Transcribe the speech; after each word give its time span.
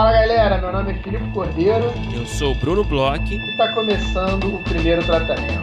Fala 0.00 0.12
galera, 0.12 0.56
meu 0.56 0.72
nome 0.72 0.92
é 0.92 0.94
Filipe 0.94 1.30
Cordeiro. 1.30 1.92
Eu 2.14 2.24
sou 2.24 2.52
o 2.52 2.54
Bruno 2.54 2.82
Bloch. 2.82 3.22
E 3.22 3.50
está 3.50 3.70
começando 3.74 4.54
o 4.54 4.64
primeiro 4.64 5.04
tratamento. 5.04 5.60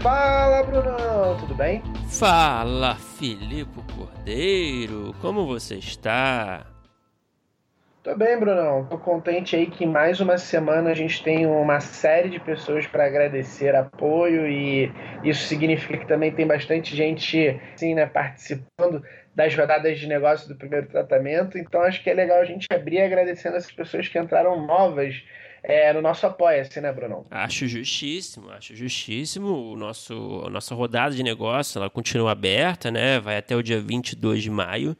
Fala 0.00 0.62
Brunão, 0.62 1.36
tudo 1.40 1.56
bem? 1.56 1.82
Fala 2.06 2.94
Filipe 2.94 3.80
Cordeiro, 3.96 5.12
como 5.20 5.44
você 5.44 5.74
está? 5.74 6.64
Tô 8.02 8.16
bem, 8.16 8.36
Brunão. 8.36 8.84
Tô 8.86 8.98
contente 8.98 9.54
aí 9.54 9.70
que 9.70 9.86
mais 9.86 10.18
uma 10.20 10.36
semana 10.36 10.90
a 10.90 10.94
gente 10.94 11.22
tem 11.22 11.46
uma 11.46 11.78
série 11.78 12.30
de 12.30 12.40
pessoas 12.40 12.84
para 12.84 13.06
agradecer 13.06 13.76
apoio 13.76 14.48
e 14.48 14.90
isso 15.22 15.46
significa 15.46 15.96
que 15.96 16.08
também 16.08 16.32
tem 16.32 16.44
bastante 16.44 16.96
gente, 16.96 17.60
assim, 17.72 17.94
né, 17.94 18.06
participando 18.06 19.04
das 19.36 19.54
rodadas 19.54 20.00
de 20.00 20.08
negócio 20.08 20.48
do 20.48 20.56
primeiro 20.56 20.88
tratamento. 20.88 21.56
Então 21.56 21.80
acho 21.80 22.02
que 22.02 22.10
é 22.10 22.14
legal 22.14 22.40
a 22.40 22.44
gente 22.44 22.66
abrir 22.72 23.00
agradecendo 23.00 23.56
essas 23.56 23.70
pessoas 23.70 24.08
que 24.08 24.18
entraram 24.18 24.66
novas 24.66 25.22
é, 25.62 25.92
no 25.92 26.02
nosso 26.02 26.26
Apoia-se, 26.26 26.80
né, 26.80 26.92
Brunão? 26.92 27.24
Acho 27.30 27.68
justíssimo, 27.68 28.50
acho 28.50 28.74
justíssimo. 28.74 29.72
O 29.72 29.76
nosso, 29.76 30.42
a 30.44 30.50
nossa 30.50 30.74
rodada 30.74 31.14
de 31.14 31.22
negócio 31.22 31.78
ela 31.78 31.88
continua 31.88 32.32
aberta, 32.32 32.90
né? 32.90 33.20
Vai 33.20 33.36
até 33.36 33.54
o 33.54 33.62
dia 33.62 33.80
22 33.80 34.42
de 34.42 34.50
maio, 34.50 34.96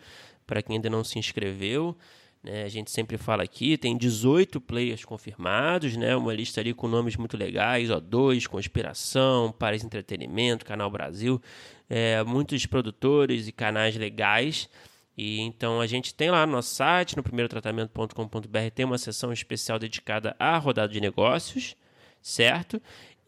para 0.46 0.62
quem 0.62 0.76
ainda 0.76 0.88
não 0.88 1.02
se 1.02 1.18
inscreveu. 1.18 1.96
Né? 2.42 2.64
A 2.64 2.68
gente 2.68 2.90
sempre 2.90 3.16
fala 3.16 3.42
aqui, 3.42 3.78
tem 3.78 3.96
18 3.96 4.60
players 4.60 5.04
confirmados, 5.04 5.96
né? 5.96 6.16
uma 6.16 6.34
lista 6.34 6.60
ali 6.60 6.74
com 6.74 6.88
nomes 6.88 7.16
muito 7.16 7.36
legais, 7.36 7.88
O2, 7.88 8.46
Conspiração, 8.46 9.52
Paris 9.52 9.84
Entretenimento, 9.84 10.64
Canal 10.64 10.90
Brasil, 10.90 11.40
é, 11.88 12.22
muitos 12.24 12.66
produtores 12.66 13.46
e 13.46 13.52
canais 13.52 13.96
legais. 13.96 14.68
E 15.16 15.40
então 15.40 15.80
a 15.80 15.86
gente 15.86 16.14
tem 16.14 16.30
lá 16.30 16.46
no 16.46 16.52
nosso 16.52 16.74
site, 16.74 17.16
no 17.16 17.22
primeirotratamento.com.br, 17.22 18.70
tem 18.74 18.84
uma 18.84 18.98
seção 18.98 19.32
especial 19.32 19.78
dedicada 19.78 20.34
à 20.38 20.56
rodada 20.56 20.92
de 20.92 21.00
negócios, 21.00 21.76
certo? 22.20 22.80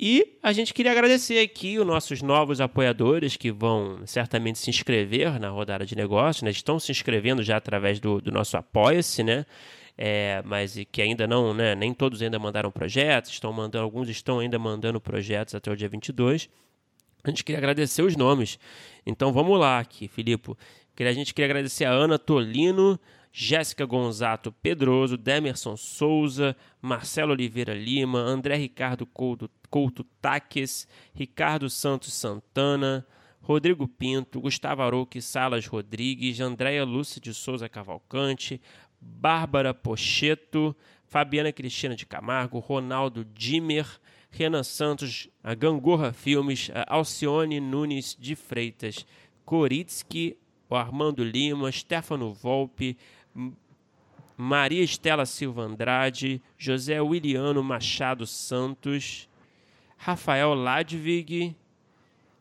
E 0.07 0.37
a 0.43 0.53
gente 0.53 0.75
queria 0.75 0.93
agradecer 0.93 1.39
aqui 1.39 1.79
os 1.79 1.87
nossos 1.87 2.21
novos 2.21 2.61
apoiadores 2.61 3.39
que 3.39 3.51
vão 3.51 4.01
certamente 4.05 4.59
se 4.59 4.69
inscrever 4.69 5.41
na 5.41 5.49
rodada 5.49 5.87
de 5.87 5.97
negócios, 5.97 6.43
né? 6.43 6.51
estão 6.51 6.79
se 6.79 6.93
inscrevendo 6.93 7.43
já 7.43 7.57
através 7.57 7.99
do, 7.99 8.21
do 8.21 8.31
nosso 8.31 8.55
Apoia-se, 8.55 9.23
né? 9.23 9.47
É, 9.97 10.43
mas 10.45 10.77
que 10.93 11.01
ainda 11.01 11.27
não, 11.27 11.55
né? 11.55 11.75
Nem 11.75 11.95
todos 11.95 12.21
ainda 12.21 12.39
mandaram 12.39 12.71
projetos, 12.71 13.31
estão 13.31 13.51
mandando, 13.51 13.83
alguns 13.83 14.11
estão 14.11 14.41
ainda 14.41 14.59
mandando 14.59 15.01
projetos 15.01 15.55
até 15.55 15.71
o 15.71 15.77
dia 15.77 15.89
22. 15.89 16.51
A 17.23 17.31
gente 17.31 17.43
queria 17.43 17.59
agradecer 17.59 18.03
os 18.03 18.15
nomes. 18.15 18.59
Então 19.07 19.33
vamos 19.33 19.59
lá 19.59 19.79
aqui, 19.79 20.07
Filipe. 20.07 20.53
A 21.01 21.13
gente 21.15 21.33
queria 21.33 21.47
agradecer 21.47 21.87
a 21.87 21.91
Ana 21.91 22.19
Tolino, 22.19 23.01
Jéssica 23.37 23.85
Gonzato 23.85 24.53
Pedroso, 24.53 25.17
Demerson 25.17 25.77
Souza, 25.77 26.57
Marcelo 26.81 27.33
Oliveira 27.33 27.75
Lima, 27.75 28.21
André 28.21 28.57
Ricardo 28.57 29.05
Couto, 29.05 29.51
Couto 29.69 30.07
Taques, 30.23 30.87
Ricardo 31.13 31.69
Santos 31.69 32.15
Santana, 32.15 33.05
Rodrigo 33.43 33.89
Pinto, 33.89 34.41
Gustavo 34.41 34.83
Arouque 34.83 35.21
Salas 35.21 35.67
Rodrigues, 35.67 36.41
Andréia 36.41 36.85
Lúcia 36.85 37.21
de 37.21 37.35
Souza 37.35 37.69
Cavalcante, 37.69 38.61
Bárbara 39.01 39.75
Pocheto, 39.75 40.77
Fabiana 41.09 41.53
Cristina 41.53 41.97
de 41.97 42.07
Camargo, 42.07 42.61
Ronaldo 42.61 43.25
Dimer, 43.25 44.01
Renan 44.31 44.63
Santos, 44.63 45.29
a 45.43 45.57
Gangorra 45.57 46.13
Filmes, 46.13 46.71
a 46.73 46.95
Alcione 46.95 47.59
Nunes 47.59 48.15
de 48.15 48.37
Freitas, 48.37 49.05
Koritsky, 49.45 50.39
o 50.69 50.77
Armando 50.77 51.23
Lima, 51.23 51.71
Stefano 51.71 52.33
Volpe, 52.33 52.97
Maria 54.37 54.83
Estela 54.83 55.25
Silva 55.25 55.63
Andrade, 55.63 56.43
José 56.59 57.01
Williano 57.01 57.63
Machado 57.63 58.27
Santos, 58.27 59.29
Rafael 59.97 60.55
Ladvig, 60.55 61.57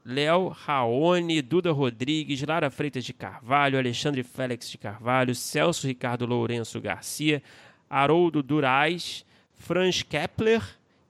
Léo 0.05 0.49
Raoni, 0.49 1.41
Duda 1.41 1.71
Rodrigues, 1.71 2.41
Lara 2.43 2.69
Freitas 2.69 3.05
de 3.05 3.13
Carvalho, 3.13 3.77
Alexandre 3.77 4.21
Félix 4.23 4.69
de 4.69 4.77
Carvalho, 4.77 5.33
Celso 5.33 5.87
Ricardo 5.87 6.25
Lourenço 6.25 6.81
Garcia, 6.81 7.41
Haroldo 7.89 8.43
Durais, 8.43 9.25
Franz 9.53 10.03
Kepler, 10.03 10.61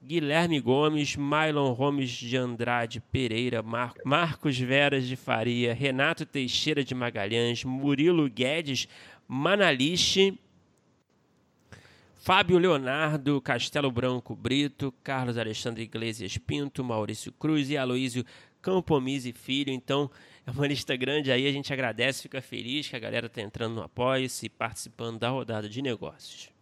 Guilherme 0.06 0.60
Gomes, 0.60 1.16
Mylon 1.16 1.74
Gomes 1.74 2.10
de 2.10 2.36
Andrade 2.36 3.00
Pereira, 3.00 3.62
Mar 3.62 3.94
Marcos 4.04 4.58
Veras 4.58 5.06
de 5.06 5.16
Faria, 5.16 5.72
Renato 5.72 6.26
Teixeira 6.26 6.84
de 6.84 6.94
Magalhães, 6.94 7.64
Murilo 7.64 8.28
Guedes 8.28 8.86
Manaliche, 9.26 10.38
Fábio 12.14 12.58
Leonardo, 12.58 13.40
Castelo 13.40 13.90
Branco 13.90 14.34
Brito, 14.34 14.92
Carlos 15.02 15.36
Alexandre 15.36 15.82
Iglesias 15.82 16.38
Pinto, 16.38 16.82
Maurício 16.82 17.30
Cruz 17.32 17.68
e 17.68 17.76
Aloísio 17.76 18.24
Campomise 18.62 19.32
Filho. 19.32 19.70
Então, 19.70 20.10
é 20.46 20.50
uma 20.50 20.66
lista 20.66 20.96
grande 20.96 21.30
aí, 21.30 21.46
a 21.46 21.52
gente 21.52 21.72
agradece, 21.72 22.22
fica 22.22 22.40
feliz 22.40 22.88
que 22.88 22.96
a 22.96 22.98
galera 22.98 23.26
está 23.26 23.42
entrando 23.42 23.74
no 23.74 23.82
apoio-se 23.82 24.46
e 24.46 24.48
participando 24.48 25.18
da 25.18 25.28
rodada 25.28 25.68
de 25.68 25.82
negócios. 25.82 26.53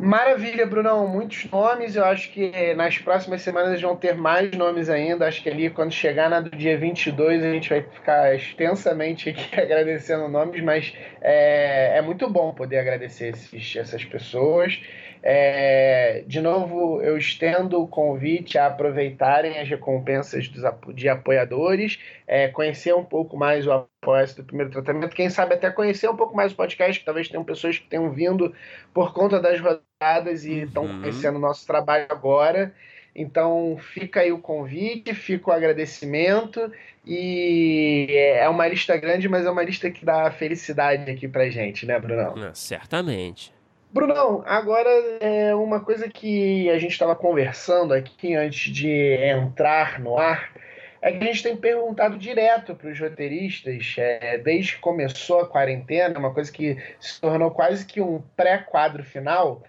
Maravilha, 0.00 0.64
Brunão. 0.64 1.06
Muitos 1.06 1.44
nomes. 1.50 1.94
Eu 1.94 2.06
acho 2.06 2.32
que 2.32 2.72
nas 2.72 2.96
próximas 2.96 3.42
semanas 3.42 3.82
vão 3.82 3.94
ter 3.94 4.14
mais 4.14 4.50
nomes 4.52 4.88
ainda. 4.88 5.28
Acho 5.28 5.42
que 5.42 5.50
ali, 5.50 5.68
quando 5.68 5.92
chegar 5.92 6.30
na 6.30 6.40
do 6.40 6.48
dia 6.56 6.78
22, 6.78 7.44
a 7.44 7.52
gente 7.52 7.68
vai 7.68 7.82
ficar 7.82 8.34
extensamente 8.34 9.28
aqui 9.28 9.48
agradecendo 9.60 10.26
nomes, 10.26 10.62
mas 10.62 10.94
é, 11.20 11.98
é 11.98 12.00
muito 12.00 12.30
bom 12.30 12.54
poder 12.54 12.78
agradecer 12.78 13.34
esses, 13.34 13.76
essas 13.76 14.02
pessoas. 14.02 14.80
É, 15.22 16.24
de 16.26 16.40
novo, 16.40 17.02
eu 17.02 17.18
estendo 17.18 17.82
o 17.82 17.86
convite 17.86 18.56
a 18.56 18.68
aproveitarem 18.68 19.58
as 19.58 19.68
recompensas 19.68 20.48
dos, 20.48 20.62
de 20.94 21.10
apoiadores, 21.10 21.98
é, 22.26 22.48
conhecer 22.48 22.94
um 22.94 23.04
pouco 23.04 23.36
mais 23.36 23.66
o 23.66 23.86
apoio 24.00 24.34
do 24.34 24.44
primeiro 24.44 24.72
tratamento, 24.72 25.14
quem 25.14 25.28
sabe 25.28 25.54
até 25.54 25.70
conhecer 25.70 26.08
um 26.08 26.16
pouco 26.16 26.34
mais 26.34 26.52
o 26.52 26.56
podcast, 26.56 26.98
que 26.98 27.04
talvez 27.04 27.28
tenham 27.28 27.44
pessoas 27.44 27.78
que 27.78 27.86
tenham 27.86 28.10
vindo 28.10 28.54
por 28.94 29.12
conta 29.12 29.38
das 29.38 29.60
rodadas 29.60 30.44
e 30.44 30.62
estão 30.62 30.84
uhum. 30.84 31.00
conhecendo 31.00 31.36
o 31.36 31.40
nosso 31.40 31.66
trabalho 31.66 32.06
agora. 32.08 32.74
Então 33.14 33.76
fica 33.78 34.20
aí 34.20 34.32
o 34.32 34.38
convite, 34.38 35.12
fica 35.14 35.50
o 35.50 35.52
agradecimento 35.52 36.72
e 37.04 38.06
é 38.10 38.48
uma 38.48 38.66
lista 38.66 38.96
grande, 38.96 39.28
mas 39.28 39.44
é 39.44 39.50
uma 39.50 39.62
lista 39.62 39.90
que 39.90 40.04
dá 40.04 40.30
felicidade 40.30 41.10
aqui 41.10 41.28
pra 41.28 41.50
gente, 41.50 41.84
né, 41.84 41.98
Brunão? 41.98 42.34
certamente. 42.54 43.52
Brunão, 43.92 44.44
agora 44.46 44.88
é 45.20 45.54
uma 45.54 45.80
coisa 45.80 46.08
que 46.08 46.70
a 46.70 46.78
gente 46.78 46.92
estava 46.92 47.16
conversando 47.16 47.92
aqui 47.92 48.34
antes 48.36 48.72
de 48.72 48.88
entrar 48.88 49.98
no 49.98 50.16
ar 50.16 50.52
é 51.02 51.12
que 51.12 51.18
a 51.18 51.26
gente 51.26 51.42
tem 51.42 51.56
perguntado 51.56 52.18
direto 52.18 52.74
para 52.74 52.90
os 52.90 53.00
roteiristas, 53.00 53.94
é, 53.96 54.38
desde 54.38 54.74
que 54.74 54.80
começou 54.80 55.40
a 55.40 55.48
quarentena, 55.48 56.18
uma 56.18 56.32
coisa 56.32 56.52
que 56.52 56.76
se 56.98 57.20
tornou 57.20 57.50
quase 57.50 57.86
que 57.86 58.00
um 58.00 58.22
pré-quadro 58.36 59.02
final, 59.02 59.62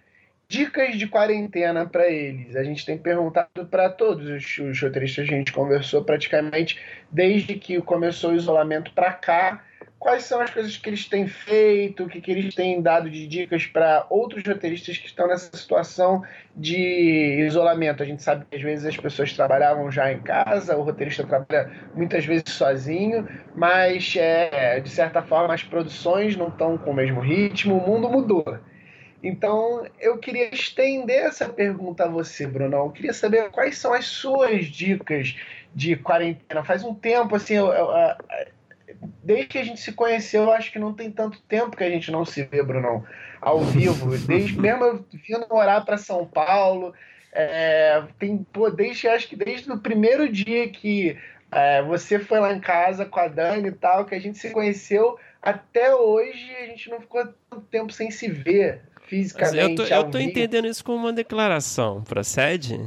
dicas 0.48 0.98
de 0.98 1.08
quarentena 1.08 1.86
para 1.86 2.10
eles. 2.10 2.56
A 2.56 2.64
gente 2.64 2.86
tem 2.86 2.98
perguntado 2.98 3.66
para 3.68 3.90
todos 3.90 4.28
os, 4.28 4.58
os 4.58 4.82
roteiristas 4.82 5.26
a 5.26 5.32
gente 5.32 5.54
conversou 5.54 6.04
praticamente 6.04 6.78
desde 7.10 7.56
que 7.56 7.82
começou 7.82 8.32
o 8.32 8.36
isolamento 8.36 8.92
para 8.94 9.14
cá 9.14 9.64
quais 10.02 10.24
são 10.24 10.42
as 10.42 10.50
coisas 10.50 10.76
que 10.76 10.90
eles 10.90 11.08
têm 11.08 11.28
feito, 11.28 12.04
o 12.04 12.10
que, 12.10 12.20
que 12.20 12.32
eles 12.32 12.56
têm 12.56 12.82
dado 12.82 13.08
de 13.08 13.28
dicas 13.28 13.68
para 13.68 14.08
outros 14.10 14.44
roteiristas 14.44 14.98
que 14.98 15.06
estão 15.06 15.28
nessa 15.28 15.56
situação 15.56 16.24
de 16.56 17.46
isolamento. 17.46 18.02
A 18.02 18.06
gente 18.08 18.24
sabe 18.24 18.44
que 18.50 18.58
às 18.58 18.64
vezes 18.64 18.88
as 18.88 18.98
pessoas 18.98 19.32
trabalhavam 19.32 19.92
já 19.92 20.12
em 20.12 20.20
casa, 20.20 20.76
o 20.76 20.82
roteirista 20.82 21.24
trabalha 21.24 21.72
muitas 21.94 22.26
vezes 22.26 22.46
sozinho, 22.50 23.30
mas 23.54 24.16
é, 24.18 24.80
de 24.80 24.90
certa 24.90 25.22
forma 25.22 25.54
as 25.54 25.62
produções 25.62 26.36
não 26.36 26.48
estão 26.48 26.80
com 26.80 26.90
o 26.90 26.96
mesmo 26.96 27.22
ritmo, 27.22 27.78
o 27.78 27.88
mundo 27.88 28.10
mudou. 28.10 28.58
Então, 29.22 29.86
eu 30.00 30.18
queria 30.18 30.50
estender 30.52 31.26
essa 31.26 31.48
pergunta 31.48 32.06
a 32.06 32.08
você, 32.08 32.48
Brunão. 32.48 32.86
Eu 32.86 32.92
queria 32.92 33.14
saber 33.14 33.52
quais 33.52 33.78
são 33.78 33.94
as 33.94 34.08
suas 34.08 34.66
dicas 34.66 35.36
de 35.76 35.96
quarentena. 35.96 36.64
Faz 36.64 36.84
um 36.84 36.96
tempo, 36.96 37.36
assim, 37.36 37.54
eu, 37.54 37.68
eu, 37.68 37.88
desde 39.24 39.48
que 39.48 39.58
a 39.58 39.64
gente 39.64 39.80
se 39.80 39.92
conheceu, 39.94 40.44
eu 40.44 40.52
acho 40.52 40.72
que 40.72 40.80
não 40.80 40.94
tem 40.94 41.12
tanto 41.12 41.42
tempo 41.42 41.76
que 41.76 41.84
a 41.84 41.90
gente 41.90 42.12
não 42.12 42.26
se 42.26 42.44
vê, 42.44 42.64
Brunão, 42.64 43.04
ao 43.40 43.62
vivo. 43.62 44.18
Desde 44.18 44.58
mesmo 44.60 44.84
eu 44.84 45.06
vindo 45.12 45.48
morar 45.50 45.82
para 45.82 45.98
São 45.98 46.26
Paulo, 46.26 46.94
é, 47.32 48.04
tem, 48.20 48.46
pô, 48.52 48.70
desde 48.70 49.08
acho 49.08 49.28
que 49.28 49.36
desde 49.36 49.72
o 49.72 49.80
primeiro 49.80 50.30
dia 50.30 50.70
que 50.70 51.18
é, 51.52 51.82
você 51.82 52.20
foi 52.20 52.40
lá 52.40 52.54
em 52.54 52.60
casa 52.60 53.06
com 53.06 53.20
a 53.20 53.28
Dani 53.28 53.70
e 53.70 53.74
tal, 53.74 54.06
que 54.06 54.16
a 54.16 54.20
gente 54.20 54.38
se 54.38 54.52
conheceu, 54.52 55.18
até 55.42 55.94
hoje 55.96 56.56
a 56.62 56.66
gente 56.66 56.90
não 56.90 57.00
ficou 57.02 57.26
tanto 57.50 57.66
tempo 57.70 57.92
sem 57.92 58.12
se 58.12 58.30
ver 58.30 58.82
fisicamente. 59.08 59.56
Mas 59.56 59.70
eu 59.70 59.76
tô, 59.76 60.08
eu 60.08 60.12
tô 60.12 60.20
entendendo 60.20 60.68
isso 60.68 60.84
como 60.84 60.98
uma 60.98 61.14
declaração, 61.14 62.04
procede? 62.04 62.80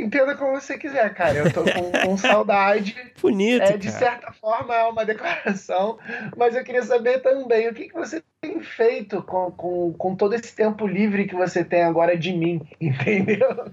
Entenda 0.00 0.34
como 0.36 0.60
você 0.60 0.78
quiser, 0.78 1.12
cara. 1.14 1.38
Eu 1.38 1.52
tô 1.52 1.62
com, 1.62 1.92
com 1.92 2.16
saudade. 2.16 2.96
Bonito. 3.20 3.62
É, 3.62 3.76
de 3.76 3.90
certa 3.90 4.32
forma 4.32 4.74
é 4.74 4.84
uma 4.84 5.04
declaração, 5.04 5.98
mas 6.36 6.54
eu 6.54 6.64
queria 6.64 6.82
saber 6.82 7.20
também 7.20 7.68
o 7.68 7.74
que, 7.74 7.88
que 7.88 7.94
você 7.94 8.22
tem 8.40 8.60
feito 8.60 9.22
com, 9.22 9.50
com, 9.52 9.92
com 9.92 10.16
todo 10.16 10.34
esse 10.34 10.54
tempo 10.54 10.86
livre 10.86 11.26
que 11.26 11.34
você 11.34 11.64
tem 11.64 11.82
agora 11.82 12.16
de 12.16 12.32
mim, 12.32 12.60
entendeu? 12.80 13.72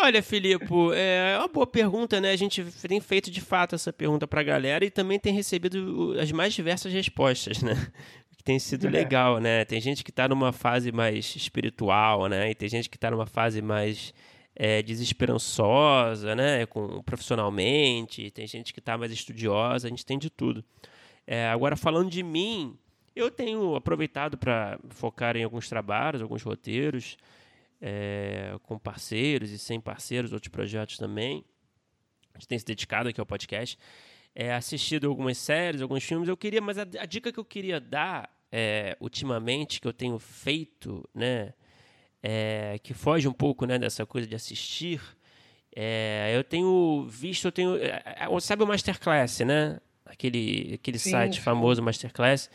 Olha, 0.00 0.22
Filipe, 0.22 0.64
é 0.94 1.36
uma 1.38 1.48
boa 1.48 1.66
pergunta, 1.66 2.20
né? 2.20 2.30
A 2.30 2.36
gente 2.36 2.62
tem 2.86 3.00
feito 3.00 3.32
de 3.32 3.40
fato 3.40 3.74
essa 3.74 3.92
pergunta 3.92 4.28
para 4.28 4.40
a 4.40 4.44
galera 4.44 4.84
e 4.84 4.90
também 4.90 5.18
tem 5.18 5.34
recebido 5.34 6.14
as 6.20 6.30
mais 6.30 6.54
diversas 6.54 6.92
respostas, 6.92 7.62
né? 7.62 7.74
Que 8.36 8.44
tem 8.44 8.60
sido 8.60 8.86
é. 8.86 8.90
legal, 8.90 9.40
né? 9.40 9.64
Tem 9.64 9.80
gente 9.80 10.04
que 10.04 10.10
está 10.10 10.28
numa 10.28 10.52
fase 10.52 10.92
mais 10.92 11.34
espiritual, 11.34 12.28
né? 12.28 12.52
E 12.52 12.54
tem 12.54 12.68
gente 12.68 12.88
que 12.88 12.96
está 12.96 13.10
numa 13.10 13.26
fase 13.26 13.60
mais 13.60 14.14
é, 14.58 14.82
desesperançosa, 14.82 16.34
né? 16.34 16.66
Com, 16.66 17.00
profissionalmente, 17.04 18.28
tem 18.32 18.44
gente 18.46 18.74
que 18.74 18.80
está 18.80 18.98
mais 18.98 19.12
estudiosa, 19.12 19.86
a 19.86 19.90
gente 19.90 20.04
tem 20.04 20.18
de 20.18 20.28
tudo. 20.28 20.64
É, 21.24 21.46
agora, 21.46 21.76
falando 21.76 22.10
de 22.10 22.24
mim, 22.24 22.76
eu 23.14 23.30
tenho 23.30 23.76
aproveitado 23.76 24.36
para 24.36 24.78
focar 24.90 25.36
em 25.36 25.44
alguns 25.44 25.68
trabalhos, 25.68 26.20
alguns 26.20 26.42
roteiros 26.42 27.16
é, 27.80 28.56
com 28.64 28.76
parceiros 28.76 29.52
e 29.52 29.58
sem 29.58 29.80
parceiros, 29.80 30.32
outros 30.32 30.50
projetos 30.50 30.98
também. 30.98 31.44
A 32.34 32.38
gente 32.38 32.48
tem 32.48 32.58
se 32.58 32.64
dedicado 32.64 33.08
aqui 33.08 33.20
ao 33.20 33.26
podcast. 33.26 33.78
É, 34.34 34.52
assistido 34.54 35.06
algumas 35.08 35.38
séries, 35.38 35.82
alguns 35.82 36.02
filmes. 36.02 36.28
Eu 36.28 36.36
queria, 36.36 36.60
mas 36.60 36.78
a, 36.78 36.82
a 36.82 37.06
dica 37.06 37.32
que 37.32 37.38
eu 37.38 37.44
queria 37.44 37.80
dar 37.80 38.28
é, 38.50 38.96
ultimamente, 39.00 39.80
que 39.80 39.86
eu 39.86 39.92
tenho 39.92 40.18
feito, 40.18 41.08
né, 41.14 41.52
é, 42.22 42.78
que 42.82 42.94
foge 42.94 43.28
um 43.28 43.32
pouco 43.32 43.66
né, 43.66 43.78
dessa 43.78 44.04
coisa 44.04 44.26
de 44.26 44.34
assistir, 44.34 45.00
é, 45.74 46.32
eu 46.34 46.42
tenho 46.42 47.06
visto, 47.08 47.46
eu 47.46 47.52
tenho. 47.52 47.76
É, 47.76 48.02
é, 48.04 48.40
sabe 48.40 48.62
o 48.62 48.66
Masterclass, 48.66 49.40
né? 49.40 49.78
Aquele, 50.04 50.74
aquele 50.74 50.98
sim, 50.98 51.10
site 51.10 51.40
famoso 51.40 51.82
Masterclass 51.82 52.50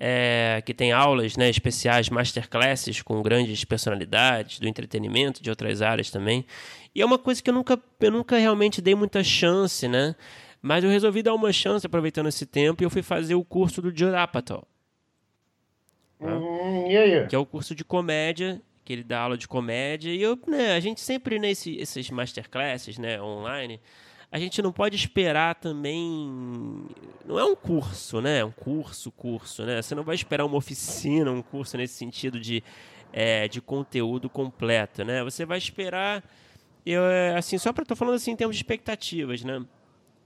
é, 0.00 0.62
que 0.64 0.72
tem 0.72 0.92
aulas 0.92 1.36
né, 1.36 1.50
especiais, 1.50 2.08
masterclasses 2.08 3.02
com 3.02 3.20
grandes 3.20 3.64
personalidades 3.64 4.60
do 4.60 4.68
entretenimento, 4.68 5.42
de 5.42 5.50
outras 5.50 5.82
áreas 5.82 6.08
também. 6.10 6.46
E 6.94 7.02
é 7.02 7.04
uma 7.04 7.18
coisa 7.18 7.42
que 7.42 7.50
eu 7.50 7.54
nunca, 7.54 7.78
eu 8.00 8.10
nunca 8.10 8.38
realmente 8.38 8.80
dei 8.80 8.94
muita 8.94 9.24
chance, 9.24 9.88
né? 9.88 10.14
Mas 10.62 10.84
eu 10.84 10.90
resolvi 10.90 11.22
dar 11.22 11.34
uma 11.34 11.52
chance 11.52 11.84
aproveitando 11.84 12.28
esse 12.28 12.46
tempo 12.46 12.82
e 12.82 12.84
eu 12.84 12.90
fui 12.90 13.02
fazer 13.02 13.34
o 13.34 13.44
curso 13.44 13.82
do 13.82 13.88
Judd 13.88 14.14
Apatow. 14.14 14.66
Né? 16.20 16.32
Hum, 16.32 16.86
yeah, 16.86 17.26
Que 17.26 17.34
é 17.34 17.38
o 17.38 17.46
curso 17.46 17.74
de 17.74 17.84
comédia, 17.84 18.60
que 18.88 18.92
ele 18.94 19.04
dá 19.04 19.20
aula 19.20 19.36
de 19.36 19.46
comédia. 19.46 20.10
E 20.10 20.22
eu, 20.22 20.38
né, 20.46 20.72
a 20.72 20.80
gente 20.80 21.02
sempre 21.02 21.38
nesses 21.38 22.10
masterclasses 22.10 22.96
né, 22.96 23.20
online 23.20 23.78
a 24.32 24.38
gente 24.38 24.62
não 24.62 24.72
pode 24.72 24.96
esperar 24.96 25.54
também. 25.56 26.86
Não 27.26 27.38
é 27.38 27.44
um 27.44 27.54
curso, 27.54 28.20
né? 28.20 28.42
Um 28.42 28.50
curso, 28.50 29.10
curso, 29.10 29.64
né? 29.64 29.80
Você 29.80 29.94
não 29.94 30.02
vai 30.02 30.14
esperar 30.14 30.44
uma 30.44 30.56
oficina, 30.56 31.30
um 31.30 31.40
curso 31.40 31.76
nesse 31.76 31.94
sentido 31.94 32.38
de, 32.38 32.62
é, 33.10 33.48
de 33.48 33.60
conteúdo 33.60 34.28
completo, 34.28 35.04
né? 35.04 35.22
Você 35.24 35.46
vai 35.46 35.56
esperar. 35.56 36.22
Eu, 36.84 37.04
é, 37.04 37.36
assim, 37.36 37.56
só 37.56 37.72
para 37.72 37.86
tô 37.86 37.96
falando 37.96 38.16
assim 38.16 38.32
em 38.32 38.36
termos 38.36 38.56
de 38.56 38.62
expectativas, 38.62 39.42
né? 39.42 39.64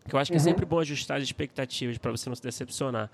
Que 0.09 0.15
eu 0.17 0.19
acho 0.19 0.33
que 0.33 0.37
é 0.37 0.41
uhum. 0.41 0.47
é 0.47 0.51
sempre 0.51 0.67
bom 0.67 0.81
ajustar 0.81 1.19
as 1.19 1.25
expectativas 1.25 1.97
para 1.99 2.11
você 2.11 2.29
não 2.29 2.35
se 2.35 2.43
decepcionar. 2.43 3.09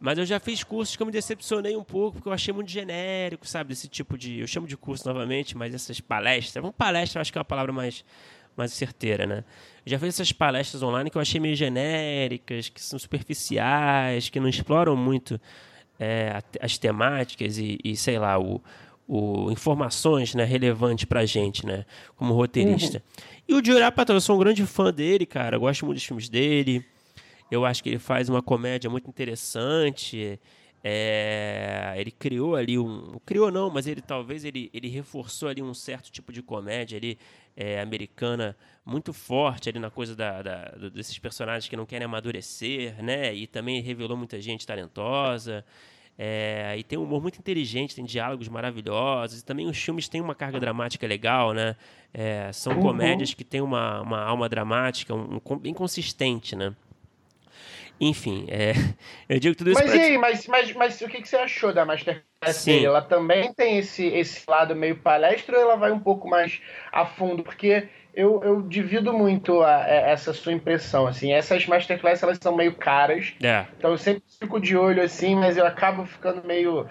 Mas 0.00 0.16
eu 0.16 0.24
já 0.24 0.40
fiz 0.40 0.64
cursos 0.64 0.96
que 0.96 1.02
eu 1.02 1.06
me 1.06 1.12
decepcionei 1.12 1.76
um 1.76 1.84
pouco, 1.84 2.12
porque 2.12 2.28
eu 2.28 2.32
achei 2.32 2.54
muito 2.54 2.70
genérico, 2.70 3.46
sabe? 3.46 3.68
Desse 3.68 3.86
tipo 3.86 4.16
de. 4.16 4.40
Eu 4.40 4.46
chamo 4.46 4.66
de 4.66 4.76
curso 4.76 5.06
novamente, 5.06 5.56
mas 5.56 5.74
essas 5.74 6.00
palestras. 6.00 6.64
Uma 6.64 6.72
palestra 6.72 7.18
eu 7.18 7.20
acho 7.20 7.30
que 7.30 7.36
é 7.36 7.40
uma 7.40 7.44
palavra 7.44 7.72
mais 7.72 8.04
mais 8.56 8.72
certeira, 8.72 9.26
né? 9.26 9.44
já 9.86 9.98
fiz 9.98 10.08
essas 10.08 10.32
palestras 10.32 10.82
online 10.82 11.08
que 11.08 11.16
eu 11.16 11.22
achei 11.22 11.40
meio 11.40 11.56
genéricas, 11.56 12.68
que 12.68 12.80
são 12.80 12.98
superficiais, 12.98 14.28
que 14.28 14.38
não 14.38 14.48
exploram 14.48 14.94
muito 14.94 15.40
é, 15.98 16.42
as 16.60 16.78
temáticas 16.78 17.58
e, 17.58 17.78
e, 17.82 17.96
sei 17.96 18.18
lá, 18.18 18.38
o, 18.38 18.62
o 19.08 19.50
informações 19.50 20.34
né, 20.34 20.44
relevantes 20.44 21.06
pra 21.06 21.24
gente, 21.26 21.66
né? 21.66 21.84
Como 22.16 22.34
roteirista. 22.34 22.98
Uhum. 22.98 23.24
E 23.48 23.54
o 23.54 23.64
Judd 23.64 23.82
Apatow, 23.82 24.14
eu 24.14 24.20
sou 24.20 24.36
um 24.36 24.38
grande 24.38 24.64
fã 24.64 24.92
dele, 24.92 25.26
cara. 25.26 25.56
Eu 25.56 25.60
gosto 25.60 25.84
muito 25.84 25.96
dos 25.96 26.04
filmes 26.04 26.28
dele. 26.28 26.84
Eu 27.50 27.64
acho 27.64 27.82
que 27.82 27.88
ele 27.88 27.98
faz 27.98 28.28
uma 28.28 28.42
comédia 28.42 28.88
muito 28.88 29.08
interessante. 29.08 30.38
É, 30.82 31.94
ele 31.96 32.10
criou 32.10 32.56
ali 32.56 32.78
um. 32.78 33.18
Criou 33.26 33.50
não, 33.50 33.68
mas 33.70 33.86
ele 33.86 34.00
talvez 34.00 34.44
ele, 34.44 34.70
ele 34.72 34.88
reforçou 34.88 35.48
ali 35.48 35.62
um 35.62 35.74
certo 35.74 36.10
tipo 36.10 36.32
de 36.32 36.42
comédia 36.42 36.96
ali, 36.96 37.18
é, 37.54 37.80
americana 37.80 38.56
muito 38.84 39.12
forte 39.12 39.68
ali 39.68 39.78
na 39.78 39.90
coisa 39.90 40.16
da, 40.16 40.40
da, 40.40 40.64
desses 40.92 41.18
personagens 41.18 41.68
que 41.68 41.76
não 41.76 41.84
querem 41.84 42.06
amadurecer, 42.06 43.02
né? 43.02 43.34
E 43.34 43.46
também 43.46 43.82
revelou 43.82 44.16
muita 44.16 44.40
gente 44.40 44.66
talentosa. 44.66 45.64
É, 46.22 46.74
e 46.78 46.82
tem 46.82 46.98
um 46.98 47.04
humor 47.04 47.22
muito 47.22 47.38
inteligente, 47.38 47.94
tem 47.94 48.04
diálogos 48.04 48.48
maravilhosos. 48.48 49.40
E 49.40 49.44
também 49.44 49.66
os 49.66 49.76
filmes 49.76 50.08
têm 50.08 50.20
uma 50.20 50.34
carga 50.34 50.58
dramática 50.58 51.06
legal, 51.06 51.52
né? 51.52 51.76
É, 52.12 52.50
são 52.52 52.74
uhum. 52.74 52.80
comédias 52.80 53.34
que 53.34 53.44
têm 53.44 53.60
uma, 53.60 54.00
uma 54.00 54.22
alma 54.22 54.48
dramática 54.48 55.14
um, 55.14 55.40
um, 55.44 55.58
bem 55.58 55.74
consistente, 55.74 56.56
né? 56.56 56.74
Enfim, 58.00 58.46
é, 58.48 58.72
eu 59.28 59.38
digo 59.38 59.54
tudo 59.54 59.70
isso 59.70 59.80
Mas 59.80 59.94
e 59.94 60.00
aí, 60.00 60.18
mas, 60.18 60.46
mas, 60.46 60.72
mas 60.72 61.00
o 61.02 61.08
que, 61.08 61.20
que 61.20 61.28
você 61.28 61.36
achou 61.36 61.72
da 61.72 61.84
Masterclass 61.84 62.56
Sim. 62.56 62.84
Ela 62.84 63.02
também 63.02 63.52
tem 63.52 63.78
esse, 63.78 64.06
esse 64.06 64.48
lado 64.48 64.74
meio 64.74 64.96
palestra 64.96 65.58
ou 65.58 65.62
ela 65.62 65.76
vai 65.76 65.92
um 65.92 66.00
pouco 66.00 66.26
mais 66.26 66.58
a 66.90 67.04
fundo? 67.04 67.42
Porque 67.42 67.86
eu, 68.14 68.42
eu 68.42 68.62
divido 68.62 69.12
muito 69.12 69.60
a, 69.60 69.76
a, 69.76 69.88
essa 69.88 70.32
sua 70.32 70.52
impressão, 70.52 71.06
assim. 71.06 71.32
Essas 71.32 71.66
Masterclass, 71.66 72.22
elas 72.22 72.38
são 72.40 72.56
meio 72.56 72.74
caras. 72.74 73.34
É. 73.42 73.66
Então 73.76 73.90
eu 73.90 73.98
sempre 73.98 74.22
fico 74.38 74.58
de 74.58 74.74
olho, 74.76 75.02
assim, 75.02 75.36
mas 75.36 75.58
eu 75.58 75.66
acabo 75.66 76.06
ficando 76.06 76.42
meio... 76.46 76.86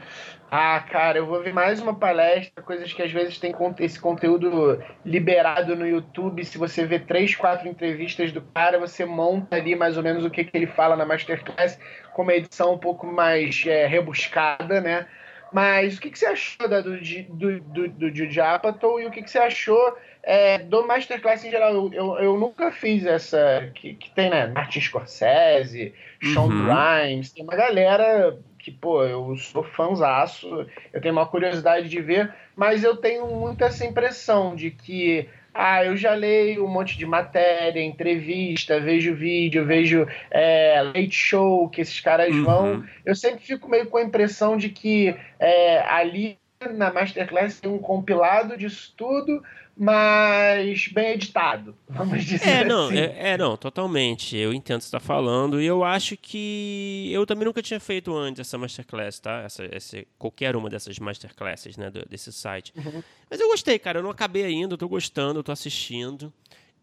Ah, 0.51 0.80
cara, 0.80 1.19
eu 1.19 1.28
vou 1.28 1.44
ver 1.44 1.54
mais 1.54 1.80
uma 1.80 1.94
palestra, 1.94 2.63
coisas 2.63 2.92
que 2.92 3.04
às 3.04 3.12
vezes 3.12 3.38
tem 3.38 3.54
esse 3.80 4.00
conteúdo 4.00 4.84
liberado 5.06 5.75
no 5.75 5.88
YouTube. 5.88 6.44
Se 6.44 6.57
você 6.57 6.86
vê 6.86 6.98
três, 6.98 7.36
quatro 7.36 7.68
entrevistas 7.68 8.31
do 8.31 8.42
cara, 8.42 8.80
você 8.80 9.06
monta 9.06 9.56
ali 9.56 9.75
mais 9.75 9.96
ou 9.96 10.01
menos 10.01 10.25
o 10.25 10.30
que, 10.30 10.44
que 10.44 10.57
ele 10.57 10.66
fala 10.66 10.96
na 10.96 11.06
Masterclass, 11.06 11.80
com 12.13 12.24
uma 12.24 12.34
edição 12.34 12.74
um 12.74 12.80
pouco 12.80 13.06
mais 13.06 13.63
é, 13.68 13.86
rebuscada, 13.86 14.81
né? 14.81 15.06
Mas 15.51 15.98
o 15.98 16.01
que, 16.01 16.10
que 16.10 16.18
você 16.18 16.25
achou 16.25 16.68
da, 16.68 16.81
do, 16.81 16.98
do, 17.00 17.60
do, 17.60 17.90
do 17.90 18.16
Jude 18.16 18.42
Apatow 18.42 19.00
e 19.00 19.06
o 19.06 19.12
que, 19.12 19.21
que 19.21 19.30
você 19.30 19.40
achou 19.40 19.97
é, 20.23 20.59
do 20.59 20.85
Masterclass 20.85 21.44
em 21.44 21.52
geral? 21.52 21.73
Eu, 21.73 21.94
eu, 21.94 22.19
eu, 22.19 22.38
nunca 22.38 22.71
fiz 22.71 23.06
essa 23.06 23.69
que, 23.76 23.94
que 23.95 24.09
tem, 24.12 24.30
né? 24.30 24.47
Martin 24.47 24.81
Scorsese, 24.81 25.94
Sean 26.21 26.42
uhum. 26.42 26.66
Grimes, 26.66 27.31
tem 27.31 27.44
uma 27.44 27.56
galera 27.56 28.38
que, 28.59 28.69
pô, 28.69 29.04
eu 29.04 29.35
sou 29.37 29.63
fãzaço, 29.63 30.68
eu 30.94 31.01
tenho 31.01 31.13
uma 31.13 31.25
curiosidade 31.25 31.89
de 31.89 32.01
ver, 32.01 32.33
mas 32.56 32.83
eu 32.83 32.97
tenho 32.97 33.25
muito 33.28 33.63
essa 33.63 33.85
impressão 33.85 34.56
de 34.56 34.69
que 34.69 35.28
ah, 35.54 35.83
eu 35.83 35.97
já 35.97 36.13
leio 36.13 36.66
um 36.66 36.68
monte 36.68 36.97
de 36.97 37.06
matéria, 37.06 37.81
entrevista, 37.81 38.80
vejo 38.80 39.16
vídeo, 39.16 39.66
vejo 39.66 40.07
é, 40.30 40.81
late 40.81 41.11
show 41.11 41.68
que 41.69 41.81
esses 41.81 41.99
caras 41.99 42.35
uhum. 42.35 42.44
vão. 42.44 42.83
Eu 43.06 43.16
sempre 43.16 43.45
fico 43.45 43.68
meio 43.68 43.87
com 43.87 43.97
a 43.97 44.04
impressão 44.04 44.56
de 44.56 44.69
que 44.69 45.16
é, 45.39 45.81
ali 45.81 46.37
na 46.73 46.92
Masterclass 46.92 47.59
tem 47.59 47.71
um 47.71 47.80
compilado 47.80 48.57
disso 48.57 48.94
tudo, 48.97 49.42
mas 49.81 50.90
bem 50.90 51.14
editado, 51.14 51.74
vamos 51.88 52.26
dizer 52.26 52.45
é, 52.45 52.66
não, 52.66 52.88
assim. 52.88 52.98
É, 52.98 53.31
é, 53.31 53.38
não, 53.38 53.56
totalmente. 53.56 54.36
Eu 54.36 54.54
entendo 54.54 54.76
o 54.76 54.80
que 54.80 54.83
você 54.83 54.98
está 54.98 55.00
falando 55.00 55.62
e 55.62 55.66
eu 55.66 55.86
acho 55.86 56.18
que 56.18 57.09
eu 57.14 57.26
também 57.26 57.45
nunca 57.45 57.62
tinha 57.62 57.80
feito 57.80 58.14
antes 58.14 58.42
essa 58.42 58.57
masterclass, 58.57 59.21
tá? 59.21 59.44
Essa, 59.44 59.64
essa 59.71 60.06
qualquer 60.18 60.54
uma 60.57 60.69
dessas 60.69 61.00
masterclasses, 61.00 61.78
né, 61.78 61.90
desse 62.09 62.33
site. 62.33 62.74
Uhum. 62.76 63.02
Mas 63.30 63.40
eu 63.40 63.48
gostei, 63.48 63.80
cara. 63.80 64.00
Eu 64.00 64.04
não 64.04 64.09
acabei 64.09 64.44
ainda, 64.44 64.74
eu 64.74 64.78
tô 64.78 64.90
gostando, 64.90 65.40
eu 65.40 65.44
tô 65.44 65.54
assistindo. 65.54 66.33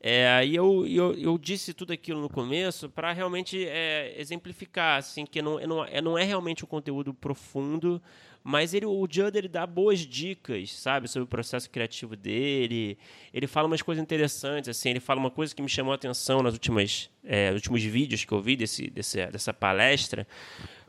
É, 0.01 0.29
aí 0.29 0.55
eu, 0.55 0.87
eu, 0.87 1.15
eu, 1.15 1.37
disse 1.37 1.75
tudo 1.75 1.93
aquilo 1.93 2.21
no 2.21 2.29
começo 2.29 2.89
para 2.89 3.13
realmente 3.13 3.67
é, 3.67 4.15
exemplificar 4.19 4.99
assim 4.99 5.27
que 5.27 5.43
não, 5.43 5.59
não, 5.67 5.85
é, 5.85 6.01
não 6.01 6.17
é 6.17 6.23
realmente 6.23 6.65
um 6.65 6.69
conteúdo 6.69 7.13
profundo, 7.13 8.01
mas 8.49 8.73
ele, 8.73 8.87
o 8.87 9.05
Judd 9.11 9.37
ele 9.37 9.49
dá 9.49 9.67
boas 9.67 9.99
dicas, 9.99 10.73
sabe, 10.73 11.09
sobre 11.09 11.25
o 11.25 11.27
processo 11.27 11.69
criativo 11.69 12.15
dele. 12.15 12.97
Ele 13.35 13.49
fala 13.49 13.67
umas 13.67 13.83
coisas 13.83 14.01
interessantes, 14.01 14.69
assim, 14.69 14.91
ele 14.91 15.01
fala 15.01 15.19
uma 15.19 15.33
coisa 15.33 15.53
que 15.53 15.61
me 15.61 15.69
chamou 15.69 15.91
a 15.91 15.97
atenção 15.97 16.45
nas 16.45 16.53
últimas, 16.53 17.11
é, 17.25 17.51
últimos 17.51 17.83
vídeos 17.83 18.25
que 18.25 18.31
eu 18.31 18.41
vi 18.41 18.55
desse, 18.55 18.89
desse, 18.89 19.27
dessa 19.27 19.53
palestra, 19.53 20.29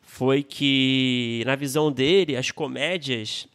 foi 0.04 0.44
que 0.44 1.42
na 1.48 1.56
visão 1.56 1.92
dele 1.92 2.38
as 2.38 2.52
comédias, 2.52 3.48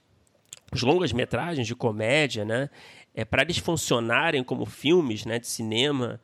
os 0.73 0.83
longas 0.83 1.13
metragens 1.13 1.69
de 1.69 1.77
comédia, 1.77 2.45
né, 2.45 2.71
é, 3.15 3.25
para 3.25 3.43
eles 3.43 3.59
funcionarem 3.59 4.43
como 4.43 4.67
filmes 4.67 5.25
né, 5.25 5.39
de 5.39 5.47
cinema, 5.47 6.21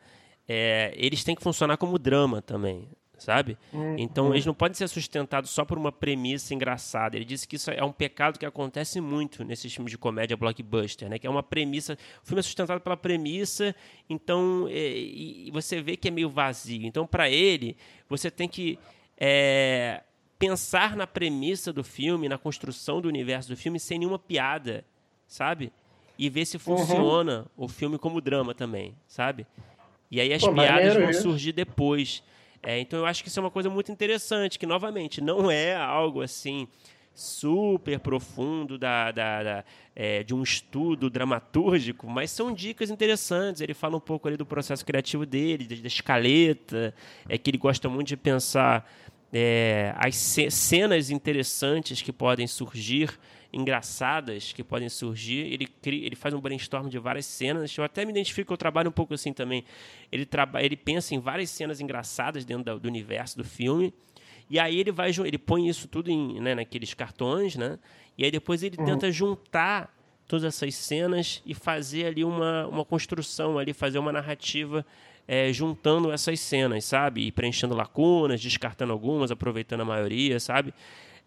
é, 0.48 0.92
eles 0.96 1.22
têm 1.22 1.36
que 1.36 1.44
funcionar 1.44 1.76
como 1.76 1.96
drama 1.96 2.42
também, 2.42 2.88
sabe? 3.18 3.58
Uhum. 3.72 3.96
Então 3.98 4.32
eles 4.32 4.46
não 4.46 4.54
podem 4.54 4.74
ser 4.74 4.88
sustentados 4.88 5.50
só 5.50 5.64
por 5.64 5.76
uma 5.76 5.92
premissa 5.92 6.54
engraçada. 6.54 7.16
Ele 7.16 7.24
disse 7.24 7.46
que 7.46 7.56
isso 7.56 7.70
é 7.70 7.84
um 7.84 7.92
pecado 7.92 8.38
que 8.38 8.46
acontece 8.46 9.00
muito 9.00 9.44
nesses 9.44 9.74
filmes 9.74 9.90
de 9.90 9.98
comédia 9.98 10.36
blockbuster, 10.36 11.08
né? 11.08 11.18
Que 11.18 11.26
é 11.26 11.30
uma 11.30 11.42
premissa, 11.42 11.98
o 12.22 12.26
filme 12.26 12.40
é 12.40 12.42
sustentado 12.42 12.80
pela 12.80 12.96
premissa, 12.96 13.74
então 14.08 14.66
é, 14.70 14.88
e 14.96 15.50
você 15.52 15.82
vê 15.82 15.96
que 15.96 16.08
é 16.08 16.10
meio 16.10 16.30
vazio. 16.30 16.86
Então 16.86 17.06
para 17.06 17.28
ele 17.28 17.76
você 18.08 18.30
tem 18.30 18.48
que 18.48 18.78
é, 19.18 20.02
pensar 20.38 20.96
na 20.96 21.06
premissa 21.06 21.72
do 21.72 21.82
filme, 21.82 22.28
na 22.28 22.38
construção 22.38 23.00
do 23.00 23.08
universo 23.08 23.48
do 23.48 23.56
filme 23.56 23.80
sem 23.80 23.98
nenhuma 23.98 24.18
piada, 24.18 24.84
sabe? 25.26 25.72
E 26.16 26.30
ver 26.30 26.46
se 26.46 26.56
uhum. 26.56 26.60
funciona 26.60 27.46
uhum. 27.56 27.64
o 27.64 27.68
filme 27.68 27.98
como 27.98 28.20
drama 28.20 28.54
também, 28.54 28.94
sabe? 29.06 29.46
E 30.10 30.20
aí 30.20 30.32
as 30.32 30.42
Pô, 30.42 30.52
piadas 30.52 30.94
vão 30.94 31.10
isso. 31.10 31.22
surgir 31.22 31.52
depois. 31.52 32.22
É, 32.62 32.78
então 32.80 32.98
eu 32.98 33.06
acho 33.06 33.22
que 33.22 33.28
isso 33.28 33.38
é 33.38 33.42
uma 33.42 33.50
coisa 33.50 33.70
muito 33.70 33.92
interessante, 33.92 34.58
que 34.58 34.66
novamente 34.66 35.20
não 35.20 35.50
é 35.50 35.76
algo 35.76 36.22
assim 36.22 36.66
super 37.14 37.98
profundo 37.98 38.78
da, 38.78 39.10
da, 39.10 39.42
da 39.42 39.64
é, 39.94 40.22
de 40.22 40.32
um 40.32 40.42
estudo 40.42 41.10
dramatúrgico, 41.10 42.08
mas 42.08 42.30
são 42.30 42.52
dicas 42.52 42.90
interessantes. 42.90 43.60
Ele 43.60 43.74
fala 43.74 43.96
um 43.96 44.00
pouco 44.00 44.28
ali 44.28 44.36
do 44.36 44.46
processo 44.46 44.86
criativo 44.86 45.26
dele, 45.26 45.66
da, 45.66 45.88
escaleta, 45.88 46.94
é 47.28 47.36
que 47.36 47.50
ele 47.50 47.58
gosta 47.58 47.88
muito 47.88 48.08
de 48.08 48.16
pensar 48.16 48.88
é, 49.32 49.92
as 49.96 50.16
cenas 50.16 51.10
interessantes 51.10 52.00
que 52.00 52.12
podem 52.12 52.46
surgir 52.46 53.18
engraçadas 53.52 54.52
que 54.52 54.62
podem 54.62 54.88
surgir. 54.88 55.52
Ele, 55.52 55.66
cria, 55.66 56.06
ele 56.06 56.16
faz 56.16 56.34
um 56.34 56.40
brainstorm 56.40 56.88
de 56.88 56.98
várias 56.98 57.26
cenas. 57.26 57.76
Eu 57.76 57.84
até 57.84 58.04
me 58.04 58.10
identifico, 58.10 58.52
eu 58.52 58.56
trabalho 58.56 58.88
um 58.88 58.92
pouco 58.92 59.14
assim 59.14 59.32
também. 59.32 59.64
Ele, 60.12 60.26
traba, 60.26 60.62
ele 60.62 60.76
pensa 60.76 61.14
em 61.14 61.18
várias 61.18 61.50
cenas 61.50 61.80
engraçadas 61.80 62.44
dentro 62.44 62.64
do, 62.64 62.80
do 62.80 62.88
universo 62.88 63.36
do 63.36 63.44
filme. 63.44 63.92
E 64.50 64.58
aí 64.58 64.78
ele 64.78 64.90
vai 64.90 65.10
ele 65.10 65.38
põe 65.38 65.68
isso 65.68 65.88
tudo 65.88 66.10
em, 66.10 66.40
né, 66.40 66.54
naqueles 66.54 66.94
cartões, 66.94 67.56
né? 67.56 67.78
E 68.16 68.24
aí 68.24 68.30
depois 68.30 68.62
ele 68.62 68.76
uhum. 68.78 68.86
tenta 68.86 69.12
juntar 69.12 69.94
todas 70.26 70.44
essas 70.44 70.74
cenas 70.74 71.42
e 71.44 71.54
fazer 71.54 72.06
ali 72.06 72.24
uma, 72.24 72.66
uma 72.66 72.84
construção 72.84 73.58
ali, 73.58 73.72
fazer 73.72 73.98
uma 73.98 74.12
narrativa 74.12 74.84
é, 75.26 75.52
juntando 75.52 76.10
essas 76.10 76.40
cenas, 76.40 76.86
sabe? 76.86 77.26
E 77.26 77.32
preenchendo 77.32 77.74
lacunas, 77.74 78.40
descartando 78.40 78.92
algumas, 78.92 79.30
aproveitando 79.30 79.82
a 79.82 79.84
maioria, 79.84 80.40
sabe? 80.40 80.72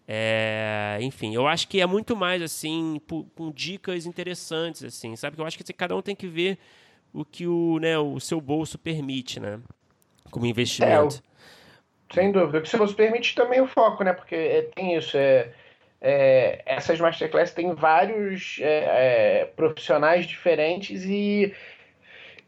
É, 0.06 0.98
enfim, 1.00 1.34
eu 1.34 1.46
acho 1.46 1.68
que 1.68 1.80
é 1.80 1.86
muito 1.86 2.16
mais 2.16 2.42
assim, 2.42 3.00
com 3.06 3.50
dicas 3.52 4.04
interessantes, 4.04 4.82
assim, 4.82 5.14
sabe? 5.16 5.38
Eu 5.38 5.46
acho 5.46 5.56
que 5.56 5.72
cada 5.72 5.96
um 5.96 6.02
tem 6.02 6.16
que 6.16 6.26
ver 6.26 6.58
o 7.12 7.24
que 7.24 7.46
o, 7.46 7.78
né, 7.78 7.98
o 7.98 8.18
seu 8.18 8.40
bolso 8.40 8.78
permite, 8.78 9.38
né? 9.38 9.60
Como 10.30 10.46
investimento. 10.46 11.22
É, 12.10 12.14
sem 12.14 12.32
dúvida. 12.32 12.58
O 12.58 12.62
que 12.62 12.66
o 12.66 12.70
seu 12.70 12.78
bolso 12.78 12.94
permite 12.94 13.34
também 13.34 13.60
o 13.60 13.66
foco, 13.66 14.02
né? 14.02 14.12
Porque 14.12 14.34
é, 14.34 14.62
tem 14.74 14.96
isso, 14.96 15.16
é, 15.16 15.52
é, 16.00 16.62
essas 16.66 16.98
masterclass 17.00 17.52
têm 17.52 17.74
vários 17.74 18.58
é, 18.60 19.42
é, 19.42 19.44
profissionais 19.44 20.26
diferentes 20.26 21.04
e 21.04 21.54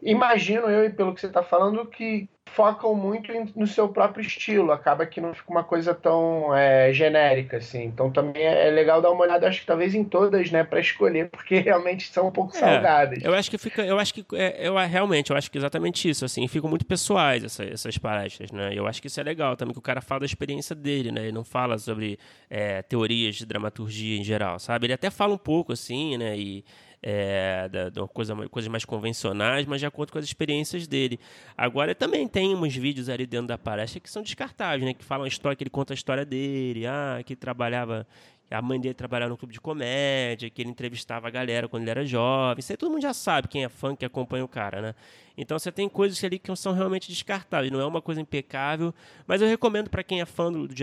imagino 0.03 0.69
eu, 0.69 0.85
e 0.85 0.91
pelo 0.91 1.15
que 1.15 1.21
você 1.21 1.29
está 1.29 1.43
falando, 1.43 1.87
que 1.87 2.29
focam 2.47 2.95
muito 2.95 3.33
no 3.57 3.67
seu 3.67 3.89
próprio 3.89 4.25
estilo, 4.25 4.71
acaba 4.71 5.07
que 5.07 5.21
não 5.21 5.35
fica 5.35 5.51
uma 5.51 5.65
coisa 5.65 5.95
tão 5.95 6.55
é, 6.55 6.93
genérica, 6.93 7.57
assim. 7.57 7.85
Então 7.85 8.11
também 8.11 8.43
é, 8.43 8.69
é 8.69 8.71
legal 8.71 9.03
dar 9.03 9.11
uma 9.11 9.23
olhada, 9.23 9.49
acho 9.49 9.61
que 9.61 9.67
talvez 9.67 9.95
em 9.95 10.05
todas, 10.05 10.51
né, 10.51 10.63
para 10.63 10.79
escolher, 10.79 11.29
porque 11.33 11.59
realmente 11.59 12.13
são 12.13 12.29
um 12.29 12.31
pouco 12.31 12.57
é, 12.57 12.61
salgadas. 12.61 13.25
Eu 13.25 13.35
acho 13.35 13.51
que 13.51 13.59
fica, 13.59 13.83
eu 13.83 13.99
acho 13.99 14.15
que 14.15 14.25
é, 14.35 14.69
eu 14.69 14.77
realmente, 14.77 15.31
eu 15.31 15.37
acho 15.37 15.51
que 15.51 15.59
exatamente 15.59 16.09
isso, 16.09 16.25
assim, 16.25 16.47
ficam 16.47 16.71
muito 16.71 16.87
pessoais 16.87 17.43
essa, 17.43 17.65
essas 17.65 17.99
palestras, 17.99 18.53
né? 18.53 18.71
Eu 18.73 18.87
acho 18.87 19.01
que 19.01 19.09
isso 19.09 19.21
é 19.21 19.25
legal 19.25 19.57
também 19.57 19.73
que 19.73 19.79
o 19.79 19.83
cara 19.83 20.01
fala 20.01 20.21
da 20.21 20.27
experiência 20.27 20.77
dele, 20.77 21.11
né? 21.11 21.23
Ele 21.23 21.33
não 21.33 21.45
fala 21.45 21.77
sobre 21.79 22.19
é, 22.49 22.83
teorias 22.83 23.37
de 23.37 23.47
dramaturgia 23.47 24.19
em 24.19 24.25
geral, 24.25 24.59
sabe? 24.59 24.87
Ele 24.87 24.93
até 24.93 25.11
fala 25.11 25.35
um 25.35 25.39
pouco 25.39 25.73
assim, 25.73 26.17
né? 26.17 26.37
E 26.37 26.65
é, 27.07 27.69
da, 27.69 27.91
da 27.91 28.09
coisa, 28.09 28.35
coisas 28.49 28.71
mais 28.71 28.87
convencionais, 28.87 29.67
mas 29.67 29.79
já 29.79 29.91
conta 29.91 30.11
com 30.11 30.19
as 30.19 30.25
experiências 30.25 30.87
dele. 30.87 31.21
Agora 31.55 31.95
também 31.95 32.27
tem 32.27 32.55
uns 32.55 32.75
vídeos 32.75 33.11
ali 33.11 33.27
dentro 33.27 33.49
da 33.49 33.59
palestra 33.59 34.01
que 34.01 34.09
são 34.09 34.23
descartáveis, 34.23 34.83
né? 34.83 34.95
Que 34.95 35.05
falam 35.05 35.27
a 35.27 35.29
história, 35.29 35.55
que 35.55 35.63
ele 35.63 35.71
conta 35.71 35.93
a 35.93 35.95
história 35.97 36.25
dele, 36.25 36.87
ah, 36.87 37.21
que 37.23 37.37
trabalhava 37.37 38.07
a 38.51 38.63
mãe 38.63 38.81
dele 38.81 38.95
trabalhava 38.95 39.31
no 39.31 39.37
clube 39.37 39.53
de 39.53 39.61
comédia, 39.61 40.49
que 40.49 40.63
ele 40.63 40.71
entrevistava 40.71 41.27
a 41.27 41.31
galera 41.31 41.67
quando 41.67 41.83
ele 41.83 41.91
era 41.91 42.05
jovem. 42.07 42.61
Isso 42.61 42.73
aí 42.73 42.77
todo 42.77 42.91
mundo 42.91 43.03
já 43.03 43.13
sabe, 43.13 43.49
quem 43.49 43.65
é 43.65 43.69
fã, 43.69 43.97
que 43.97 44.05
acompanha 44.05 44.45
o 44.45 44.49
cara, 44.49 44.81
né? 44.81 44.95
Então 45.37 45.59
você 45.59 45.73
tem 45.73 45.89
coisas 45.89 46.23
ali 46.23 46.39
que 46.39 46.55
são 46.55 46.73
realmente 46.73 47.09
descartáveis, 47.09 47.73
não 47.73 47.81
é 47.81 47.87
uma 47.87 48.01
coisa 48.01 48.21
impecável, 48.21 48.95
mas 49.27 49.43
eu 49.43 49.49
recomendo 49.49 49.91
para 49.91 50.05
quem 50.05 50.21
é 50.21 50.25
fã 50.25 50.53
do, 50.53 50.69
do 50.69 50.75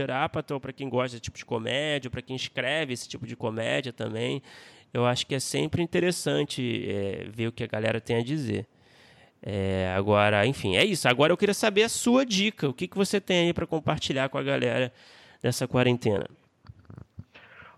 ou 0.52 0.60
para 0.60 0.74
quem 0.74 0.90
gosta 0.90 1.12
desse 1.12 1.22
tipo 1.22 1.38
de 1.38 1.46
comédia, 1.46 2.10
para 2.10 2.22
quem 2.22 2.36
escreve 2.36 2.94
esse 2.94 3.08
tipo 3.08 3.26
de 3.26 3.36
comédia 3.36 3.94
também 3.94 4.42
eu 4.94 5.06
acho 5.06 5.26
que 5.26 5.36
é 5.36 5.40
sempre 5.40 5.82
interessante 5.82 6.86
é, 6.90 7.26
ver 7.30 7.48
o 7.48 7.52
que 7.52 7.64
a 7.64 7.68
galera 7.68 8.02
tem 8.02 8.18
a 8.18 8.24
dizer. 8.24 8.66
É, 9.44 9.92
agora, 9.96 10.46
enfim, 10.46 10.76
é 10.76 10.86
isso. 10.86 11.08
Agora 11.08 11.34
eu 11.34 11.38
queria 11.38 11.54
saber 11.54 11.84
a 11.84 11.90
sua 11.90 12.26
dica. 12.26 12.68
O 12.70 12.74
que, 12.74 12.88
que 12.88 12.98
você 12.98 13.20
tem 13.20 13.48
aí 13.48 13.54
para 13.54 13.66
compartilhar 13.66 14.30
com 14.30 14.38
a 14.38 14.44
galera 14.44 14.92
dessa 15.42 15.68
quarentena? 15.68 16.26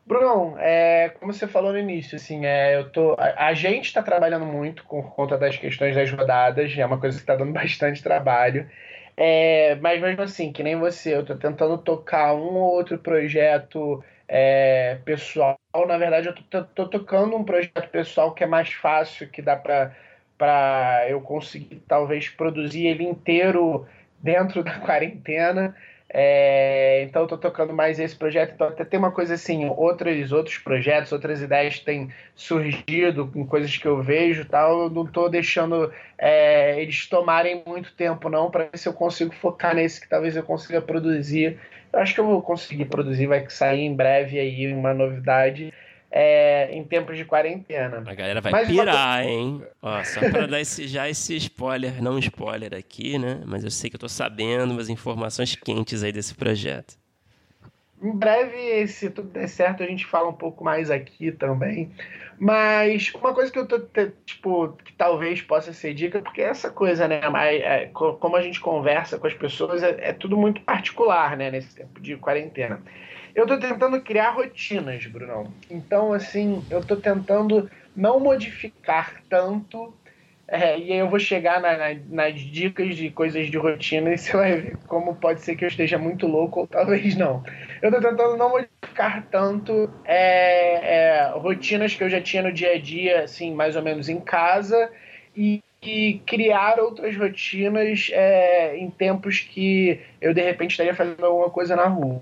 Bruno, 0.06 0.58
é, 0.60 1.14
como 1.18 1.32
você 1.32 1.48
falou 1.48 1.72
no 1.72 1.80
início, 1.80 2.18
assim, 2.18 2.46
é, 2.46 2.76
eu 2.76 2.90
tô, 2.90 3.14
a, 3.18 3.48
a 3.48 3.54
gente 3.54 3.86
está 3.86 4.04
trabalhando 4.04 4.46
muito 4.46 4.84
por 4.86 5.16
conta 5.16 5.38
das 5.38 5.56
questões 5.56 5.96
das 5.96 6.12
rodadas, 6.12 6.78
é 6.78 6.86
uma 6.86 7.00
coisa 7.00 7.16
que 7.16 7.24
está 7.24 7.36
dando 7.36 7.54
bastante 7.54 8.04
trabalho. 8.04 8.70
É, 9.16 9.76
mas 9.76 10.02
mesmo 10.02 10.22
assim, 10.24 10.52
que 10.52 10.64
nem 10.64 10.76
você, 10.76 11.16
eu 11.16 11.22
estou 11.22 11.38
tentando 11.38 11.78
tocar 11.78 12.34
um 12.34 12.56
ou 12.56 12.74
outro 12.74 12.98
projeto 12.98 14.04
é, 14.36 14.96
pessoal. 15.06 15.60
Na 15.88 15.96
verdade, 15.96 16.28
eu 16.28 16.64
tô, 16.74 16.88
tocando 16.88 17.36
um 17.36 17.44
projeto 17.44 17.88
pessoal 17.90 18.34
que 18.34 18.44
é 18.44 18.48
mais 18.48 18.74
fácil, 18.74 19.30
que 19.30 19.44
dá 19.44 19.56
para 19.56 21.08
eu 21.08 21.22
conseguir 21.22 21.84
talvez 21.88 22.30
produzir 22.30 22.88
ele 22.88 23.04
inteiro 23.04 23.88
dentro 24.20 24.64
da 24.66 24.80
quarentena. 24.80 25.76
É, 26.10 27.04
então 27.04 27.24
eu 27.24 27.28
tô 27.28 27.38
tocando 27.38 27.74
mais 27.74 28.00
esse 28.00 28.16
projeto. 28.16 28.54
Então 28.54 28.68
até 28.68 28.86
tem 28.86 29.00
uma 29.00 29.12
coisa 29.12 29.34
assim, 29.34 29.68
outros, 29.70 30.32
outros 30.32 30.58
projetos, 30.58 31.12
outras 31.12 31.42
ideias 31.42 31.80
têm 31.80 32.10
surgido 32.36 33.28
com 33.28 33.46
coisas 33.46 33.76
que 33.76 33.88
eu 33.88 34.02
vejo 34.02 34.46
tal. 34.46 34.84
Eu 34.84 34.90
não 34.90 35.06
tô 35.06 35.28
deixando 35.28 35.92
é, 36.18 36.82
eles 36.82 37.08
tomarem 37.08 37.64
muito 37.66 37.94
tempo 37.94 38.30
não, 38.30 38.52
para 38.52 38.66
ver 38.66 38.78
se 38.78 38.88
eu 38.88 38.94
consigo 38.94 39.34
focar 39.34 39.76
nesse 39.76 40.02
que 40.02 40.10
talvez 40.10 40.36
eu 40.36 40.44
consiga 40.44 40.82
produzir. 40.82 41.60
Eu 41.92 42.00
acho 42.00 42.14
que 42.14 42.20
eu 42.20 42.26
vou 42.26 42.42
conseguir 42.42 42.86
produzir, 42.86 43.28
vai 43.28 43.48
sair 43.50 43.82
em 43.82 43.96
breve 43.96 44.40
aí 44.40 44.74
uma 44.74 44.94
novidade 44.94 45.74
é, 46.16 46.70
em 46.72 46.84
tempos 46.84 47.18
de 47.18 47.26
quarentena. 47.26 48.04
A 48.06 48.14
galera 48.14 48.40
vai 48.40 48.52
Mas 48.52 48.68
pirar, 48.68 49.26
hein? 49.26 49.64
Ó, 49.82 50.04
só 50.04 50.20
para 50.30 50.46
dar 50.46 50.62
esse, 50.62 50.88
já 50.88 51.10
esse 51.10 51.36
spoiler, 51.38 52.04
não 52.04 52.20
spoiler 52.20 52.72
aqui, 52.76 53.18
né? 53.18 53.42
Mas 53.48 53.64
eu 53.64 53.72
sei 53.72 53.90
que 53.90 53.96
eu 53.96 54.00
tô 54.00 54.08
sabendo 54.08 54.72
umas 54.72 54.90
informações 54.90 55.56
quentes 55.56 56.04
aí 56.04 56.12
desse 56.12 56.36
projeto. 56.36 56.94
Em 58.00 58.12
breve, 58.12 58.88
se 58.88 59.10
tudo 59.10 59.30
der 59.30 59.48
certo, 59.48 59.82
a 59.82 59.88
gente 59.88 60.06
fala 60.06 60.30
um 60.30 60.34
pouco 60.34 60.64
mais 60.64 60.92
aqui 60.92 61.32
também. 61.32 61.92
Mas 62.38 63.12
uma 63.16 63.34
coisa 63.34 63.52
que 63.52 63.58
eu 63.58 63.68
tô, 63.68 63.80
tipo, 64.24 64.78
que 64.86 64.94
talvez 64.94 65.42
possa 65.42 65.74
ser 65.74 65.96
dica, 65.96 66.22
porque 66.22 66.42
essa 66.42 66.70
coisa, 66.70 67.08
né, 67.08 67.22
é, 67.44 67.88
como 67.88 68.36
a 68.36 68.42
gente 68.42 68.60
conversa 68.60 69.18
com 69.18 69.26
as 69.26 69.34
pessoas, 69.34 69.82
é, 69.82 70.10
é 70.10 70.14
tudo 70.14 70.38
muito 70.38 70.62
particular, 70.62 71.36
né, 71.36 71.50
nesse 71.50 71.74
tempo 71.76 72.00
de 72.00 72.18
quarentena. 72.18 72.84
Eu 73.36 73.48
tô 73.48 73.58
tentando 73.58 74.00
criar 74.02 74.32
rotinas, 74.32 75.06
Brunão. 75.08 75.52
Então, 75.70 76.14
assim, 76.14 76.64
eu 76.70 76.84
tô 76.84 76.96
tentando 76.96 77.70
não 77.96 78.20
modificar 78.20 79.24
tanto. 79.28 79.94
É, 80.48 80.78
e 80.78 80.92
aí 80.92 81.00
eu 81.00 81.10
vou 81.10 81.20
chegar 81.20 81.60
na, 81.60 81.76
na, 81.76 82.00
nas 82.10 82.40
dicas 82.40 82.96
de 82.96 83.10
coisas 83.10 83.50
de 83.50 83.58
rotina 83.58 84.14
e 84.14 84.18
você 84.18 84.34
vai 84.38 84.62
ver 84.62 84.78
como 84.88 85.16
pode 85.16 85.42
ser 85.42 85.56
que 85.56 85.64
eu 85.64 85.70
esteja 85.70 85.98
muito 85.98 86.28
louco 86.28 86.62
ou 86.62 86.68
talvez 86.68 87.16
não. 87.16 87.44
Eu 87.82 87.92
tô 87.92 88.00
tentando 88.00 88.38
não 88.38 88.50
modificar 88.50 89.26
tanto 89.32 89.90
é, 90.06 90.96
é, 90.96 91.32
rotinas 91.32 91.96
que 91.96 92.04
eu 92.04 92.10
já 92.10 92.22
tinha 92.22 92.44
no 92.44 92.52
dia 92.52 92.74
a 92.74 92.80
dia, 92.80 93.24
assim, 93.24 93.54
mais 93.54 93.76
ou 93.76 93.82
menos 93.82 94.10
em 94.10 94.20
casa, 94.20 94.92
e, 95.36 95.60
e 95.82 96.22
criar 96.28 96.80
outras 96.80 97.18
rotinas 97.18 98.10
é, 98.12 98.78
em 98.78 98.92
tempos 98.92 99.40
que 99.40 100.00
eu 100.22 100.36
de 100.36 100.42
repente 100.42 100.72
estaria 100.72 100.94
fazendo 100.94 101.26
alguma 101.26 101.50
coisa 101.50 101.76
na 101.76 101.88
rua. 101.88 102.22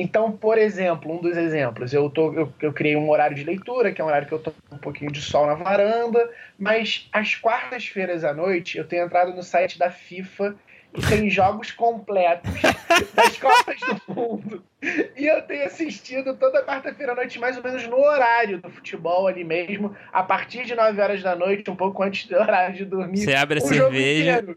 Então, 0.00 0.30
por 0.30 0.56
exemplo, 0.56 1.12
um 1.12 1.20
dos 1.20 1.36
exemplos, 1.36 1.92
eu, 1.92 2.08
tô, 2.08 2.32
eu, 2.32 2.52
eu, 2.62 2.72
criei 2.72 2.94
um 2.94 3.10
horário 3.10 3.34
de 3.34 3.42
leitura, 3.42 3.90
que 3.90 4.00
é 4.00 4.04
um 4.04 4.06
horário 4.06 4.28
que 4.28 4.32
eu 4.32 4.38
tô 4.38 4.52
um 4.70 4.78
pouquinho 4.78 5.10
de 5.10 5.20
sol 5.20 5.44
na 5.44 5.54
varanda, 5.54 6.30
mas 6.56 7.08
às 7.12 7.34
quartas-feiras 7.34 8.22
à 8.22 8.32
noite 8.32 8.78
eu 8.78 8.86
tenho 8.86 9.04
entrado 9.04 9.34
no 9.34 9.42
site 9.42 9.76
da 9.76 9.90
FIFA 9.90 10.54
e 10.96 11.00
tem 11.02 11.26
jogos 11.28 11.72
completos 11.72 12.62
das 13.12 13.38
Copas 13.38 13.80
do 13.80 14.14
Mundo. 14.14 14.62
E 15.16 15.26
eu 15.26 15.42
tenho 15.42 15.64
assistido 15.64 16.36
toda 16.36 16.64
quarta-feira 16.64 17.10
à 17.10 17.16
noite, 17.16 17.40
mais 17.40 17.56
ou 17.56 17.64
menos 17.64 17.84
no 17.88 17.96
horário 17.96 18.62
do 18.62 18.70
futebol 18.70 19.26
ali 19.26 19.42
mesmo, 19.42 19.96
a 20.12 20.22
partir 20.22 20.64
de 20.64 20.76
9 20.76 21.00
horas 21.00 21.22
da 21.24 21.34
noite, 21.34 21.68
um 21.72 21.76
pouco 21.76 22.04
antes 22.04 22.28
do 22.28 22.36
horário 22.36 22.76
de 22.76 22.84
dormir. 22.84 23.18
Você 23.18 23.34
abre 23.34 23.58
a 23.58 23.62
cerveja. 23.62 24.56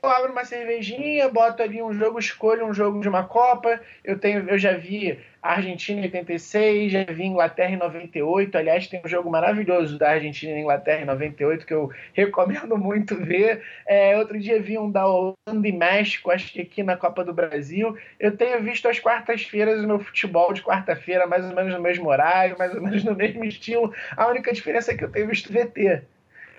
Eu 0.00 0.08
abro 0.08 0.32
uma 0.32 0.44
cervejinha, 0.44 1.28
boto 1.28 1.62
ali 1.62 1.82
um 1.82 1.92
jogo, 1.92 2.18
escolho 2.18 2.66
um 2.66 2.72
jogo 2.72 3.00
de 3.00 3.08
uma 3.08 3.24
Copa. 3.24 3.78
Eu 4.02 4.18
tenho, 4.18 4.48
eu 4.48 4.56
já 4.56 4.72
vi 4.72 5.18
Argentina 5.42 6.00
em 6.00 6.04
86, 6.04 6.92
já 6.92 7.04
vi 7.04 7.24
Inglaterra 7.24 7.72
em 7.72 7.76
98. 7.76 8.56
Aliás, 8.56 8.86
tem 8.86 9.02
um 9.04 9.08
jogo 9.08 9.30
maravilhoso 9.30 9.98
da 9.98 10.10
Argentina 10.10 10.52
e 10.52 10.60
Inglaterra 10.60 11.02
em 11.02 11.04
98 11.04 11.66
que 11.66 11.74
eu 11.74 11.90
recomendo 12.14 12.78
muito 12.78 13.16
ver. 13.16 13.62
É, 13.86 14.16
outro 14.16 14.38
dia 14.40 14.62
vi 14.62 14.78
um 14.78 14.90
da 14.90 15.06
Holanda 15.06 15.68
e 15.68 15.72
México, 15.72 16.30
acho 16.30 16.52
que 16.52 16.62
aqui 16.62 16.82
na 16.82 16.96
Copa 16.96 17.22
do 17.22 17.34
Brasil. 17.34 17.96
Eu 18.18 18.34
tenho 18.34 18.62
visto 18.62 18.88
as 18.88 18.98
quartas-feiras 18.98 19.82
o 19.84 19.86
meu 19.86 19.98
futebol 19.98 20.54
de 20.54 20.62
quarta-feira, 20.62 21.26
mais 21.26 21.44
ou 21.44 21.54
menos 21.54 21.74
no 21.74 21.80
mesmo 21.80 22.08
horário, 22.08 22.56
mais 22.58 22.74
ou 22.74 22.80
menos 22.80 23.04
no 23.04 23.14
mesmo 23.14 23.44
estilo. 23.44 23.92
A 24.16 24.26
única 24.28 24.52
diferença 24.52 24.92
é 24.92 24.96
que 24.96 25.04
eu 25.04 25.10
tenho 25.10 25.28
visto 25.28 25.52
VT. 25.52 26.02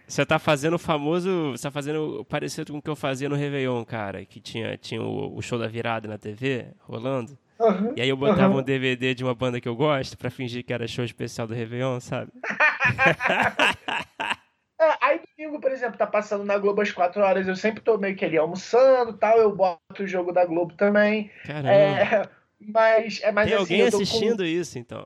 Você 0.07 0.25
tá 0.25 0.37
fazendo 0.37 0.75
o 0.75 0.79
famoso. 0.79 1.51
Você 1.51 1.63
tá 1.63 1.71
fazendo 1.71 2.25
parecido 2.25 2.71
com 2.71 2.79
o 2.79 2.81
que 2.81 2.89
eu 2.89 2.95
fazia 2.95 3.29
no 3.29 3.35
Réveillon, 3.35 3.83
cara. 3.85 4.25
Que 4.25 4.39
tinha, 4.39 4.77
tinha 4.77 5.01
o, 5.01 5.37
o 5.37 5.41
show 5.41 5.57
da 5.57 5.67
virada 5.67 6.07
na 6.07 6.17
TV 6.17 6.67
rolando. 6.79 7.37
Uhum, 7.59 7.93
e 7.95 8.01
aí 8.01 8.09
eu 8.09 8.17
botava 8.17 8.53
uhum. 8.53 8.59
um 8.59 8.63
DVD 8.63 9.13
de 9.13 9.23
uma 9.23 9.33
banda 9.33 9.61
que 9.61 9.67
eu 9.67 9.75
gosto 9.75 10.17
pra 10.17 10.29
fingir 10.29 10.65
que 10.65 10.73
era 10.73 10.87
show 10.87 11.05
especial 11.05 11.47
do 11.47 11.53
Réveillon, 11.53 11.99
sabe? 11.99 12.31
é, 14.79 14.97
aí 14.99 15.21
domingo, 15.37 15.61
por 15.61 15.71
exemplo, 15.71 15.97
tá 15.97 16.07
passando 16.07 16.43
na 16.43 16.57
Globo 16.57 16.81
às 16.81 16.91
4 16.91 17.21
horas. 17.21 17.47
Eu 17.47 17.55
sempre 17.55 17.81
tô 17.81 17.97
meio 17.97 18.15
que 18.15 18.25
ali 18.25 18.37
almoçando 18.37 19.13
tal. 19.13 19.37
Eu 19.37 19.55
boto 19.55 20.03
o 20.03 20.07
jogo 20.07 20.31
da 20.31 20.45
Globo 20.45 20.73
também. 20.73 21.31
Caramba. 21.45 21.71
É, 21.71 22.29
mas, 22.59 23.21
é, 23.21 23.31
mas 23.31 23.45
Tem 23.45 23.53
assim, 23.53 23.61
alguém 23.61 23.81
assistindo 23.81 24.37
com... 24.37 24.43
isso, 24.43 24.79
então. 24.79 25.05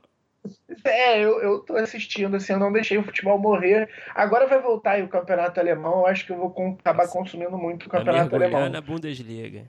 É, 0.84 1.20
eu, 1.20 1.40
eu 1.40 1.58
tô 1.60 1.76
assistindo, 1.76 2.36
assim, 2.36 2.52
eu 2.52 2.58
não 2.58 2.72
deixei 2.72 2.98
o 2.98 3.02
futebol 3.02 3.38
morrer. 3.38 3.88
Agora 4.14 4.46
vai 4.46 4.60
voltar 4.60 4.92
aí 4.92 5.02
o 5.02 5.08
campeonato 5.08 5.58
alemão, 5.58 6.00
eu 6.00 6.06
acho 6.06 6.26
que 6.26 6.32
eu 6.32 6.36
vou 6.36 6.50
com, 6.50 6.76
acabar 6.78 7.04
Nossa, 7.04 7.18
consumindo 7.18 7.56
muito 7.56 7.86
o 7.86 7.88
campeonato 7.88 8.34
alemão. 8.34 8.68
na 8.68 8.80
Bundesliga. 8.80 9.68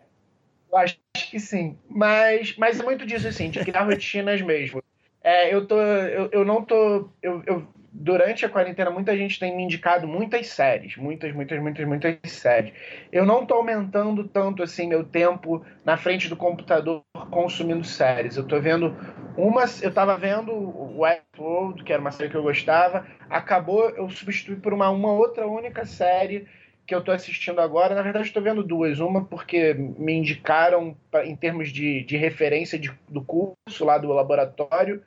Eu 0.71 0.77
acho 0.77 0.99
que 1.13 1.39
sim. 1.39 1.77
Mas, 1.89 2.55
mas 2.57 2.79
é 2.79 2.83
muito 2.83 3.05
disso, 3.05 3.27
assim, 3.27 3.49
de 3.49 3.59
criar 3.59 3.83
rotinas 3.89 4.41
mesmo. 4.41 4.83
É, 5.21 5.53
eu 5.53 5.65
tô. 5.65 5.79
Eu, 5.81 6.29
eu 6.31 6.45
não 6.45 6.63
tô. 6.63 7.09
Eu, 7.21 7.43
eu 7.45 7.67
durante 7.91 8.45
a 8.45 8.49
quarentena, 8.49 8.89
muita 8.89 9.15
gente 9.17 9.39
tem 9.39 9.55
me 9.55 9.63
indicado 9.63 10.07
muitas 10.07 10.47
séries, 10.47 10.95
muitas, 10.95 11.33
muitas, 11.33 11.61
muitas, 11.61 11.87
muitas 11.87 12.17
séries. 12.25 12.73
Eu 13.11 13.25
não 13.25 13.43
estou 13.43 13.57
aumentando 13.57 14.27
tanto 14.27 14.63
assim 14.63 14.87
meu 14.87 15.03
tempo 15.03 15.65
na 15.83 15.97
frente 15.97 16.29
do 16.29 16.35
computador 16.35 17.03
consumindo 17.31 17.83
séries. 17.83 18.37
Eu 18.37 18.43
estou 18.43 18.61
vendo 18.61 18.95
uma, 19.37 19.63
eu 19.81 19.89
estava 19.89 20.17
vendo 20.17 20.51
o 20.51 20.99
Westworld, 20.99 21.83
que 21.83 21.93
era 21.93 22.01
uma 22.01 22.11
série 22.11 22.29
que 22.29 22.37
eu 22.37 22.43
gostava, 22.43 23.05
acabou 23.29 23.89
eu 23.89 24.09
substituí 24.09 24.55
por 24.55 24.73
uma, 24.73 24.89
uma 24.89 25.11
outra 25.11 25.47
única 25.47 25.85
série 25.85 26.47
que 26.85 26.95
eu 26.95 26.99
estou 26.99 27.13
assistindo 27.13 27.61
agora. 27.61 27.93
Na 27.93 28.01
verdade, 28.01 28.27
estou 28.27 28.41
vendo 28.41 28.63
duas. 28.63 28.99
Uma 28.99 29.23
porque 29.23 29.73
me 29.73 30.13
indicaram 30.13 30.97
pra, 31.11 31.25
em 31.25 31.35
termos 31.35 31.69
de, 31.69 32.03
de 32.03 32.17
referência 32.17 32.79
de, 32.79 32.91
do 33.07 33.21
curso 33.21 33.85
lá 33.85 33.97
do 33.97 34.11
laboratório 34.11 35.03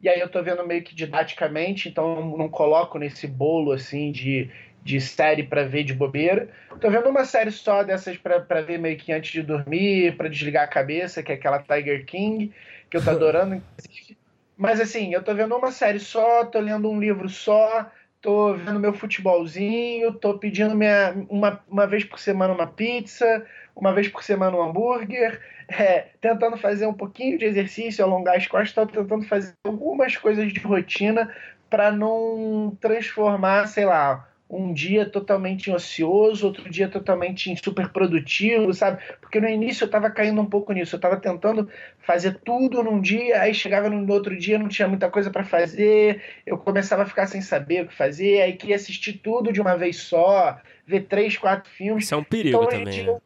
e 0.00 0.08
aí 0.08 0.20
eu 0.20 0.28
tô 0.28 0.42
vendo 0.42 0.66
meio 0.66 0.82
que 0.82 0.94
didaticamente, 0.94 1.88
então 1.88 2.36
não, 2.36 2.48
coloco 2.48 2.98
nesse 2.98 3.26
bolo 3.26 3.72
assim 3.72 4.12
de, 4.12 4.50
de 4.82 5.00
série 5.00 5.42
para 5.42 5.64
ver 5.64 5.84
de 5.84 5.94
bobeira. 5.94 6.48
Tô 6.80 6.90
vendo 6.90 7.08
uma 7.08 7.24
série 7.24 7.50
só 7.50 7.82
dessas 7.82 8.16
para 8.18 8.60
ver 8.60 8.78
meio 8.78 8.96
que 8.96 9.12
antes 9.12 9.32
de 9.32 9.42
dormir, 9.42 10.16
para 10.16 10.28
desligar 10.28 10.64
a 10.64 10.68
cabeça, 10.68 11.22
que 11.22 11.32
é 11.32 11.34
aquela 11.34 11.62
Tiger 11.62 12.04
King, 12.04 12.52
que 12.90 12.96
eu 12.96 13.04
tô 13.04 13.10
adorando, 13.10 13.54
inclusive. 13.54 14.16
Mas 14.56 14.80
assim, 14.80 15.12
eu 15.12 15.22
tô 15.22 15.34
vendo 15.34 15.56
uma 15.56 15.70
série 15.70 16.00
só, 16.00 16.44
tô 16.44 16.60
lendo 16.60 16.90
um 16.90 16.98
livro 16.98 17.28
só, 17.28 17.90
tô 18.20 18.54
vendo 18.54 18.80
meu 18.80 18.92
futebolzinho, 18.92 20.12
tô 20.14 20.38
pedindo 20.38 20.74
minha, 20.74 21.14
uma, 21.28 21.62
uma 21.68 21.86
vez 21.86 22.04
por 22.04 22.18
semana 22.18 22.52
uma 22.52 22.66
pizza, 22.66 23.46
uma 23.74 23.92
vez 23.92 24.08
por 24.08 24.22
semana 24.22 24.56
um 24.56 24.62
hambúrguer, 24.62 25.40
é, 25.78 26.06
tentando 26.20 26.56
fazer 26.56 26.86
um 26.86 26.94
pouquinho 26.94 27.38
de 27.38 27.44
exercício, 27.44 28.04
alongar 28.04 28.36
as 28.36 28.46
costas, 28.46 28.90
tentando 28.90 29.24
fazer 29.26 29.52
algumas 29.64 30.16
coisas 30.16 30.52
de 30.52 30.60
rotina 30.60 31.32
para 31.68 31.90
não 31.90 32.76
transformar, 32.80 33.66
sei 33.66 33.84
lá, 33.84 34.28
um 34.48 34.72
dia 34.72 35.04
totalmente 35.04 35.70
ocioso, 35.70 36.46
outro 36.46 36.70
dia 36.70 36.88
totalmente 36.88 37.54
super 37.62 37.88
produtivo, 37.88 38.72
sabe? 38.72 39.02
Porque 39.20 39.40
no 39.40 39.48
início 39.48 39.82
eu 39.82 39.86
estava 39.86 40.08
caindo 40.08 40.40
um 40.40 40.46
pouco 40.46 40.72
nisso, 40.72 40.94
eu 40.94 40.98
estava 40.98 41.16
tentando 41.16 41.68
fazer 41.98 42.38
tudo 42.44 42.82
num 42.82 43.00
dia, 43.00 43.40
aí 43.40 43.52
chegava 43.52 43.90
no 43.90 44.12
outro 44.12 44.38
dia, 44.38 44.58
não 44.58 44.68
tinha 44.68 44.86
muita 44.86 45.10
coisa 45.10 45.30
para 45.30 45.42
fazer, 45.42 46.22
eu 46.46 46.56
começava 46.56 47.02
a 47.02 47.06
ficar 47.06 47.26
sem 47.26 47.40
saber 47.40 47.84
o 47.84 47.88
que 47.88 47.94
fazer, 47.94 48.40
aí 48.42 48.52
queria 48.52 48.76
assistir 48.76 49.14
tudo 49.14 49.52
de 49.52 49.60
uma 49.60 49.76
vez 49.76 49.96
só, 49.96 50.56
ver 50.86 51.06
três, 51.06 51.36
quatro 51.36 51.68
filmes. 51.68 52.04
Isso 52.04 52.14
é 52.14 52.18
um 52.18 52.24
perigo 52.24 52.56
então, 52.56 52.68
também. 52.68 53.18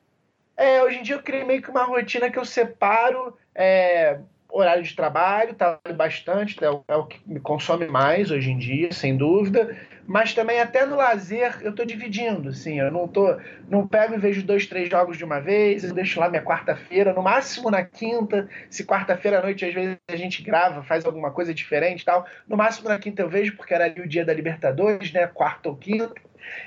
É, 0.60 0.82
hoje 0.82 0.98
em 0.98 1.02
dia 1.02 1.14
eu 1.14 1.22
criei 1.22 1.42
meio 1.42 1.62
que 1.62 1.70
uma 1.70 1.84
rotina 1.84 2.30
que 2.30 2.38
eu 2.38 2.44
separo 2.44 3.34
é, 3.54 4.18
horário 4.50 4.82
de 4.82 4.94
trabalho, 4.94 5.54
trabalho 5.54 5.96
bastante, 5.96 6.62
é 6.62 6.70
o, 6.70 6.84
é 6.86 6.96
o, 6.96 7.06
que 7.06 7.18
me 7.24 7.40
consome 7.40 7.86
mais 7.86 8.30
hoje 8.30 8.50
em 8.50 8.58
dia, 8.58 8.92
sem 8.92 9.16
dúvida. 9.16 9.74
Mas 10.06 10.34
também 10.34 10.60
até 10.60 10.84
no 10.84 10.96
lazer 10.96 11.62
eu 11.62 11.70
estou 11.70 11.86
dividindo, 11.86 12.50
assim, 12.50 12.78
eu 12.78 12.90
não 12.90 13.08
tô, 13.08 13.38
não 13.70 13.88
pego 13.88 14.14
e 14.14 14.18
vejo 14.18 14.42
dois, 14.42 14.66
três 14.66 14.90
jogos 14.90 15.16
de 15.16 15.24
uma 15.24 15.40
vez, 15.40 15.82
eu 15.82 15.94
deixo 15.94 16.20
lá 16.20 16.28
minha 16.28 16.42
quarta-feira, 16.42 17.14
no 17.14 17.22
máximo 17.22 17.70
na 17.70 17.82
quinta, 17.82 18.46
se 18.68 18.84
quarta-feira 18.84 19.38
à 19.38 19.42
noite 19.42 19.64
às 19.64 19.72
vezes 19.72 19.96
a 20.10 20.16
gente 20.16 20.42
grava, 20.42 20.82
faz 20.82 21.06
alguma 21.06 21.30
coisa 21.30 21.54
diferente 21.54 22.04
tal, 22.04 22.26
no 22.46 22.56
máximo 22.56 22.90
na 22.90 22.98
quinta 22.98 23.22
eu 23.22 23.30
vejo, 23.30 23.56
porque 23.56 23.72
era 23.72 23.86
ali 23.86 24.02
o 24.02 24.08
dia 24.08 24.26
da 24.26 24.34
Libertadores, 24.34 25.10
né, 25.10 25.26
quarta 25.26 25.70
ou 25.70 25.76
quinta, 25.76 26.12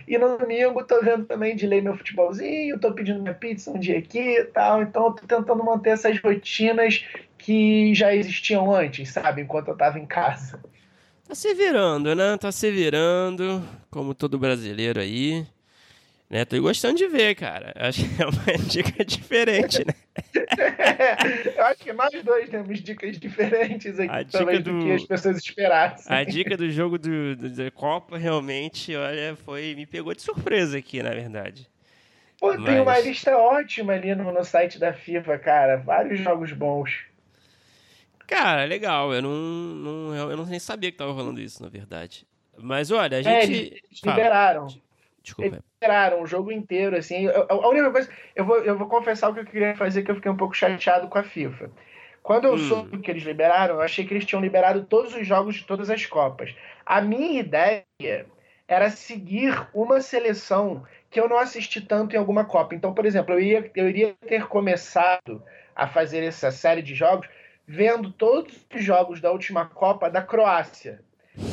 e 0.08 0.18
no 0.18 0.38
domingo 0.38 0.84
tô 0.84 1.02
vendo 1.02 1.26
também 1.26 1.56
de 1.56 1.68
ler 1.68 1.82
meu 1.82 1.96
futebolzinho, 1.96 2.80
tô 2.80 2.92
pedindo 2.94 3.22
minha 3.22 3.34
pizza 3.34 3.72
um 3.72 3.80
dia 3.80 3.98
aqui 3.98 4.20
e 4.20 4.46
tal. 4.46 4.82
Então 4.82 5.06
eu 5.06 5.12
tô 5.12 5.28
tentando 5.28 5.64
manter 5.64 5.92
essas 5.92 6.20
rotinas 6.20 7.06
que 7.38 7.94
já 7.94 8.16
existiam 8.16 8.74
antes, 8.74 9.12
sabe? 9.12 9.42
Enquanto 9.42 9.68
eu 9.70 9.78
tava 9.78 10.00
em 10.00 10.06
casa. 10.06 10.64
Tá 11.28 11.36
se 11.36 11.54
virando, 11.54 12.14
né? 12.16 12.38
Tá 12.38 12.52
se 12.52 12.70
virando, 12.70 13.64
como 13.90 14.14
todo 14.14 14.38
brasileiro 14.38 15.00
aí. 15.00 15.46
Né? 16.34 16.46
Tô 16.46 16.60
gostando 16.60 16.98
de 16.98 17.06
ver, 17.06 17.36
cara. 17.36 17.72
Acho 17.76 18.10
que 18.10 18.19
é 18.19 18.26
uma 18.26 18.58
dica 18.67 19.06
diferente, 19.06 19.86
né? 19.86 19.93
eu 21.56 21.63
acho 21.65 21.84
que 21.84 21.93
nós 21.93 22.24
dois 22.24 22.50
temos 22.50 22.82
dicas 22.82 23.19
diferentes 23.19 24.00
aqui 24.00 24.12
a 24.12 24.24
dica 24.24 24.60
do... 24.60 24.80
do 24.80 24.84
que 24.84 24.91
as 24.93 25.04
pessoas 25.04 25.38
esperassem. 25.38 26.12
A 26.12 26.24
dica 26.24 26.58
do 26.58 26.72
jogo 26.72 26.98
do, 26.98 27.36
do, 27.36 27.50
da 27.52 27.69
Copa 27.69 28.17
realmente, 28.17 28.96
olha, 28.96 29.36
foi 29.46 29.76
me 29.76 29.86
pegou 29.86 30.12
de 30.15 30.24
surpresa 30.24 30.76
aqui, 30.76 31.04
na 31.04 31.12
verdade. 31.12 31.69
Pô, 32.39 32.48
Mas... 32.56 32.65
tem 32.65 32.80
uma 32.80 32.98
lista 32.98 33.38
ótima 33.38 33.93
ali 33.93 34.15
no, 34.15 34.32
no 34.32 34.43
site 34.43 34.80
da 34.80 34.91
FIFA, 34.91 35.38
cara. 35.38 35.78
Vários 35.78 36.19
jogos 36.19 36.52
bons. 36.52 37.06
Cara, 38.26 38.65
legal. 38.65 39.13
Eu 39.13 39.22
não, 39.22 39.36
não, 39.36 40.32
eu 40.32 40.38
não 40.38 40.48
nem 40.48 40.60
sabia 40.60 40.91
que 40.91 40.98
tava 40.98 41.12
rolando 41.12 41.39
isso, 41.39 41.62
na 41.62 41.69
verdade. 41.69 42.26
Mas 42.58 42.89
olha, 42.89 43.17
a 43.17 43.19
é, 43.19 43.24
gente. 43.24 43.54
É, 43.54 43.65
eles 43.67 44.02
liberaram. 44.04 44.65
Desculpa. 45.22 45.58
Eles 45.58 45.73
liberaram 45.84 46.22
o 46.22 46.26
jogo 46.26 46.52
inteiro, 46.52 46.96
assim. 46.96 47.28
a 47.28 47.67
única 47.67 47.91
coisa. 47.91 48.10
Eu 48.36 48.46
vou, 48.46 48.58
eu 48.60 48.78
vou 48.78 48.88
confessar 48.88 49.30
o 49.30 49.34
que 49.34 49.41
eu 49.41 49.46
queria 49.46 49.76
fazer, 49.76 50.04
que 50.04 50.12
eu 50.12 50.15
fiquei 50.15 50.32
um 50.32 50.38
pouco 50.38 50.56
chateado 50.56 51.08
com 51.08 51.17
a 51.17 51.24
FIFA. 51.24 51.69
Quando 52.22 52.46
eu 52.46 52.54
hum. 52.54 52.58
soube 52.58 53.00
que 53.00 53.12
eles 53.12 53.24
liberaram, 53.24 53.76
eu 53.76 53.82
achei 53.82 54.06
que 54.06 54.13
eles 54.13 54.26
tinham 54.26 54.41
liberado 54.41 54.86
todos 54.86 55.13
os 55.13 55.28
jogos 55.28 55.56
de 55.56 55.65
todas 55.65 55.89
as 55.89 56.06
Copas. 56.06 56.56
A 56.86 57.02
minha 57.02 57.39
ideia 57.39 57.86
era 58.65 58.89
seguir 58.89 59.67
uma 59.74 60.00
seleção 60.00 60.84
que 61.10 61.19
eu 61.19 61.28
não 61.28 61.38
assisti 61.38 61.82
tanto 61.82 62.15
em 62.15 62.19
alguma 62.19 62.46
Copa. 62.46 62.74
Então, 62.74 62.93
por 62.93 63.06
exemplo, 63.06 63.34
eu, 63.34 63.39
ia, 63.41 63.72
eu 63.76 63.89
iria 63.89 64.15
ter 64.26 64.48
começado 64.48 65.43
a 65.76 65.88
fazer 65.88 66.24
essa 66.24 66.50
série 66.50 66.82
de 66.82 66.96
jogos 66.96 67.28
vendo 67.67 68.12
todos 68.12 68.65
os 68.74 68.84
jogos 68.84 69.19
da 69.19 69.32
última 69.32 69.65
Copa 69.65 70.10
da 70.10 70.22
Croácia. 70.22 71.02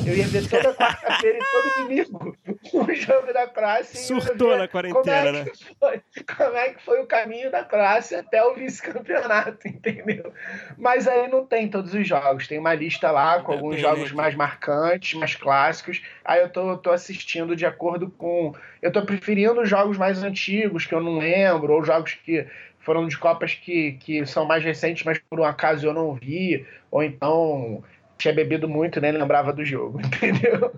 Eu 0.06 0.14
ia 0.14 0.26
ver 0.26 0.46
toda 0.46 0.74
quarta-feira 0.74 1.38
e 1.38 1.40
todo 1.40 1.82
domingo 1.82 2.36
o 2.74 2.94
jogo 2.94 3.32
da 3.32 3.46
Croácia. 3.46 3.98
Surtou 4.00 4.56
na 4.56 4.68
quarentena, 4.68 5.28
é 5.28 5.32
né? 5.32 5.46
Foi, 5.78 6.02
como 6.36 6.56
é 6.56 6.70
que 6.70 6.82
foi 6.82 7.00
o 7.00 7.06
caminho 7.06 7.50
da 7.50 7.64
Croácia 7.64 8.20
até 8.20 8.44
o 8.44 8.54
vice-campeonato, 8.54 9.66
entendeu? 9.68 10.32
Mas 10.76 11.08
aí 11.08 11.28
não 11.28 11.46
tem 11.46 11.68
todos 11.68 11.94
os 11.94 12.06
jogos. 12.06 12.46
Tem 12.46 12.58
uma 12.58 12.74
lista 12.74 13.10
lá 13.10 13.40
com 13.40 13.52
alguns 13.52 13.80
jogos 13.80 14.12
mais 14.12 14.34
marcantes, 14.34 15.18
mais 15.18 15.34
clássicos. 15.34 16.02
Aí 16.24 16.40
eu 16.40 16.50
tô, 16.50 16.76
tô 16.76 16.90
assistindo 16.90 17.56
de 17.56 17.64
acordo 17.64 18.10
com. 18.10 18.54
Eu 18.82 18.92
tô 18.92 19.02
preferindo 19.02 19.64
jogos 19.64 19.96
mais 19.96 20.22
antigos 20.22 20.84
que 20.84 20.94
eu 20.94 21.00
não 21.00 21.18
lembro, 21.18 21.72
ou 21.72 21.84
jogos 21.84 22.14
que 22.14 22.46
foram 22.80 23.06
de 23.06 23.16
Copas 23.16 23.54
que, 23.54 23.92
que 23.92 24.26
são 24.26 24.44
mais 24.44 24.62
recentes, 24.62 25.04
mas 25.04 25.18
por 25.18 25.40
um 25.40 25.44
acaso 25.44 25.86
eu 25.86 25.94
não 25.94 26.14
vi, 26.14 26.66
ou 26.90 27.02
então 27.02 27.82
tinha 28.20 28.34
bebido 28.34 28.68
muito, 28.68 29.00
nem 29.00 29.12
lembrava 29.12 29.52
do 29.52 29.64
jogo, 29.64 30.00
entendeu? 30.04 30.72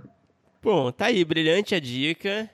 Bom, 0.63 0.93
tá 0.93 1.07
aí, 1.07 1.25
brilhante 1.25 1.75
a 1.75 1.81
dica. 1.81 2.49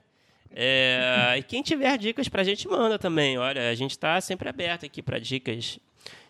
É, 0.54 1.34
e 1.36 1.42
quem 1.42 1.62
tiver 1.62 1.96
dicas 1.98 2.28
pra 2.28 2.42
gente, 2.42 2.66
manda 2.66 2.98
também. 2.98 3.36
Olha, 3.38 3.70
a 3.70 3.74
gente 3.74 3.98
tá 3.98 4.20
sempre 4.20 4.48
aberto 4.48 4.86
aqui 4.86 5.02
para 5.02 5.18
dicas, 5.18 5.78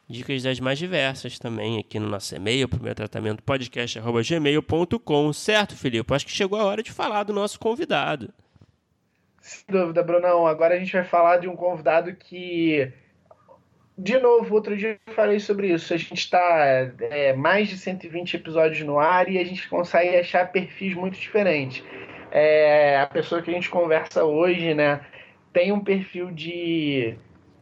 dicas 0.08 0.42
das 0.42 0.58
mais 0.58 0.78
diversas 0.78 1.38
também 1.38 1.78
aqui 1.78 2.00
no 2.00 2.08
nosso 2.08 2.34
e-mail, 2.34 2.68
primeiro 2.68 2.96
tratamento 2.96 3.42
podcast@gmail.com, 3.44 5.32
certo, 5.32 5.76
Felipe? 5.76 6.12
Acho 6.12 6.26
que 6.26 6.32
chegou 6.32 6.58
a 6.58 6.64
hora 6.64 6.82
de 6.82 6.90
falar 6.90 7.22
do 7.22 7.32
nosso 7.32 7.60
convidado. 7.60 8.32
Sem 9.40 9.64
dúvida, 9.68 10.02
Brunão. 10.02 10.46
Agora 10.46 10.74
a 10.74 10.78
gente 10.78 10.92
vai 10.92 11.04
falar 11.04 11.38
de 11.38 11.48
um 11.48 11.56
convidado 11.56 12.14
que 12.14 12.92
de 13.98 14.16
novo, 14.16 14.54
outro 14.54 14.76
dia 14.76 14.96
eu 15.04 15.12
falei 15.12 15.40
sobre 15.40 15.72
isso. 15.72 15.92
A 15.92 15.96
gente 15.96 16.14
está 16.14 16.92
é, 17.00 17.32
mais 17.32 17.68
de 17.68 17.76
120 17.76 18.34
episódios 18.34 18.86
no 18.86 19.00
ar 19.00 19.28
e 19.28 19.38
a 19.38 19.44
gente 19.44 19.68
consegue 19.68 20.16
achar 20.16 20.52
perfis 20.52 20.94
muito 20.94 21.18
diferentes. 21.18 21.82
É, 22.30 23.00
a 23.00 23.06
pessoa 23.06 23.42
que 23.42 23.50
a 23.50 23.54
gente 23.54 23.68
conversa 23.68 24.24
hoje, 24.24 24.72
né, 24.72 25.00
tem 25.52 25.72
um 25.72 25.80
perfil 25.80 26.30
de 26.30 27.16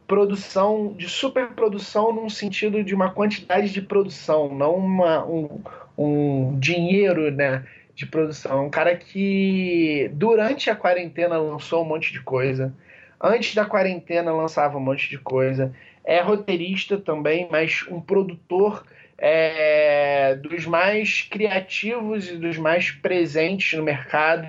produção, 0.05 0.93
de 0.95 1.09
superprodução 1.09 2.13
num 2.13 2.29
sentido 2.29 2.83
de 2.83 2.93
uma 2.93 3.11
quantidade 3.11 3.73
de 3.73 3.81
produção, 3.81 4.53
não 4.53 4.75
uma, 4.75 5.25
um, 5.25 5.59
um 5.97 6.59
dinheiro, 6.59 7.31
né, 7.31 7.65
de 7.95 8.05
produção. 8.05 8.67
Um 8.67 8.69
cara 8.69 8.95
que 8.95 10.07
durante 10.13 10.69
a 10.69 10.75
quarentena 10.75 11.35
lançou 11.39 11.83
um 11.83 11.87
monte 11.87 12.13
de 12.13 12.21
coisa. 12.21 12.71
Antes 13.19 13.55
da 13.55 13.65
quarentena 13.65 14.31
lançava 14.31 14.77
um 14.77 14.81
monte 14.81 15.09
de 15.09 15.17
coisa 15.17 15.73
é 16.07 16.21
roteirista 16.21 16.97
também, 16.97 17.49
mas 17.51 17.85
um 17.91 17.99
produtor 17.99 18.85
é, 19.17 20.35
dos 20.35 20.65
mais 20.65 21.23
criativos 21.23 22.29
e 22.29 22.37
dos 22.37 22.57
mais 22.57 22.91
presentes 22.91 23.77
no 23.77 23.83
mercado 23.83 24.47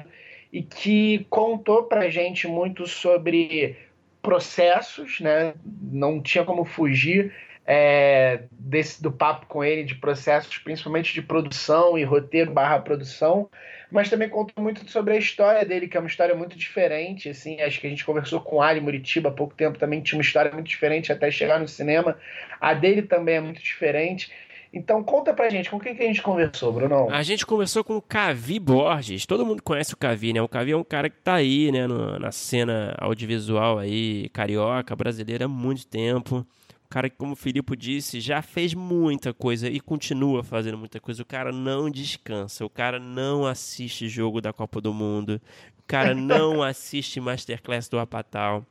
e 0.52 0.62
que 0.62 1.26
contou 1.28 1.82
para 1.82 2.08
gente 2.08 2.46
muito 2.46 2.86
sobre 2.86 3.76
processos, 4.22 5.18
né? 5.18 5.52
Não 5.82 6.22
tinha 6.22 6.44
como 6.44 6.64
fugir 6.64 7.34
é, 7.66 8.44
desse, 8.52 9.02
do 9.02 9.10
papo 9.10 9.46
com 9.46 9.64
ele 9.64 9.82
de 9.82 9.96
processos, 9.96 10.58
principalmente 10.58 11.12
de 11.12 11.22
produção 11.22 11.98
e 11.98 12.04
roteiro 12.04 12.52
barra 12.52 12.78
produção, 12.78 13.50
mas 13.90 14.10
também 14.10 14.28
contou 14.28 14.62
muito 14.62 14.88
sobre 14.90 15.14
a 15.14 15.16
história 15.16 15.64
dele, 15.64 15.88
que 15.88 15.96
é 15.96 16.00
uma 16.00 16.08
história 16.08 16.34
muito 16.34 16.56
diferente, 16.56 17.28
assim, 17.28 17.60
acho 17.60 17.80
que 17.80 17.86
a 17.86 17.90
gente 17.90 18.04
conversou 18.04 18.40
com 18.40 18.60
Ali 18.60 18.80
Muritiba 18.80 19.30
há 19.30 19.32
pouco 19.32 19.54
tempo, 19.54 19.78
também 19.78 20.00
tinha 20.00 20.18
uma 20.18 20.22
história 20.22 20.52
muito 20.52 20.66
diferente 20.66 21.12
até 21.12 21.30
chegar 21.30 21.58
no 21.58 21.68
cinema, 21.68 22.16
a 22.60 22.74
dele 22.74 23.02
também 23.02 23.36
é 23.36 23.40
muito 23.40 23.62
diferente, 23.62 24.30
então 24.72 25.02
conta 25.02 25.32
pra 25.32 25.48
gente, 25.48 25.70
com 25.70 25.80
quem 25.80 25.94
que 25.94 26.02
a 26.02 26.06
gente 26.06 26.20
conversou, 26.20 26.72
Bruno? 26.72 27.08
A 27.10 27.22
gente 27.22 27.46
conversou 27.46 27.82
com 27.82 27.96
o 27.96 28.02
Cavi 28.02 28.58
Borges. 28.58 29.24
Todo 29.24 29.46
mundo 29.46 29.62
conhece 29.62 29.94
o 29.94 29.96
Cavi, 29.96 30.34
né? 30.34 30.42
O 30.42 30.48
Cavi 30.48 30.72
é 30.72 30.76
um 30.76 30.84
cara 30.84 31.08
que 31.08 31.16
tá 31.16 31.36
aí, 31.36 31.72
né, 31.72 31.86
no, 31.86 32.18
na 32.18 32.30
cena 32.30 32.94
audiovisual 32.98 33.78
aí, 33.78 34.28
carioca, 34.28 34.94
brasileira 34.94 35.46
há 35.46 35.48
muito 35.48 35.86
tempo 35.86 36.46
cara 36.88 37.10
que, 37.10 37.16
como 37.16 37.32
o 37.32 37.36
Filipe 37.36 37.76
disse, 37.76 38.20
já 38.20 38.40
fez 38.40 38.74
muita 38.74 39.34
coisa 39.34 39.68
e 39.68 39.78
continua 39.78 40.42
fazendo 40.42 40.78
muita 40.78 40.98
coisa. 40.98 41.22
O 41.22 41.26
cara 41.26 41.52
não 41.52 41.90
descansa, 41.90 42.64
o 42.64 42.70
cara 42.70 42.98
não 42.98 43.46
assiste 43.46 44.08
jogo 44.08 44.40
da 44.40 44.52
Copa 44.52 44.80
do 44.80 44.92
Mundo, 44.92 45.40
o 45.78 45.82
cara 45.86 46.14
não 46.16 46.62
assiste 46.62 47.20
Masterclass 47.20 47.88
do 47.88 47.98
Apatal. 47.98 48.66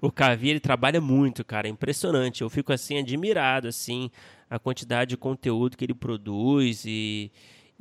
O 0.00 0.10
Cavi, 0.10 0.50
ele 0.50 0.60
trabalha 0.60 1.00
muito, 1.00 1.44
cara, 1.44 1.68
é 1.68 1.70
impressionante. 1.70 2.42
Eu 2.42 2.50
fico, 2.50 2.72
assim, 2.72 2.98
admirado, 2.98 3.68
assim, 3.68 4.10
a 4.48 4.58
quantidade 4.58 5.10
de 5.10 5.16
conteúdo 5.16 5.76
que 5.76 5.84
ele 5.84 5.94
produz 5.94 6.84
e 6.84 7.30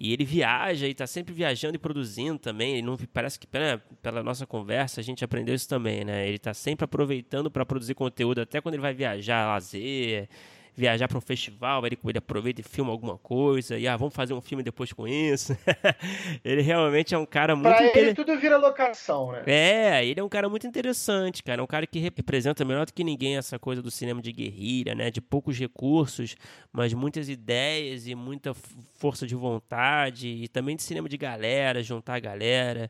e 0.02 0.14
ele 0.14 0.24
viaja 0.24 0.88
e 0.88 0.92
está 0.92 1.06
sempre 1.06 1.34
viajando 1.34 1.76
e 1.76 1.78
produzindo 1.78 2.40
também. 2.40 2.76
Ele 2.76 2.84
não 2.84 2.96
parece 3.12 3.38
que 3.38 3.46
pela, 3.46 3.80
pela 4.02 4.24
nossa 4.24 4.48
conversa 4.48 5.02
a 5.02 5.04
gente 5.04 5.26
aprendeu 5.26 5.54
isso 5.54 5.68
também, 5.68 6.06
né? 6.06 6.26
Ele 6.26 6.38
está 6.38 6.54
sempre 6.54 6.86
aproveitando 6.86 7.52
para 7.52 7.66
produzir 7.66 7.96
conteúdo 7.96 8.40
até 8.40 8.62
quando 8.62 8.76
ele 8.76 8.82
vai 8.82 8.94
viajar, 8.94 9.46
lazer, 9.46 10.30
viajar 10.76 11.08
para 11.08 11.18
um 11.18 11.22
festival, 11.22 11.86
ele, 11.86 11.98
ele 12.06 12.18
aproveita 12.18 12.62
e 12.62 12.64
filma 12.64 12.92
alguma 12.92 13.18
coisa, 13.18 13.78
e 13.78 13.88
ah, 13.88 13.98
vamos 13.98 14.14
fazer 14.14 14.34
um 14.34 14.42
filme 14.42 14.64
depois 14.64 14.94
com 14.94 15.08
isso. 15.08 15.58
ele 16.44 16.62
realmente 16.62 17.14
é 17.14 17.18
um 17.18 17.26
cara 17.26 17.56
muito. 17.56 17.76
Pra 17.76 17.86
inter... 17.86 18.04
ele 18.04 18.14
tudo 18.14 18.38
vira 18.40 18.58
locação, 18.58 19.32
né? 19.32 19.44
É, 19.46 20.06
ele 20.06 20.20
é 20.20 20.24
um 20.24 20.30
cara 20.30 20.48
muito 20.50 20.66
interessante, 20.66 21.44
cara. 21.44 21.62
É 21.62 21.64
um 21.64 21.68
cara 21.68 21.86
que 21.86 22.00
representa 22.00 22.64
melhor 22.64 22.86
do 22.86 22.94
que 22.94 23.04
ninguém 23.04 23.38
essa 23.38 23.60
coisa 23.60 23.82
do 23.82 23.92
cinema 23.92 24.22
de 24.22 24.32
guerrilha, 24.32 24.96
né? 24.96 25.12
De 25.12 25.22
poucos 25.22 25.58
recursos, 25.58 26.36
mas 26.72 26.94
muitas 26.94 27.30
ideias 27.30 28.08
e 28.08 28.16
muita 28.16 28.54
força 28.54 29.28
de 29.28 29.36
vontade, 29.36 30.28
e 30.28 30.48
também 30.48 30.76
de 30.76 30.84
cinema 30.84 31.10
de 31.10 31.18
galera, 31.18 31.84
juntar 31.84 32.16
a 32.16 32.20
galera. 32.20 32.90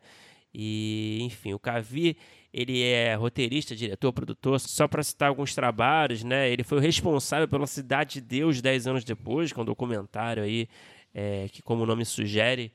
E, 0.53 1.19
enfim, 1.21 1.53
o 1.53 1.59
Cavi, 1.59 2.17
ele 2.53 2.81
é 2.81 3.13
roteirista, 3.15 3.75
diretor, 3.75 4.11
produtor, 4.11 4.59
só 4.59 4.87
para 4.87 5.03
citar 5.03 5.29
alguns 5.29 5.53
trabalhos, 5.53 6.23
né? 6.23 6.49
Ele 6.49 6.63
foi 6.63 6.79
o 6.79 6.81
responsável 6.81 7.47
pela 7.47 7.67
Cidade 7.67 8.15
de 8.15 8.21
Deus 8.21 8.61
10 8.61 8.87
anos 8.87 9.03
depois, 9.03 9.53
com 9.53 9.61
um 9.61 9.65
documentário 9.65 10.43
aí, 10.43 10.67
é, 11.13 11.47
que 11.51 11.61
como 11.61 11.83
o 11.83 11.85
nome 11.85 12.05
sugere, 12.05 12.71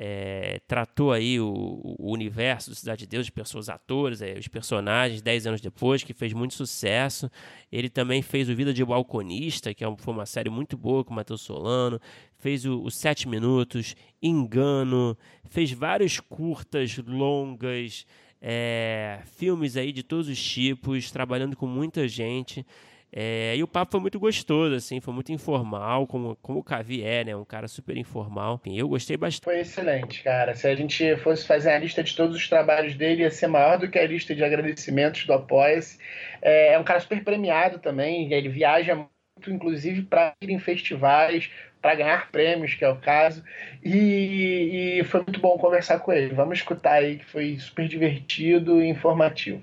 é, 0.00 0.60
tratou 0.68 1.12
aí 1.12 1.40
o, 1.40 1.96
o, 1.98 2.12
universo 2.12 2.70
do 2.70 2.76
Cidade 2.76 3.00
de 3.00 3.08
Deus, 3.08 3.26
de 3.26 3.32
pessoas, 3.32 3.68
atores, 3.68 4.22
é, 4.22 4.38
os 4.38 4.46
personagens, 4.46 5.20
10 5.20 5.48
anos 5.48 5.60
depois, 5.60 6.04
que 6.04 6.14
fez 6.14 6.32
muito 6.32 6.54
sucesso. 6.54 7.28
Ele 7.70 7.90
também 7.90 8.22
fez 8.22 8.48
o 8.48 8.54
Vida 8.54 8.72
de 8.72 8.84
Balconista, 8.84 9.74
que 9.74 9.84
é 9.84 9.96
foi 9.98 10.14
uma 10.14 10.24
série 10.24 10.48
muito 10.48 10.76
boa 10.76 11.02
com 11.04 11.12
o 11.12 11.16
Matheus 11.16 11.40
Solano. 11.40 12.00
Fez 12.38 12.64
o, 12.64 12.80
o 12.80 12.90
Sete 12.92 13.28
Minutos, 13.28 13.96
Engano, 14.22 15.18
fez 15.50 15.72
vários 15.72 16.20
curtas, 16.20 16.96
longas, 16.98 18.06
é, 18.40 19.20
filmes 19.36 19.76
aí 19.76 19.92
de 19.92 20.02
todos 20.02 20.28
os 20.28 20.42
tipos, 20.42 21.10
trabalhando 21.10 21.56
com 21.56 21.66
muita 21.66 22.06
gente. 22.06 22.64
É, 23.10 23.56
e 23.56 23.62
o 23.62 23.66
papo 23.66 23.92
foi 23.92 24.00
muito 24.00 24.20
gostoso, 24.20 24.74
assim, 24.74 25.00
foi 25.00 25.14
muito 25.14 25.32
informal, 25.32 26.06
como, 26.06 26.36
como 26.42 26.58
o 26.58 26.62
Cavi 26.62 27.02
é, 27.02 27.24
né? 27.24 27.34
Um 27.34 27.44
cara 27.44 27.66
super 27.66 27.96
informal. 27.96 28.60
eu 28.66 28.86
gostei 28.86 29.16
bastante. 29.16 29.44
Foi 29.44 29.60
excelente, 29.60 30.22
cara. 30.22 30.54
Se 30.54 30.68
a 30.68 30.74
gente 30.74 31.16
fosse 31.16 31.46
fazer 31.46 31.70
a 31.70 31.78
lista 31.78 32.02
de 32.02 32.14
todos 32.14 32.36
os 32.36 32.48
trabalhos 32.48 32.94
dele, 32.94 33.22
ia 33.22 33.30
ser 33.30 33.46
maior 33.46 33.78
do 33.78 33.88
que 33.88 33.98
a 33.98 34.06
lista 34.06 34.34
de 34.34 34.44
agradecimentos 34.44 35.24
do 35.24 35.32
Apoia-se. 35.32 35.98
É, 36.42 36.74
é 36.74 36.78
um 36.78 36.84
cara 36.84 37.00
super 37.00 37.24
premiado 37.24 37.78
também, 37.78 38.30
ele 38.32 38.50
viaja 38.50 39.08
inclusive, 39.46 40.02
para 40.02 40.34
ir 40.40 40.50
em 40.50 40.58
festivais, 40.58 41.50
para 41.80 41.94
ganhar 41.94 42.30
prêmios, 42.30 42.74
que 42.74 42.84
é 42.84 42.88
o 42.88 43.00
caso. 43.00 43.42
E, 43.84 44.98
e 45.00 45.04
foi 45.04 45.22
muito 45.22 45.40
bom 45.40 45.56
conversar 45.58 46.00
com 46.00 46.12
ele. 46.12 46.34
Vamos 46.34 46.58
escutar 46.58 46.94
aí, 46.94 47.18
que 47.18 47.24
foi 47.24 47.58
super 47.58 47.86
divertido 47.86 48.82
e 48.82 48.88
informativo. 48.88 49.62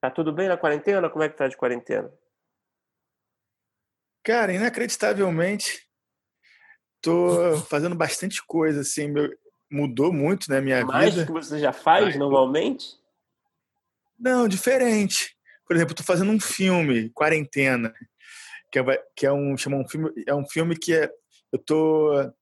Tá 0.00 0.10
tudo 0.10 0.32
bem 0.32 0.48
na 0.48 0.56
quarentena? 0.56 1.10
Como 1.10 1.24
é 1.24 1.28
que 1.28 1.36
tá 1.36 1.48
de 1.48 1.56
quarentena? 1.56 2.10
Cara, 4.22 4.52
inacreditavelmente, 4.52 5.88
tô 7.02 7.56
fazendo 7.68 7.94
bastante 7.94 8.44
coisa, 8.46 8.82
assim, 8.82 9.08
meu, 9.08 9.28
mudou 9.70 10.12
muito, 10.12 10.50
né, 10.50 10.60
minha 10.60 10.84
Mais 10.84 10.86
vida. 10.86 10.98
Mais 10.98 11.14
do 11.14 11.26
que 11.26 11.32
você 11.32 11.58
já 11.58 11.72
faz 11.72 12.16
normalmente? 12.16 12.98
Não, 14.18 14.48
diferente. 14.48 15.36
Por 15.66 15.76
exemplo, 15.76 15.94
tô 15.94 16.02
fazendo 16.02 16.32
um 16.32 16.40
filme, 16.40 17.10
Quarentena, 17.10 17.94
que 18.72 18.78
é, 18.78 18.82
que 19.14 19.26
é 19.26 19.32
um 19.32 19.56
chama 19.56 19.76
um 19.76 19.88
filme, 19.88 20.10
é 20.26 20.34
um 20.34 20.46
filme 20.46 20.76
que 20.76 20.94
é, 20.94 21.10
eu 21.52 21.58
tô 21.58 22.32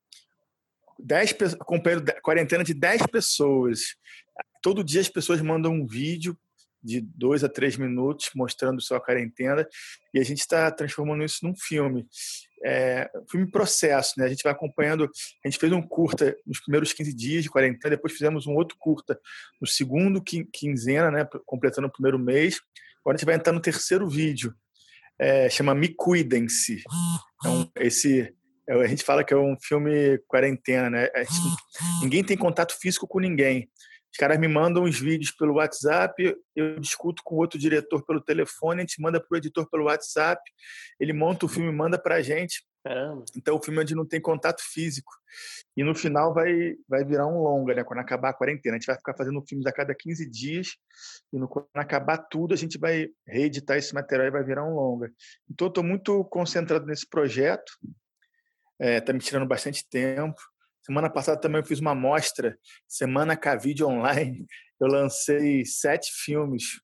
dez 0.98 1.34
acompanhando 1.60 2.12
quarentena 2.22 2.64
de 2.64 2.74
10 2.74 3.02
pessoas. 3.06 3.96
Todo 4.62 4.84
dia 4.84 5.00
as 5.00 5.08
pessoas 5.08 5.40
mandam 5.40 5.72
um 5.72 5.86
vídeo 5.86 6.36
de 6.82 7.00
dois 7.00 7.42
a 7.42 7.48
três 7.48 7.76
minutos 7.76 8.30
mostrando 8.34 8.80
sua 8.80 9.00
quarentena 9.00 9.66
e 10.14 10.20
a 10.20 10.24
gente 10.24 10.38
está 10.38 10.70
transformando 10.70 11.24
isso 11.24 11.44
num 11.44 11.54
filme. 11.54 12.06
É, 12.68 13.08
filme 13.30 13.48
processo, 13.48 14.14
né? 14.18 14.26
A 14.26 14.28
gente 14.28 14.42
vai 14.42 14.52
acompanhando. 14.52 15.08
A 15.44 15.48
gente 15.48 15.60
fez 15.60 15.72
um 15.72 15.80
curta 15.80 16.36
nos 16.44 16.58
primeiros 16.60 16.92
15 16.92 17.14
dias 17.14 17.44
de 17.44 17.50
quarentena, 17.50 17.94
depois 17.94 18.12
fizemos 18.12 18.46
um 18.46 18.54
outro 18.54 18.76
curta 18.76 19.16
no 19.60 19.66
segundo 19.66 20.20
quinzena, 20.20 21.10
né? 21.10 21.28
Completando 21.44 21.86
o 21.86 21.92
primeiro 21.92 22.18
mês. 22.18 22.60
Agora 23.00 23.14
a 23.14 23.18
gente 23.18 23.26
vai 23.26 23.36
entrar 23.36 23.52
no 23.52 23.60
terceiro 23.60 24.08
vídeo. 24.08 24.52
É, 25.16 25.48
chama 25.48 25.74
Me 25.74 25.88
Cuidem-se. 25.88 26.82
Então, 27.38 27.70
esse 27.76 28.34
é, 28.68 28.74
a 28.74 28.86
gente 28.88 29.04
fala 29.04 29.22
que 29.22 29.32
é 29.32 29.36
um 29.36 29.56
filme 29.60 30.18
quarentena, 30.26 30.90
né? 30.90 31.08
Gente, 31.16 31.56
ninguém 32.02 32.24
tem 32.24 32.36
contato 32.36 32.76
físico 32.78 33.06
com 33.06 33.20
ninguém. 33.20 33.70
Os 34.16 34.18
caras 34.18 34.38
me 34.38 34.48
mandam 34.48 34.84
os 34.84 34.98
vídeos 34.98 35.30
pelo 35.30 35.56
WhatsApp, 35.56 36.34
eu 36.54 36.80
discuto 36.80 37.20
com 37.22 37.36
outro 37.36 37.58
diretor 37.58 38.02
pelo 38.02 38.18
telefone, 38.18 38.78
a 38.78 38.80
gente 38.80 38.98
manda 38.98 39.20
para 39.20 39.34
o 39.34 39.36
editor 39.36 39.68
pelo 39.68 39.84
WhatsApp, 39.84 40.40
ele 40.98 41.12
monta 41.12 41.44
o 41.44 41.48
filme 41.50 41.68
e 41.68 41.74
manda 41.74 41.98
para 41.98 42.14
a 42.14 42.22
gente. 42.22 42.64
Caramba. 42.82 43.26
Então 43.36 43.56
o 43.56 43.62
filme 43.62 43.78
é 43.78 43.82
onde 43.82 43.94
não 43.94 44.06
tem 44.06 44.18
contato 44.18 44.62
físico. 44.72 45.12
E 45.76 45.84
no 45.84 45.94
final 45.94 46.32
vai, 46.32 46.76
vai 46.88 47.04
virar 47.04 47.26
um 47.26 47.42
longa, 47.42 47.74
né? 47.74 47.84
Quando 47.84 48.00
acabar 48.00 48.30
a 48.30 48.32
quarentena. 48.32 48.76
A 48.76 48.78
gente 48.78 48.86
vai 48.86 48.96
ficar 48.96 49.14
fazendo 49.14 49.44
filmes 49.46 49.66
a 49.66 49.72
cada 49.72 49.94
15 49.94 50.30
dias. 50.30 50.68
E 51.30 51.38
no, 51.38 51.46
quando 51.46 51.66
acabar 51.74 52.16
tudo, 52.16 52.54
a 52.54 52.56
gente 52.56 52.78
vai 52.78 53.08
reeditar 53.26 53.76
esse 53.76 53.92
material 53.92 54.28
e 54.28 54.30
vai 54.30 54.42
virar 54.42 54.64
um 54.64 54.74
longa. 54.74 55.12
Então 55.50 55.66
eu 55.66 55.68
estou 55.68 55.84
muito 55.84 56.24
concentrado 56.24 56.86
nesse 56.86 57.06
projeto. 57.06 57.70
Está 58.80 58.86
é, 58.86 59.00
tá 59.02 59.12
me 59.12 59.18
tirando 59.18 59.46
bastante 59.46 59.86
tempo. 59.90 60.40
Semana 60.86 61.10
passada 61.10 61.40
também 61.40 61.60
eu 61.60 61.66
fiz 61.66 61.80
uma 61.80 61.96
mostra, 61.96 62.56
Semana 62.86 63.36
Cavide 63.36 63.82
Online. 63.82 64.46
Eu 64.78 64.88
lancei 64.88 65.64
sete 65.64 66.12
filmes 66.12 66.78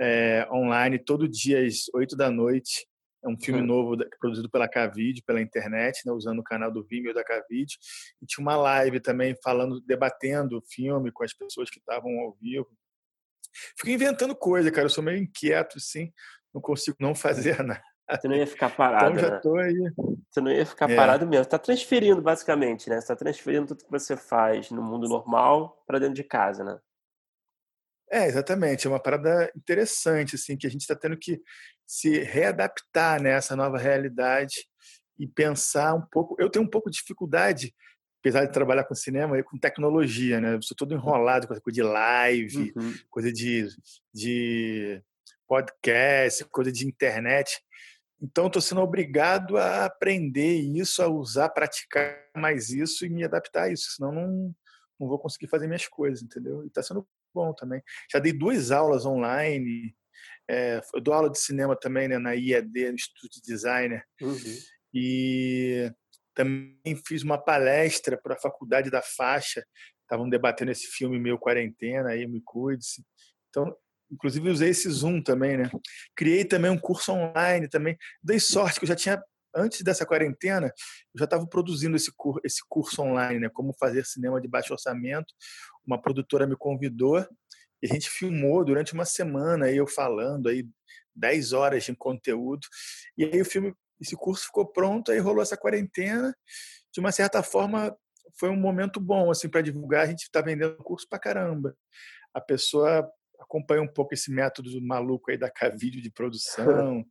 é, 0.00 0.48
online, 0.50 0.98
todo 0.98 1.28
dia 1.28 1.64
às 1.64 1.84
oito 1.94 2.16
da 2.16 2.30
noite. 2.30 2.88
É 3.22 3.28
um 3.28 3.38
filme 3.38 3.60
uhum. 3.60 3.66
novo 3.66 3.96
produzido 4.18 4.50
pela 4.50 4.66
Cavid, 4.66 5.22
pela 5.22 5.40
internet, 5.40 6.00
né, 6.06 6.12
usando 6.12 6.38
o 6.38 6.42
canal 6.42 6.72
do 6.72 6.82
Vimeo 6.82 7.12
da 7.12 7.22
Cavid. 7.22 7.76
E 8.22 8.26
tinha 8.26 8.42
uma 8.42 8.56
live 8.56 8.98
também 8.98 9.36
falando, 9.44 9.80
debatendo 9.82 10.58
o 10.58 10.62
filme 10.62 11.12
com 11.12 11.22
as 11.22 11.34
pessoas 11.34 11.68
que 11.68 11.78
estavam 11.78 12.10
ao 12.20 12.32
vivo. 12.40 12.66
Fiquei 13.78 13.94
inventando 13.94 14.34
coisa, 14.34 14.72
cara. 14.72 14.86
Eu 14.86 14.90
sou 14.90 15.04
meio 15.04 15.18
inquieto, 15.18 15.76
assim. 15.76 16.10
Não 16.54 16.60
consigo 16.60 16.96
não 16.98 17.14
fazer 17.14 17.62
nada. 17.62 17.82
Você 18.08 18.28
não 18.28 18.36
ia 18.36 18.46
ficar 18.46 18.70
parado, 18.70 19.10
então 19.10 19.18
já 19.18 19.30
né? 19.34 19.40
tô 19.40 19.56
aí. 19.56 19.92
Você 20.30 20.40
não 20.40 20.50
ia 20.50 20.64
ficar 20.64 20.90
é. 20.90 20.94
parado 20.94 21.26
mesmo. 21.26 21.42
Você 21.42 21.48
está 21.48 21.58
transferindo, 21.58 22.22
basicamente, 22.22 22.88
né? 22.88 22.96
Você 22.96 23.02
está 23.02 23.16
transferindo 23.16 23.66
tudo 23.66 23.84
que 23.84 23.90
você 23.90 24.16
faz 24.16 24.70
no 24.70 24.82
mundo 24.82 25.08
normal 25.08 25.82
para 25.86 25.98
dentro 25.98 26.14
de 26.14 26.22
casa, 26.22 26.62
né? 26.62 26.78
É, 28.10 28.26
exatamente. 28.26 28.86
É 28.86 28.90
uma 28.90 29.02
parada 29.02 29.50
interessante, 29.56 30.36
assim, 30.36 30.56
que 30.56 30.66
a 30.66 30.70
gente 30.70 30.82
está 30.82 30.94
tendo 30.94 31.16
que 31.16 31.40
se 31.84 32.20
readaptar 32.20 33.20
nessa 33.20 33.56
né, 33.56 33.62
nova 33.62 33.78
realidade 33.78 34.54
e 35.18 35.26
pensar 35.26 35.94
um 35.94 36.02
pouco. 36.02 36.36
Eu 36.38 36.50
tenho 36.50 36.64
um 36.64 36.70
pouco 36.70 36.90
de 36.90 36.98
dificuldade, 36.98 37.74
apesar 38.20 38.44
de 38.44 38.52
trabalhar 38.52 38.84
com 38.84 38.94
cinema, 38.94 39.42
com 39.42 39.58
tecnologia, 39.58 40.40
né? 40.40 40.54
Eu 40.54 40.62
sou 40.62 40.76
todo 40.76 40.94
enrolado 40.94 41.48
com 41.48 41.60
coisa 41.60 41.74
de 41.74 41.82
live, 41.82 42.72
uhum. 42.76 42.94
coisa 43.10 43.32
de, 43.32 43.68
de 44.14 45.02
podcast, 45.48 46.44
coisa 46.46 46.70
de 46.70 46.86
internet. 46.86 47.60
Então, 48.20 48.46
estou 48.46 48.62
sendo 48.62 48.80
obrigado 48.80 49.58
a 49.58 49.84
aprender 49.84 50.54
isso, 50.60 51.02
a 51.02 51.08
usar, 51.08 51.50
praticar 51.50 52.18
mais 52.36 52.70
isso 52.70 53.04
e 53.04 53.10
me 53.10 53.24
adaptar 53.24 53.64
a 53.64 53.70
isso, 53.70 53.90
senão 53.92 54.10
não, 54.10 54.54
não 54.98 55.08
vou 55.08 55.18
conseguir 55.18 55.48
fazer 55.48 55.66
minhas 55.66 55.86
coisas, 55.86 56.22
entendeu? 56.22 56.64
E 56.64 56.68
está 56.68 56.82
sendo 56.82 57.06
bom 57.34 57.52
também. 57.52 57.82
Já 58.10 58.18
dei 58.18 58.32
duas 58.32 58.70
aulas 58.70 59.04
online, 59.04 59.94
é, 60.48 60.80
eu 60.94 61.00
dou 61.00 61.12
aula 61.12 61.30
de 61.30 61.38
cinema 61.38 61.76
também 61.76 62.08
né, 62.08 62.18
na 62.18 62.32
IAD, 62.34 62.88
no 62.88 62.94
Instituto 62.94 63.34
de 63.34 63.42
Designer, 63.42 64.02
uhum. 64.22 64.36
e 64.94 65.92
também 66.34 66.96
fiz 67.06 67.22
uma 67.22 67.38
palestra 67.38 68.16
para 68.16 68.34
a 68.34 68.40
Faculdade 68.40 68.90
da 68.90 69.02
Faixa, 69.02 69.66
estavam 70.02 70.28
debatendo 70.28 70.70
esse 70.70 70.86
filme 70.86 71.18
Meu 71.18 71.38
Quarentena, 71.38 72.10
aí 72.10 72.26
Me 72.26 72.40
Cuide-se. 72.42 73.04
Então, 73.48 73.76
inclusive 74.10 74.50
usei 74.50 74.70
esse 74.70 74.88
Zoom 74.90 75.22
também, 75.22 75.56
né? 75.56 75.70
Criei 76.14 76.44
também 76.44 76.70
um 76.70 76.78
curso 76.78 77.12
online 77.12 77.68
também. 77.68 77.96
Dei 78.22 78.40
sorte 78.40 78.78
que 78.78 78.84
eu 78.84 78.88
já 78.88 78.96
tinha 78.96 79.22
antes 79.54 79.82
dessa 79.82 80.04
quarentena, 80.04 80.66
eu 80.66 81.18
já 81.18 81.24
estava 81.24 81.46
produzindo 81.46 81.96
esse, 81.96 82.12
cur 82.14 82.38
esse 82.44 82.60
curso 82.68 83.02
online, 83.02 83.40
né? 83.40 83.48
Como 83.48 83.74
fazer 83.78 84.04
cinema 84.04 84.40
de 84.40 84.46
baixo 84.46 84.72
orçamento. 84.72 85.32
Uma 85.86 86.00
produtora 86.00 86.46
me 86.46 86.56
convidou 86.56 87.18
e 87.82 87.90
a 87.90 87.92
gente 87.92 88.10
filmou 88.10 88.64
durante 88.64 88.92
uma 88.92 89.04
semana, 89.04 89.70
eu 89.70 89.86
falando 89.86 90.48
aí 90.48 90.66
10 91.14 91.52
horas 91.52 91.84
de 91.84 91.96
conteúdo. 91.96 92.66
E 93.16 93.24
aí 93.24 93.40
o 93.40 93.44
filme, 93.44 93.74
esse 94.00 94.14
curso 94.14 94.46
ficou 94.46 94.66
pronto, 94.66 95.10
aí 95.10 95.18
rolou 95.18 95.42
essa 95.42 95.56
quarentena. 95.56 96.36
De 96.92 97.00
uma 97.00 97.12
certa 97.12 97.42
forma, 97.42 97.96
foi 98.38 98.50
um 98.50 98.56
momento 98.56 99.00
bom 99.00 99.30
assim 99.30 99.48
para 99.48 99.62
divulgar. 99.62 100.04
A 100.04 100.06
gente 100.06 100.22
está 100.22 100.40
vendendo 100.40 100.76
curso 100.76 101.06
para 101.08 101.18
caramba. 101.18 101.74
A 102.34 102.40
pessoa 102.40 103.10
acompanha 103.40 103.82
um 103.82 103.88
pouco 103.88 104.14
esse 104.14 104.30
método 104.30 104.70
maluco 104.82 105.30
aí 105.30 105.36
da 105.36 105.50
Cavídeo 105.50 106.02
de 106.02 106.10
produção 106.12 107.04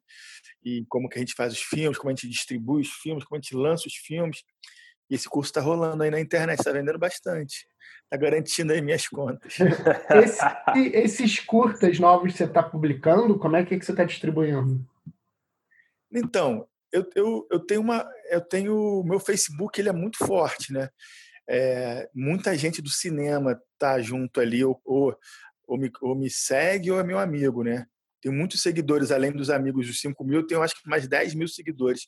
e 0.64 0.86
como 0.90 1.08
que 1.08 1.18
a 1.18 1.20
gente 1.20 1.34
faz 1.34 1.54
os 1.54 1.62
filmes, 1.62 1.98
como 1.98 2.10
a 2.10 2.14
gente 2.14 2.28
distribui 2.28 2.82
os 2.82 2.90
filmes, 2.90 3.24
como 3.24 3.38
a 3.38 3.42
gente 3.42 3.56
lança 3.56 3.88
os 3.88 3.96
filmes. 3.96 4.44
E 5.10 5.16
esse 5.16 5.30
curso 5.30 5.52
está 5.52 5.62
rolando 5.62 6.02
aí 6.02 6.10
na 6.10 6.20
internet, 6.20 6.60
está 6.60 6.72
vendendo 6.72 6.98
bastante. 6.98 7.68
Está 8.06 8.18
garantindo 8.18 8.74
aí 8.74 8.82
minhas 8.82 9.08
contas. 9.08 9.56
Esse, 10.10 10.44
esses 10.94 11.40
curtas 11.40 12.00
novos 12.00 12.32
que 12.32 12.38
você 12.40 12.46
está 12.46 12.64
publicando, 12.64 13.38
como 13.38 13.56
é 13.56 13.64
que, 13.64 13.76
é 13.76 13.80
que 13.80 13.86
você 13.86 13.92
está 13.92 14.04
distribuindo? 14.04 14.84
Então, 16.12 16.68
eu, 16.92 17.08
eu, 17.16 17.48
eu 17.52 17.60
tenho 17.60 17.82
uma. 17.82 18.08
Eu 18.30 18.42
tenho. 18.42 19.04
Meu 19.04 19.20
Facebook 19.20 19.80
ele 19.80 19.90
é 19.90 19.94
muito 19.94 20.18
forte, 20.26 20.72
né? 20.72 20.90
É, 21.48 22.10
muita 22.14 22.58
gente 22.58 22.82
do 22.82 22.90
cinema 22.90 23.62
tá 23.78 24.00
junto 24.02 24.40
ali, 24.40 24.64
ou, 24.64 24.82
ou 24.84 25.16
ou 25.68 25.78
me, 25.78 25.92
ou 26.02 26.16
me 26.16 26.30
segue 26.30 26.92
ou 26.92 27.00
é 27.00 27.04
meu 27.04 27.20
amigo, 27.20 27.64
né? 27.64 27.86
Tem 28.22 28.32
muitos 28.32 28.62
seguidores, 28.62 29.12
além 29.12 29.32
dos 29.32 29.50
amigos 29.50 29.88
dos 29.88 30.00
5 30.00 30.24
mil, 30.24 30.46
tem 30.48 30.58
acho 30.58 30.82
que 30.82 30.90
mais 30.90 31.08
10 31.08 31.36
mil 31.36 31.48
seguidores. 31.48 32.08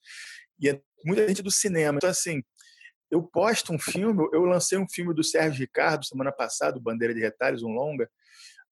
E 0.60 0.70
é 0.70 0.82
muita 1.06 1.28
gente 1.28 1.43
do 1.43 1.52
cinema. 1.52 1.98
Então, 1.98 2.10
assim, 2.10 2.41
eu 3.12 3.22
posto 3.24 3.72
um 3.72 3.80
filme, 3.80 4.28
eu 4.34 4.41
lancei 4.46 4.78
um 4.78 4.88
filme 4.89 5.13
do 5.13 5.24
Sérgio 5.24 5.60
Ricardo 5.60 6.06
semana 6.06 6.32
passada, 6.32 6.80
Bandeira 6.80 7.13
de 7.13 7.22
Retalhos, 7.22 7.63
um 7.63 7.70
longa. 7.70 8.10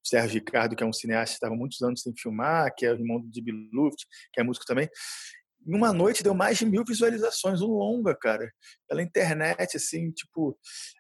O 0.04 0.08
Sérgio 0.08 0.40
Ricardo, 0.40 0.76
que 0.76 0.84
é 0.84 0.86
um 0.86 0.94
cineasta 0.94 1.34
que 1.34 1.38
estava 1.38 1.56
muitos 1.56 1.82
anos 1.82 2.02
sem 2.02 2.14
filmar, 2.16 2.74
que 2.76 2.86
é 2.86 2.92
o 2.92 2.96
irmão 2.96 3.22
do 3.22 3.30
Dib 3.30 3.48
Luft, 3.72 4.06
que 4.34 4.42
é 4.42 4.44
músico 4.44 4.66
também. 4.66 4.90
Em 5.66 5.76
uma 5.76 5.92
noite 5.92 6.24
deu 6.24 6.36
mais 6.36 6.58
de 6.58 6.66
mil 6.66 6.84
visualizações, 6.84 7.62
um 7.62 7.68
longa, 7.68 8.16
cara. 8.16 8.52
Pela 8.88 9.02
internet, 9.02 9.78
assim, 9.78 10.12
tipo, 10.12 10.58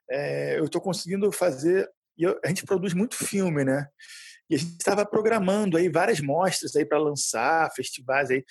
é, 0.09 0.57
eu 0.57 0.65
estou 0.65 0.81
conseguindo 0.81 1.31
fazer 1.31 1.87
e 2.17 2.23
eu, 2.23 2.39
a 2.43 2.47
gente 2.47 2.65
produz 2.65 2.93
muito 2.93 3.15
filme, 3.15 3.63
né? 3.63 3.87
E 4.49 4.55
a 4.55 4.57
gente 4.57 4.71
estava 4.71 5.05
programando 5.05 5.77
aí 5.77 5.89
várias 5.89 6.19
mostras 6.19 6.75
aí 6.75 6.85
para 6.85 6.99
lançar, 6.99 7.71
festivais 7.73 8.29
aí, 8.29 8.43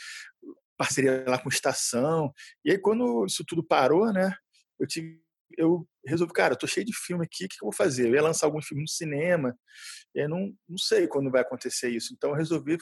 parceria 0.77 1.25
lá 1.27 1.39
com 1.39 1.49
estação. 1.49 2.33
E 2.65 2.73
aí 2.73 2.79
quando 2.79 3.25
isso 3.27 3.45
tudo 3.47 3.63
parou, 3.65 4.13
né? 4.13 4.35
Eu 4.79 4.87
tive, 4.87 5.21
eu 5.57 5.87
resolvi, 6.07 6.33
cara, 6.33 6.55
eu 6.55 6.59
tô 6.59 6.67
cheio 6.67 6.85
de 6.85 6.93
filme 6.95 7.25
aqui, 7.25 7.45
o 7.45 7.49
que, 7.49 7.57
que 7.57 7.65
eu 7.65 7.67
vou 7.67 7.73
fazer? 7.73 8.09
Eu 8.09 8.15
ia 8.15 8.23
lançar 8.23 8.47
alguns 8.47 8.67
filmes 8.67 8.91
no 8.91 8.95
cinema, 8.95 9.57
e 10.15 10.27
não, 10.29 10.53
não 10.69 10.79
sei 10.79 11.07
quando 11.07 11.31
vai 11.31 11.43
acontecer 11.43 11.91
isso. 11.91 12.13
Então 12.13 12.31
eu 12.31 12.37
resolvi 12.37 12.77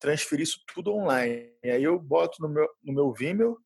transferir 0.00 0.44
isso 0.44 0.60
tudo 0.72 0.92
online. 0.92 1.52
E 1.62 1.70
aí 1.70 1.82
eu 1.82 1.98
boto 1.98 2.40
no 2.40 2.48
meu, 2.48 2.68
no 2.82 2.92
meu 2.92 3.12
Vimeo 3.12 3.58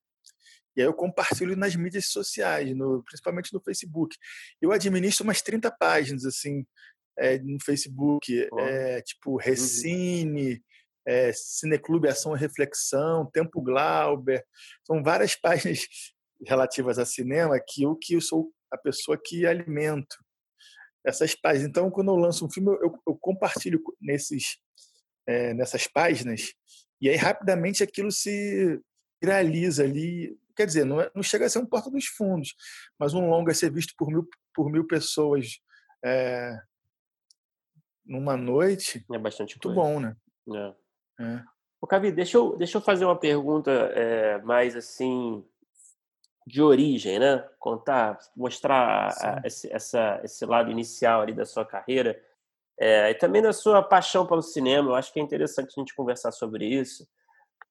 e 0.77 0.83
aí 0.83 0.87
eu 0.87 0.95
compartilho 0.95 1.57
nas 1.57 1.75
mídias 1.75 2.07
sociais, 2.09 2.77
no, 2.77 3.03
principalmente 3.03 3.53
no 3.53 3.61
Facebook. 3.61 4.17
Eu 4.61 4.73
administro 4.73 5.25
umas 5.25 5.41
30 5.41 5.71
páginas, 5.71 6.25
assim, 6.25 6.67
é, 7.19 7.39
no 7.39 7.59
Facebook, 7.65 8.49
oh. 8.53 8.61
é, 8.61 9.01
tipo 9.01 9.37
Recine, 9.37 10.63
é, 11.07 11.33
Cineclube 11.33 12.09
Ação 12.09 12.37
e 12.37 12.39
Reflexão, 12.39 13.31
Tempo 13.33 13.63
Glauber. 13.63 14.45
São 14.85 15.03
várias 15.03 15.35
páginas 15.41 15.87
relativas 16.45 16.99
a 16.99 17.07
cinema 17.07 17.59
que 17.59 17.85
eu 17.85 17.97
que 17.97 18.15
eu 18.15 18.21
sou 18.21 18.53
a 18.71 18.77
pessoa 18.77 19.19
que 19.23 19.47
alimento 19.47 20.17
essas 21.07 21.35
páginas. 21.35 21.69
Então, 21.69 21.91
quando 21.91 22.11
eu 22.11 22.17
lanço 22.17 22.45
um 22.45 22.51
filme, 22.51 22.69
eu, 22.83 22.93
eu 23.07 23.17
compartilho 23.17 23.81
nesses, 24.01 24.59
é, 25.27 25.55
nessas 25.55 25.87
páginas 25.87 26.53
e 27.01 27.09
aí 27.09 27.17
rapidamente 27.17 27.83
aquilo 27.83 28.11
se 28.11 28.81
realiza 29.23 29.85
ali 29.85 30.37
quer 30.57 30.67
dizer, 30.67 30.85
não, 30.85 31.01
é, 31.01 31.11
não 31.15 31.23
chega 31.23 31.47
a 31.47 31.49
ser 31.49 31.59
um 31.59 31.67
porta 31.67 31.91
dos 31.91 32.07
fundos, 32.07 32.55
mas 32.99 33.15
um 33.15 33.29
longa 33.29 33.55
ser 33.55 33.71
visto 33.71 33.95
por 33.97 34.09
mil, 34.09 34.29
por 34.55 34.71
mil 34.71 34.87
pessoas 34.87 35.61
é, 36.05 36.59
numa 38.05 38.37
noite. 38.37 39.05
É 39.13 39.19
bastante 39.19 39.57
muito 39.57 39.75
coisa. 39.75 39.81
bom, 39.81 40.01
né? 40.01 40.17
É. 41.21 41.25
é. 41.25 41.45
Ô, 41.81 41.87
Cavi, 41.87 42.11
deixa 42.11 42.39
eu, 42.39 42.57
deixa 42.57 42.79
eu 42.79 42.83
fazer 42.83 43.05
uma 43.05 43.19
pergunta 43.19 43.71
é, 43.71 44.39
mais 44.43 44.75
assim 44.75 45.45
de 46.47 46.63
origem, 46.63 47.19
né? 47.19 47.39
Contar, 47.59 48.19
mostrar 48.37 49.09
a, 49.21 49.43
esse, 49.45 49.71
essa, 49.73 50.21
esse 50.23 50.47
lado 50.47 50.71
inicial 50.71 51.21
ali 51.21 51.35
da 51.35 51.45
sua 51.45 51.65
carreira 51.65 52.21
é, 52.79 53.11
e 53.11 53.15
também 53.15 53.43
da 53.43 53.53
sua 53.53 53.83
paixão 53.83 54.27
pelo 54.27 54.43
cinema. 54.43 54.91
Eu 54.91 54.95
acho 54.95 55.13
que 55.13 55.19
é 55.19 55.23
interessante 55.23 55.75
a 55.77 55.81
gente 55.81 55.95
conversar 55.95 56.31
sobre 56.31 56.67
isso. 56.67 57.07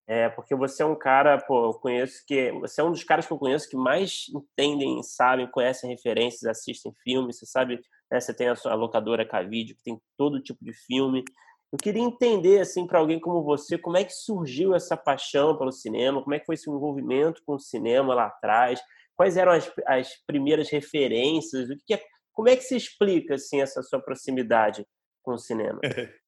É, 0.07 0.29
porque 0.29 0.53
você 0.53 0.83
é 0.83 0.85
um 0.85 0.95
cara, 0.95 1.39
pô, 1.39 1.65
eu 1.65 1.73
conheço 1.73 2.23
que. 2.27 2.51
Você 2.59 2.79
é 2.79 2.83
um 2.83 2.91
dos 2.91 3.03
caras 3.03 3.25
que 3.25 3.33
eu 3.33 3.39
conheço 3.39 3.69
que 3.69 3.75
mais 3.75 4.25
entendem, 4.35 5.01
sabem, 5.01 5.49
conhecem 5.49 5.89
referências, 5.89 6.43
assistem 6.43 6.93
filmes. 7.03 7.39
Você 7.39 7.45
sabe, 7.47 7.79
né, 8.11 8.19
você 8.19 8.33
tem 8.33 8.49
a 8.49 8.55
sua 8.55 8.75
locadora 8.75 9.27
Cavídeo, 9.27 9.75
que 9.75 9.83
tem 9.83 9.99
todo 10.15 10.41
tipo 10.41 10.63
de 10.63 10.73
filme. 10.73 11.23
Eu 11.71 11.79
queria 11.79 12.03
entender, 12.03 12.61
assim, 12.61 12.85
para 12.85 12.99
alguém 12.99 13.19
como 13.19 13.43
você, 13.43 13.77
como 13.77 13.97
é 13.97 14.03
que 14.03 14.13
surgiu 14.13 14.75
essa 14.75 14.95
paixão 14.95 15.57
pelo 15.57 15.71
cinema, 15.71 16.21
como 16.21 16.35
é 16.35 16.39
que 16.39 16.45
foi 16.45 16.55
esse 16.55 16.69
envolvimento 16.69 17.41
com 17.43 17.55
o 17.55 17.59
cinema 17.59 18.13
lá 18.13 18.27
atrás, 18.27 18.79
quais 19.15 19.35
eram 19.35 19.51
as, 19.51 19.71
as 19.87 20.09
primeiras 20.27 20.69
referências, 20.69 21.69
o 21.69 21.75
que 21.83 21.95
é, 21.95 22.01
como 22.31 22.47
é 22.47 22.55
que 22.55 22.61
se 22.61 22.77
explica, 22.77 23.35
assim, 23.35 23.59
essa 23.61 23.81
sua 23.81 23.99
proximidade 23.99 24.85
com 25.23 25.33
o 25.33 25.37
cinema? 25.37 25.79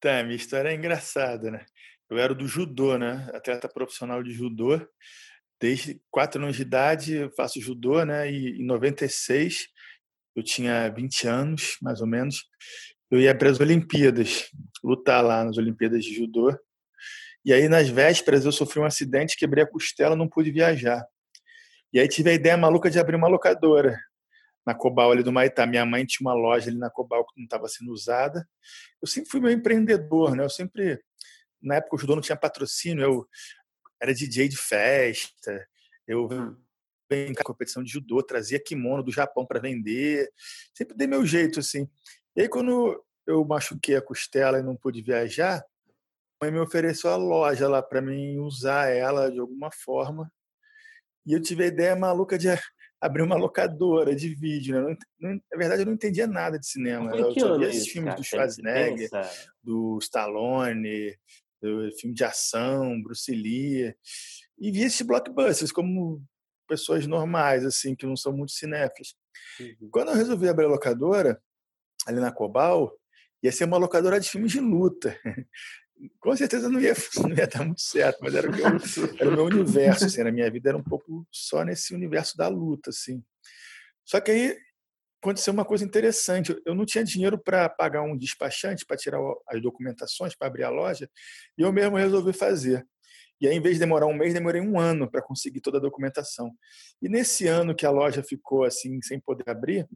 tá, 0.00 0.22
minha 0.24 0.36
história 0.36 0.70
é 0.70 0.74
engraçada, 0.74 1.50
né? 1.50 1.64
Eu 2.12 2.18
era 2.18 2.34
do 2.34 2.46
judô, 2.46 2.98
né? 2.98 3.26
Atleta 3.32 3.66
profissional 3.66 4.22
de 4.22 4.32
judô. 4.32 4.78
Desde 5.58 5.98
quatro 6.10 6.42
anos 6.42 6.56
de 6.56 6.60
idade 6.60 7.30
faço 7.34 7.58
judô, 7.58 8.04
né? 8.04 8.30
E 8.30 8.60
em 8.60 8.66
96, 8.66 9.68
eu 10.36 10.42
tinha 10.42 10.90
20 10.90 11.26
anos, 11.26 11.78
mais 11.80 12.02
ou 12.02 12.06
menos, 12.06 12.44
eu 13.10 13.18
ia 13.18 13.34
para 13.34 13.48
as 13.48 13.60
Olimpíadas, 13.60 14.50
lutar 14.84 15.24
lá 15.24 15.42
nas 15.42 15.56
Olimpíadas 15.56 16.04
de 16.04 16.14
judô. 16.14 16.54
E 17.46 17.50
aí, 17.50 17.66
nas 17.66 17.88
vésperas, 17.88 18.44
eu 18.44 18.52
sofri 18.52 18.78
um 18.78 18.84
acidente, 18.84 19.34
quebrei 19.34 19.64
a 19.64 19.66
costela, 19.66 20.14
não 20.14 20.28
pude 20.28 20.52
viajar. 20.52 21.02
E 21.94 21.98
aí 21.98 22.06
tive 22.06 22.28
a 22.28 22.34
ideia 22.34 22.58
maluca 22.58 22.90
de 22.90 23.00
abrir 23.00 23.16
uma 23.16 23.26
locadora 23.26 23.98
na 24.66 24.74
Cobal 24.74 25.12
ali 25.12 25.22
do 25.22 25.32
Maitá. 25.32 25.66
Minha 25.66 25.86
mãe 25.86 26.04
tinha 26.04 26.28
uma 26.28 26.34
loja 26.34 26.68
ali 26.68 26.78
na 26.78 26.90
Cobal 26.90 27.24
que 27.24 27.38
não 27.38 27.44
estava 27.44 27.66
sendo 27.68 27.90
usada. 27.90 28.46
Eu 29.00 29.08
sempre 29.08 29.30
fui 29.30 29.40
meio 29.40 29.56
empreendedor, 29.56 30.36
né? 30.36 30.44
Eu 30.44 30.50
sempre 30.50 31.00
na 31.62 31.76
época 31.76 31.96
o 31.96 31.98
judô 31.98 32.14
não 32.14 32.22
tinha 32.22 32.36
patrocínio, 32.36 33.02
eu 33.02 33.28
era 34.00 34.12
DJ 34.12 34.48
de 34.48 34.56
festa. 34.56 35.66
Eu 36.06 36.28
hum. 36.30 36.56
venho 37.08 37.34
com 37.34 37.40
a 37.40 37.44
competição 37.44 37.82
de 37.82 37.92
judô, 37.92 38.22
trazia 38.22 38.58
kimono 38.58 39.02
do 39.02 39.12
Japão 39.12 39.46
para 39.46 39.60
vender. 39.60 40.28
Sempre 40.76 40.96
dei 40.96 41.06
meu 41.06 41.24
jeito, 41.24 41.60
assim. 41.60 41.88
E 42.36 42.42
aí, 42.42 42.48
quando 42.48 43.02
eu 43.26 43.44
machuquei 43.44 43.96
a 43.96 44.02
costela 44.02 44.58
e 44.58 44.62
não 44.62 44.76
pude 44.76 45.00
viajar, 45.00 45.58
a 45.58 46.44
mãe 46.44 46.50
me 46.50 46.58
ofereceu 46.58 47.10
a 47.10 47.16
loja 47.16 47.68
lá 47.68 47.80
para 47.80 48.02
mim 48.02 48.38
usar 48.38 48.88
ela 48.88 49.30
de 49.30 49.38
alguma 49.38 49.70
forma. 49.70 50.30
E 51.24 51.32
eu 51.32 51.40
tive 51.40 51.64
a 51.64 51.68
ideia 51.68 51.94
maluca 51.94 52.36
de 52.36 52.48
abrir 53.00 53.22
uma 53.22 53.36
locadora 53.36 54.14
de 54.14 54.34
vídeo. 54.34 54.74
Né? 54.74 54.96
Não, 55.20 55.30
não, 55.30 55.40
na 55.52 55.58
verdade, 55.58 55.82
eu 55.82 55.86
não 55.86 55.92
entendia 55.92 56.26
nada 56.26 56.58
de 56.58 56.66
cinema. 56.66 57.14
Eu 57.14 57.32
só 57.34 57.56
via 57.56 57.68
esses 57.68 57.86
filmes 57.88 58.10
cara, 58.10 58.20
do 58.20 58.24
Schwarzenegger, 58.24 59.10
do 59.62 59.98
Stallone, 60.00 61.16
filme 61.98 62.14
de 62.14 62.24
ação, 62.24 63.02
Bruce 63.02 63.32
Lee. 63.32 63.94
E 64.58 64.70
via 64.70 64.86
esses 64.86 65.02
blockbusters 65.02 65.72
como 65.72 66.22
pessoas 66.68 67.06
normais, 67.06 67.64
assim, 67.64 67.94
que 67.94 68.06
não 68.06 68.16
são 68.16 68.32
muito 68.32 68.52
cinéfilos. 68.52 69.14
Uhum. 69.60 69.88
Quando 69.90 70.08
eu 70.08 70.14
resolvi 70.14 70.48
abrir 70.48 70.66
a 70.66 70.68
locadora, 70.68 71.42
ali 72.06 72.20
na 72.20 72.32
Cobal, 72.32 72.92
ia 73.42 73.52
ser 73.52 73.64
uma 73.64 73.76
locadora 73.76 74.18
de 74.20 74.28
filmes 74.28 74.52
de 74.52 74.60
luta. 74.60 75.18
Com 76.18 76.36
certeza 76.36 76.68
não 76.68 76.80
ia, 76.80 76.94
não 77.22 77.36
ia 77.36 77.46
dar 77.46 77.64
muito 77.64 77.80
certo, 77.80 78.18
mas 78.22 78.34
era 78.34 78.48
o 78.48 78.52
meu, 78.52 78.66
era 79.18 79.28
o 79.28 79.32
meu 79.32 79.44
universo, 79.44 80.06
assim, 80.06 80.22
na 80.22 80.32
minha 80.32 80.50
vida 80.50 80.70
era 80.70 80.78
um 80.78 80.82
pouco 80.82 81.26
só 81.30 81.64
nesse 81.64 81.94
universo 81.94 82.36
da 82.36 82.48
luta, 82.48 82.90
assim. 82.90 83.22
Só 84.04 84.20
que 84.20 84.30
aí 84.30 84.58
aconteceu 85.22 85.52
uma 85.52 85.64
coisa 85.64 85.84
interessante. 85.84 86.60
Eu 86.66 86.74
não 86.74 86.84
tinha 86.84 87.04
dinheiro 87.04 87.38
para 87.38 87.68
pagar 87.68 88.02
um 88.02 88.16
despachante 88.16 88.84
para 88.84 88.96
tirar 88.96 89.20
as 89.48 89.62
documentações, 89.62 90.34
para 90.34 90.48
abrir 90.48 90.64
a 90.64 90.68
loja, 90.68 91.08
e 91.56 91.62
eu 91.62 91.72
mesmo 91.72 91.96
resolvi 91.96 92.32
fazer. 92.32 92.84
E 93.40 93.46
aí, 93.46 93.56
em 93.56 93.60
vez 93.60 93.76
de 93.76 93.80
demorar 93.80 94.06
um 94.06 94.14
mês, 94.14 94.34
demorei 94.34 94.60
um 94.60 94.78
ano 94.78 95.08
para 95.10 95.22
conseguir 95.22 95.60
toda 95.60 95.78
a 95.78 95.80
documentação. 95.80 96.52
E 97.00 97.08
nesse 97.08 97.46
ano 97.46 97.74
que 97.74 97.86
a 97.86 97.90
loja 97.90 98.22
ficou 98.22 98.64
assim, 98.64 99.00
sem 99.02 99.20
poder 99.20 99.48
abrir, 99.48 99.88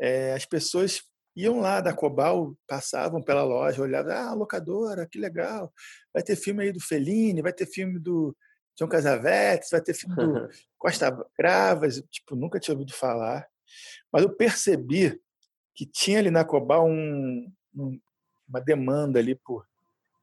é, 0.00 0.32
as 0.32 0.44
pessoas 0.44 1.02
iam 1.36 1.60
lá 1.60 1.80
da 1.80 1.92
Cobal, 1.92 2.56
passavam 2.66 3.22
pela 3.22 3.44
loja, 3.44 3.82
olhavam, 3.82 4.12
ah, 4.12 4.34
locadora, 4.34 5.06
que 5.06 5.18
legal, 5.18 5.72
vai 6.12 6.22
ter 6.22 6.34
filme 6.34 6.64
aí 6.64 6.72
do 6.72 6.80
Fellini, 6.80 7.42
vai 7.42 7.52
ter 7.52 7.66
filme 7.66 7.98
do 7.98 8.36
John 8.76 8.88
Casavetes, 8.88 9.70
vai 9.70 9.80
ter 9.80 9.94
filme 9.94 10.16
do 10.16 10.48
Costa 10.78 11.16
Gravas, 11.38 12.02
tipo, 12.10 12.34
nunca 12.34 12.58
tinha 12.58 12.74
ouvido 12.74 12.92
falar. 12.92 13.46
Mas 14.12 14.22
eu 14.22 14.34
percebi 14.34 15.18
que 15.74 15.86
tinha 15.86 16.18
ali 16.18 16.30
na 16.30 16.44
Cobal 16.44 16.86
um, 16.86 17.52
um, 17.74 18.00
uma 18.48 18.60
demanda 18.60 19.18
ali 19.18 19.34
por 19.34 19.64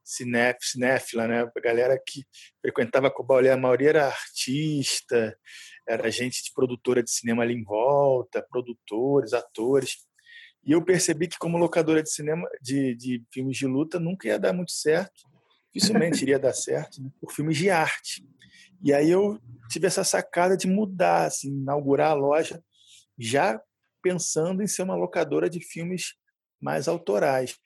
cinef, 0.03 0.57
cinéfila, 0.61 1.27
né? 1.27 1.41
A 1.43 1.59
galera 1.59 1.97
que 1.97 2.23
frequentava 2.61 3.07
a 3.07 3.11
Cobal 3.11 3.37
ali, 3.37 3.49
a 3.49 3.57
maioria 3.57 3.89
era 3.89 4.07
artista, 4.07 5.37
era 5.87 6.11
gente 6.11 6.43
de 6.43 6.51
produtora 6.53 7.01
de 7.01 7.09
cinema 7.09 7.41
ali 7.41 7.53
em 7.53 7.63
volta, 7.63 8.45
produtores, 8.49 9.33
atores. 9.33 9.97
E 10.63 10.71
eu 10.71 10.83
percebi 10.83 11.27
que 11.27 11.37
como 11.37 11.57
locadora 11.57 12.03
de 12.03 12.11
cinema, 12.11 12.47
de, 12.61 12.95
de 12.95 13.23
filmes 13.31 13.57
de 13.57 13.65
luta, 13.65 13.99
nunca 13.99 14.27
ia 14.27 14.39
dar 14.39 14.53
muito 14.53 14.71
certo. 14.71 15.23
Dificilmente 15.73 16.21
iria 16.23 16.39
dar 16.39 16.53
certo 16.53 17.01
né? 17.01 17.09
por 17.19 17.31
filmes 17.31 17.57
de 17.57 17.69
arte. 17.69 18.27
E 18.83 18.93
aí 18.93 19.09
eu 19.09 19.39
tive 19.69 19.87
essa 19.87 20.03
sacada 20.03 20.55
de 20.55 20.67
mudar, 20.67 21.25
assim, 21.25 21.49
inaugurar 21.49 22.11
a 22.11 22.15
loja 22.15 22.63
já 23.17 23.61
pensando 24.01 24.61
em 24.61 24.67
ser 24.67 24.83
uma 24.83 24.95
locadora 24.95 25.49
de 25.49 25.59
filmes 25.59 26.13
mais 26.61 26.87
autorais. 26.87 27.57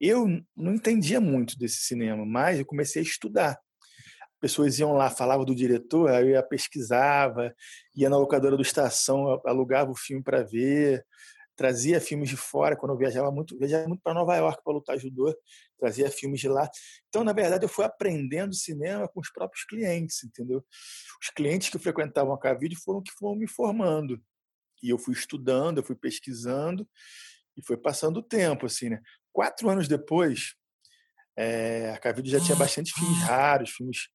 Eu 0.00 0.26
não 0.56 0.74
entendia 0.74 1.20
muito 1.20 1.58
desse 1.58 1.82
cinema, 1.82 2.24
mas 2.26 2.58
eu 2.58 2.66
comecei 2.66 3.00
a 3.00 3.04
estudar. 3.04 3.58
Pessoas 4.40 4.78
iam 4.78 4.92
lá, 4.92 5.08
falavam 5.08 5.44
do 5.44 5.54
diretor, 5.54 6.10
aí 6.10 6.24
eu 6.24 6.30
ia 6.30 6.42
pesquisava, 6.42 7.54
ia 7.94 8.10
na 8.10 8.18
locadora 8.18 8.56
do 8.56 8.62
Estação, 8.62 9.40
alugava 9.46 9.90
o 9.90 9.96
filme 9.96 10.22
para 10.22 10.42
ver, 10.42 11.04
trazia 11.56 12.00
filmes 12.00 12.28
de 12.28 12.36
fora 12.36 12.76
quando 12.76 12.92
eu 12.92 12.98
viajava 12.98 13.30
muito, 13.30 13.56
viajava 13.56 13.86
muito 13.88 14.02
para 14.02 14.12
Nova 14.12 14.36
York 14.36 14.62
para 14.62 14.72
lutar 14.72 14.98
judô, 14.98 15.34
trazia 15.78 16.10
filmes 16.10 16.40
de 16.40 16.48
lá. 16.48 16.68
Então, 17.08 17.24
na 17.24 17.32
verdade, 17.32 17.64
eu 17.64 17.68
fui 17.68 17.84
aprendendo 17.84 18.54
cinema 18.54 19.08
com 19.08 19.20
os 19.20 19.30
próprios 19.30 19.64
clientes, 19.64 20.22
entendeu? 20.24 20.64
Os 21.22 21.30
clientes 21.30 21.70
que 21.70 21.78
frequentavam 21.78 22.34
a 22.34 22.38
Cavide 22.38 22.76
foram 22.76 23.02
que 23.02 23.12
foram 23.12 23.36
me 23.36 23.46
formando. 23.46 24.20
E 24.84 24.90
eu 24.90 24.98
fui 24.98 25.14
estudando, 25.14 25.78
eu 25.78 25.84
fui 25.84 25.96
pesquisando 25.96 26.86
e 27.56 27.64
foi 27.64 27.76
passando 27.76 28.18
o 28.18 28.22
tempo, 28.22 28.66
assim, 28.66 28.90
né? 28.90 29.00
Quatro 29.32 29.68
anos 29.70 29.88
depois, 29.88 30.54
é, 31.36 31.90
a 31.90 31.98
Cavide 31.98 32.30
já 32.30 32.40
tinha 32.40 32.56
bastante 32.56 32.92
filmes 32.92 33.18
raros, 33.22 33.70
filmes 33.70 34.08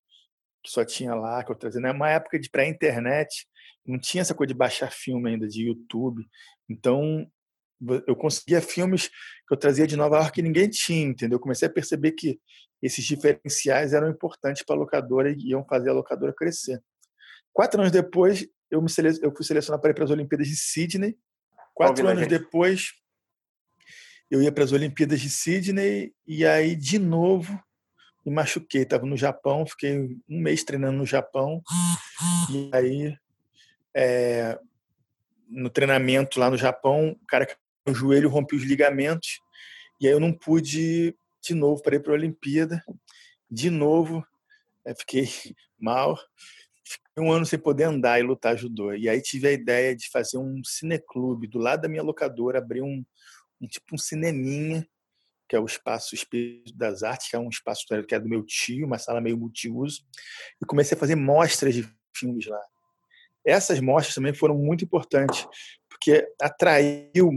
que 0.63 0.69
só 0.69 0.86
tinha 0.86 1.15
lá, 1.15 1.43
que 1.43 1.51
eu 1.51 1.55
trazia. 1.55 1.82
Na 1.82 1.91
uma 1.91 2.10
época 2.10 2.39
de 2.39 2.49
pré-internet, 2.49 3.47
não 3.86 3.99
tinha 3.99 4.21
essa 4.21 4.36
coisa 4.36 4.49
de 4.49 4.58
baixar 4.58 4.91
filme 4.91 5.32
ainda 5.32 5.47
de 5.47 5.67
YouTube. 5.67 6.23
Então, 6.69 7.25
eu 8.05 8.15
conseguia 8.15 8.62
filmes 8.62 9.08
que 9.08 9.53
eu 9.53 9.58
trazia 9.58 9.88
de 9.88 9.95
Nova 9.95 10.17
York 10.17 10.34
que 10.34 10.41
ninguém 10.41 10.69
tinha, 10.69 11.08
entendeu? 11.08 11.38
Eu 11.38 11.41
comecei 11.41 11.67
a 11.67 11.71
perceber 11.71 12.12
que 12.12 12.39
esses 12.82 13.03
diferenciais 13.03 13.93
eram 13.93 14.10
importantes 14.10 14.63
para 14.63 14.75
a 14.75 14.79
locadora 14.79 15.32
e 15.32 15.49
iam 15.49 15.65
fazer 15.65 15.89
a 15.89 15.93
locadora 15.93 16.34
crescer. 16.34 16.82
Quatro 17.51 17.82
anos 17.82 17.91
depois, 17.91 18.47
eu, 18.69 18.82
me 18.82 18.89
sele... 18.89 19.17
eu 19.21 19.36
fui 19.36 19.45
selecionado 19.45 19.82
para 19.82 19.91
ir 19.91 19.93
para 19.93 20.03
as 20.03 20.12
Olimpíadas 20.12 20.47
de 20.47 20.55
Sydney. 20.55 21.17
Quatro 21.73 22.08
anos 22.08 22.27
depois, 22.27 22.93
eu 24.29 24.41
ia 24.41 24.51
para 24.51 24.63
as 24.63 24.71
Olimpíadas 24.71 25.21
de 25.21 25.29
Sydney 25.29 26.13
e 26.27 26.45
aí, 26.45 26.75
de 26.75 26.99
novo, 26.99 27.62
me 28.25 28.34
machuquei. 28.34 28.82
Estava 28.82 29.05
no 29.05 29.15
Japão, 29.15 29.65
fiquei 29.65 29.97
um 30.29 30.41
mês 30.41 30.63
treinando 30.63 30.97
no 30.97 31.05
Japão. 31.05 31.62
E 32.51 32.69
aí, 32.73 33.17
é... 33.95 34.60
no 35.47 35.69
treinamento 35.69 36.39
lá 36.39 36.49
no 36.49 36.58
Japão, 36.58 37.12
o 37.12 37.25
cara 37.25 37.47
o 37.86 37.93
joelho 37.93 38.29
rompeu 38.29 38.58
os 38.58 38.65
ligamentos. 38.65 39.41
E 39.99 40.08
aí 40.08 40.13
eu 40.13 40.19
não 40.19 40.32
pude 40.32 41.15
de 41.41 41.53
novo 41.53 41.82
para 41.82 41.95
ir 41.95 41.99
para 42.01 42.12
a 42.12 42.15
Olimpíada. 42.15 42.84
De 43.49 43.69
novo, 43.69 44.25
é, 44.86 44.93
fiquei 44.93 45.27
mal 45.79 46.17
um 47.17 47.32
ano 47.32 47.45
sem 47.45 47.60
poder 47.60 47.84
andar 47.84 48.19
e 48.19 48.23
lutar 48.23 48.58
judô. 48.58 48.93
E 48.93 49.10
aí 49.10 49.21
tive 49.21 49.47
a 49.47 49.52
ideia 49.52 49.95
de 49.95 50.10
fazer 50.10 50.38
um 50.38 50.62
cineclube 50.63 51.47
do 51.47 51.60
lado 51.60 51.82
da 51.82 51.89
minha 51.89 52.04
locadora, 52.04 52.60
abrir 52.60 52.82
um, 52.82 53.04
um 53.62 53.67
tipo 53.67 53.95
um 53.95 53.97
cineminha, 53.97 54.88
que 55.47 55.56
é 55.56 55.60
o 55.60 55.65
espaço 55.65 56.13
Espírito 56.13 56.75
das 56.78 57.04
Artes, 57.04 57.30
que 57.30 57.36
é 57.36 57.39
um 57.39 57.49
espaço 57.49 57.86
que 58.08 58.15
é 58.15 58.19
do 58.19 58.30
meu 58.30 58.43
tio, 58.43 58.86
uma 58.86 58.99
sala 58.99 59.19
meio 59.19 59.38
multiuso, 59.38 60.02
e 60.62 60.65
comecei 60.65 60.95
a 60.95 60.99
fazer 60.99 61.15
mostras 61.15 61.73
de 61.73 61.89
filmes 62.15 62.45
lá. 62.45 62.62
Essas 63.45 63.80
mostras 63.80 64.13
também 64.13 64.34
foram 64.34 64.56
muito 64.56 64.84
importantes, 64.84 65.47
porque 65.89 66.28
atraiu 66.39 67.32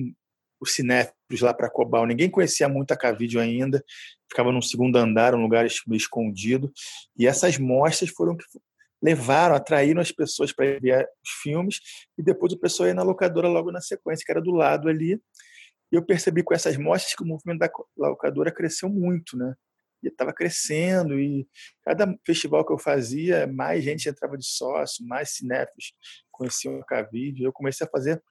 os 0.60 0.74
cinéfilos 0.74 1.40
lá 1.40 1.54
para 1.54 1.70
Cobal. 1.70 2.06
Ninguém 2.06 2.30
conhecia 2.30 2.68
muito 2.68 2.92
a 2.92 2.96
Cavídeo 2.96 3.40
ainda, 3.40 3.82
ficava 4.28 4.52
num 4.52 4.62
segundo 4.62 4.96
andar, 4.96 5.34
um 5.34 5.42
lugar 5.42 5.66
escondido. 5.66 6.72
E 7.16 7.26
essas 7.26 7.58
mostras 7.58 8.10
foram 8.10 8.36
que 8.36 8.44
levaram, 9.02 9.54
atraíram 9.54 10.00
as 10.00 10.12
pessoas 10.12 10.52
para 10.52 10.78
ver 10.78 11.08
os 11.22 11.30
filmes 11.42 11.80
e 12.16 12.22
depois 12.22 12.52
o 12.52 12.58
pessoal 12.58 12.88
ia 12.88 12.94
na 12.94 13.02
locadora 13.02 13.48
logo 13.48 13.72
na 13.72 13.80
sequência, 13.80 14.24
que 14.24 14.30
era 14.30 14.40
do 14.40 14.52
lado 14.52 14.88
ali. 14.88 15.20
E 15.90 15.96
eu 15.96 16.04
percebi 16.04 16.42
com 16.42 16.54
essas 16.54 16.76
mostras 16.76 17.14
que 17.14 17.22
o 17.22 17.26
movimento 17.26 17.58
da 17.58 17.70
locadora 17.96 18.52
cresceu 18.52 18.88
muito, 18.88 19.36
né? 19.36 19.54
E 20.02 20.08
estava 20.08 20.32
crescendo 20.32 21.18
e 21.20 21.46
cada 21.82 22.06
festival 22.24 22.64
que 22.64 22.72
eu 22.72 22.78
fazia, 22.78 23.46
mais 23.46 23.84
gente 23.84 24.08
entrava 24.08 24.36
de 24.38 24.46
sócio, 24.46 25.06
mais 25.06 25.30
cinéfilos 25.36 25.92
conheciam 26.30 26.78
o 26.78 26.84
Cavide. 26.84 27.44
Eu 27.44 27.52
comecei 27.52 27.86
a 27.86 27.90
fazer 27.90 28.22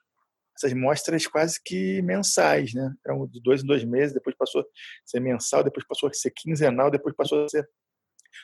essas 0.57 0.73
mostras 0.73 1.25
quase 1.27 1.61
que 1.63 2.01
mensais, 2.01 2.73
né? 2.73 2.93
Eram 3.05 3.25
de 3.27 3.41
dois 3.41 3.63
em 3.63 3.67
dois 3.67 3.83
meses, 3.83 4.13
depois 4.13 4.35
passou 4.35 4.61
a 4.61 4.65
ser 5.05 5.19
mensal, 5.19 5.63
depois 5.63 5.85
passou 5.87 6.09
a 6.09 6.13
ser 6.13 6.31
quinzenal, 6.31 6.91
depois 6.91 7.15
passou 7.15 7.45
a 7.45 7.47
ser 7.49 7.69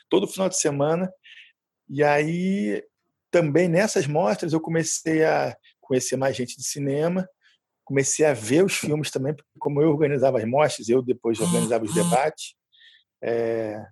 todo 0.08 0.26
final 0.26 0.48
de 0.48 0.58
semana. 0.58 1.10
E 1.88 2.02
aí, 2.04 2.82
também 3.30 3.68
nessas 3.68 4.06
mostras, 4.06 4.52
eu 4.52 4.60
comecei 4.60 5.24
a 5.24 5.56
conhecer 5.80 6.16
mais 6.16 6.36
gente 6.36 6.56
de 6.56 6.64
cinema, 6.64 7.28
comecei 7.84 8.26
a 8.26 8.34
ver 8.34 8.64
os 8.64 8.74
filmes 8.74 9.10
também, 9.10 9.34
porque 9.34 9.48
como 9.58 9.80
eu 9.80 9.88
organizava 9.88 10.38
as 10.38 10.44
mostras, 10.44 10.88
eu 10.88 11.02
depois 11.02 11.40
organizava 11.40 11.84
os 11.84 11.94
debates, 11.94 12.54
é, 13.22 13.82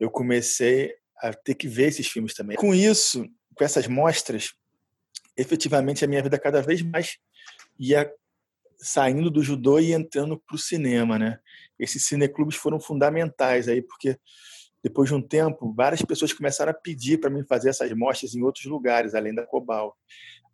eu 0.00 0.10
comecei 0.10 0.92
a 1.18 1.32
ter 1.32 1.54
que 1.54 1.68
ver 1.68 1.88
esses 1.88 2.08
filmes 2.08 2.34
também. 2.34 2.56
Com 2.56 2.74
isso, 2.74 3.24
com 3.54 3.64
essas 3.64 3.86
mostras, 3.86 4.52
efetivamente 5.36 6.04
a 6.04 6.08
minha 6.08 6.22
vida 6.22 6.38
cada 6.38 6.60
vez 6.60 6.82
mais 6.82 7.16
ia 7.78 8.10
saindo 8.76 9.30
do 9.30 9.42
judô 9.42 9.78
e 9.78 9.92
entrando 9.92 10.38
para 10.38 10.56
o 10.56 10.58
cinema, 10.58 11.18
né? 11.18 11.38
Esses 11.78 12.06
cineclubes 12.06 12.56
foram 12.56 12.80
fundamentais 12.80 13.68
aí, 13.68 13.80
porque 13.80 14.18
depois 14.84 15.08
de 15.08 15.14
um 15.14 15.22
tempo, 15.26 15.72
várias 15.72 16.02
pessoas 16.02 16.34
começaram 16.34 16.70
a 16.70 16.74
pedir 16.74 17.18
para 17.18 17.30
mim 17.30 17.42
fazer 17.42 17.70
essas 17.70 17.90
mostras 17.92 18.34
em 18.34 18.42
outros 18.42 18.66
lugares, 18.66 19.14
além 19.14 19.34
da 19.34 19.46
Cobal. 19.46 19.96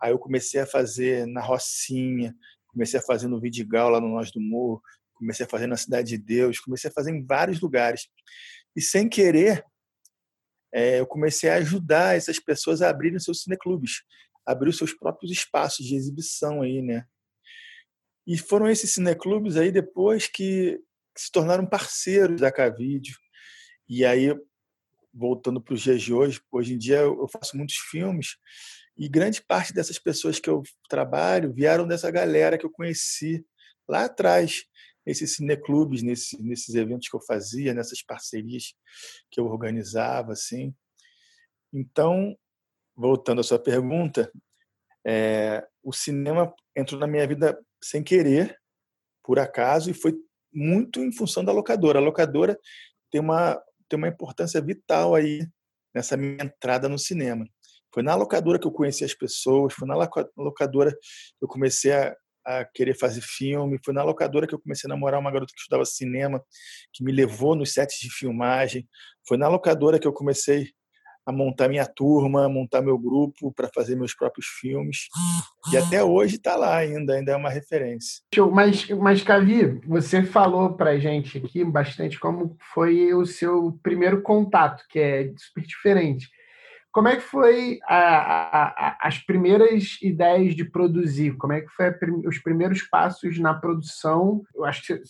Aí 0.00 0.12
eu 0.12 0.20
comecei 0.20 0.60
a 0.60 0.66
fazer 0.66 1.26
na 1.26 1.40
Rocinha, 1.40 2.32
comecei 2.68 3.00
a 3.00 3.02
fazer 3.02 3.26
no 3.26 3.40
Vidigal, 3.40 3.90
lá 3.90 4.00
no 4.00 4.06
Nós 4.06 4.30
do 4.30 4.40
Morro, 4.40 4.80
comecei 5.14 5.44
a 5.44 5.48
fazer 5.48 5.66
na 5.66 5.76
Cidade 5.76 6.10
de 6.10 6.18
Deus, 6.18 6.60
comecei 6.60 6.88
a 6.88 6.92
fazer 6.92 7.10
em 7.10 7.26
vários 7.26 7.60
lugares. 7.60 8.08
E 8.76 8.80
sem 8.80 9.08
querer, 9.08 9.64
é, 10.72 11.00
eu 11.00 11.06
comecei 11.08 11.50
a 11.50 11.56
ajudar 11.56 12.16
essas 12.16 12.38
pessoas 12.38 12.82
a 12.82 12.88
abrirem 12.88 13.18
seus 13.18 13.42
cineclubes, 13.42 14.04
abrir 14.46 14.70
os 14.70 14.78
seus 14.78 14.94
próprios 14.94 15.32
espaços 15.32 15.84
de 15.84 15.96
exibição 15.96 16.62
aí, 16.62 16.80
né? 16.80 17.04
E 18.24 18.38
foram 18.38 18.70
esses 18.70 18.94
cineclubes 18.94 19.56
aí 19.56 19.72
depois 19.72 20.28
que, 20.28 20.80
se 21.16 21.30
tornaram 21.30 21.66
parceiros 21.66 22.40
da 22.40 22.52
Cavídeo. 22.52 23.16
E 23.93 24.05
aí, 24.05 24.32
voltando 25.12 25.61
para 25.61 25.74
os 25.74 25.80
dias 25.80 26.01
de 26.01 26.14
hoje, 26.14 26.41
hoje 26.53 26.74
em 26.74 26.78
dia 26.78 26.99
eu 26.99 27.26
faço 27.26 27.57
muitos 27.57 27.74
filmes 27.74 28.36
e 28.97 29.09
grande 29.09 29.43
parte 29.43 29.74
dessas 29.74 29.99
pessoas 29.99 30.38
que 30.38 30.49
eu 30.49 30.62
trabalho 30.88 31.53
vieram 31.53 31.88
dessa 31.88 32.09
galera 32.09 32.57
que 32.57 32.64
eu 32.64 32.70
conheci 32.70 33.45
lá 33.88 34.05
atrás, 34.05 34.64
nesses 35.05 35.34
cineclubes, 35.34 36.03
nesses, 36.03 36.38
nesses 36.38 36.72
eventos 36.76 37.09
que 37.09 37.16
eu 37.16 37.20
fazia, 37.20 37.74
nessas 37.74 38.01
parcerias 38.01 38.74
que 39.28 39.41
eu 39.41 39.47
organizava, 39.47 40.34
assim. 40.34 40.72
Então, 41.72 42.38
voltando 42.95 43.41
à 43.41 43.43
sua 43.43 43.59
pergunta, 43.59 44.30
é, 45.05 45.66
o 45.82 45.93
cinema 45.93 46.55
entrou 46.76 47.01
na 47.01 47.09
minha 47.09 47.26
vida 47.26 47.61
sem 47.82 48.05
querer, 48.05 48.57
por 49.24 49.41
acaso, 49.41 49.91
e 49.91 49.95
foi 49.95 50.14
muito 50.53 51.01
em 51.01 51.11
função 51.11 51.45
da 51.45 51.51
locadora. 51.51 51.99
A 51.99 52.03
locadora 52.03 52.57
tem 53.11 53.20
uma, 53.20 53.61
tem 53.91 53.99
uma 53.99 54.09
importância 54.09 54.61
vital 54.61 55.14
aí 55.14 55.47
nessa 55.95 56.16
minha 56.16 56.45
entrada 56.45 56.88
no 56.88 56.99
cinema. 56.99 57.45
Foi 57.93 58.03
na 58.03 58.14
locadora 58.14 58.59
que 58.59 58.66
eu 58.66 58.72
conheci 58.72 59.05
as 59.05 59.12
pessoas, 59.12 59.74
foi 59.74 59.86
na 59.86 59.97
locadora 60.36 60.93
que 60.93 61.45
eu 61.45 61.49
comecei 61.49 61.93
a, 61.93 62.16
a 62.47 62.64
querer 62.64 62.95
fazer 62.95 63.20
filme, 63.20 63.80
foi 63.84 63.93
na 63.93 64.05
locadora 64.05 64.47
que 64.47 64.55
eu 64.55 64.61
comecei 64.61 64.88
a 64.88 64.95
namorar 64.95 65.18
uma 65.18 65.32
garota 65.32 65.53
que 65.53 65.61
estudava 65.61 65.84
cinema, 65.84 66.43
que 66.93 67.03
me 67.03 67.11
levou 67.11 67.57
nos 67.57 67.72
sets 67.72 67.99
de 67.99 68.09
filmagem, 68.09 68.88
foi 69.26 69.36
na 69.36 69.49
locadora 69.49 69.99
que 69.99 70.07
eu 70.07 70.12
comecei 70.12 70.70
a 71.30 71.32
montar 71.32 71.68
minha 71.68 71.86
turma, 71.86 72.48
montar 72.48 72.82
meu 72.82 72.98
grupo 72.98 73.52
para 73.52 73.68
fazer 73.68 73.96
meus 73.96 74.14
próprios 74.14 74.46
filmes. 74.46 75.08
E 75.72 75.76
até 75.76 76.04
hoje 76.04 76.36
está 76.36 76.56
lá 76.56 76.76
ainda, 76.76 77.14
ainda 77.14 77.32
é 77.32 77.36
uma 77.36 77.50
referência. 77.50 78.22
Mas, 78.52 78.88
mas 78.90 79.22
Cavi, 79.22 79.80
você 79.86 80.22
falou 80.22 80.74
para 80.74 80.98
gente 80.98 81.38
aqui 81.38 81.64
bastante 81.64 82.18
como 82.18 82.56
foi 82.74 83.14
o 83.14 83.24
seu 83.24 83.78
primeiro 83.82 84.22
contato, 84.22 84.84
que 84.88 84.98
é 84.98 85.32
super 85.36 85.64
diferente. 85.64 86.28
Como 86.92 87.06
é 87.06 87.16
que 87.16 87.22
foi 87.22 87.78
a, 87.84 87.96
a, 87.96 88.64
a, 88.68 88.98
as 89.02 89.18
primeiras 89.18 89.96
ideias 90.02 90.56
de 90.56 90.64
produzir? 90.64 91.36
Como 91.36 91.52
é 91.52 91.60
que 91.60 91.68
foi 91.68 91.92
os 92.26 92.38
primeiros 92.38 92.82
passos 92.82 93.38
na 93.38 93.54
produção? 93.54 94.42
Eu 94.54 94.64
acho 94.64 94.84
que 94.84 95.00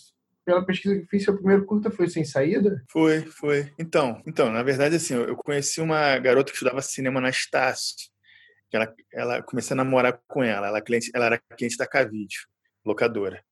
pela 0.45 0.65
pesquisa 0.65 0.97
que 0.97 1.07
fiz, 1.07 1.25
seu 1.25 1.35
primeiro 1.35 1.65
curta 1.65 1.91
foi 1.91 2.09
Sem 2.09 2.25
Saída? 2.25 2.83
Foi, 2.91 3.23
foi. 3.23 3.73
Então, 3.79 4.23
então 4.27 4.51
na 4.51 4.63
verdade, 4.63 4.97
assim, 4.97 5.15
eu 5.15 5.37
conheci 5.37 5.81
uma 5.81 6.19
garota 6.19 6.51
que 6.51 6.57
estudava 6.57 6.83
cinema 6.83 7.21
na 7.21 7.31
Estácio. 7.31 8.11
Ela, 8.73 8.95
ela 9.13 9.43
comecei 9.43 9.75
a 9.75 9.77
namorar 9.77 10.21
com 10.29 10.43
ela. 10.43 10.69
Ela, 10.69 10.81
cliente, 10.81 11.11
ela 11.15 11.27
era 11.27 11.43
cliente 11.57 11.77
da 11.77 11.87
Cavídeo, 11.87 12.41
locadora. 12.85 13.43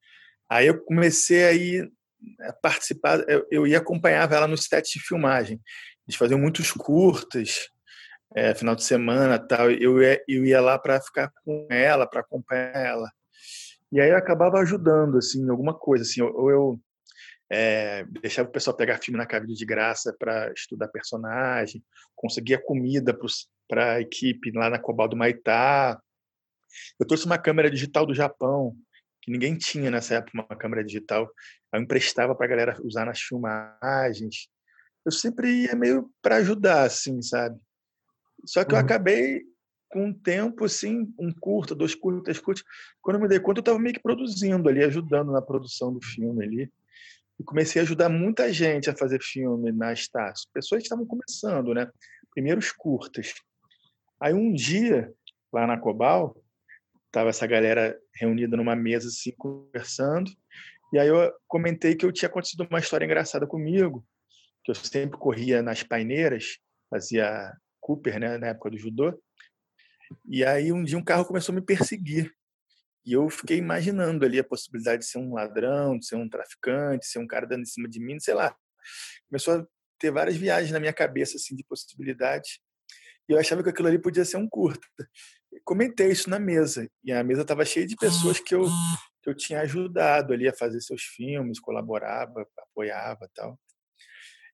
Aí 0.48 0.66
eu 0.66 0.82
comecei 0.82 1.44
a 1.44 1.52
ir 1.52 1.92
a 2.40 2.52
participar, 2.52 3.24
eu, 3.28 3.46
eu 3.50 3.66
ia 3.66 3.78
acompanhava 3.78 4.34
ela 4.34 4.46
no 4.48 4.56
set 4.56 4.92
de 4.92 5.00
filmagem. 5.00 5.60
Eles 6.06 6.16
faziam 6.16 6.38
muitos 6.38 6.72
curtas, 6.72 7.68
é, 8.34 8.54
final 8.54 8.74
de 8.74 8.84
semana 8.84 9.38
tal. 9.38 9.70
Eu 9.70 10.02
ia, 10.02 10.22
eu 10.26 10.44
ia 10.44 10.60
lá 10.60 10.78
para 10.78 11.00
ficar 11.00 11.30
com 11.44 11.66
ela, 11.70 12.06
para 12.06 12.20
acompanhar 12.20 12.74
ela. 12.74 13.10
E 13.90 14.00
aí 14.00 14.10
eu 14.10 14.16
acabava 14.16 14.58
ajudando, 14.58 15.18
assim, 15.18 15.48
alguma 15.48 15.74
coisa, 15.74 16.02
assim, 16.02 16.20
ou 16.20 16.50
eu 16.50 16.80
é, 17.50 18.04
deixava 18.20 18.48
o 18.48 18.52
pessoal 18.52 18.76
pegar 18.76 18.98
filme 19.02 19.18
na 19.18 19.26
cabine 19.26 19.54
de 19.54 19.64
graça 19.64 20.14
para 20.18 20.52
estudar 20.52 20.88
personagem, 20.88 21.82
conseguia 22.14 22.62
comida 22.62 23.16
para 23.66 23.94
a 23.94 24.00
equipe 24.00 24.50
lá 24.52 24.68
na 24.68 24.78
Cobal 24.78 25.08
do 25.08 25.16
Maitá. 25.16 26.00
Eu 27.00 27.06
trouxe 27.06 27.24
uma 27.24 27.38
câmera 27.38 27.70
digital 27.70 28.04
do 28.04 28.14
Japão, 28.14 28.76
que 29.22 29.32
ninguém 29.32 29.56
tinha 29.56 29.90
nessa 29.90 30.16
época, 30.16 30.32
uma 30.34 30.58
câmera 30.58 30.84
digital. 30.84 31.30
Eu 31.72 31.80
emprestava 31.80 32.34
para 32.34 32.46
a 32.46 32.48
galera 32.48 32.78
usar 32.82 33.06
nas 33.06 33.20
filmagens. 33.20 34.48
Eu 35.04 35.12
sempre 35.12 35.62
ia 35.62 35.74
meio 35.74 36.10
para 36.20 36.36
ajudar, 36.36 36.82
assim, 36.82 37.22
sabe? 37.22 37.58
Só 38.44 38.64
que 38.64 38.72
eu 38.72 38.78
uhum. 38.78 38.84
acabei 38.84 39.42
com 39.88 40.06
um 40.06 40.12
tempo, 40.12 40.64
assim, 40.64 41.12
um 41.18 41.32
curto, 41.32 41.74
dois 41.74 41.94
curtas, 41.94 42.38
curtos. 42.38 42.64
Quando 43.00 43.16
eu 43.16 43.22
me 43.22 43.28
dei 43.28 43.40
conta, 43.40 43.58
eu 43.58 43.62
estava 43.62 43.78
meio 43.78 43.94
que 43.94 44.02
produzindo 44.02 44.68
ali, 44.68 44.84
ajudando 44.84 45.32
na 45.32 45.40
produção 45.40 45.92
do 45.92 46.04
filme 46.04 46.44
ali. 46.44 46.72
E 47.40 47.44
comecei 47.44 47.80
a 47.80 47.84
ajudar 47.84 48.08
muita 48.08 48.52
gente 48.52 48.90
a 48.90 48.96
fazer 48.96 49.22
filme 49.22 49.72
na 49.72 49.92
Estácio. 49.92 50.48
Pessoas 50.52 50.80
que 50.80 50.86
estavam 50.86 51.06
começando, 51.06 51.72
né? 51.72 51.88
Primeiros 52.34 52.72
curtas. 52.72 53.32
Aí 54.20 54.34
um 54.34 54.52
dia, 54.52 55.12
lá 55.52 55.66
na 55.66 55.78
Cobal, 55.78 56.36
tava 57.10 57.30
essa 57.30 57.46
galera 57.46 57.98
reunida 58.14 58.56
numa 58.56 58.76
mesa, 58.76 59.08
assim, 59.08 59.32
conversando. 59.36 60.30
E 60.92 60.98
aí 60.98 61.08
eu 61.08 61.32
comentei 61.46 61.94
que 61.94 62.04
eu 62.04 62.12
tinha 62.12 62.28
acontecido 62.28 62.66
uma 62.68 62.78
história 62.80 63.04
engraçada 63.04 63.46
comigo, 63.46 64.04
que 64.64 64.70
eu 64.70 64.74
sempre 64.74 65.18
corria 65.18 65.62
nas 65.62 65.82
paineiras, 65.82 66.58
fazia 66.90 67.52
Cooper, 67.80 68.18
né, 68.18 68.38
na 68.38 68.48
época 68.48 68.70
do 68.70 68.78
judô. 68.78 69.18
E 70.26 70.44
aí 70.44 70.72
um 70.72 70.82
dia 70.82 70.98
um 70.98 71.04
carro 71.04 71.24
começou 71.24 71.52
a 71.52 71.56
me 71.56 71.62
perseguir. 71.62 72.32
E 73.04 73.12
eu 73.12 73.28
fiquei 73.30 73.56
imaginando 73.56 74.24
ali 74.24 74.38
a 74.38 74.44
possibilidade 74.44 75.02
de 75.02 75.08
ser 75.08 75.18
um 75.18 75.32
ladrão, 75.32 75.98
de 75.98 76.06
ser 76.06 76.16
um 76.16 76.28
traficante, 76.28 77.06
de 77.06 77.06
ser 77.06 77.18
um 77.18 77.26
cara 77.26 77.46
dando 77.46 77.62
em 77.62 77.66
cima 77.66 77.88
de 77.88 77.98
mim, 78.00 78.20
sei 78.20 78.34
lá. 78.34 78.54
Começou 79.28 79.60
a 79.60 79.66
ter 79.98 80.10
várias 80.10 80.36
viagens 80.36 80.72
na 80.72 80.80
minha 80.80 80.92
cabeça 80.92 81.36
assim 81.36 81.56
de 81.56 81.64
possibilidades. 81.64 82.60
E 83.28 83.32
eu 83.32 83.38
achava 83.38 83.62
que 83.62 83.68
aquilo 83.68 83.88
ali 83.88 83.98
podia 83.98 84.24
ser 84.24 84.36
um 84.36 84.48
curta. 84.48 84.86
Comentei 85.64 86.10
isso 86.10 86.28
na 86.30 86.38
mesa. 86.38 86.88
E 87.04 87.12
a 87.12 87.22
mesa 87.24 87.42
estava 87.42 87.64
cheia 87.64 87.86
de 87.86 87.96
pessoas 87.96 88.40
que 88.40 88.54
eu 88.54 88.66
que 89.22 89.28
eu 89.28 89.34
tinha 89.34 89.60
ajudado 89.60 90.32
ali 90.32 90.48
a 90.48 90.54
fazer 90.54 90.80
seus 90.80 91.02
filmes, 91.02 91.58
colaborava, 91.60 92.46
apoiava, 92.58 93.28
tal. 93.34 93.58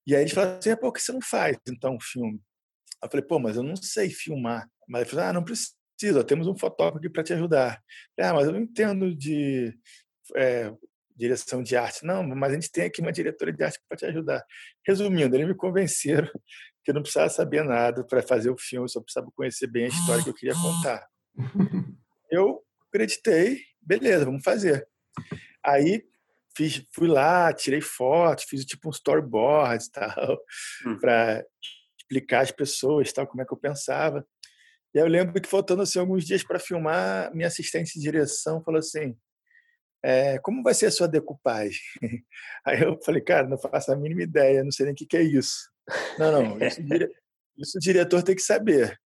E 0.06 0.14
aí 0.14 0.22
eles 0.22 0.32
falaram 0.32 0.58
assim: 0.58 0.76
"Por 0.76 0.92
que 0.92 1.00
você 1.00 1.12
não 1.12 1.20
faz 1.20 1.56
então 1.68 1.96
um 1.96 2.00
filme?" 2.00 2.40
Eu 3.04 3.10
falei, 3.10 3.26
pô, 3.26 3.38
mas 3.38 3.56
eu 3.56 3.62
não 3.62 3.76
sei 3.76 4.10
filmar. 4.10 4.68
Mas 4.88 5.02
ele 5.02 5.10
falou, 5.10 5.24
ah, 5.26 5.32
não 5.32 5.44
precisa, 5.44 6.24
temos 6.24 6.46
um 6.46 6.56
fotógrafo 6.56 6.98
aqui 6.98 7.08
para 7.08 7.22
te 7.22 7.32
ajudar. 7.34 7.82
ah, 8.20 8.34
mas 8.34 8.46
eu 8.46 8.52
não 8.52 8.60
entendo 8.60 9.14
de 9.14 9.76
é, 10.36 10.72
direção 11.16 11.62
de 11.62 11.76
arte. 11.76 12.04
Não, 12.04 12.22
mas 12.22 12.52
a 12.52 12.54
gente 12.54 12.70
tem 12.70 12.84
aqui 12.84 13.00
uma 13.00 13.12
diretora 13.12 13.52
de 13.52 13.62
arte 13.62 13.80
para 13.88 13.98
te 13.98 14.06
ajudar. 14.06 14.44
Resumindo, 14.86 15.36
eles 15.36 15.46
me 15.46 15.54
convenceram 15.54 16.28
que 16.84 16.90
eu 16.90 16.94
não 16.94 17.02
precisava 17.02 17.30
saber 17.30 17.64
nada 17.64 18.04
para 18.04 18.22
fazer 18.22 18.50
o 18.50 18.58
filme, 18.58 18.88
só 18.88 19.00
precisava 19.00 19.30
conhecer 19.34 19.66
bem 19.66 19.84
a 19.84 19.88
história 19.88 20.22
que 20.22 20.30
eu 20.30 20.34
queria 20.34 20.54
contar. 20.60 21.06
Eu 22.30 22.62
acreditei, 22.88 23.60
beleza, 23.80 24.24
vamos 24.24 24.42
fazer. 24.42 24.86
Aí 25.64 26.04
fiz, 26.56 26.86
fui 26.92 27.08
lá, 27.08 27.52
tirei 27.52 27.80
fotos, 27.80 28.44
fiz 28.44 28.64
tipo 28.64 28.88
um 28.88 28.92
storyboard 28.92 29.84
e 29.84 29.90
tal, 29.90 30.38
hum. 30.86 30.98
para 30.98 31.44
explicar 32.14 32.42
às 32.42 32.50
pessoas 32.50 33.12
tal 33.12 33.26
como 33.26 33.42
é 33.42 33.44
que 33.44 33.52
eu 33.52 33.58
pensava. 33.58 34.26
E 34.94 34.98
eu 34.98 35.06
lembro 35.06 35.40
que 35.40 35.48
faltando 35.48 35.82
assim 35.82 35.98
alguns 35.98 36.24
dias 36.24 36.44
para 36.44 36.58
filmar, 36.58 37.34
minha 37.34 37.48
assistente 37.48 37.94
de 37.94 38.00
direção 38.00 38.62
falou 38.62 38.78
assim: 38.78 39.16
é, 40.02 40.38
"Como 40.38 40.62
vai 40.62 40.74
ser 40.74 40.86
a 40.86 40.90
sua 40.90 41.08
decupagem?" 41.08 41.80
Aí 42.64 42.80
eu 42.82 42.98
falei: 43.02 43.20
"Cara, 43.20 43.48
não 43.48 43.58
faço 43.58 43.92
a 43.92 43.96
mínima 43.96 44.22
ideia, 44.22 44.62
não 44.62 44.70
sei 44.70 44.86
nem 44.86 44.92
o 44.92 44.96
que, 44.96 45.06
que 45.06 45.16
é 45.16 45.22
isso." 45.22 45.70
Não, 46.18 46.32
não, 46.32 46.66
isso, 46.66 46.80
isso 47.58 47.78
o 47.78 47.80
diretor 47.80 48.22
tem 48.22 48.34
que 48.34 48.42
saber. 48.42 48.98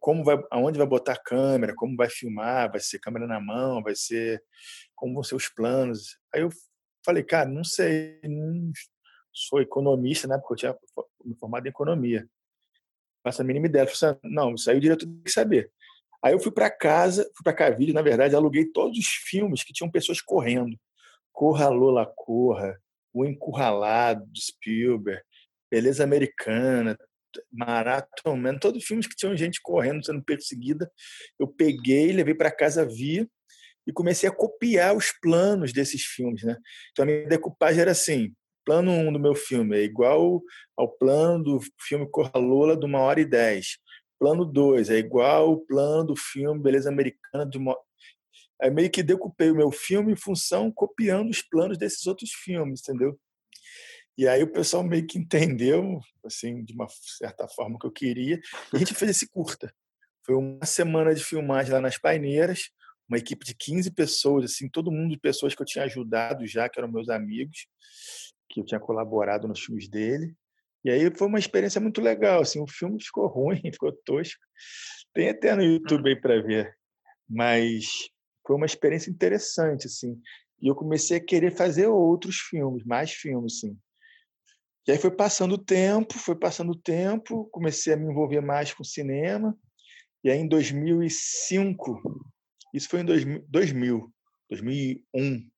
Como 0.00 0.24
vai, 0.24 0.38
aonde 0.50 0.78
vai 0.78 0.86
botar 0.86 1.12
a 1.12 1.22
câmera, 1.22 1.74
como 1.76 1.94
vai 1.94 2.08
filmar, 2.08 2.70
vai 2.70 2.80
ser 2.80 2.98
câmera 2.98 3.26
na 3.26 3.38
mão, 3.38 3.82
vai 3.82 3.94
ser 3.94 4.42
como 4.94 5.12
vão 5.12 5.22
ser 5.22 5.34
os 5.34 5.48
planos. 5.50 6.18
Aí 6.34 6.40
eu 6.40 6.48
falei, 7.04 7.22
cara, 7.22 7.50
não 7.50 7.62
sei, 7.62 8.18
sou 9.46 9.60
economista, 9.60 10.26
né? 10.26 10.38
Porque 10.38 10.52
eu 10.52 10.56
tinha 10.56 10.78
me 11.24 11.34
formado 11.36 11.66
em 11.66 11.70
economia. 11.70 12.28
Faço 13.22 13.42
a 13.42 13.44
mínima 13.44 13.66
ideia. 13.66 13.86
Falei, 13.86 14.16
assim, 14.16 14.20
não, 14.24 14.54
isso 14.54 14.70
aí 14.70 14.76
o 14.76 14.80
diretor 14.80 15.06
tem 15.06 15.22
que 15.22 15.30
saber. 15.30 15.70
Aí 16.22 16.32
eu 16.32 16.40
fui 16.40 16.50
para 16.50 16.70
casa, 16.70 17.22
fui 17.36 17.44
para 17.44 17.52
Cavide, 17.52 17.92
na 17.92 18.02
verdade, 18.02 18.34
aluguei 18.34 18.64
todos 18.64 18.98
os 18.98 19.06
filmes 19.06 19.62
que 19.62 19.72
tinham 19.72 19.90
pessoas 19.90 20.20
correndo. 20.20 20.76
Corra 21.32 21.68
Lola 21.68 22.04
Corra, 22.04 22.76
O 23.12 23.24
Encurralado, 23.24 24.26
do 24.26 24.40
Spielberg, 24.40 25.22
Beleza 25.70 26.02
Americana, 26.02 26.98
Marathon 27.52 28.36
Man, 28.36 28.58
todos 28.58 28.82
os 28.82 28.86
filmes 28.86 29.06
que 29.06 29.14
tinham 29.14 29.36
gente 29.36 29.60
correndo, 29.62 30.04
sendo 30.04 30.22
perseguida. 30.22 30.90
Eu 31.38 31.46
peguei, 31.46 32.12
levei 32.12 32.34
para 32.34 32.50
casa, 32.50 32.84
vi 32.84 33.28
e 33.86 33.92
comecei 33.92 34.28
a 34.28 34.32
copiar 34.32 34.96
os 34.96 35.12
planos 35.12 35.72
desses 35.72 36.02
filmes. 36.02 36.42
Né? 36.42 36.56
Então 36.90 37.04
a 37.04 37.06
minha 37.06 37.26
decupagem 37.26 37.80
era 37.80 37.92
assim: 37.92 38.34
plano 38.68 38.90
1 38.90 39.08
um 39.08 39.12
do 39.14 39.18
meu 39.18 39.34
filme 39.34 39.78
é 39.78 39.82
igual 39.82 40.42
ao 40.76 40.90
plano 40.90 41.42
do 41.42 41.60
filme 41.80 42.06
Corra 42.06 42.32
de 42.78 42.84
uma 42.84 42.98
hora 42.98 43.18
e 43.18 43.24
dez. 43.24 43.78
Plano 44.18 44.44
2 44.44 44.90
é 44.90 44.98
igual 44.98 45.48
ao 45.48 45.60
plano 45.60 46.08
do 46.08 46.14
filme 46.14 46.60
Beleza 46.60 46.90
Americana 46.90 47.46
de 47.46 47.56
uma... 47.56 47.74
Aí 48.60 48.70
meio 48.70 48.90
que 48.90 49.02
decupei 49.02 49.50
o 49.50 49.56
meu 49.56 49.72
filme 49.72 50.12
em 50.12 50.16
função 50.16 50.70
copiando 50.70 51.30
os 51.30 51.40
planos 51.40 51.78
desses 51.78 52.06
outros 52.06 52.30
filmes, 52.30 52.82
entendeu? 52.82 53.18
E 54.18 54.28
aí 54.28 54.42
o 54.42 54.52
pessoal 54.52 54.82
meio 54.82 55.06
que 55.06 55.18
entendeu, 55.18 55.98
assim, 56.22 56.62
de 56.62 56.74
uma 56.74 56.88
certa 56.90 57.48
forma 57.48 57.78
que 57.78 57.86
eu 57.86 57.90
queria. 57.90 58.38
E 58.70 58.76
a 58.76 58.78
gente 58.78 58.92
fez 58.92 59.12
esse 59.12 59.30
curta. 59.30 59.72
Foi 60.26 60.34
uma 60.34 60.66
semana 60.66 61.14
de 61.14 61.24
filmagem 61.24 61.72
lá 61.72 61.80
nas 61.80 61.96
Paineiras, 61.96 62.68
uma 63.08 63.16
equipe 63.16 63.46
de 63.46 63.54
15 63.54 63.90
pessoas, 63.92 64.44
assim, 64.44 64.68
todo 64.68 64.92
mundo 64.92 65.12
de 65.12 65.18
pessoas 65.18 65.54
que 65.54 65.62
eu 65.62 65.66
tinha 65.66 65.86
ajudado 65.86 66.46
já, 66.46 66.68
que 66.68 66.78
eram 66.78 66.92
meus 66.92 67.08
amigos, 67.08 67.66
que 68.58 68.62
eu 68.62 68.66
tinha 68.66 68.80
colaborado 68.80 69.46
nos 69.46 69.60
filmes 69.60 69.88
dele. 69.88 70.34
E 70.84 70.90
aí 70.90 71.14
foi 71.14 71.28
uma 71.28 71.38
experiência 71.38 71.80
muito 71.80 72.00
legal, 72.00 72.40
assim, 72.40 72.60
o 72.60 72.66
filme 72.66 72.98
ficou 73.02 73.26
ruim, 73.26 73.60
ficou 73.72 73.92
tosco. 74.04 74.40
Tem 75.14 75.30
até 75.30 75.54
no 75.54 75.62
YouTube 75.62 76.08
aí 76.08 76.20
para 76.20 76.42
ver. 76.42 76.74
Mas 77.28 77.86
foi 78.46 78.56
uma 78.56 78.66
experiência 78.66 79.10
interessante, 79.10 79.86
assim. 79.86 80.20
E 80.60 80.68
eu 80.68 80.74
comecei 80.74 81.18
a 81.18 81.24
querer 81.24 81.52
fazer 81.52 81.86
outros 81.86 82.36
filmes, 82.36 82.84
mais 82.84 83.12
filmes, 83.12 83.54
assim. 83.56 83.78
E 84.86 84.92
aí 84.92 84.98
foi 84.98 85.10
passando 85.10 85.52
o 85.52 85.58
tempo, 85.58 86.14
foi 86.14 86.34
passando 86.34 86.72
o 86.72 86.78
tempo, 86.78 87.46
comecei 87.52 87.92
a 87.92 87.96
me 87.96 88.10
envolver 88.10 88.40
mais 88.40 88.72
com 88.72 88.82
cinema. 88.82 89.56
E 90.24 90.30
aí 90.30 90.38
em 90.38 90.48
2005, 90.48 92.00
isso 92.74 92.88
foi 92.88 93.00
em 93.00 93.04
2000, 93.04 94.12
2001, 94.48 95.50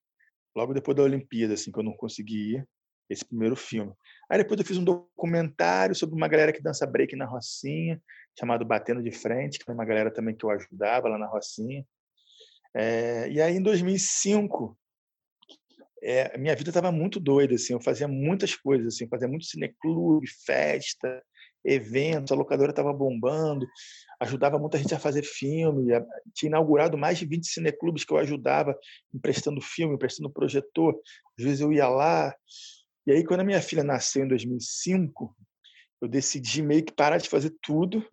logo 0.55 0.75
depois 0.75 0.97
da 0.97 1.05
Olimpíada, 1.05 1.55
assim, 1.55 1.71
que 1.71 1.79
eu 1.79 1.85
não 1.85 1.97
consegui 1.97 2.57
ir, 2.57 2.69
esse 3.11 3.25
primeiro 3.25 3.57
filme. 3.57 3.93
Aí 4.31 4.39
depois 4.39 4.59
eu 4.59 4.65
fiz 4.65 4.79
um 4.79 4.85
documentário 4.85 5.95
sobre 5.95 6.15
uma 6.15 6.29
galera 6.29 6.53
que 6.53 6.63
dança 6.63 6.87
break 6.87 7.17
na 7.17 7.27
Rocinha, 7.27 8.01
chamado 8.39 8.65
Batendo 8.65 9.03
de 9.03 9.11
Frente, 9.11 9.59
que 9.59 9.69
é 9.69 9.75
uma 9.75 9.85
galera 9.85 10.11
também 10.11 10.35
que 10.35 10.45
eu 10.45 10.51
ajudava 10.51 11.09
lá 11.09 11.19
na 11.19 11.27
Rocinha. 11.27 11.85
É, 12.73 13.29
e 13.29 13.43
aí 13.43 13.57
em 13.57 13.63
2005 13.63 14.79
é, 16.03 16.37
minha 16.39 16.57
vida 16.57 16.71
estava 16.71 16.91
muito 16.91 17.21
doida, 17.21 17.55
assim, 17.55 17.75
eu 17.75 17.81
fazia 17.81 18.09
muitas 18.09 18.55
coisas, 18.55 18.95
assim, 18.95 19.07
fazia 19.07 19.29
muito 19.29 19.45
cineclube, 19.45 20.27
festa, 20.47 21.23
eventos, 21.63 22.33
a 22.33 22.35
locadora 22.35 22.71
estava 22.71 22.93
bombando, 22.93 23.67
ajudava 24.19 24.59
muita 24.59 24.79
gente 24.79 24.95
a 24.95 24.99
fazer 24.99 25.23
filme, 25.23 25.93
tinha 26.35 26.49
inaugurado 26.49 26.97
mais 26.97 27.19
de 27.19 27.27
20 27.27 27.47
cineclubes 27.47 28.05
que 28.05 28.13
eu 28.13 28.19
ajudava, 28.19 28.75
emprestando 29.15 29.61
filme, 29.61 29.95
emprestando 29.95 30.31
projetor, 30.31 30.99
às 31.39 31.45
vezes 31.45 31.61
eu 31.61 31.73
ia 31.73 31.89
lá, 31.89 32.35
e 33.11 33.13
aí 33.13 33.25
quando 33.25 33.41
a 33.41 33.45
minha 33.45 33.61
filha 33.61 33.83
nasceu 33.83 34.25
em 34.25 34.29
2005, 34.29 35.35
eu 36.01 36.07
decidi 36.09 36.63
meio 36.63 36.85
que 36.85 36.93
parar 36.93 37.19
de 37.19 37.29
fazer 37.29 37.53
tudo 37.61 38.07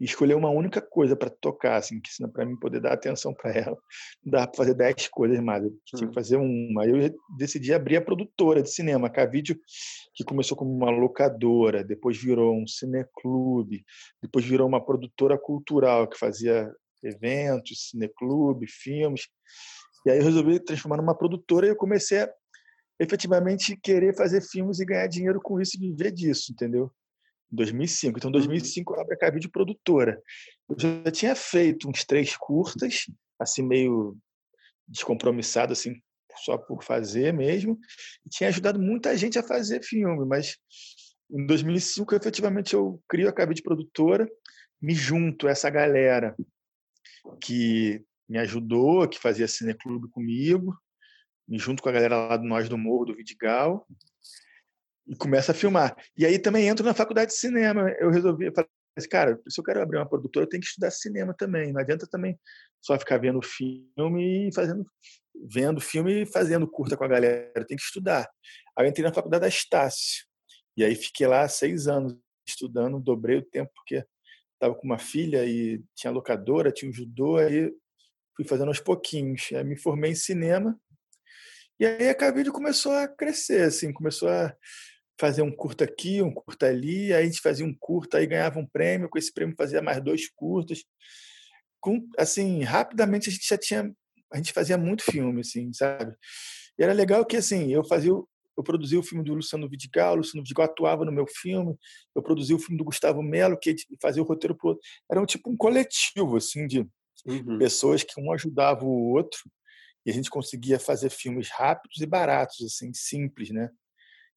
e 0.00 0.04
escolher 0.04 0.34
uma 0.34 0.48
única 0.48 0.80
coisa 0.80 1.16
para 1.16 1.28
tocar, 1.28 1.76
assim, 1.76 2.00
que 2.00 2.08
para 2.28 2.46
mim 2.46 2.56
poder 2.56 2.80
dar 2.80 2.92
atenção 2.92 3.34
para 3.34 3.50
ela, 3.50 3.76
não 4.24 4.30
dá 4.30 4.46
para 4.46 4.56
fazer 4.56 4.74
dez 4.74 5.08
coisas 5.08 5.40
mais, 5.40 5.64
eu 5.64 5.76
tinha 5.84 6.02
que 6.02 6.06
hum. 6.06 6.12
fazer 6.12 6.36
uma. 6.36 6.84
Aí 6.84 6.90
eu 6.90 7.14
decidi 7.36 7.74
abrir 7.74 7.96
a 7.96 8.00
produtora 8.00 8.62
de 8.62 8.70
cinema, 8.70 9.10
a 9.12 9.26
Vídeo, 9.26 9.58
que 10.14 10.22
começou 10.22 10.56
como 10.56 10.70
uma 10.72 10.90
locadora, 10.90 11.82
depois 11.82 12.16
virou 12.16 12.56
um 12.56 12.64
cineclube, 12.64 13.84
depois 14.22 14.44
virou 14.44 14.68
uma 14.68 14.84
produtora 14.84 15.36
cultural 15.36 16.06
que 16.06 16.16
fazia 16.16 16.72
eventos, 17.02 17.88
cineclube, 17.90 18.68
filmes. 18.68 19.26
E 20.06 20.10
aí 20.10 20.18
eu 20.18 20.24
resolvi 20.24 20.60
transformar 20.60 20.96
numa 20.96 21.16
produtora 21.16 21.66
e 21.66 21.70
eu 21.70 21.76
comecei 21.76 22.20
a 22.20 22.32
efetivamente 22.98 23.76
querer 23.76 24.14
fazer 24.14 24.40
filmes 24.40 24.80
e 24.80 24.84
ganhar 24.84 25.06
dinheiro 25.06 25.40
com 25.40 25.60
isso 25.60 25.76
e 25.76 25.80
viver 25.80 26.10
disso, 26.10 26.52
entendeu? 26.52 26.92
2005. 27.50 28.18
Então, 28.18 28.30
2005 28.30 28.94
eu 28.94 29.00
abri 29.00 29.14
a 29.14 29.18
Cabide 29.18 29.48
Produtora. 29.48 30.20
Eu 30.68 30.76
já 30.78 31.10
tinha 31.10 31.34
feito 31.34 31.88
uns 31.88 32.04
três 32.04 32.36
curtas, 32.36 33.06
assim, 33.38 33.62
meio 33.62 34.16
descompromissado, 34.86 35.72
assim, 35.72 35.94
só 36.44 36.58
por 36.58 36.82
fazer 36.82 37.32
mesmo. 37.32 37.78
E 38.26 38.28
tinha 38.28 38.48
ajudado 38.48 38.80
muita 38.80 39.16
gente 39.16 39.38
a 39.38 39.42
fazer 39.42 39.82
filme, 39.82 40.24
mas 40.26 40.56
em 41.30 41.46
2005, 41.46 42.14
efetivamente, 42.14 42.74
eu 42.74 43.02
crio 43.08 43.28
a 43.28 43.32
Cabide 43.32 43.62
Produtora, 43.62 44.28
me 44.80 44.94
junto 44.94 45.46
a 45.46 45.50
essa 45.50 45.68
galera 45.68 46.36
que 47.40 48.02
me 48.28 48.38
ajudou, 48.38 49.08
que 49.08 49.18
fazia 49.18 49.48
cineclube 49.48 50.08
comigo, 50.10 50.76
me 51.48 51.58
junto 51.58 51.82
com 51.82 51.88
a 51.88 51.92
galera 51.92 52.16
lá 52.16 52.36
do 52.36 52.44
Nós 52.44 52.68
do 52.68 52.76
Morro, 52.76 53.06
do 53.06 53.16
Vidigal, 53.16 53.86
e 55.06 55.16
começa 55.16 55.52
a 55.52 55.54
filmar. 55.54 55.96
E 56.16 56.26
aí 56.26 56.38
também 56.38 56.68
entro 56.68 56.84
na 56.84 56.92
faculdade 56.92 57.30
de 57.30 57.38
cinema. 57.38 57.90
Eu 57.98 58.10
resolvi, 58.10 58.46
eu 58.46 58.52
falei 58.54 58.68
assim, 58.96 59.08
cara, 59.08 59.40
se 59.48 59.58
eu 59.58 59.64
quero 59.64 59.80
abrir 59.80 59.96
uma 59.96 60.08
produtora, 60.08 60.44
eu 60.44 60.48
tenho 60.48 60.60
que 60.60 60.68
estudar 60.68 60.90
cinema 60.90 61.34
também. 61.34 61.72
Não 61.72 61.80
adianta 61.80 62.06
também 62.06 62.38
só 62.82 62.98
ficar 62.98 63.18
vendo 63.18 63.40
filme 63.42 64.48
e 64.48 64.54
fazendo 64.54 64.84
vendo 65.50 65.80
filme 65.80 66.22
e 66.22 66.26
fazendo 66.26 66.68
curta 66.68 66.96
com 66.96 67.04
a 67.04 67.08
galera. 67.08 67.64
Tenho 67.64 67.78
que 67.78 67.84
estudar. 67.84 68.28
Aí 68.76 68.84
eu 68.84 68.90
entrei 68.90 69.06
na 69.06 69.14
faculdade 69.14 69.42
da 69.42 69.48
Estácio. 69.48 70.26
E 70.76 70.84
aí 70.84 70.94
fiquei 70.94 71.26
lá 71.26 71.48
seis 71.48 71.88
anos 71.88 72.14
estudando, 72.46 73.00
dobrei 73.00 73.38
o 73.38 73.44
tempo 73.44 73.70
porque 73.74 74.04
estava 74.54 74.74
com 74.74 74.86
uma 74.86 74.98
filha 74.98 75.44
e 75.44 75.82
tinha 75.94 76.10
locadora, 76.10 76.72
tinha 76.72 76.90
um 76.90 76.94
judô, 76.94 77.36
aí 77.36 77.72
fui 78.36 78.44
fazendo 78.44 78.68
aos 78.68 78.80
pouquinhos. 78.80 79.48
Aí 79.52 79.64
me 79.64 79.76
formei 79.76 80.10
em 80.10 80.16
cinema. 80.16 80.78
E 81.80 81.86
aí 81.86 82.08
a 82.08 82.14
Cavilho 82.14 82.52
começou 82.52 82.92
a 82.92 83.06
crescer, 83.06 83.62
assim, 83.62 83.92
começou 83.92 84.28
a 84.28 84.52
fazer 85.20 85.42
um 85.42 85.50
curta 85.50 85.84
aqui, 85.84 86.20
um 86.22 86.32
curta 86.32 86.66
ali, 86.66 87.12
aí 87.12 87.22
a 87.22 87.26
gente 87.26 87.40
fazia 87.40 87.64
um 87.64 87.74
curta, 87.74 88.18
aí 88.18 88.26
ganhava 88.26 88.58
um 88.58 88.66
prêmio, 88.66 89.08
com 89.08 89.18
esse 89.18 89.32
prêmio 89.32 89.54
fazia 89.56 89.80
mais 89.80 90.02
dois 90.02 90.28
curtas. 90.28 90.84
Com, 91.80 92.08
assim, 92.16 92.62
rapidamente 92.62 93.28
a 93.28 93.32
gente 93.32 93.46
já 93.46 93.56
tinha, 93.56 93.92
a 94.32 94.36
gente 94.36 94.52
fazia 94.52 94.76
muito 94.76 95.04
filme, 95.04 95.40
assim, 95.40 95.72
sabe? 95.72 96.14
E 96.76 96.82
era 96.82 96.92
legal 96.92 97.24
que, 97.24 97.36
assim, 97.36 97.72
eu 97.72 97.84
fazia, 97.84 98.10
eu 98.10 98.62
produzia 98.64 98.98
o 98.98 99.02
filme 99.02 99.24
do 99.24 99.34
Luciano 99.34 99.68
Vidigal, 99.68 100.14
o 100.14 100.16
Luciano 100.16 100.42
Vidigal 100.42 100.66
atuava 100.66 101.04
no 101.04 101.12
meu 101.12 101.26
filme, 101.28 101.76
eu 102.14 102.22
produzia 102.22 102.56
o 102.56 102.58
filme 102.58 102.76
do 102.76 102.84
Gustavo 102.84 103.22
Melo, 103.22 103.58
que 103.58 103.76
fazia 104.02 104.22
o 104.22 104.26
roteiro 104.26 104.56
pro 104.56 104.70
outro. 104.70 104.82
Era 105.10 105.20
um 105.20 105.26
tipo 105.26 105.48
um 105.48 105.56
coletivo, 105.56 106.36
assim, 106.36 106.66
de 106.66 106.86
uhum. 107.24 107.58
pessoas 107.58 108.02
que 108.02 108.20
um 108.20 108.32
ajudava 108.32 108.84
o 108.84 109.12
outro, 109.12 109.38
e 110.08 110.10
a 110.10 110.14
gente 110.14 110.30
conseguia 110.30 110.80
fazer 110.80 111.10
filmes 111.10 111.50
rápidos 111.50 112.00
e 112.00 112.06
baratos, 112.06 112.64
assim, 112.64 112.94
simples, 112.94 113.50
né? 113.50 113.68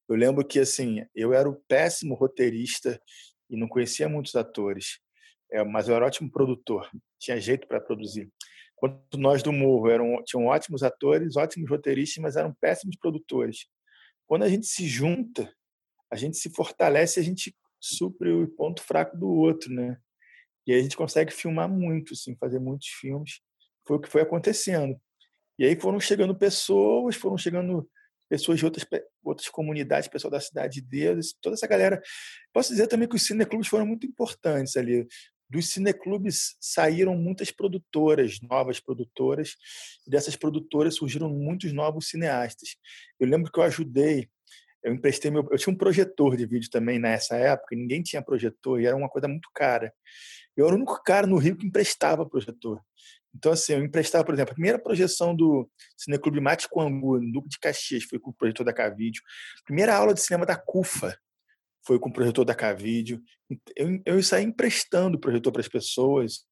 Eu 0.10 0.18
lembro 0.18 0.46
que 0.46 0.60
assim, 0.60 1.06
eu 1.16 1.34
era 1.34 1.50
o 1.50 1.56
péssimo 1.66 2.14
roteirista 2.14 3.02
e 3.50 3.56
não 3.56 3.70
conhecia 3.70 4.10
muitos 4.10 4.36
atores, 4.36 5.00
é, 5.50 5.64
mas 5.64 5.88
eu 5.88 5.96
era 5.96 6.06
ótimo 6.06 6.30
produtor, 6.30 6.92
tinha 7.18 7.40
jeito 7.40 7.70
para 7.70 7.80
produzir. 7.80 8.30
Quando 8.76 9.00
nós 9.16 9.42
do 9.42 9.54
Morro 9.54 9.90
eram, 9.90 10.22
tinham 10.26 10.48
ótimos 10.48 10.84
atores, 10.84 11.38
ótimos 11.38 11.70
roteiristas, 11.70 12.22
mas 12.22 12.36
eram 12.36 12.54
péssimos 12.60 12.98
produtores. 12.98 13.66
Quando 14.28 14.44
a 14.44 14.50
gente 14.50 14.66
se 14.66 14.86
junta, 14.86 15.56
a 16.12 16.18
gente 16.18 16.36
se 16.36 16.50
fortalece, 16.50 17.18
a 17.18 17.24
gente 17.24 17.56
supre 17.80 18.30
o 18.30 18.46
ponto 18.58 18.84
fraco 18.84 19.16
do 19.16 19.30
outro, 19.30 19.74
né? 19.74 19.98
E 20.68 20.74
aí 20.74 20.82
a 20.82 20.84
gente 20.84 20.98
consegue 20.98 21.32
filmar 21.32 21.70
muito, 21.70 22.12
assim, 22.12 22.36
fazer 22.36 22.60
muitos 22.60 22.90
filmes. 22.90 23.40
Foi 23.88 23.96
o 23.96 24.02
que 24.02 24.10
foi 24.10 24.22
acontecendo. 24.22 25.00
E 25.62 25.66
aí 25.66 25.80
foram 25.80 26.00
chegando 26.00 26.34
pessoas, 26.34 27.16
foram 27.16 27.38
chegando 27.38 27.88
pessoas 28.28 28.58
de 28.58 28.66
outras, 28.66 28.84
outras 29.24 29.48
comunidades, 29.48 30.08
pessoal 30.08 30.32
da 30.32 30.40
cidade 30.40 30.82
de 30.82 30.82
Deus, 30.82 31.36
toda 31.40 31.54
essa 31.54 31.68
galera. 31.68 32.02
Posso 32.52 32.70
dizer 32.70 32.88
também 32.88 33.08
que 33.08 33.16
os 33.16 33.28
cineclubes 33.28 33.68
foram 33.68 33.86
muito 33.86 34.08
importantes 34.08 34.76
ali. 34.76 35.08
Dos 35.48 35.70
cineclubes 35.70 36.56
saíram 36.60 37.16
muitas 37.16 37.52
produtoras, 37.52 38.40
novas 38.42 38.80
produtoras, 38.80 39.56
e 40.08 40.10
dessas 40.10 40.36
produtoras 40.36 40.96
surgiram 40.96 41.30
muitos 41.30 41.72
novos 41.72 42.08
cineastas. 42.08 42.76
Eu 43.20 43.28
lembro 43.28 43.52
que 43.52 43.60
eu 43.60 43.64
ajudei, 43.64 44.28
eu 44.84 44.94
emprestei 44.94 45.30
meu. 45.32 45.48
Eu 45.52 45.58
tinha 45.58 45.74
um 45.74 45.78
projetor 45.78 46.36
de 46.36 46.46
vídeo 46.46 46.70
também 46.70 47.00
nessa 47.00 47.36
época, 47.36 47.76
ninguém 47.76 48.02
tinha 48.02 48.22
projetor, 48.22 48.82
e 48.82 48.86
era 48.86 48.96
uma 48.96 49.10
coisa 49.10 49.28
muito 49.28 49.50
cara. 49.54 49.94
Eu 50.56 50.66
era 50.66 50.76
o 50.76 50.78
único 50.78 51.02
cara 51.04 51.28
no 51.28 51.38
Rio 51.38 51.56
que 51.56 51.66
emprestava 51.66 52.28
projetor. 52.28 52.82
Então, 53.34 53.54
assim, 53.54 53.74
eu 53.74 53.84
emprestava, 53.84 54.26
por 54.26 54.34
exemplo, 54.34 54.52
a 54.52 54.56
primeira 54.56 54.78
projeção 54.78 55.36
do 55.36 55.70
Cineclube 55.98 56.42
Mate 56.42 56.68
Coangu, 56.68 57.20
no 57.20 57.32
Duque 57.32 57.50
de 57.50 57.60
Caxias, 57.60 58.04
foi 58.04 58.20
com 58.20 58.32
o 58.32 58.34
projetor 58.34 58.66
da 58.66 58.74
Cavídeo. 58.74 59.22
Primeira 59.66 59.96
aula 59.96 60.14
de 60.14 60.22
cinema 60.22 60.46
da 60.46 60.58
CUFA 60.58 61.18
foi 61.86 61.98
com 61.98 62.10
o 62.10 62.14
projetor 62.14 62.44
da 62.44 62.54
Cavídeo. 62.54 63.22
Eu, 63.76 64.02
eu 64.06 64.24
saí 64.24 64.44
emprestando 64.44 65.18
o 65.18 65.20
projetor 65.20 65.52
para 65.52 65.62
as 65.62 65.68
pessoas 65.68 66.46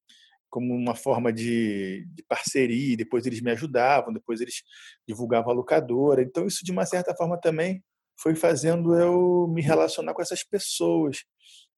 como 0.50 0.74
uma 0.74 0.96
forma 0.96 1.32
de, 1.32 2.08
de 2.08 2.24
parceria, 2.24 2.98
depois 2.98 3.26
eles 3.26 3.40
me 3.40 3.52
ajudavam, 3.52 4.12
depois 4.12 4.42
eles 4.42 4.64
divulgavam 5.08 5.52
a 5.52 5.56
locadora. 5.56 6.24
Então, 6.24 6.48
isso, 6.48 6.66
de 6.66 6.72
uma 6.72 6.86
certa 6.86 7.14
forma, 7.16 7.40
também 7.40 7.84
foi 8.22 8.36
fazendo 8.36 8.96
eu 8.96 9.48
me 9.48 9.62
relacionar 9.62 10.14
com 10.14 10.22
essas 10.22 10.44
pessoas. 10.44 11.24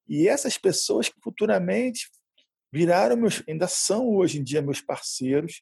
E 0.08 0.28
essas 0.28 0.58
pessoas 0.58 1.08
que 1.08 1.20
futuramente 1.22 2.10
viraram 2.72 3.16
meus, 3.16 3.44
ainda 3.48 3.68
são 3.68 4.10
hoje 4.10 4.40
em 4.40 4.44
dia 4.44 4.62
meus 4.62 4.82
parceiros 4.82 5.62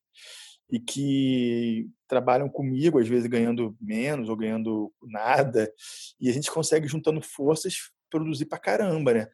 e 0.71 0.79
que 0.79 1.89
trabalham 2.07 2.47
comigo, 2.47 2.99
às 2.99 3.07
vezes 3.07 3.27
ganhando 3.27 3.75
menos 3.81 4.29
ou 4.29 4.37
ganhando 4.37 4.93
nada, 5.01 5.71
e 6.19 6.29
a 6.29 6.33
gente 6.33 6.51
consegue, 6.51 6.87
juntando 6.87 7.21
forças, 7.21 7.75
produzir 8.09 8.45
pra 8.45 8.59
caramba, 8.59 9.13
né? 9.13 9.27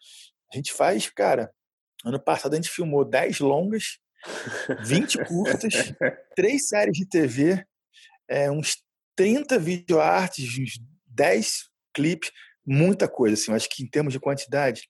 A 0.51 0.55
gente 0.55 0.71
faz, 0.73 1.09
cara, 1.09 1.51
ano 2.05 2.19
passado 2.19 2.53
a 2.53 2.55
gente 2.55 2.69
filmou 2.69 3.03
10 3.03 3.39
longas, 3.41 3.99
20 4.85 5.25
curtas, 5.25 5.73
três 6.35 6.69
séries 6.69 6.97
de 6.97 7.05
TV, 7.05 7.65
é, 8.29 8.49
uns 8.49 8.77
30 9.15 9.59
videoartes, 9.59 10.57
uns 10.57 10.79
10 11.15 11.69
clipe, 11.93 12.29
muita 12.65 13.07
coisa. 13.07 13.35
Assim, 13.35 13.51
eu 13.51 13.55
acho 13.55 13.69
que 13.69 13.83
em 13.83 13.87
termos 13.87 14.13
de 14.13 14.19
quantidade, 14.19 14.83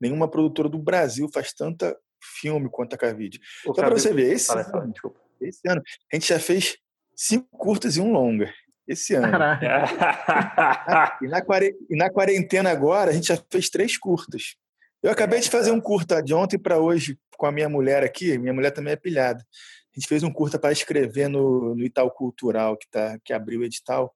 nenhuma 0.00 0.28
produtora 0.28 0.68
do 0.68 0.78
Brasil 0.78 1.28
faz 1.32 1.52
tanta 1.52 1.96
filme 2.40 2.68
quanto 2.70 2.94
a 2.94 2.98
Cavide. 2.98 3.40
Só 3.62 3.72
para 3.72 3.90
você 3.90 4.12
ver, 4.12 4.32
esse, 4.32 4.46
fala, 4.46 4.62
ano, 4.62 4.94
esse 5.40 5.68
ano 5.68 5.82
a 6.12 6.16
gente 6.16 6.28
já 6.28 6.40
fez 6.40 6.76
cinco 7.14 7.46
curtas 7.56 7.96
e 7.96 8.00
um 8.00 8.10
longa. 8.12 8.52
Esse 8.86 9.14
ano. 9.14 9.26
e, 11.22 11.28
na, 11.28 11.42
e 11.90 11.96
na 11.96 12.10
quarentena 12.10 12.70
agora, 12.70 13.10
a 13.10 13.14
gente 13.14 13.28
já 13.28 13.38
fez 13.50 13.68
três 13.68 13.98
curtas. 13.98 14.56
Eu 15.02 15.10
acabei 15.10 15.40
de 15.40 15.50
fazer 15.50 15.72
um 15.72 15.80
curta 15.80 16.22
de 16.22 16.32
ontem 16.32 16.58
para 16.58 16.78
hoje 16.78 17.18
com 17.36 17.46
a 17.46 17.52
minha 17.52 17.68
mulher 17.68 18.02
aqui. 18.02 18.38
Minha 18.38 18.54
mulher 18.54 18.70
também 18.70 18.92
é 18.92 18.96
pilhada. 18.96 19.40
A 19.40 19.98
gente 19.98 20.08
fez 20.08 20.22
um 20.22 20.32
curta 20.32 20.58
para 20.58 20.72
escrever 20.72 21.28
no, 21.28 21.74
no 21.74 21.84
Itaú 21.84 22.10
Cultural, 22.10 22.76
que, 22.76 22.88
tá, 22.88 23.18
que 23.24 23.32
abriu 23.32 23.60
o 23.60 23.64
edital. 23.64 24.14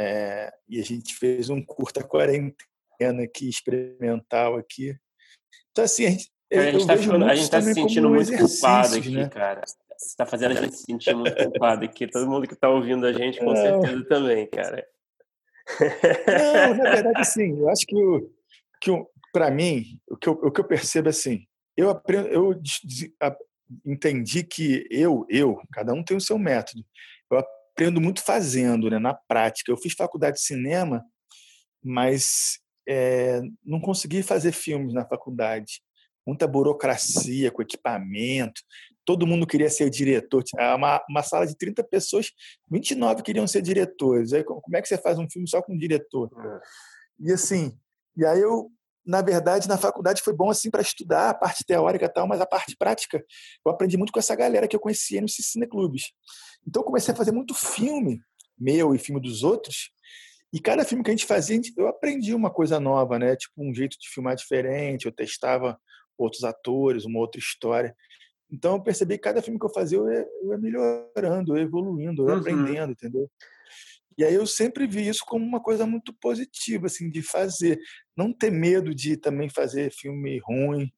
É, 0.00 0.52
e 0.68 0.80
a 0.80 0.84
gente 0.84 1.12
fez 1.16 1.50
um 1.50 1.60
curta 1.60 2.04
quarentena 2.04 3.24
aqui, 3.24 3.48
experimental 3.48 4.56
aqui. 4.56 4.96
Então, 5.72 5.84
assim, 5.84 6.06
a 6.06 6.10
gente, 6.10 6.30
a 6.52 6.62
gente 6.70 7.40
está 7.40 7.60
tá 7.60 7.62
se 7.62 7.74
sentindo 7.74 8.08
muito 8.08 8.30
culpado 8.30 8.94
aqui, 8.94 9.10
né? 9.10 9.28
cara. 9.28 9.62
Você 9.66 10.06
está 10.06 10.24
fazendo 10.24 10.56
a 10.56 10.62
gente 10.62 10.76
se 10.76 10.84
sentir 10.84 11.16
muito 11.16 11.34
culpado 11.34 11.84
aqui. 11.84 12.06
Todo 12.06 12.30
mundo 12.30 12.46
que 12.46 12.54
está 12.54 12.68
ouvindo 12.68 13.04
a 13.04 13.12
gente, 13.12 13.40
com 13.40 13.46
Não. 13.46 13.56
certeza 13.56 14.04
também, 14.04 14.46
cara. 14.46 14.86
Não, 16.28 16.74
na 16.76 16.90
verdade, 16.94 17.24
sim. 17.24 17.58
Eu 17.58 17.68
acho 17.68 17.84
que, 17.84 17.96
o, 17.96 18.30
que 18.80 18.90
para 19.32 19.50
mim, 19.50 20.00
o 20.08 20.16
que, 20.16 20.28
eu, 20.28 20.34
o 20.34 20.52
que 20.52 20.60
eu 20.60 20.64
percebo 20.64 21.08
é 21.08 21.10
assim, 21.10 21.44
eu, 21.76 21.90
aprendo, 21.90 22.28
eu 22.28 22.54
entendi 23.84 24.44
que 24.44 24.86
eu, 24.92 25.26
eu, 25.28 25.60
cada 25.72 25.92
um 25.92 26.04
tem 26.04 26.16
o 26.16 26.20
seu 26.20 26.38
método. 26.38 26.84
Eu 27.28 27.38
aprendo 27.78 28.00
muito 28.00 28.24
fazendo, 28.24 28.90
né, 28.90 28.98
na 28.98 29.14
prática. 29.14 29.70
Eu 29.70 29.76
fiz 29.76 29.92
faculdade 29.92 30.38
de 30.38 30.42
cinema, 30.42 31.04
mas 31.80 32.58
é, 32.88 33.40
não 33.64 33.80
consegui 33.80 34.20
fazer 34.20 34.50
filmes 34.50 34.92
na 34.92 35.06
faculdade. 35.06 35.80
Muita 36.26 36.48
burocracia 36.48 37.52
com 37.52 37.62
equipamento. 37.62 38.60
Todo 39.04 39.26
mundo 39.26 39.46
queria 39.46 39.70
ser 39.70 39.88
diretor. 39.90 40.42
Uma, 40.76 41.00
uma 41.08 41.22
sala 41.22 41.46
de 41.46 41.56
30 41.56 41.84
pessoas, 41.84 42.32
29 42.68 43.22
queriam 43.22 43.46
ser 43.46 43.62
diretores. 43.62 44.32
Aí, 44.32 44.42
como 44.42 44.76
é 44.76 44.82
que 44.82 44.88
você 44.88 44.98
faz 44.98 45.16
um 45.16 45.30
filme 45.30 45.48
só 45.48 45.62
com 45.62 45.72
um 45.72 45.78
diretor? 45.78 46.28
É. 46.36 46.60
E 47.20 47.32
assim, 47.32 47.78
e 48.16 48.26
aí 48.26 48.40
eu 48.40 48.72
na 49.08 49.22
verdade, 49.22 49.66
na 49.66 49.78
faculdade 49.78 50.20
foi 50.20 50.34
bom 50.34 50.50
assim 50.50 50.70
para 50.70 50.82
estudar 50.82 51.30
a 51.30 51.34
parte 51.34 51.64
teórica 51.64 52.04
e 52.04 52.08
tal, 52.10 52.28
mas 52.28 52.42
a 52.42 52.46
parte 52.46 52.76
prática 52.76 53.24
eu 53.64 53.72
aprendi 53.72 53.96
muito 53.96 54.12
com 54.12 54.18
essa 54.18 54.36
galera 54.36 54.68
que 54.68 54.76
eu 54.76 54.80
conhecia 54.80 55.22
nos 55.22 55.34
cineclubes. 55.34 56.12
Então 56.68 56.82
eu 56.82 56.86
comecei 56.86 57.14
a 57.14 57.16
fazer 57.16 57.32
muito 57.32 57.54
filme 57.54 58.20
meu 58.58 58.94
e 58.94 58.98
filme 58.98 59.20
dos 59.20 59.42
outros. 59.42 59.90
E 60.52 60.60
cada 60.60 60.84
filme 60.84 61.02
que 61.02 61.10
a 61.10 61.14
gente 61.14 61.26
fazia, 61.26 61.58
eu 61.76 61.88
aprendi 61.88 62.34
uma 62.34 62.50
coisa 62.50 62.78
nova, 62.78 63.18
né? 63.18 63.34
Tipo 63.36 63.54
um 63.58 63.74
jeito 63.74 63.96
de 63.98 64.08
filmar 64.08 64.36
diferente, 64.36 65.06
eu 65.06 65.12
testava 65.12 65.78
outros 66.16 66.44
atores, 66.44 67.04
uma 67.04 67.20
outra 67.20 67.38
história. 67.38 67.94
Então 68.50 68.74
eu 68.74 68.82
percebi 68.82 69.14
que 69.14 69.22
cada 69.22 69.40
filme 69.40 69.58
que 69.58 69.64
eu 69.64 69.72
fazia 69.72 69.98
eu 69.98 70.10
ia, 70.10 70.26
eu 70.42 70.52
ia 70.52 70.58
melhorando, 70.58 71.52
eu 71.52 71.56
ia 71.56 71.62
evoluindo, 71.62 72.22
eu 72.22 72.28
ia 72.28 72.34
uhum. 72.34 72.40
aprendendo, 72.40 72.92
entendeu? 72.92 73.30
E 74.18 74.24
aí 74.24 74.34
eu 74.34 74.46
sempre 74.46 74.86
vi 74.86 75.08
isso 75.08 75.24
como 75.26 75.44
uma 75.44 75.62
coisa 75.62 75.86
muito 75.86 76.12
positiva, 76.20 76.86
assim, 76.86 77.08
de 77.08 77.22
fazer. 77.22 77.78
Não 78.16 78.32
ter 78.32 78.50
medo 78.50 78.94
de 78.94 79.16
também 79.16 79.48
fazer 79.48 79.92
filme 79.92 80.40
ruim. 80.44 80.90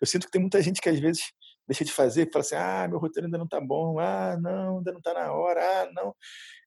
Eu 0.00 0.06
sinto 0.06 0.26
que 0.26 0.32
tem 0.32 0.40
muita 0.40 0.62
gente 0.62 0.80
que 0.80 0.88
às 0.88 0.98
vezes 0.98 1.22
deixa 1.66 1.84
de 1.84 1.92
fazer, 1.92 2.30
fala 2.32 2.44
assim, 2.44 2.54
ah, 2.54 2.86
meu 2.88 2.98
roteiro 2.98 3.26
ainda 3.26 3.38
não 3.38 3.46
tá 3.46 3.60
bom, 3.60 3.98
ah, 3.98 4.36
não, 4.40 4.78
ainda 4.78 4.92
não 4.92 5.00
tá 5.00 5.14
na 5.14 5.32
hora, 5.32 5.60
ah, 5.60 5.90
não. 5.92 6.14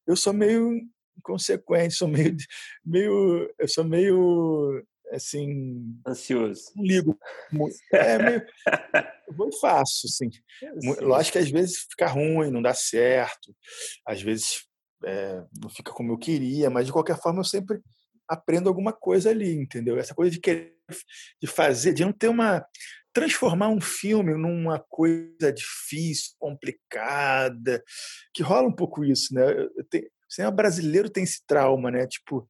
Eu 0.06 0.16
sou 0.16 0.32
meio 0.32 0.80
inconsequente, 1.16 1.94
sou 1.94 2.08
meio, 2.08 2.36
meio, 2.84 3.54
eu 3.58 3.68
sou 3.68 3.84
meio, 3.84 4.84
assim... 5.12 5.98
Ansioso. 6.06 6.72
Não 6.76 6.84
ligo. 6.84 7.18
É 7.92 8.18
meio... 8.18 8.46
vou 9.36 9.48
e 9.48 9.58
faço, 9.60 10.06
assim. 10.06 10.30
Lógico 11.02 11.32
que 11.32 11.38
às 11.38 11.50
vezes 11.50 11.86
fica 11.90 12.06
ruim, 12.06 12.50
não 12.50 12.62
dá 12.62 12.74
certo. 12.74 13.54
Às 14.06 14.22
vezes 14.22 14.66
é, 15.04 15.42
não 15.60 15.68
fica 15.68 15.92
como 15.92 16.12
eu 16.12 16.18
queria, 16.18 16.70
mas 16.70 16.86
de 16.86 16.92
qualquer 16.92 17.20
forma 17.20 17.40
eu 17.40 17.44
sempre 17.44 17.80
aprendo 18.28 18.68
alguma 18.68 18.92
coisa 18.92 19.30
ali, 19.30 19.52
entendeu? 19.52 19.98
Essa 19.98 20.14
coisa 20.14 20.30
de 20.30 20.40
querer 20.40 20.76
de 21.40 21.48
fazer, 21.48 21.92
de 21.92 22.04
não 22.04 22.12
ter 22.12 22.28
uma 22.28 22.64
transformar 23.16 23.70
um 23.70 23.80
filme 23.80 24.34
numa 24.34 24.78
coisa 24.78 25.50
difícil, 25.50 26.34
complicada, 26.38 27.82
que 28.34 28.42
rola 28.42 28.68
um 28.68 28.76
pouco 28.76 29.02
isso, 29.02 29.32
né? 29.32 29.42
Tenho, 29.88 30.06
cinema 30.28 30.52
brasileiro 30.54 31.08
tem 31.08 31.24
esse 31.24 31.40
trauma, 31.46 31.90
né? 31.90 32.06
Tipo, 32.06 32.46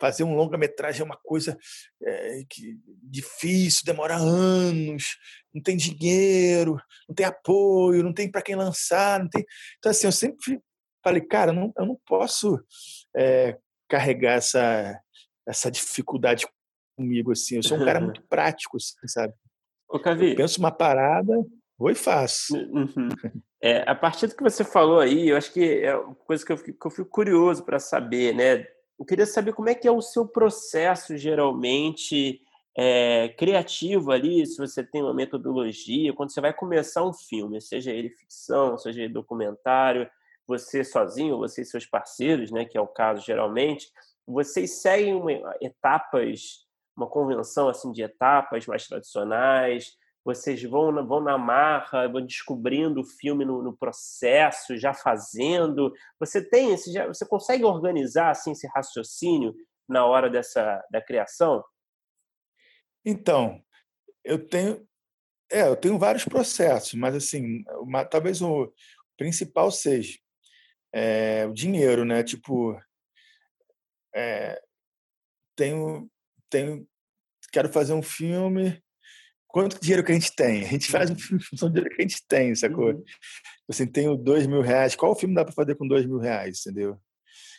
fazer 0.00 0.24
um 0.24 0.34
longa-metragem 0.34 1.02
é 1.02 1.04
uma 1.04 1.16
coisa 1.22 1.56
é, 2.02 2.42
que, 2.50 2.76
difícil, 3.04 3.82
demora 3.84 4.16
anos, 4.16 5.16
não 5.54 5.62
tem 5.62 5.76
dinheiro, 5.76 6.76
não 7.08 7.14
tem 7.14 7.24
apoio, 7.24 8.02
não 8.02 8.12
tem 8.12 8.28
para 8.28 8.42
quem 8.42 8.56
lançar, 8.56 9.20
não 9.20 9.28
tem. 9.28 9.46
Então 9.78 9.90
assim, 9.90 10.08
eu 10.08 10.12
sempre 10.12 10.60
falei, 11.04 11.20
cara, 11.20 11.52
não, 11.52 11.72
eu 11.78 11.86
não 11.86 11.96
posso 12.04 12.60
é, 13.14 13.56
carregar 13.88 14.32
essa, 14.32 15.00
essa 15.46 15.70
dificuldade 15.70 16.44
comigo, 16.96 17.30
assim. 17.30 17.54
Eu 17.54 17.62
sou 17.62 17.78
um 17.78 17.84
cara 17.84 18.00
muito 18.02 18.20
prático, 18.22 18.76
assim, 18.76 18.96
sabe? 19.06 19.32
Ô, 19.92 19.98
Cavi. 19.98 20.30
Eu 20.30 20.36
penso 20.36 20.58
uma 20.58 20.70
parada, 20.70 21.44
vou 21.78 21.90
e 21.90 21.94
faço. 21.94 22.56
Uhum. 22.56 23.10
É, 23.60 23.88
a 23.88 23.94
partir 23.94 24.26
do 24.26 24.34
que 24.34 24.42
você 24.42 24.64
falou 24.64 24.98
aí, 24.98 25.28
eu 25.28 25.36
acho 25.36 25.52
que 25.52 25.82
é 25.82 25.94
uma 25.94 26.14
coisa 26.14 26.44
que 26.44 26.50
eu 26.50 26.56
fico, 26.56 26.78
que 26.78 26.86
eu 26.86 26.90
fico 26.90 27.10
curioso 27.10 27.62
para 27.62 27.78
saber, 27.78 28.34
né? 28.34 28.66
Eu 28.98 29.04
queria 29.04 29.26
saber 29.26 29.52
como 29.52 29.68
é 29.68 29.74
que 29.74 29.86
é 29.86 29.92
o 29.92 30.00
seu 30.00 30.26
processo, 30.26 31.16
geralmente, 31.16 32.40
é, 32.76 33.28
criativo 33.36 34.10
ali, 34.10 34.46
se 34.46 34.56
você 34.56 34.82
tem 34.82 35.02
uma 35.02 35.12
metodologia, 35.12 36.14
quando 36.14 36.32
você 36.32 36.40
vai 36.40 36.54
começar 36.54 37.04
um 37.04 37.12
filme, 37.12 37.60
seja 37.60 37.90
ele 37.90 38.08
ficção, 38.08 38.78
seja 38.78 39.02
ele 39.02 39.12
documentário, 39.12 40.08
você 40.46 40.82
sozinho, 40.82 41.36
você 41.36 41.62
e 41.62 41.66
seus 41.66 41.84
parceiros, 41.84 42.50
né, 42.50 42.64
que 42.64 42.78
é 42.78 42.80
o 42.80 42.86
caso 42.86 43.24
geralmente, 43.24 43.88
vocês 44.26 44.80
seguem 44.80 45.14
uma, 45.14 45.32
etapas, 45.60 46.61
uma 46.96 47.08
convenção 47.08 47.68
assim 47.68 47.90
de 47.92 48.02
etapas 48.02 48.66
mais 48.66 48.86
tradicionais, 48.86 49.96
vocês 50.24 50.62
vão, 50.62 51.06
vão 51.06 51.20
na 51.20 51.36
marra, 51.36 52.08
vão 52.08 52.24
descobrindo 52.24 53.00
o 53.00 53.04
filme 53.04 53.44
no, 53.44 53.62
no 53.62 53.76
processo, 53.76 54.76
já 54.76 54.94
fazendo. 54.94 55.92
Você 56.20 56.48
tem 56.48 56.72
esse, 56.72 56.92
já, 56.92 57.06
você 57.06 57.26
consegue 57.26 57.64
organizar 57.64 58.30
assim 58.30 58.52
esse 58.52 58.68
raciocínio 58.68 59.54
na 59.88 60.06
hora 60.06 60.30
dessa 60.30 60.82
da 60.90 61.02
criação? 61.02 61.64
Então, 63.04 63.60
eu 64.24 64.46
tenho, 64.48 64.86
é, 65.50 65.62
eu 65.62 65.76
tenho 65.76 65.98
vários 65.98 66.24
processos, 66.24 66.94
mas 66.94 67.16
assim, 67.16 67.64
uma, 67.80 68.04
talvez 68.04 68.40
o 68.40 68.72
principal 69.16 69.70
seja 69.72 70.18
é, 70.92 71.46
o 71.46 71.52
dinheiro, 71.52 72.04
né? 72.04 72.22
Tipo, 72.22 72.78
é, 74.14 74.62
tenho, 75.56 76.08
tenho, 76.52 76.86
quero 77.50 77.68
fazer 77.68 77.94
um 77.94 78.02
filme. 78.02 78.80
Quanto 79.48 79.80
dinheiro 79.80 80.04
que 80.04 80.12
a 80.12 80.14
gente 80.14 80.34
tem? 80.34 80.64
A 80.64 80.68
gente 80.68 80.90
faz 80.90 81.10
um 81.10 81.16
filme 81.16 81.42
com 81.58 81.66
o 81.66 81.70
dinheiro 81.70 81.90
que 81.90 82.02
a 82.02 82.06
gente 82.06 82.26
tem, 82.28 82.54
sacou? 82.54 82.92
Uhum. 82.92 83.04
Assim, 83.68 83.86
tenho 83.86 84.16
dois 84.16 84.46
mil 84.46 84.60
reais. 84.60 84.94
Qual 84.94 85.14
filme 85.16 85.34
dá 85.34 85.44
para 85.44 85.54
fazer 85.54 85.74
com 85.74 85.86
dois 85.86 86.06
mil 86.06 86.18
reais, 86.18 86.60
entendeu? 86.60 86.98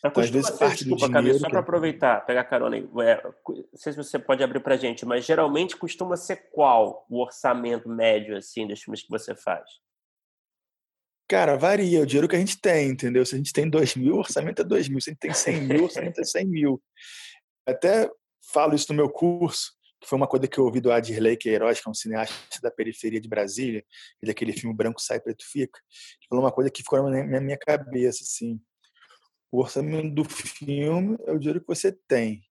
Então, 0.05 0.21
às 0.21 0.29
vezes, 0.29 0.47
ser, 0.47 0.57
parte 0.57 0.83
desculpa, 0.83 1.07
do 1.07 1.13
dinheiro... 1.13 1.39
só 1.39 1.49
para 1.49 1.59
aproveitar, 1.59 2.25
pegar 2.25 2.43
carona 2.43 2.75
aí. 2.75 2.87
É, 3.01 3.23
não 3.23 3.65
sei 3.75 3.93
se 3.93 3.97
você 3.97 4.19
pode 4.19 4.43
abrir 4.43 4.59
para 4.59 4.75
gente, 4.75 5.05
mas 5.05 5.25
geralmente 5.25 5.77
costuma 5.77 6.17
ser 6.17 6.49
qual 6.51 7.05
o 7.09 7.21
orçamento 7.21 7.87
médio, 7.87 8.35
assim, 8.35 8.67
dos 8.67 8.81
filmes 8.81 9.01
que 9.01 9.09
você 9.09 9.33
faz? 9.33 9.63
Cara, 11.27 11.55
varia 11.55 12.01
o 12.01 12.05
dinheiro 12.05 12.27
que 12.27 12.35
a 12.35 12.39
gente 12.39 12.59
tem, 12.59 12.89
entendeu? 12.89 13.25
Se 13.25 13.33
a 13.33 13.37
gente 13.37 13.53
tem 13.53 13.69
2 13.69 13.95
mil, 13.95 14.15
o 14.15 14.19
orçamento 14.19 14.61
é 14.61 14.65
2 14.65 14.89
mil. 14.89 14.99
Se 14.99 15.09
a 15.09 15.13
gente 15.13 15.19
tem 15.19 15.33
100 15.33 15.61
mil, 15.61 15.81
o 15.81 15.83
orçamento 15.85 16.19
é 16.19 16.23
100 16.25 16.45
mil. 16.45 16.83
Até 17.65 18.09
falo 18.51 18.75
isso 18.75 18.87
no 18.89 18.95
meu 18.95 19.09
curso, 19.09 19.71
que 20.01 20.07
foi 20.07 20.17
uma 20.17 20.27
coisa 20.27 20.47
que 20.47 20.57
eu 20.57 20.65
ouvi 20.65 20.81
do 20.81 20.91
Adirley 20.91 21.37
Queiroz, 21.37 21.79
que 21.79 21.87
é 21.87 21.91
um 21.91 21.93
cineasta 21.93 22.59
da 22.61 22.69
periferia 22.69 23.21
de 23.21 23.29
Brasília, 23.29 23.85
e 24.21 24.27
daquele 24.27 24.51
filme 24.51 24.75
Branco 24.75 25.01
Sai, 25.01 25.19
Preto 25.19 25.45
Fica. 25.49 25.79
Ele 25.79 26.27
falou 26.29 26.43
uma 26.43 26.51
coisa 26.51 26.69
que 26.69 26.83
ficou 26.83 27.09
na 27.09 27.41
minha 27.41 27.57
cabeça, 27.57 28.23
assim. 28.23 28.59
O 29.51 29.61
orçamento 29.61 30.13
do 30.13 30.25
filme 30.25 31.17
é 31.25 31.31
o 31.31 31.39
dinheiro 31.39 31.61
que 31.61 31.67
você 31.67 31.91
tem. 32.07 32.43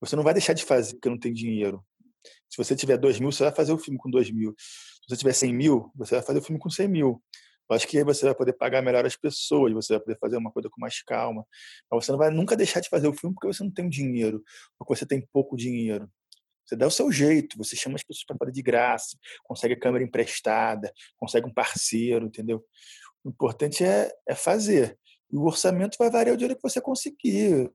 Você 0.00 0.14
não 0.14 0.22
vai 0.22 0.34
deixar 0.34 0.52
de 0.52 0.64
fazer 0.64 0.94
porque 0.94 1.08
não 1.08 1.18
tem 1.18 1.32
dinheiro. 1.32 1.84
Se 2.48 2.56
você 2.56 2.76
tiver 2.76 2.98
2 2.98 3.18
mil, 3.18 3.32
você 3.32 3.44
vai 3.44 3.52
fazer 3.54 3.72
o 3.72 3.78
filme 3.78 3.98
com 3.98 4.10
2 4.10 4.30
mil. 4.30 4.54
Se 4.58 5.08
você 5.08 5.16
tiver 5.16 5.32
100 5.32 5.54
mil, 5.54 5.90
você 5.94 6.16
vai 6.16 6.24
fazer 6.24 6.38
o 6.38 6.42
filme 6.42 6.60
com 6.60 6.70
100 6.70 6.88
mil. 6.88 7.22
Eu 7.68 7.76
acho 7.76 7.86
que 7.86 7.98
aí 7.98 8.04
você 8.04 8.24
vai 8.24 8.34
poder 8.34 8.52
pagar 8.52 8.82
melhor 8.82 9.04
as 9.04 9.16
pessoas, 9.16 9.72
você 9.72 9.94
vai 9.94 10.00
poder 10.00 10.18
fazer 10.18 10.36
uma 10.36 10.52
coisa 10.52 10.68
com 10.70 10.80
mais 10.80 11.02
calma. 11.02 11.44
Mas 11.90 12.04
você 12.04 12.12
não 12.12 12.18
vai 12.18 12.30
nunca 12.30 12.56
deixar 12.56 12.80
de 12.80 12.88
fazer 12.88 13.08
o 13.08 13.12
filme 13.12 13.34
porque 13.34 13.48
você 13.48 13.64
não 13.64 13.70
tem 13.70 13.88
dinheiro, 13.88 14.42
porque 14.78 14.94
você 14.94 15.06
tem 15.06 15.26
pouco 15.32 15.56
dinheiro. 15.56 16.08
Você 16.64 16.74
dá 16.74 16.86
o 16.86 16.90
seu 16.90 17.10
jeito, 17.12 17.56
você 17.56 17.76
chama 17.76 17.94
as 17.94 18.02
pessoas 18.02 18.24
para 18.24 18.36
fazer 18.38 18.52
de 18.52 18.62
graça, 18.62 19.16
consegue 19.44 19.74
a 19.74 19.78
câmera 19.78 20.04
emprestada, 20.04 20.92
consegue 21.16 21.46
um 21.46 21.54
parceiro, 21.54 22.26
entendeu? 22.26 22.64
O 23.24 23.30
importante 23.30 23.84
é, 23.84 24.10
é 24.28 24.34
fazer. 24.34 24.98
E 25.30 25.36
o 25.36 25.44
orçamento 25.44 25.96
vai 25.98 26.10
variar 26.10 26.34
o 26.34 26.36
dinheiro 26.36 26.56
que 26.56 26.62
você 26.62 26.80
conseguir. 26.80 27.70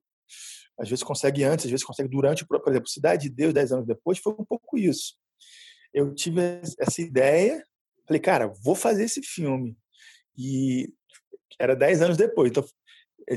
Às 0.78 0.90
vezes 0.90 1.04
consegue 1.04 1.44
antes, 1.44 1.66
às 1.66 1.72
vezes 1.72 1.86
consegue 1.86 2.10
durante 2.10 2.46
Por 2.46 2.62
exemplo, 2.68 2.90
Cidade 2.90 3.30
de 3.30 3.36
Deus, 3.36 3.54
dez 3.54 3.72
anos 3.72 3.86
depois, 3.86 4.20
foi 4.20 4.34
um 4.34 4.46
pouco 4.46 4.78
isso. 4.78 5.16
Eu 5.94 6.14
tive 6.14 6.42
essa 6.80 7.02
ideia, 7.02 7.66
falei, 8.12 8.20
cara, 8.20 8.48
vou 8.48 8.76
fazer 8.76 9.06
esse 9.06 9.22
filme. 9.22 9.78
E 10.38 10.94
era 11.60 11.76
dez 11.76 12.02
anos 12.02 12.18
depois. 12.18 12.52
Então, 12.52 12.66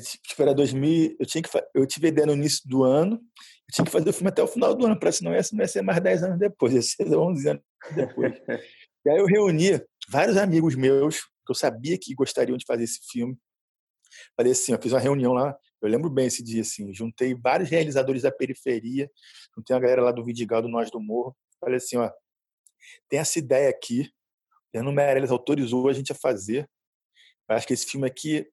tipo, 0.01 0.43
era 0.43 0.55
2000, 0.55 1.17
eu 1.19 1.27
tinha 1.27 1.43
que 1.43 1.51
eu 1.75 1.87
tive 1.87 2.07
a 2.07 2.11
ideia 2.11 2.27
no 2.27 2.33
início 2.35 2.69
do 2.69 2.83
ano, 2.83 3.17
eu 3.17 3.75
tinha 3.75 3.85
que 3.85 3.93
fazer 3.93 4.11
o 4.11 4.13
filme 4.13 4.29
até 4.29 4.43
o 4.43 4.49
final 4.49 4.75
do 4.75 4.85
ano, 4.85 4.99
para 4.99 5.13
senão 5.13 5.33
ia, 5.33 5.41
não 5.53 5.61
ia 5.61 5.69
ser 5.69 5.83
mais 5.83 6.01
10 6.01 6.25
anos 6.25 6.39
depois, 6.39 6.75
ia 6.75 6.83
ser 6.83 7.07
11 7.15 7.49
anos 7.49 7.63
depois. 7.95 8.33
e 9.05 9.11
aí 9.11 9.19
eu 9.19 9.27
reuni 9.27 9.81
vários 10.09 10.37
amigos 10.37 10.75
meus 10.75 11.21
que 11.21 11.51
eu 11.51 11.55
sabia 11.55 11.99
que 11.99 12.15
gostariam 12.15 12.57
de 12.57 12.65
fazer 12.67 12.85
esse 12.85 13.01
filme. 13.11 13.37
Falei 14.37 14.53
assim, 14.53 14.73
eu 14.73 14.81
fiz 14.81 14.93
uma 14.93 15.01
reunião 15.01 15.33
lá, 15.33 15.57
eu 15.83 15.89
lembro 15.89 16.09
bem 16.09 16.27
esse 16.27 16.43
dia 16.43 16.63
assim, 16.63 16.93
juntei 16.95 17.35
vários 17.35 17.69
realizadores 17.69 18.23
da 18.23 18.33
periferia, 18.33 19.11
juntei 19.55 19.77
a 19.77 19.79
galera 19.79 20.03
lá 20.03 20.13
do 20.13 20.25
Vidigal, 20.25 20.63
do 20.63 20.69
Nós 20.69 20.91
do 20.91 21.01
Morro, 21.01 21.37
falei 21.61 21.77
assim, 21.77 21.97
ó, 21.97 22.11
tem 23.09 23.19
essa 23.19 23.39
ideia 23.39 23.69
aqui, 23.69 24.11
Fernando 24.75 24.93
Meirelles 24.93 25.31
autorizou 25.31 25.89
a 25.89 25.93
gente 25.93 26.11
a 26.11 26.17
fazer. 26.17 26.69
Eu 27.49 27.55
acho 27.55 27.65
que 27.65 27.73
esse 27.73 27.87
filme 27.87 28.09
aqui 28.09 28.45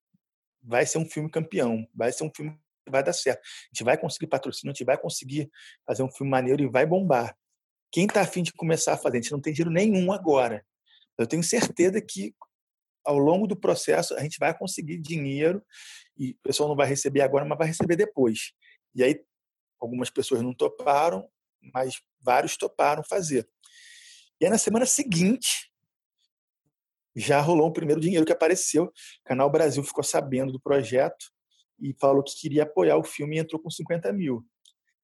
vai 0.62 0.86
ser 0.86 1.00
um 1.00 1.06
filme 1.06 1.28
campeão, 1.28 1.88
vai 1.96 2.12
ser 2.12 2.24
um 2.24 2.30
filme 2.32 2.52
que 2.86 2.92
vai 2.92 3.04
dar 3.04 3.12
certo. 3.12 3.40
A 3.40 3.68
gente 3.74 3.84
vai 3.84 3.98
conseguir 3.98 4.28
patrocínio, 4.28 4.70
a 4.72 4.74
gente 4.76 4.86
vai 4.86 5.00
conseguir 5.00 5.50
fazer 5.84 6.04
um 6.04 6.12
filme 6.12 6.30
maneiro 6.30 6.62
e 6.62 6.70
vai 6.70 6.86
bombar. 6.86 7.36
Quem 7.92 8.06
está 8.06 8.22
afim 8.22 8.44
de 8.44 8.54
começar 8.54 8.94
a 8.94 8.98
fazer? 8.98 9.18
A 9.18 9.22
gente 9.22 9.32
não 9.32 9.42
tem 9.42 9.52
dinheiro 9.52 9.72
nenhum 9.72 10.12
agora. 10.12 10.64
Eu 11.18 11.26
tenho 11.26 11.44
certeza 11.44 12.00
que 12.00 12.36
ao 13.04 13.18
longo 13.18 13.48
do 13.48 13.56
processo 13.56 14.14
a 14.14 14.20
gente 14.22 14.38
vai 14.38 14.56
conseguir 14.56 15.00
dinheiro 15.00 15.66
e 16.16 16.34
o 16.34 16.40
pessoal 16.44 16.70
não 16.70 16.76
vai 16.76 16.86
receber 16.86 17.22
agora, 17.22 17.46
mas 17.46 17.58
vai 17.58 17.68
receber 17.68 17.96
depois. 17.96 18.54
E 18.94 19.04
aí 19.04 19.20
algumas 19.80 20.12
pessoas 20.12 20.44
não 20.44 20.54
toparam, 20.54 21.28
mas 21.74 22.00
vários 22.20 22.56
toparam 22.58 23.04
fazer. 23.04 23.50
E 24.40 24.46
aí 24.46 24.52
na 24.52 24.60
semana 24.60 24.86
seguinte 24.86 25.71
já 27.16 27.42
rolou 27.42 27.68
o 27.68 27.74
primeiro 27.74 28.00
dinheiro 28.00 28.26
que 28.26 28.32
apareceu. 28.32 28.86
O 28.86 28.92
Canal 29.26 29.50
Brasil 29.50 29.84
ficou 29.84 30.04
sabendo 30.04 30.52
do 30.52 30.60
projeto 30.60 31.26
e 31.80 31.96
falou 32.00 32.24
que 32.24 32.40
queria 32.40 32.64
apoiar 32.64 32.98
o 32.98 33.04
filme 33.04 33.36
e 33.36 33.40
entrou 33.40 33.62
com 33.62 33.70
50 33.70 34.12
mil. 34.14 34.46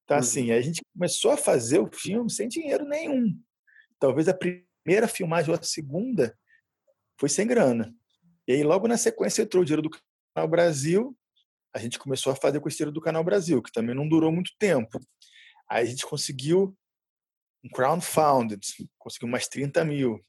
Então, 0.04 0.16
uhum. 0.16 0.22
assim, 0.22 0.52
a 0.52 0.60
gente 0.60 0.80
começou 0.94 1.32
a 1.32 1.36
fazer 1.36 1.78
o 1.80 1.90
filme 1.92 2.30
sem 2.30 2.48
dinheiro 2.48 2.84
nenhum. 2.86 3.38
Talvez 3.98 4.28
a 4.28 4.34
primeira 4.34 5.08
filmagem 5.08 5.50
ou 5.50 5.58
a 5.58 5.62
segunda 5.62 6.36
foi 7.18 7.28
sem 7.28 7.46
grana. 7.46 7.94
E 8.46 8.52
aí, 8.52 8.62
logo 8.62 8.88
na 8.88 8.96
sequência, 8.96 9.42
entrou 9.42 9.62
o 9.62 9.66
dinheiro 9.66 9.82
do 9.82 9.90
Canal 10.34 10.48
Brasil. 10.48 11.16
A 11.74 11.78
gente 11.78 11.98
começou 11.98 12.32
a 12.32 12.36
fazer 12.36 12.60
com 12.60 12.68
esse 12.68 12.78
dinheiro 12.78 12.94
do 12.94 13.00
Canal 13.00 13.22
Brasil, 13.22 13.62
que 13.62 13.72
também 13.72 13.94
não 13.94 14.08
durou 14.08 14.32
muito 14.32 14.52
tempo. 14.58 14.98
Aí 15.68 15.82
a 15.82 15.84
gente 15.84 16.06
conseguiu 16.06 16.74
um 17.62 17.68
crowdfunded, 17.68 18.60
conseguiu 18.96 19.28
mais 19.28 19.48
30 19.48 19.84
mil. 19.84 20.24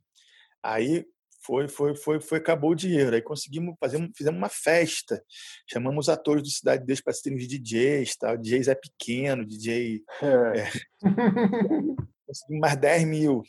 Aí 0.62 1.06
foi, 1.42 1.68
foi, 1.68 1.96
foi, 1.96 2.20
foi, 2.20 2.38
acabou 2.38 2.72
o 2.72 2.76
dinheiro. 2.76 3.16
Aí 3.16 3.22
conseguimos 3.22 3.76
fazer, 3.80 4.10
fizemos 4.16 4.38
uma 4.38 4.50
festa. 4.50 5.24
Chamamos 5.70 6.06
os 6.06 6.10
atores 6.10 6.44
do 6.44 6.50
Cidade 6.50 6.82
de 6.82 6.88
Deus 6.88 7.02
para 7.02 7.14
serem 7.14 7.38
os 7.38 7.48
DJs, 7.48 8.16
tal. 8.18 8.36
O 8.36 8.38
DJ 8.38 8.64
Zé 8.64 8.76
Pequeno, 8.76 9.46
DJ. 9.46 10.04
É. 10.22 10.60
É. 10.60 10.72
conseguimos 12.28 12.62
mais 12.62 12.76
10 12.78 13.04
mil. 13.06 13.44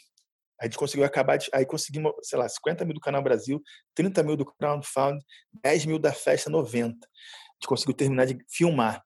A 0.61 0.65
gente 0.65 0.77
conseguiu 0.77 1.05
acabar 1.05 1.37
de. 1.37 1.49
Aí 1.53 1.65
conseguimos, 1.65 2.13
sei 2.23 2.39
lá, 2.39 2.49
50 2.49 2.85
mil 2.85 2.95
do 2.95 3.01
Canal 3.01 3.23
Brasil, 3.23 3.63
30 3.95 4.23
mil 4.23 4.37
do 4.37 4.45
Crowdfund, 4.45 5.25
10 5.63 5.87
mil 5.87 5.99
da 5.99 6.13
festa 6.13 6.51
90. 6.51 6.95
A 6.95 7.09
gente 7.55 7.67
conseguiu 7.67 7.95
terminar 7.95 8.27
de 8.27 8.39
filmar. 8.49 9.03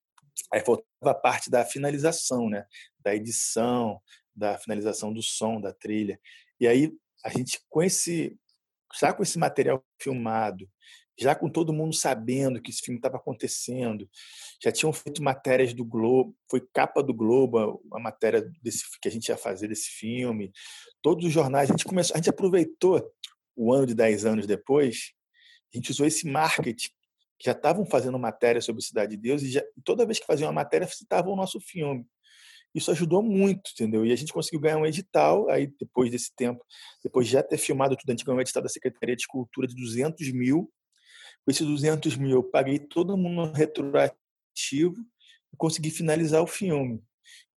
Aí 0.53 0.61
faltava 0.61 0.87
a 1.05 1.15
parte 1.15 1.51
da 1.51 1.65
finalização, 1.65 2.49
né? 2.49 2.65
Da 2.99 3.15
edição, 3.15 4.01
da 4.35 4.59
finalização 4.59 5.13
do 5.13 5.23
som, 5.23 5.61
da 5.61 5.73
trilha. 5.73 6.21
E 6.61 6.67
aí 6.67 6.93
a 7.25 7.31
gente, 7.31 7.61
com 7.71 7.83
esse, 7.83 8.37
já 8.99 9.13
com 9.13 9.23
esse 9.23 9.39
material 9.39 9.85
filmado, 10.01 10.69
já 11.19 11.35
com 11.35 11.49
todo 11.49 11.73
mundo 11.73 11.95
sabendo 11.95 12.61
que 12.61 12.71
esse 12.71 12.83
filme 12.83 12.99
estava 12.99 13.17
acontecendo, 13.17 14.09
já 14.63 14.73
tinham 14.73 14.93
feito 14.93 15.23
matérias 15.23 15.73
do 15.73 15.85
Globo, 15.85 16.37
foi 16.51 16.61
capa 16.61 17.03
do 17.03 17.15
Globo 17.15 17.81
a 17.93 18.01
matéria 18.01 18.43
desse, 18.63 18.85
que 19.01 19.09
a 19.09 19.11
gente 19.11 19.29
ia 19.29 19.37
fazer 19.37 19.69
desse 19.69 19.91
filme, 19.91 20.53
todos 21.01 21.25
os 21.25 21.33
jornais, 21.33 21.71
a 21.71 21.73
gente 21.73 21.85
começou, 21.85 22.15
a 22.15 22.19
gente 22.19 22.31
aproveitou 22.31 23.13
o 23.57 23.73
ano 23.73 23.87
de 23.87 23.95
10 23.95 24.25
anos 24.25 24.47
depois, 24.47 25.13
a 25.73 25.77
gente 25.77 25.91
usou 25.91 26.07
esse 26.07 26.27
marketing, 26.29 26.91
que 27.39 27.47
já 27.47 27.53
estavam 27.53 27.85
fazendo 27.85 28.19
matéria 28.19 28.61
sobre 28.61 28.83
Cidade 28.83 29.17
de 29.17 29.23
Deus, 29.23 29.43
e, 29.43 29.51
já, 29.51 29.63
toda 29.85 30.07
vez 30.07 30.19
que 30.19 30.27
faziam 30.27 30.49
uma 30.49 30.55
matéria, 30.55 30.87
citavam 30.87 31.33
o 31.33 31.37
nosso 31.37 31.61
filme. 31.61 32.07
Isso 32.75 32.91
ajudou 32.91 33.23
muito, 33.23 33.71
entendeu? 33.73 34.05
E 34.05 34.13
a 34.13 34.17
gente 34.17 34.33
conseguiu 34.33 34.61
ganhar 34.61 34.79
um 34.79 34.87
edital, 34.87 35.49
aí 35.49 35.73
depois 35.79 36.11
desse 36.11 36.35
tempo, 36.35 36.65
depois 37.03 37.27
de 37.27 37.33
já 37.35 37.43
ter 37.43 37.57
filmado 37.57 37.97
tudo, 37.97 38.11
a 38.11 38.13
gente 38.13 38.25
ganhou 38.25 38.39
um 38.39 38.43
edital 38.43 38.63
da 38.63 38.69
Secretaria 38.69 39.15
de 39.15 39.27
Cultura 39.27 39.67
de 39.67 39.75
200 39.77 40.33
mil. 40.33 40.71
Com 41.45 41.51
esses 41.51 41.67
200 41.67 42.17
mil, 42.17 42.31
eu 42.33 42.43
paguei 42.43 42.79
todo 42.79 43.17
mundo 43.17 43.53
retroativo 43.53 44.97
e 45.53 45.57
consegui 45.57 45.91
finalizar 45.91 46.43
o 46.43 46.47
filme. 46.47 47.01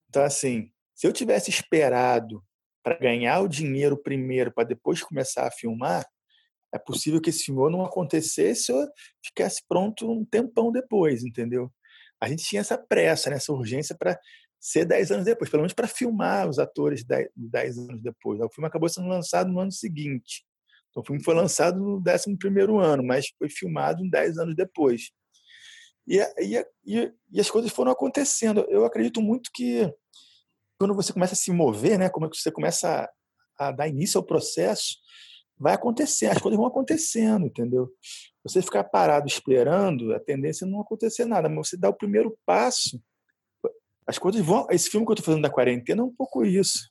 Então, 0.08 0.22
assim, 0.22 0.70
se 0.94 1.06
eu 1.06 1.12
tivesse 1.12 1.50
esperado 1.50 2.42
para 2.82 2.98
ganhar 2.98 3.40
o 3.40 3.48
dinheiro 3.48 3.96
primeiro, 3.96 4.52
para 4.52 4.64
depois 4.64 5.02
começar 5.02 5.46
a 5.46 5.50
filmar, 5.50 6.06
é 6.74 6.78
possível 6.78 7.20
que 7.20 7.30
esse 7.30 7.44
filme 7.44 7.70
não 7.70 7.84
acontecesse 7.84 8.70
ou 8.70 8.86
ficasse 9.24 9.62
pronto 9.68 10.10
um 10.10 10.24
tempão 10.24 10.70
depois, 10.70 11.24
entendeu? 11.24 11.72
A 12.20 12.28
gente 12.28 12.44
tinha 12.44 12.60
essa 12.60 12.78
pressa, 12.78 13.30
né, 13.30 13.36
essa 13.36 13.52
urgência 13.52 13.96
para 13.98 14.18
ser 14.66 14.84
10 14.84 15.12
anos 15.12 15.24
depois, 15.24 15.48
pelo 15.48 15.62
menos 15.62 15.72
para 15.72 15.86
filmar 15.86 16.48
os 16.48 16.58
atores 16.58 17.04
10 17.04 17.78
anos 17.78 18.02
depois. 18.02 18.40
O 18.40 18.48
filme 18.48 18.66
acabou 18.66 18.88
sendo 18.88 19.06
lançado 19.06 19.48
no 19.48 19.60
ano 19.60 19.70
seguinte. 19.70 20.44
Então, 20.90 21.04
o 21.04 21.06
filme 21.06 21.22
foi 21.22 21.36
lançado 21.36 21.78
no 21.78 21.98
11 21.98 22.36
ano, 22.82 23.04
mas 23.04 23.28
foi 23.38 23.48
filmado 23.48 24.02
10 24.10 24.38
anos 24.38 24.56
depois. 24.56 25.12
E, 26.04 26.18
e, 26.18 26.66
e, 26.84 27.12
e, 27.30 27.40
as 27.40 27.48
coisas 27.48 27.70
foram 27.70 27.92
acontecendo. 27.92 28.66
Eu 28.68 28.84
acredito 28.84 29.22
muito 29.22 29.50
que 29.54 29.88
quando 30.76 30.96
você 30.96 31.12
começa 31.12 31.34
a 31.34 31.36
se 31.36 31.52
mover, 31.52 31.96
né, 31.96 32.08
como 32.08 32.26
é 32.26 32.28
que 32.28 32.36
você 32.36 32.50
começa 32.50 33.08
a, 33.58 33.68
a 33.68 33.70
dar 33.70 33.86
início 33.86 34.18
ao 34.18 34.26
processo, 34.26 34.96
vai 35.56 35.74
acontecer, 35.74 36.26
as 36.26 36.38
coisas 36.38 36.58
vão 36.58 36.66
acontecendo, 36.66 37.46
entendeu? 37.46 37.88
Você 38.42 38.60
ficar 38.60 38.82
parado 38.82 39.28
esperando, 39.28 40.12
a 40.12 40.18
tendência 40.18 40.64
é 40.64 40.68
não 40.68 40.80
acontecer 40.80 41.24
nada, 41.24 41.48
mas 41.48 41.68
você 41.68 41.76
dá 41.76 41.88
o 41.88 41.96
primeiro 41.96 42.36
passo, 42.44 43.00
as 44.06 44.18
coisas 44.18 44.44
vão. 44.44 44.66
Esse 44.70 44.88
filme 44.88 45.04
que 45.04 45.10
eu 45.10 45.14
estou 45.14 45.24
fazendo 45.24 45.42
da 45.42 45.50
quarentena 45.50 46.02
é 46.02 46.04
um 46.04 46.14
pouco 46.14 46.44
isso. 46.44 46.90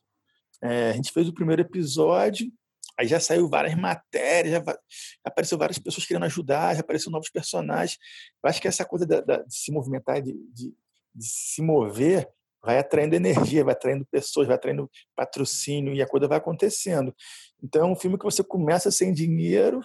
É, 0.61 0.89
a 0.89 0.93
gente 0.93 1.11
fez 1.11 1.27
o 1.27 1.33
primeiro 1.33 1.61
episódio, 1.61 2.51
aí 2.97 3.07
já 3.07 3.19
saiu 3.19 3.47
várias 3.49 3.75
matérias, 3.75 4.53
já, 4.53 4.63
já 4.65 4.77
apareceu 5.23 5.57
várias 5.57 5.77
pessoas 5.77 6.05
querendo 6.05 6.25
ajudar, 6.25 6.73
já 6.73 6.81
apareceram 6.81 7.13
novos 7.13 7.29
personagens. 7.29 7.97
Eu 8.43 8.49
acho 8.49 8.61
que 8.61 8.67
essa 8.67 8.85
coisa 8.85 9.05
da, 9.05 9.21
da, 9.21 9.37
de 9.37 9.55
se 9.55 9.71
movimentar, 9.71 10.21
de, 10.21 10.33
de, 10.53 10.73
de 11.13 11.25
se 11.25 11.61
mover, 11.61 12.27
vai 12.63 12.79
atraindo 12.79 13.15
energia, 13.15 13.63
vai 13.63 13.73
atraindo 13.73 14.05
pessoas, 14.11 14.47
vai 14.47 14.55
atraindo 14.55 14.89
patrocínio 15.15 15.93
e 15.93 16.01
a 16.01 16.07
coisa 16.07 16.27
vai 16.27 16.39
acontecendo. 16.39 17.15
Então 17.63 17.87
é 17.87 17.91
um 17.91 17.95
filme 17.95 18.17
que 18.17 18.25
você 18.25 18.43
começa 18.43 18.89
sem 18.89 19.13
dinheiro 19.13 19.81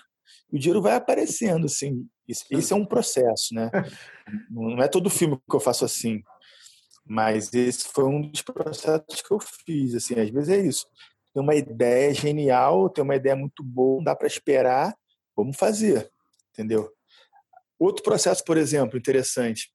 e 0.51 0.57
o 0.57 0.59
dinheiro 0.59 0.81
vai 0.81 0.95
aparecendo, 0.95 1.67
assim. 1.67 2.07
Isso, 2.27 2.45
isso 2.51 2.73
é 2.73 2.77
um 2.77 2.87
processo, 2.87 3.55
né? 3.55 3.71
Não 4.51 4.83
é 4.83 4.89
todo 4.89 5.11
filme 5.11 5.37
que 5.37 5.57
eu 5.57 5.61
faço 5.61 5.85
assim. 5.85 6.23
Mas 7.13 7.53
esse 7.53 7.89
foi 7.89 8.05
um 8.05 8.23
dos 8.23 8.41
processos 8.41 9.21
que 9.21 9.33
eu 9.33 9.41
fiz. 9.41 9.97
Assim, 9.97 10.15
às 10.15 10.31
vezes 10.31 10.49
é 10.49 10.59
isso. 10.59 10.87
Tem 11.35 11.43
uma 11.43 11.57
ideia 11.57 12.15
genial, 12.15 12.89
tem 12.89 13.03
uma 13.03 13.17
ideia 13.17 13.35
muito 13.35 13.65
boa, 13.65 13.97
não 13.97 14.05
dá 14.05 14.15
para 14.15 14.29
esperar, 14.29 14.97
vamos 15.37 15.57
fazer, 15.57 16.09
entendeu? 16.53 16.89
Outro 17.77 18.05
processo, 18.05 18.45
por 18.45 18.57
exemplo, 18.57 18.97
interessante. 18.97 19.73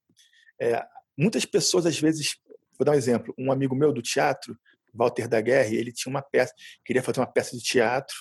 É, 0.61 0.81
muitas 1.17 1.43
pessoas, 1.43 1.85
às 1.85 1.99
vezes, 1.99 2.37
vou 2.79 2.85
dar 2.85 2.93
um 2.93 2.95
exemplo. 2.95 3.33
Um 3.37 3.51
amigo 3.51 3.75
meu 3.75 3.91
do 3.91 4.01
teatro, 4.01 4.57
Walter 4.93 5.27
da 5.27 5.41
Guerra, 5.41 5.75
ele 5.75 5.91
tinha 5.91 6.09
uma 6.09 6.21
peça, 6.21 6.53
queria 6.85 7.03
fazer 7.03 7.19
uma 7.19 7.27
peça 7.27 7.57
de 7.57 7.61
teatro, 7.61 8.15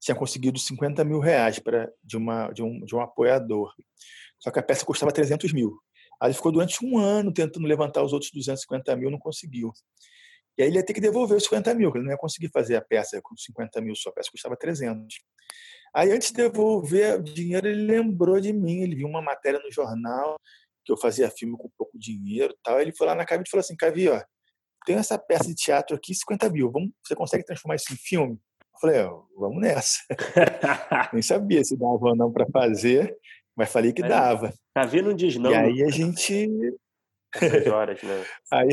tinha 0.00 0.16
conseguido 0.16 0.58
50 0.58 1.04
mil 1.04 1.20
reais 1.20 1.60
pra, 1.60 1.88
de, 2.02 2.16
uma, 2.16 2.50
de, 2.50 2.64
um, 2.64 2.80
de 2.80 2.96
um 2.96 3.00
apoiador. 3.00 3.72
Só 4.40 4.50
que 4.50 4.58
a 4.58 4.62
peça 4.62 4.84
custava 4.84 5.12
300 5.12 5.52
mil. 5.52 5.78
Aí 6.20 6.28
ele 6.28 6.34
ficou 6.34 6.52
durante 6.52 6.84
um 6.84 6.98
ano 6.98 7.32
tentando 7.32 7.66
levantar 7.66 8.02
os 8.02 8.12
outros 8.12 8.30
250 8.32 8.94
mil, 8.96 9.10
não 9.10 9.18
conseguiu. 9.18 9.72
E 10.58 10.62
aí 10.62 10.68
ele 10.68 10.76
ia 10.76 10.84
ter 10.84 10.92
que 10.92 11.00
devolver 11.00 11.36
os 11.36 11.44
50 11.44 11.74
mil, 11.74 11.90
ele 11.94 12.04
não 12.04 12.10
ia 12.10 12.18
conseguir 12.18 12.50
fazer 12.50 12.76
a 12.76 12.82
peça 12.82 13.20
com 13.22 13.36
50 13.36 13.80
mil, 13.80 13.94
sua 13.94 14.12
peça 14.12 14.30
custava 14.30 14.56
300. 14.56 15.18
Aí 15.94 16.12
antes 16.12 16.28
de 16.28 16.34
devolver 16.34 17.18
o 17.18 17.22
dinheiro, 17.22 17.66
ele 17.66 17.86
lembrou 17.86 18.40
de 18.40 18.52
mim, 18.52 18.82
ele 18.82 18.96
viu 18.96 19.08
uma 19.08 19.22
matéria 19.22 19.58
no 19.58 19.72
jornal 19.72 20.36
que 20.84 20.92
eu 20.92 20.96
fazia 20.96 21.30
filme 21.30 21.56
com 21.56 21.68
pouco 21.76 21.98
dinheiro 21.98 22.54
tal. 22.62 22.80
Ele 22.80 22.92
foi 22.92 23.06
lá 23.06 23.14
na 23.14 23.24
Cavi 23.24 23.44
e 23.46 23.50
falou 23.50 23.60
assim, 23.60 23.76
Cavi, 23.76 24.08
ó, 24.08 24.22
tem 24.86 24.96
essa 24.96 25.18
peça 25.18 25.44
de 25.44 25.54
teatro 25.54 25.96
aqui, 25.96 26.14
50 26.14 26.50
mil, 26.50 26.70
vamos, 26.70 26.90
você 27.04 27.14
consegue 27.14 27.44
transformar 27.44 27.76
isso 27.76 27.92
em 27.92 27.96
filme? 27.96 28.34
Eu 28.34 28.80
falei, 28.80 29.02
ó, 29.02 29.22
vamos 29.36 29.60
nessa. 29.60 29.98
Nem 31.12 31.22
sabia 31.22 31.62
se 31.64 31.76
dava 31.76 31.98
ou 32.00 32.16
não 32.16 32.32
para 32.32 32.46
fazer, 32.46 33.16
mas 33.60 33.70
falei 33.70 33.92
que 33.92 34.00
dava. 34.00 34.54
Cavi 34.74 35.02
não 35.02 35.12
diz 35.12 35.36
não. 35.36 35.50
E 35.50 35.54
aí 35.54 35.82
a 35.82 35.88
gente. 35.92 36.48
essas 37.34 37.66
horas, 37.66 38.02
né? 38.02 38.24
Aí, 38.50 38.68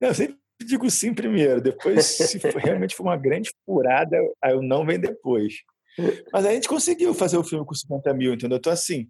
eu 0.00 0.14
sempre 0.14 0.38
digo 0.64 0.90
sim 0.90 1.12
primeiro, 1.12 1.60
depois, 1.60 2.06
se 2.06 2.40
for, 2.40 2.56
realmente 2.56 2.96
for 2.96 3.02
uma 3.02 3.16
grande 3.16 3.50
furada, 3.64 4.16
aí 4.42 4.52
eu 4.52 4.62
não 4.62 4.84
vem 4.84 4.98
depois. 4.98 5.54
Mas 6.32 6.46
a 6.46 6.52
gente 6.52 6.68
conseguiu 6.68 7.12
fazer 7.12 7.36
o 7.36 7.44
filme 7.44 7.66
com 7.66 7.74
50 7.74 8.14
mil, 8.14 8.32
entendeu? 8.32 8.56
Então, 8.56 8.72
assim, 8.72 9.08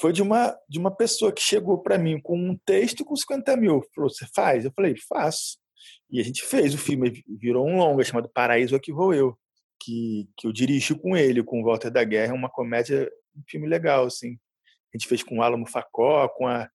foi 0.00 0.12
de 0.12 0.22
uma, 0.22 0.56
de 0.68 0.78
uma 0.78 0.90
pessoa 0.94 1.32
que 1.32 1.42
chegou 1.42 1.82
para 1.82 1.98
mim 1.98 2.20
com 2.20 2.36
um 2.36 2.56
texto 2.64 3.04
com 3.04 3.14
50 3.14 3.56
mil. 3.56 3.82
Falou, 3.94 4.08
você 4.10 4.26
faz? 4.34 4.64
Eu 4.64 4.72
falei, 4.74 4.94
faço. 5.08 5.58
E 6.10 6.20
a 6.20 6.24
gente 6.24 6.42
fez 6.42 6.74
o 6.74 6.78
filme, 6.78 7.22
virou 7.38 7.66
um 7.66 7.76
longa 7.76 8.04
chamado 8.04 8.30
Paraíso 8.32 8.74
Aqui 8.74 8.92
Vou 8.92 9.12
Eu, 9.12 9.36
que, 9.80 10.28
que 10.36 10.46
eu 10.46 10.52
dirigi 10.52 10.94
com 10.94 11.16
ele, 11.16 11.42
com 11.42 11.60
o 11.60 11.64
Walter 11.64 11.90
da 11.90 12.04
Guerra, 12.04 12.34
uma 12.34 12.48
comédia, 12.48 13.10
um 13.36 13.42
filme 13.48 13.66
legal, 13.66 14.06
assim. 14.06 14.38
A 14.92 14.96
gente 14.98 15.08
fez 15.08 15.22
com 15.22 15.38
o 15.38 15.42
Alamo 15.42 15.66
Facó, 15.66 16.28
com 16.28 16.46
a 16.46 16.68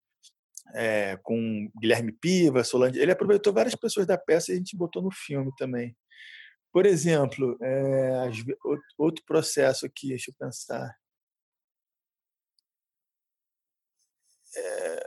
é, 0.74 1.18
com 1.24 1.70
Guilherme 1.80 2.12
Piva, 2.12 2.64
Solange. 2.64 2.99
Ele 2.99 3.12
aproveitou 3.12 3.53
várias 3.53 3.76
pessoas 3.76 4.05
da 4.05 4.18
peça 4.18 4.51
e 4.51 4.55
a 4.55 4.58
gente 4.58 4.76
botou 4.76 5.01
no 5.01 5.12
filme 5.12 5.51
também. 5.58 5.95
Por 6.72 6.86
exemplo, 6.86 7.58
é, 7.62 8.30
outro 8.97 9.24
processo 9.26 9.86
aqui, 9.86 10.10
deixa 10.10 10.32
eu 10.32 10.36
pensar. 10.38 10.95
É, 14.55 14.99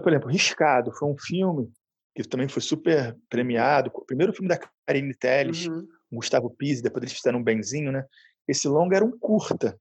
por 0.00 0.12
exemplo, 0.12 0.30
Riscado 0.30 0.92
foi 0.92 1.08
um 1.08 1.16
filme 1.18 1.72
que 2.14 2.22
também 2.24 2.48
foi 2.48 2.62
super 2.62 3.16
premiado. 3.28 3.90
O 3.94 4.04
primeiro 4.04 4.32
filme 4.32 4.48
da 4.48 4.58
Karine 4.86 5.14
Telles, 5.14 5.66
uhum. 5.66 5.86
Gustavo 6.10 6.50
Pise, 6.50 6.82
depois 6.82 7.02
eles 7.02 7.14
fizeram 7.14 7.40
um 7.40 7.44
benzinho, 7.44 7.92
né? 7.92 8.04
Esse 8.48 8.68
longa 8.68 8.96
era 8.96 9.04
um 9.04 9.16
curta. 9.18 9.78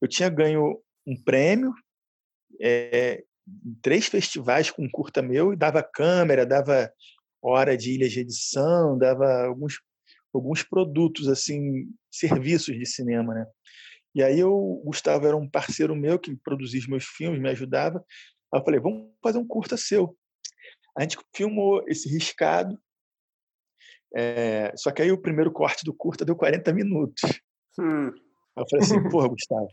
Eu 0.00 0.08
tinha 0.08 0.28
ganho 0.28 0.80
um 1.06 1.20
prêmio 1.22 1.72
é, 2.60 3.24
em 3.66 3.74
três 3.82 4.06
festivais 4.06 4.70
com 4.70 4.84
um 4.84 4.90
curta 4.90 5.22
meu 5.22 5.52
e 5.52 5.56
dava 5.56 5.82
câmera, 5.82 6.46
dava 6.46 6.92
hora 7.42 7.76
de 7.76 7.92
ilha 7.92 8.08
de 8.08 8.20
edição, 8.20 8.96
dava 8.96 9.44
alguns 9.44 9.80
alguns 10.32 10.62
produtos 10.62 11.28
assim, 11.28 11.92
serviços 12.10 12.74
de 12.74 12.86
cinema, 12.86 13.34
né? 13.34 13.46
E 14.14 14.22
aí 14.22 14.38
eu, 14.38 14.52
o 14.52 14.82
Gustavo 14.84 15.26
era 15.26 15.36
um 15.36 15.48
parceiro 15.48 15.94
meu 15.94 16.18
que 16.18 16.34
produzia 16.36 16.80
os 16.80 16.86
meus 16.86 17.04
filmes, 17.04 17.40
me 17.40 17.50
ajudava. 17.50 18.04
Aí 18.52 18.60
eu 18.60 18.64
falei, 18.64 18.80
vamos 18.80 19.10
fazer 19.22 19.38
um 19.38 19.46
curta 19.46 19.76
seu. 19.76 20.16
A 20.96 21.02
gente 21.02 21.18
filmou 21.34 21.84
esse 21.86 22.08
riscado, 22.08 22.78
é, 24.14 24.72
só 24.76 24.90
que 24.90 25.00
aí 25.00 25.10
o 25.10 25.20
primeiro 25.20 25.50
corte 25.50 25.84
do 25.84 25.94
curta 25.94 26.24
deu 26.24 26.36
40 26.36 26.72
minutos. 26.72 27.22
Hum. 27.78 28.12
Eu 28.56 28.64
falei 28.68 28.84
assim, 28.84 29.08
porra, 29.08 29.28
Gustavo, 29.28 29.68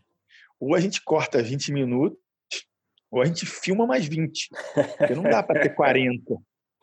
ou 0.59 0.75
a 0.75 0.79
gente 0.79 1.01
corta 1.01 1.41
20 1.41 1.71
minutos, 1.71 2.17
ou 3.11 3.21
a 3.21 3.25
gente 3.25 3.45
filma 3.45 3.87
mais 3.87 4.05
20. 4.05 4.49
Porque 4.97 5.15
não 5.15 5.23
dá 5.23 5.41
para 5.41 5.61
ter 5.61 5.69
40. 5.69 6.35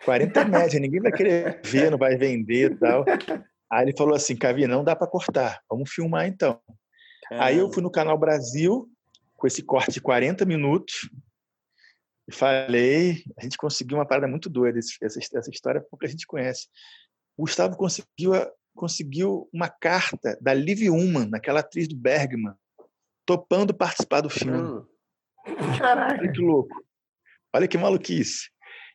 40 0.04 0.40
é 0.40 0.44
média, 0.44 0.80
ninguém 0.80 1.00
vai 1.00 1.12
querer 1.12 1.60
ver, 1.64 1.90
não 1.90 1.98
vai 1.98 2.16
vender 2.16 2.72
e 2.72 2.76
tal. 2.76 3.04
Aí 3.70 3.84
ele 3.84 3.96
falou 3.96 4.14
assim, 4.14 4.36
Cavi, 4.36 4.66
não 4.66 4.84
dá 4.84 4.94
para 4.94 5.06
cortar, 5.06 5.60
vamos 5.68 5.90
filmar 5.90 6.26
então. 6.26 6.60
Aí 7.30 7.58
eu 7.58 7.72
fui 7.72 7.82
no 7.82 7.90
Canal 7.90 8.16
Brasil, 8.16 8.88
com 9.36 9.46
esse 9.46 9.62
corte 9.62 9.92
de 9.92 10.00
40 10.00 10.44
minutos, 10.44 11.08
e 12.28 12.34
falei, 12.34 13.22
a 13.38 13.42
gente 13.42 13.56
conseguiu 13.56 13.98
uma 13.98 14.06
parada 14.06 14.26
muito 14.26 14.48
doida, 14.48 14.78
essa, 14.78 15.18
essa 15.18 15.50
história 15.50 15.80
pouca 15.80 16.06
gente 16.06 16.26
conhece. 16.26 16.68
O 17.36 17.42
Gustavo 17.42 17.76
conseguiu, 17.76 18.32
conseguiu 18.76 19.48
uma 19.52 19.68
carta 19.68 20.38
da 20.40 20.54
Liv 20.54 20.88
Ullmann, 20.88 21.28
naquela 21.28 21.60
atriz 21.60 21.88
do 21.88 21.96
Bergman, 21.96 22.54
topando 23.24 23.74
participar 23.74 24.20
do 24.20 24.30
filme. 24.30 24.56
Hum. 24.56 24.86
Caraca. 25.78 26.20
Olha 26.20 26.32
que 26.32 26.40
louco. 26.40 26.84
Olha 27.52 27.68
que 27.68 27.78
maluquice. 27.78 28.50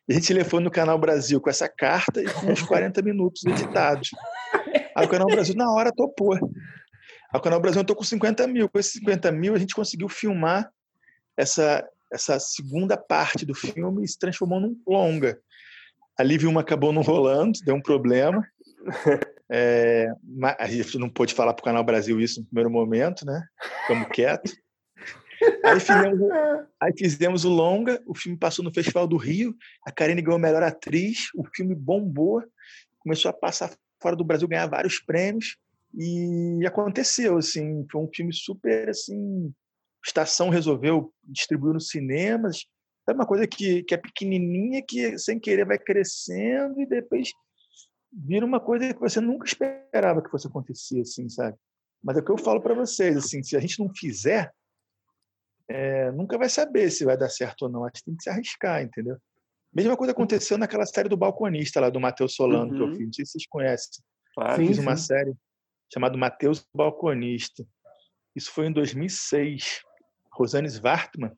E 0.08 0.12
a 0.12 0.14
gente 0.14 0.32
levou 0.32 0.60
no 0.60 0.70
Canal 0.70 0.98
Brasil 0.98 1.40
com 1.40 1.50
essa 1.50 1.68
carta 1.68 2.22
e 2.22 2.32
com 2.32 2.46
uns 2.46 2.62
40 2.62 3.00
minutos 3.02 3.44
editados. 3.44 4.10
Aí 4.96 5.06
o 5.06 5.08
Canal 5.08 5.28
Brasil, 5.28 5.54
na 5.54 5.70
hora, 5.70 5.92
topou. 5.92 6.34
Aí 6.34 6.40
o 7.34 7.40
Canal 7.40 7.60
Brasil 7.60 7.80
estou 7.80 7.96
com 7.96 8.04
50 8.04 8.46
mil. 8.46 8.68
Com 8.68 8.78
esses 8.78 8.92
50 8.92 9.32
mil, 9.32 9.54
a 9.54 9.58
gente 9.58 9.74
conseguiu 9.74 10.08
filmar 10.08 10.70
essa, 11.36 11.86
essa 12.12 12.38
segunda 12.38 12.96
parte 12.96 13.46
do 13.46 13.54
filme 13.54 14.04
e 14.04 14.08
se 14.08 14.18
transformou 14.18 14.60
num 14.60 14.76
longa. 14.86 15.40
A 16.18 16.22
Liv 16.22 16.44
uma 16.44 16.60
acabou 16.60 16.92
não 16.92 17.02
rolando, 17.02 17.58
deu 17.64 17.74
um 17.74 17.82
problema. 17.82 18.46
É, 19.54 20.10
a 20.58 20.66
gente 20.66 20.96
não 20.96 21.10
pôde 21.10 21.34
falar 21.34 21.52
para 21.52 21.60
o 21.60 21.64
Canal 21.64 21.84
Brasil 21.84 22.18
isso 22.18 22.40
no 22.40 22.46
primeiro 22.46 22.70
momento, 22.70 23.26
né? 23.26 23.46
Ficamos 23.82 24.08
quietos. 24.08 24.56
Aí 25.62 25.78
fizemos, 25.78 26.30
aí 26.80 26.92
fizemos 26.96 27.44
o 27.44 27.50
longa, 27.50 28.00
o 28.06 28.14
filme 28.14 28.38
passou 28.38 28.64
no 28.64 28.72
Festival 28.72 29.06
do 29.06 29.18
Rio, 29.18 29.54
a 29.84 29.92
Karine 29.92 30.22
ganhou 30.22 30.36
a 30.36 30.40
melhor 30.40 30.62
atriz, 30.62 31.28
o 31.34 31.44
filme 31.54 31.74
bombou, 31.74 32.42
começou 33.00 33.28
a 33.28 33.34
passar 33.34 33.70
fora 34.00 34.16
do 34.16 34.24
Brasil, 34.24 34.48
ganhar 34.48 34.68
vários 34.68 35.00
prêmios, 35.00 35.56
e 35.94 36.64
aconteceu, 36.64 37.36
assim, 37.36 37.84
foi 37.90 38.00
um 38.00 38.08
filme 38.14 38.32
super, 38.32 38.88
assim, 38.88 39.52
Estação 40.04 40.48
resolveu 40.48 41.12
distribuir 41.22 41.74
nos 41.74 41.88
cinemas, 41.88 42.64
é 43.08 43.12
uma 43.12 43.26
coisa 43.26 43.46
que, 43.46 43.82
que 43.82 43.94
é 43.94 43.98
pequenininha, 43.98 44.82
que 44.86 45.18
sem 45.18 45.38
querer 45.38 45.66
vai 45.66 45.78
crescendo 45.78 46.80
e 46.80 46.86
depois 46.86 47.32
vira 48.12 48.44
uma 48.44 48.60
coisa 48.60 48.92
que 48.92 49.00
você 49.00 49.20
nunca 49.20 49.46
esperava 49.46 50.22
que 50.22 50.30
fosse 50.30 50.46
acontecer, 50.46 51.00
assim, 51.00 51.28
sabe? 51.28 51.56
Mas 52.02 52.16
é 52.16 52.20
o 52.20 52.24
que 52.24 52.30
eu 52.30 52.38
falo 52.38 52.60
para 52.60 52.74
vocês, 52.74 53.16
assim, 53.16 53.42
se 53.42 53.56
a 53.56 53.60
gente 53.60 53.78
não 53.78 53.88
fizer, 53.94 54.52
é, 55.68 56.10
nunca 56.10 56.36
vai 56.36 56.48
saber 56.48 56.90
se 56.90 57.04
vai 57.04 57.16
dar 57.16 57.28
certo 57.28 57.62
ou 57.62 57.68
não. 57.68 57.84
A 57.84 57.88
gente 57.88 58.04
tem 58.04 58.16
que 58.16 58.22
se 58.22 58.30
arriscar, 58.30 58.82
entendeu? 58.82 59.16
Mesma 59.72 59.96
coisa 59.96 60.12
aconteceu 60.12 60.58
naquela 60.58 60.84
série 60.84 61.08
do 61.08 61.16
Balconista 61.16 61.80
lá 61.80 61.88
do 61.88 62.00
Matheus 62.00 62.34
Solano 62.34 62.70
uhum. 62.70 62.76
que 62.76 62.82
eu 62.82 62.86
uhum. 62.86 62.96
fiz. 62.96 63.06
Não 63.06 63.12
sei 63.12 63.24
se 63.24 63.32
vocês 63.32 63.46
conhecem. 63.46 64.04
Claro, 64.34 64.66
fiz 64.66 64.76
sim, 64.76 64.82
uma 64.82 64.96
sim. 64.96 65.06
série 65.06 65.34
chamada 65.92 66.16
Matheus 66.16 66.66
Balconista. 66.74 67.64
Isso 68.36 68.50
foi 68.52 68.66
em 68.66 68.72
2006. 68.72 69.82
Rosane 70.32 70.68
Svartman 70.68 71.32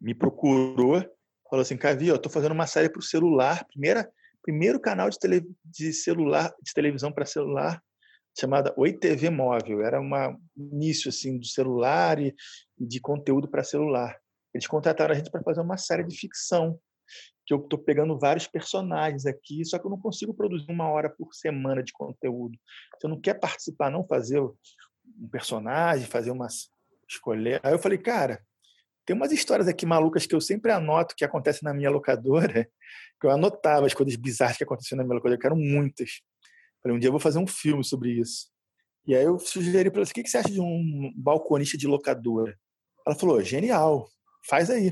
me 0.00 0.14
procurou, 0.14 1.00
falou 1.48 1.62
assim, 1.62 1.76
Cavi, 1.76 2.08
eu 2.08 2.16
estou 2.16 2.30
fazendo 2.30 2.52
uma 2.52 2.66
série 2.66 2.88
para 2.88 3.00
o 3.00 3.02
celular, 3.02 3.64
primeira, 3.66 4.08
primeiro 4.48 4.80
canal 4.80 5.10
de, 5.10 5.18
tele, 5.18 5.46
de 5.62 5.92
celular, 5.92 6.50
de 6.62 6.72
televisão 6.72 7.12
para 7.12 7.26
celular 7.26 7.82
chamada 8.40 8.72
Oi 8.78 8.94
TV 8.94 9.28
Móvel. 9.28 9.82
Era 9.82 10.00
uma 10.00 10.34
início 10.56 11.10
assim 11.10 11.36
do 11.38 11.44
celular 11.44 12.18
e 12.18 12.34
de 12.78 12.98
conteúdo 12.98 13.46
para 13.46 13.62
celular. 13.62 14.18
Eles 14.54 14.66
contrataram 14.66 15.12
a 15.12 15.18
gente 15.18 15.30
para 15.30 15.42
fazer 15.42 15.60
uma 15.60 15.76
série 15.76 16.02
de 16.02 16.16
ficção 16.16 16.80
que 17.46 17.52
eu 17.52 17.58
estou 17.58 17.78
pegando 17.78 18.18
vários 18.18 18.46
personagens 18.46 19.26
aqui, 19.26 19.62
só 19.66 19.78
que 19.78 19.84
eu 19.84 19.90
não 19.90 20.00
consigo 20.00 20.32
produzir 20.32 20.70
uma 20.70 20.88
hora 20.88 21.10
por 21.10 21.34
semana 21.34 21.82
de 21.82 21.92
conteúdo. 21.92 22.58
Você 22.98 23.06
não 23.06 23.20
quer 23.20 23.34
participar, 23.34 23.90
não 23.90 24.06
fazer 24.06 24.40
um 24.40 25.28
personagem, 25.30 26.06
fazer 26.06 26.30
umas 26.30 26.70
escolher. 27.06 27.60
Aí 27.62 27.74
eu 27.74 27.78
falei, 27.78 27.98
cara, 27.98 28.42
tem 29.08 29.16
umas 29.16 29.32
histórias 29.32 29.66
aqui 29.66 29.86
malucas 29.86 30.26
que 30.26 30.34
eu 30.34 30.40
sempre 30.40 30.70
anoto 30.70 31.16
que 31.16 31.24
acontecem 31.24 31.60
na 31.62 31.72
minha 31.72 31.88
locadora, 31.88 32.68
que 33.18 33.26
eu 33.26 33.30
anotava 33.30 33.86
as 33.86 33.94
coisas 33.94 34.14
bizarras 34.16 34.58
que 34.58 34.64
aconteciam 34.64 34.98
na 34.98 35.02
minha 35.02 35.14
locadora, 35.14 35.40
que 35.40 35.46
eram 35.46 35.56
muitas. 35.56 36.20
Falei, 36.82 36.94
um 36.94 37.00
dia 37.00 37.08
eu 37.08 37.12
vou 37.12 37.20
fazer 37.20 37.38
um 37.38 37.46
filme 37.46 37.82
sobre 37.82 38.10
isso. 38.10 38.50
E 39.06 39.16
aí 39.16 39.24
eu 39.24 39.38
sugeri 39.38 39.90
para 39.90 40.02
ela, 40.02 40.10
o 40.10 40.12
que, 40.12 40.28
você 40.28 40.36
acha 40.36 40.50
de 40.50 40.60
um 40.60 41.10
balconista 41.16 41.78
de 41.78 41.86
locadora? 41.86 42.54
Ela 43.06 43.16
falou, 43.16 43.42
genial, 43.42 44.06
faz 44.46 44.68
aí. 44.68 44.88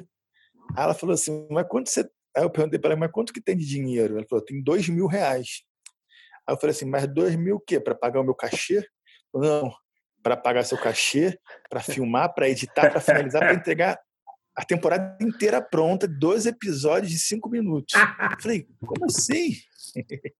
Aí 0.74 0.84
ela 0.84 0.94
falou 0.94 1.12
assim, 1.12 1.46
mas 1.50 1.66
quanto 1.68 1.90
você... 1.90 2.08
Aí 2.34 2.42
eu 2.42 2.48
perguntei 2.48 2.78
para 2.78 2.92
ela, 2.92 3.00
mas 3.00 3.12
quanto 3.12 3.34
que 3.34 3.40
tem 3.40 3.54
de 3.54 3.66
dinheiro? 3.66 4.16
Ela 4.16 4.26
falou, 4.26 4.42
tem 4.42 4.62
dois 4.62 4.88
mil 4.88 5.06
reais. 5.06 5.62
Aí 6.48 6.54
eu 6.54 6.58
falei 6.58 6.74
assim, 6.74 6.86
mas 6.86 7.06
dois 7.06 7.36
mil 7.36 7.56
o 7.56 7.60
quê? 7.60 7.78
Para 7.78 7.94
pagar 7.94 8.22
o 8.22 8.24
meu 8.24 8.34
cachê? 8.34 8.82
Não, 9.34 9.70
para 10.22 10.38
pagar 10.38 10.64
seu 10.64 10.78
cachê, 10.78 11.38
para 11.68 11.80
filmar, 11.80 12.32
para 12.32 12.48
editar, 12.48 12.90
para 12.90 13.00
finalizar, 13.00 13.42
para 13.42 13.52
entregar 13.60 14.05
a 14.56 14.64
temporada 14.64 15.18
inteira 15.20 15.60
pronta, 15.60 16.08
dois 16.08 16.46
episódios 16.46 17.12
de 17.12 17.18
cinco 17.18 17.48
minutos. 17.50 17.94
Eu 17.94 18.00
falei, 18.40 18.66
como 18.80 19.04
assim? 19.04 19.54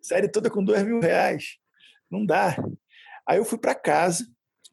série 0.00 0.28
toda 0.28 0.48
com 0.48 0.62
dois 0.62 0.84
mil 0.84 1.00
reais. 1.00 1.58
Não 2.08 2.24
dá. 2.24 2.56
Aí 3.28 3.38
eu 3.38 3.44
fui 3.44 3.58
para 3.58 3.74
casa, 3.74 4.24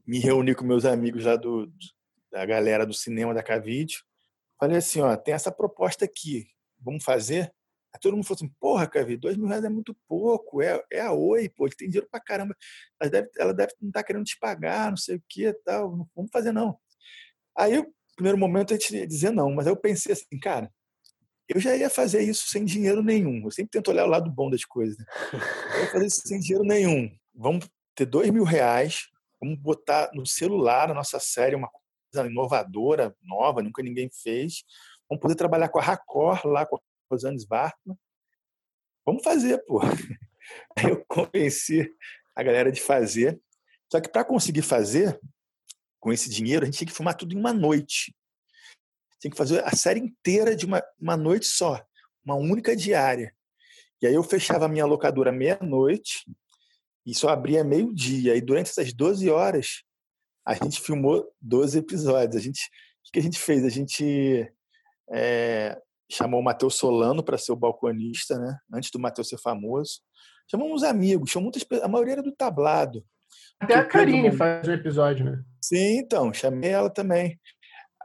me 0.05 0.19
reuni 0.19 0.53
com 0.53 0.63
meus 0.63 0.85
amigos 0.85 1.25
lá 1.25 1.35
do, 1.35 1.73
da 2.31 2.45
galera 2.45 2.85
do 2.85 2.93
cinema 2.93 3.33
da 3.33 3.41
Cavídeo. 3.41 3.99
Falei 4.59 4.77
assim, 4.77 5.01
ó, 5.01 5.15
tem 5.17 5.33
essa 5.33 5.51
proposta 5.51 6.05
aqui, 6.05 6.47
vamos 6.79 7.03
fazer? 7.03 7.51
Aí 7.93 7.99
todo 7.99 8.13
mundo 8.15 8.25
falou 8.25 8.37
assim, 8.37 8.53
porra, 8.59 8.87
Cavi, 8.87 9.17
dois 9.17 9.35
mil 9.35 9.47
reais 9.47 9.63
é 9.63 9.69
muito 9.69 9.95
pouco, 10.07 10.61
é, 10.61 10.83
é 10.91 11.01
a 11.01 11.11
Oi, 11.11 11.49
pô, 11.49 11.67
tem 11.69 11.89
dinheiro 11.89 12.07
pra 12.09 12.19
caramba. 12.19 12.55
Ela 12.99 13.09
deve, 13.09 13.29
ela 13.37 13.53
deve 13.53 13.73
não 13.81 13.89
estar 13.89 14.01
tá 14.01 14.05
querendo 14.05 14.23
te 14.23 14.37
pagar, 14.39 14.91
não 14.91 14.97
sei 14.97 15.15
o 15.15 15.23
que 15.27 15.51
tal, 15.65 15.97
não 15.97 16.07
vamos 16.15 16.31
fazer 16.31 16.51
não. 16.51 16.77
Aí, 17.55 17.75
no 17.75 17.93
primeiro 18.16 18.38
momento, 18.38 18.74
a 18.74 18.78
gente 18.78 18.95
ia 18.95 19.07
dizer 19.07 19.32
não, 19.32 19.51
mas 19.51 19.68
aí 19.68 19.74
eu 19.74 19.78
pensei 19.78 20.14
assim, 20.14 20.39
cara, 20.39 20.72
eu 21.47 21.59
já 21.59 21.76
ia 21.76 21.89
fazer 21.89 22.22
isso 22.22 22.47
sem 22.47 22.64
dinheiro 22.64 23.03
nenhum. 23.03 23.43
Eu 23.43 23.51
sempre 23.51 23.72
tento 23.72 23.89
olhar 23.89 24.05
o 24.05 24.09
lado 24.09 24.32
bom 24.32 24.49
das 24.49 24.64
coisas. 24.64 24.97
Né? 24.97 25.05
Eu 25.76 25.82
ia 25.82 25.91
fazer 25.91 26.05
isso 26.05 26.22
sem 26.26 26.39
dinheiro 26.39 26.64
nenhum. 26.64 27.16
Vamos 27.34 27.70
ter 27.95 28.05
dois 28.05 28.30
mil 28.30 28.43
reais, 28.43 29.07
vamos 29.39 29.59
botar 29.59 30.09
no 30.14 30.26
celular 30.26 30.89
a 30.89 30.93
nossa 30.93 31.20
série 31.20 31.55
uma 31.55 31.70
coisa 31.70 32.28
inovadora, 32.28 33.16
nova, 33.22 33.61
nunca 33.61 33.84
ninguém 33.84 34.09
fez. 34.11 34.64
Vamos 35.09 35.22
poder 35.22 35.36
trabalhar 35.36 35.70
com 35.70 35.80
a 35.80 35.82
Racor 35.82 36.47
lá, 36.47 36.66
com 36.66 36.78
a 36.78 36.80
Rosane 37.11 37.38
Svartman. 37.38 37.97
Vamos 39.05 39.24
fazer, 39.24 39.64
pô. 39.66 39.82
Aí 40.78 40.89
eu 40.89 41.03
convenci 41.07 41.89
a 42.36 42.41
galera 42.41 42.72
de 42.72 42.82
fazer. 42.82 43.39
Só 43.91 43.99
que 43.99 44.09
para 44.09 44.24
conseguir 44.24 44.61
fazer, 44.61 45.20
com 46.04 46.12
esse 46.12 46.30
dinheiro, 46.30 46.64
a 46.64 46.66
gente 46.66 46.78
tinha 46.80 46.88
que 46.88 46.93
filmar 46.93 47.16
tudo 47.16 47.34
em 47.34 47.39
uma 47.39 47.54
noite. 47.54 48.14
Tinha 49.22 49.32
que 49.32 49.38
fazer 49.38 49.64
a 49.64 49.74
série 49.74 50.01
inteira 50.01 50.54
de 50.54 50.66
uma, 50.66 50.84
uma 50.99 51.16
noite 51.16 51.45
só, 51.45 51.82
uma 52.26 52.36
única 52.36 52.76
diária. 52.76 53.34
E 54.01 54.08
aí 54.08 54.14
eu 54.14 54.22
fechava 54.22 54.66
a 54.66 54.68
minha 54.68 54.86
locadora 54.86 55.32
meia-noite 55.32 56.30
e 57.06 57.16
só 57.16 57.30
abria 57.30 57.64
meio-dia. 57.64 58.36
E 58.36 58.41
durante 58.41 58.70
essas 58.70 58.91
12 58.91 59.30
horas, 59.30 59.84
a 60.45 60.54
gente 60.56 60.82
filmou 60.82 61.26
12 61.39 61.80
episódios. 61.80 62.36
A 62.36 62.43
gente, 62.43 62.66
o 63.08 63.12
que 63.14 63.20
a 63.20 63.24
gente 63.24 63.39
fez? 63.39 63.64
A 63.64 63.70
gente 63.70 64.54
é, 65.10 65.82
chamou 66.12 66.41
o 66.41 66.43
Matheus 66.43 66.76
Solano 66.76 67.24
para 67.24 67.38
ser 67.38 67.54
o 67.54 67.56
balconista, 67.56 68.38
né? 68.38 68.60
antes 68.74 68.91
do 68.91 68.99
Matheus 68.99 69.30
ser 69.30 69.39
famoso. 69.39 70.01
Chamamos 70.51 70.84
amigos, 70.84 71.32
chamou 71.32 71.49
muitas 71.49 71.66
a 71.82 71.88
maioria 71.88 72.16
era 72.16 72.24
do 72.24 72.34
tablado. 72.34 73.06
Até 73.59 73.75
a 73.75 73.86
Karine 73.86 74.23
Pedro... 74.23 74.38
faz 74.38 74.67
um 74.67 74.73
episódio, 74.73 75.25
né? 75.25 75.43
Sim, 75.61 75.97
então, 75.97 76.34
chamei 76.34 76.71
ela 76.71 76.89
também. 76.89 77.39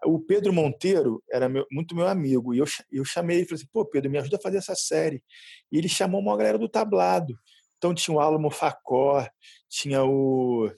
O 0.05 0.21
Pedro 0.21 0.53
Monteiro 0.53 1.23
era 1.31 1.49
meu, 1.49 1.67
muito 1.73 1.95
meu 1.95 2.07
amigo, 2.07 2.55
e 2.55 2.59
eu, 2.59 2.67
eu 2.93 3.05
chamei 3.05 3.41
e 3.41 3.45
falei 3.45 3.57
assim: 3.57 3.71
pô, 3.73 3.85
Pedro, 3.85 4.11
me 4.11 4.19
ajuda 4.19 4.37
a 4.37 4.41
fazer 4.41 4.59
essa 4.59 4.75
série. 4.75 5.23
E 5.73 5.79
ele 5.79 5.89
chamou 5.89 6.21
uma 6.21 6.37
galera 6.37 6.59
do 6.59 6.69
tablado. 6.69 7.37
Então 7.77 7.95
tinha 7.95 8.17
o 8.17 8.21
Alamo 8.21 8.51
Facó, 8.51 9.29
tinha 9.69 10.05
o 10.05 10.71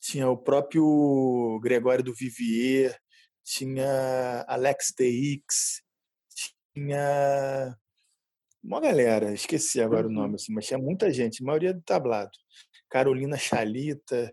tinha 0.00 0.28
o 0.28 0.36
próprio 0.36 1.58
Gregório 1.60 2.04
do 2.04 2.14
Vivier, 2.14 2.96
tinha 3.44 4.44
Alex 4.46 4.92
TX, 4.94 5.82
tinha 6.74 7.76
uma 8.62 8.80
galera, 8.80 9.32
esqueci 9.32 9.80
agora 9.80 10.06
o 10.06 10.10
nome, 10.10 10.30
uhum. 10.30 10.34
assim, 10.34 10.52
mas 10.52 10.66
tinha 10.66 10.78
muita 10.78 11.10
gente, 11.12 11.42
a 11.42 11.46
maioria 11.46 11.74
do 11.74 11.82
tablado. 11.82 12.30
Carolina 12.90 13.36
Chalita, 13.36 14.32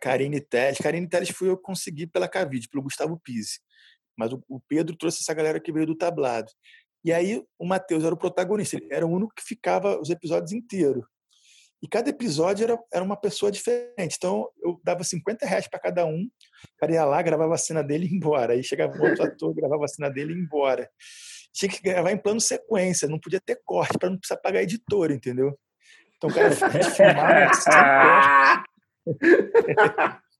Karine 0.00 0.40
Teles. 0.40 0.78
Karine 0.78 1.08
Teles 1.08 1.30
fui 1.30 1.48
eu 1.48 1.56
que 1.56 1.62
consegui 1.62 2.06
pela 2.06 2.28
Cavide, 2.28 2.68
pelo 2.68 2.82
Gustavo 2.82 3.18
Pise. 3.22 3.60
Mas 4.16 4.32
o 4.32 4.60
Pedro 4.68 4.96
trouxe 4.96 5.20
essa 5.20 5.34
galera 5.34 5.60
que 5.60 5.72
veio 5.72 5.86
do 5.86 5.96
tablado. 5.96 6.50
E 7.04 7.12
aí 7.12 7.42
o 7.58 7.64
Matheus 7.64 8.04
era 8.04 8.14
o 8.14 8.18
protagonista, 8.18 8.76
ele 8.76 8.88
era 8.90 9.06
o 9.06 9.10
único 9.10 9.32
que 9.34 9.42
ficava 9.42 10.00
os 10.00 10.10
episódios 10.10 10.52
inteiros. 10.52 11.04
E 11.80 11.86
cada 11.86 12.10
episódio 12.10 12.64
era, 12.64 12.78
era 12.92 13.04
uma 13.04 13.16
pessoa 13.16 13.52
diferente. 13.52 14.16
Então 14.16 14.48
eu 14.60 14.80
dava 14.82 15.04
50 15.04 15.46
reais 15.46 15.68
para 15.68 15.78
cada 15.78 16.04
um, 16.04 16.22
o 16.22 16.76
cara 16.76 16.92
ia 16.92 17.04
lá, 17.04 17.22
gravava 17.22 17.54
a 17.54 17.58
cena 17.58 17.84
dele 17.84 18.06
e 18.06 18.10
ia 18.10 18.16
embora. 18.16 18.54
Aí 18.54 18.64
chegava 18.64 18.92
outro 19.00 19.22
ator, 19.22 19.54
gravava 19.54 19.84
a 19.84 19.88
cena 19.88 20.10
dele 20.10 20.32
e 20.32 20.36
ia 20.36 20.42
embora. 20.42 20.90
Tinha 21.52 21.70
que 21.70 21.80
gravar 21.80 22.10
em 22.10 22.18
plano 22.18 22.40
sequência, 22.40 23.08
não 23.08 23.20
podia 23.20 23.40
ter 23.40 23.60
corte 23.64 23.96
para 23.96 24.10
não 24.10 24.18
precisar 24.18 24.40
pagar 24.40 24.62
editor, 24.62 25.12
entendeu? 25.12 25.56
Então, 26.18 26.30
cara, 26.30 26.48
a 26.48 26.70
gente 26.70 26.90
filmava 26.90 28.64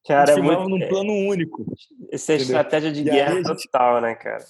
Cara, 0.07 0.33
é 0.33 0.37
muito... 0.37 0.69
num 0.69 0.89
plano 0.89 1.13
único. 1.13 1.65
Essa 2.11 2.33
é 2.33 2.37
estratégia 2.37 2.91
de 2.91 3.05
guerra 3.05 3.37
gente... 3.37 3.47
total, 3.47 4.01
né, 4.01 4.15
cara? 4.15 4.45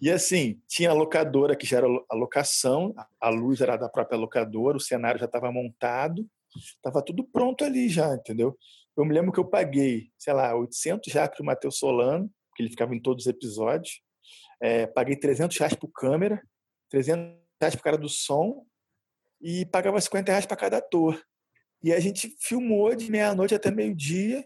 E 0.00 0.10
assim, 0.10 0.60
tinha 0.68 0.90
a 0.90 0.94
locadora 0.94 1.56
que 1.56 1.66
já 1.66 1.78
era 1.78 1.86
a 1.86 2.14
locação, 2.14 2.94
a 3.20 3.28
luz 3.28 3.60
era 3.60 3.76
da 3.76 3.88
própria 3.88 4.18
locadora, 4.18 4.76
o 4.76 4.80
cenário 4.80 5.18
já 5.18 5.26
estava 5.26 5.50
montado, 5.50 6.26
estava 6.54 7.02
tudo 7.02 7.24
pronto 7.24 7.64
ali 7.64 7.88
já, 7.88 8.14
entendeu? 8.14 8.58
Eu 8.96 9.04
me 9.04 9.14
lembro 9.14 9.32
que 9.32 9.40
eu 9.40 9.44
paguei, 9.44 10.10
sei 10.18 10.32
lá, 10.32 10.54
800 10.54 11.12
reais 11.12 11.30
para 11.30 11.42
o 11.42 11.46
Matheus 11.46 11.78
Solano, 11.78 12.30
que 12.54 12.62
ele 12.62 12.70
ficava 12.70 12.94
em 12.94 13.00
todos 13.00 13.24
os 13.24 13.30
episódios. 13.30 14.02
É, 14.60 14.86
paguei 14.86 15.16
300 15.16 15.56
reais 15.56 15.74
para 15.74 15.88
câmera, 15.94 16.42
300 16.90 17.36
reais 17.60 17.74
para 17.74 17.80
o 17.80 17.84
cara 17.84 17.98
do 17.98 18.08
som 18.08 18.64
e 19.40 19.66
pagava 19.66 20.00
50 20.00 20.30
reais 20.30 20.46
para 20.46 20.56
cada 20.56 20.78
ator. 20.78 21.20
E 21.82 21.92
a 21.92 22.00
gente 22.00 22.34
filmou 22.40 22.94
de 22.94 23.10
meia-noite 23.10 23.54
até 23.54 23.70
meio-dia. 23.70 24.44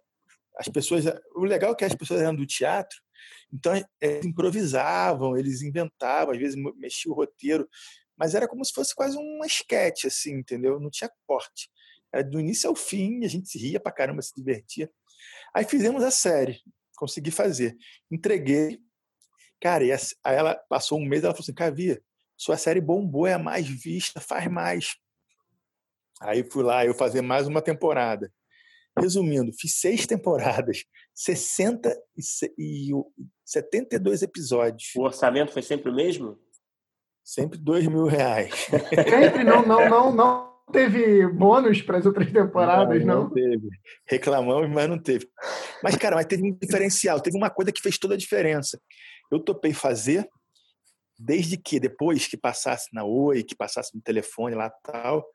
As 0.56 0.68
pessoas, 0.68 1.04
o 1.34 1.44
legal 1.44 1.72
é 1.72 1.74
que 1.74 1.84
as 1.84 1.94
pessoas 1.94 2.20
eram 2.20 2.34
do 2.34 2.46
teatro, 2.46 2.98
então 3.52 3.72
eles 4.00 4.26
improvisavam, 4.26 5.36
eles 5.36 5.62
inventavam, 5.62 6.32
às 6.32 6.38
vezes 6.38 6.56
mexiam 6.76 7.12
o 7.12 7.16
roteiro, 7.16 7.68
mas 8.16 8.34
era 8.34 8.46
como 8.46 8.64
se 8.64 8.72
fosse 8.72 8.94
quase 8.94 9.16
um 9.16 9.44
esquete, 9.44 10.06
assim, 10.06 10.34
entendeu? 10.34 10.78
Não 10.78 10.90
tinha 10.90 11.10
corte. 11.26 11.70
Era 12.12 12.22
do 12.22 12.38
início 12.38 12.68
ao 12.68 12.76
fim, 12.76 13.24
a 13.24 13.28
gente 13.28 13.48
se 13.48 13.58
ria 13.58 13.80
pra 13.80 13.92
caramba, 13.92 14.20
se 14.20 14.34
divertia. 14.34 14.90
Aí 15.54 15.64
fizemos 15.64 16.02
a 16.02 16.10
série, 16.10 16.60
consegui 16.96 17.30
fazer. 17.30 17.76
Entreguei. 18.10 18.78
Cara, 19.60 19.84
aí 19.84 20.36
ela 20.36 20.54
passou 20.68 20.98
um 20.98 21.04
mês, 21.04 21.24
ela 21.24 21.32
falou 21.32 21.44
assim: 21.44 21.54
Cavia, 21.54 22.02
sua 22.40 22.56
série 22.56 22.80
bombou, 22.80 23.26
é 23.26 23.34
a 23.34 23.38
mais 23.38 23.68
vista, 23.68 24.18
faz 24.18 24.50
mais. 24.50 24.96
Aí 26.22 26.42
fui 26.42 26.62
lá, 26.62 26.86
eu 26.86 26.94
fazer 26.94 27.20
mais 27.20 27.46
uma 27.46 27.60
temporada. 27.60 28.32
Resumindo, 28.98 29.52
fiz 29.52 29.74
seis 29.74 30.06
temporadas, 30.08 30.84
60 31.14 31.94
e 32.56 32.92
72 33.44 34.22
episódios. 34.22 34.92
O 34.96 35.02
orçamento 35.02 35.52
foi 35.52 35.60
sempre 35.60 35.90
o 35.90 35.94
mesmo? 35.94 36.38
Sempre 37.22 37.58
dois 37.58 37.86
mil 37.86 38.06
reais. 38.06 38.54
Sempre 38.90 39.44
não, 39.44 39.64
não, 39.66 39.88
não, 39.90 40.14
não 40.14 40.50
teve 40.72 41.28
bônus 41.28 41.82
para 41.82 41.98
as 41.98 42.06
outras 42.06 42.32
temporadas, 42.32 43.04
não, 43.04 43.14
não? 43.14 43.22
Não 43.24 43.30
teve. 43.30 43.68
Reclamamos, 44.08 44.70
mas 44.70 44.88
não 44.88 44.98
teve. 44.98 45.28
Mas, 45.82 45.94
cara, 45.96 46.16
mas 46.16 46.24
teve 46.24 46.42
um 46.42 46.56
diferencial. 46.56 47.20
Teve 47.20 47.36
uma 47.36 47.50
coisa 47.50 47.70
que 47.70 47.82
fez 47.82 47.98
toda 47.98 48.14
a 48.14 48.18
diferença. 48.18 48.80
Eu 49.30 49.38
topei 49.38 49.74
fazer, 49.74 50.26
desde 51.20 51.58
que 51.58 51.78
depois 51.78 52.26
que 52.26 52.36
passasse 52.36 52.88
na 52.94 53.04
Oi, 53.04 53.42
que 53.42 53.54
passasse 53.54 53.94
no 53.94 54.00
telefone 54.00 54.54
lá 54.54 54.70
tal, 54.82 55.26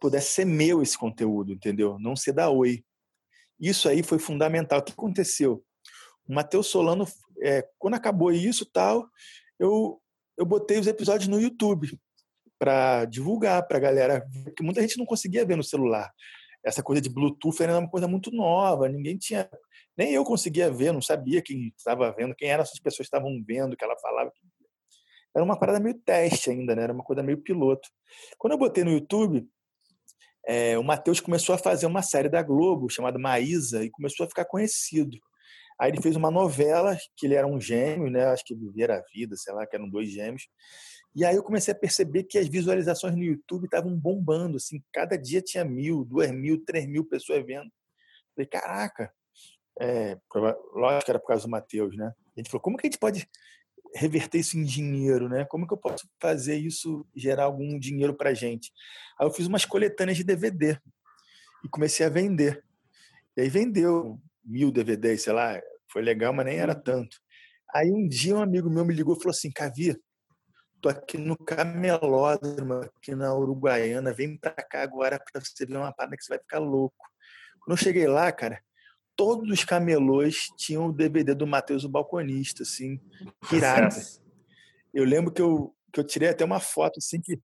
pudesse 0.00 0.30
ser 0.30 0.46
meu 0.46 0.82
esse 0.82 0.96
conteúdo, 0.96 1.52
entendeu? 1.52 1.98
Não 1.98 2.16
ser 2.16 2.32
da 2.32 2.48
Oi. 2.48 2.82
Isso 3.60 3.88
aí 3.88 4.02
foi 4.02 4.18
fundamental. 4.18 4.80
O 4.80 4.82
que 4.82 4.92
aconteceu? 4.92 5.62
O 6.26 6.34
Matheus 6.34 6.68
Solano, 6.68 7.06
é, 7.42 7.68
quando 7.78 7.94
acabou 7.94 8.32
isso 8.32 8.64
tal, 8.64 9.06
eu, 9.58 10.00
eu 10.38 10.46
botei 10.46 10.78
os 10.78 10.86
episódios 10.86 11.28
no 11.28 11.40
YouTube 11.40 11.98
para 12.58 13.04
divulgar 13.04 13.66
para 13.66 13.76
a 13.76 13.80
galera, 13.80 14.26
porque 14.42 14.62
muita 14.62 14.80
gente 14.80 14.96
não 14.96 15.04
conseguia 15.04 15.44
ver 15.44 15.56
no 15.56 15.62
celular. 15.62 16.10
Essa 16.64 16.82
coisa 16.82 17.02
de 17.02 17.10
Bluetooth 17.10 17.62
era 17.62 17.78
uma 17.78 17.90
coisa 17.90 18.08
muito 18.08 18.30
nova, 18.30 18.88
ninguém 18.88 19.18
tinha, 19.18 19.50
nem 19.98 20.12
eu 20.12 20.24
conseguia 20.24 20.70
ver, 20.70 20.92
não 20.92 21.02
sabia 21.02 21.42
quem 21.42 21.74
estava 21.76 22.10
vendo, 22.12 22.34
quem 22.34 22.48
eram 22.48 22.62
essas 22.62 22.80
pessoas 22.80 23.06
que 23.06 23.14
estavam 23.14 23.44
vendo, 23.46 23.76
que 23.76 23.84
ela 23.84 23.98
falava. 24.00 24.32
Era 25.34 25.44
uma 25.44 25.58
parada 25.58 25.80
meio 25.80 25.98
teste 25.98 26.50
ainda, 26.50 26.76
né? 26.76 26.84
Era 26.84 26.92
uma 26.92 27.02
coisa 27.02 27.22
meio 27.22 27.42
piloto. 27.42 27.88
Quando 28.38 28.52
eu 28.52 28.58
botei 28.58 28.84
no 28.84 28.92
YouTube, 28.92 29.48
é, 30.46 30.78
o 30.78 30.84
Matheus 30.84 31.20
começou 31.20 31.54
a 31.54 31.58
fazer 31.58 31.86
uma 31.86 32.02
série 32.02 32.28
da 32.28 32.42
Globo 32.42 32.88
chamada 32.88 33.18
Maísa 33.18 33.84
e 33.84 33.90
começou 33.90 34.24
a 34.24 34.28
ficar 34.28 34.44
conhecido. 34.44 35.18
Aí 35.80 35.90
ele 35.90 36.00
fez 36.00 36.14
uma 36.14 36.30
novela 36.30 36.96
que 37.16 37.26
ele 37.26 37.34
era 37.34 37.46
um 37.46 37.60
gêmeo, 37.60 38.10
né? 38.10 38.26
Acho 38.26 38.44
que 38.44 38.54
Viver 38.54 38.90
a 38.90 39.02
Vida, 39.12 39.34
sei 39.36 39.52
lá, 39.52 39.66
que 39.66 39.74
eram 39.74 39.88
dois 39.88 40.10
gêmeos. 40.10 40.44
E 41.16 41.24
aí 41.24 41.36
eu 41.36 41.42
comecei 41.42 41.72
a 41.72 41.76
perceber 41.76 42.24
que 42.24 42.38
as 42.38 42.48
visualizações 42.48 43.14
no 43.14 43.22
YouTube 43.22 43.64
estavam 43.64 43.96
bombando, 43.96 44.56
assim, 44.56 44.82
cada 44.92 45.16
dia 45.16 45.40
tinha 45.40 45.64
mil, 45.64 46.04
duas 46.04 46.30
mil, 46.30 46.64
três 46.64 46.86
mil 46.86 47.04
pessoas 47.04 47.44
vendo. 47.44 47.70
Falei, 48.34 48.48
caraca, 48.48 49.12
é, 49.80 50.18
lógico 50.74 51.04
que 51.04 51.10
era 51.10 51.20
por 51.20 51.28
causa 51.28 51.44
do 51.44 51.50
Matheus, 51.50 51.96
né? 51.96 52.12
A 52.36 52.40
gente 52.40 52.50
falou, 52.50 52.62
como 52.62 52.76
que 52.76 52.86
a 52.86 52.90
gente 52.90 52.98
pode 52.98 53.28
reverter 53.94 54.38
isso 54.38 54.58
em 54.58 54.64
dinheiro, 54.64 55.28
né? 55.28 55.44
Como 55.44 55.66
que 55.66 55.72
eu 55.72 55.78
posso 55.78 56.08
fazer 56.20 56.56
isso 56.56 57.06
gerar 57.14 57.44
algum 57.44 57.78
dinheiro 57.78 58.14
para 58.14 58.34
gente? 58.34 58.72
Aí 59.18 59.26
eu 59.26 59.30
fiz 59.30 59.46
umas 59.46 59.64
coletâneas 59.64 60.18
de 60.18 60.24
DVD 60.24 60.78
e 61.64 61.68
comecei 61.68 62.04
a 62.04 62.08
vender. 62.08 62.62
E 63.36 63.42
aí 63.42 63.48
vendeu 63.48 64.20
mil 64.44 64.70
DVDs, 64.70 65.22
sei 65.22 65.32
lá, 65.32 65.60
foi 65.88 66.02
legal, 66.02 66.32
mas 66.32 66.46
nem 66.46 66.58
era 66.58 66.74
tanto. 66.74 67.16
Aí 67.74 67.90
um 67.90 68.06
dia 68.06 68.36
um 68.36 68.42
amigo 68.42 68.68
meu 68.68 68.84
me 68.84 68.94
ligou 68.94 69.14
e 69.14 69.18
falou 69.18 69.30
assim, 69.30 69.50
Cavi, 69.50 69.96
tô 70.80 70.88
aqui 70.88 71.16
no 71.16 71.36
Camelódromo, 71.36 72.74
aqui 72.74 73.14
na 73.14 73.34
Uruguaiana, 73.34 74.12
vem 74.12 74.36
pra 74.36 74.52
cá 74.52 74.82
agora 74.82 75.18
para 75.18 75.40
você 75.40 75.64
ver 75.64 75.76
uma 75.76 75.92
parada 75.92 76.16
que 76.16 76.22
você 76.22 76.34
vai 76.34 76.38
ficar 76.38 76.58
louco. 76.58 77.04
Quando 77.60 77.78
eu 77.78 77.82
cheguei 77.82 78.06
lá, 78.06 78.30
cara, 78.30 78.60
todos 79.16 79.50
os 79.50 79.64
camelôs 79.64 80.48
tinham 80.56 80.86
o 80.86 80.92
DVD 80.92 81.34
do 81.34 81.46
Matheus 81.46 81.84
o 81.84 81.88
Balconista, 81.88 82.62
assim, 82.62 83.00
pirata. 83.48 84.00
Eu 84.92 85.04
lembro 85.04 85.32
que 85.32 85.42
eu, 85.42 85.74
que 85.92 86.00
eu 86.00 86.04
tirei 86.04 86.28
até 86.28 86.44
uma 86.44 86.60
foto, 86.60 86.98
assim, 86.98 87.20
que, 87.20 87.38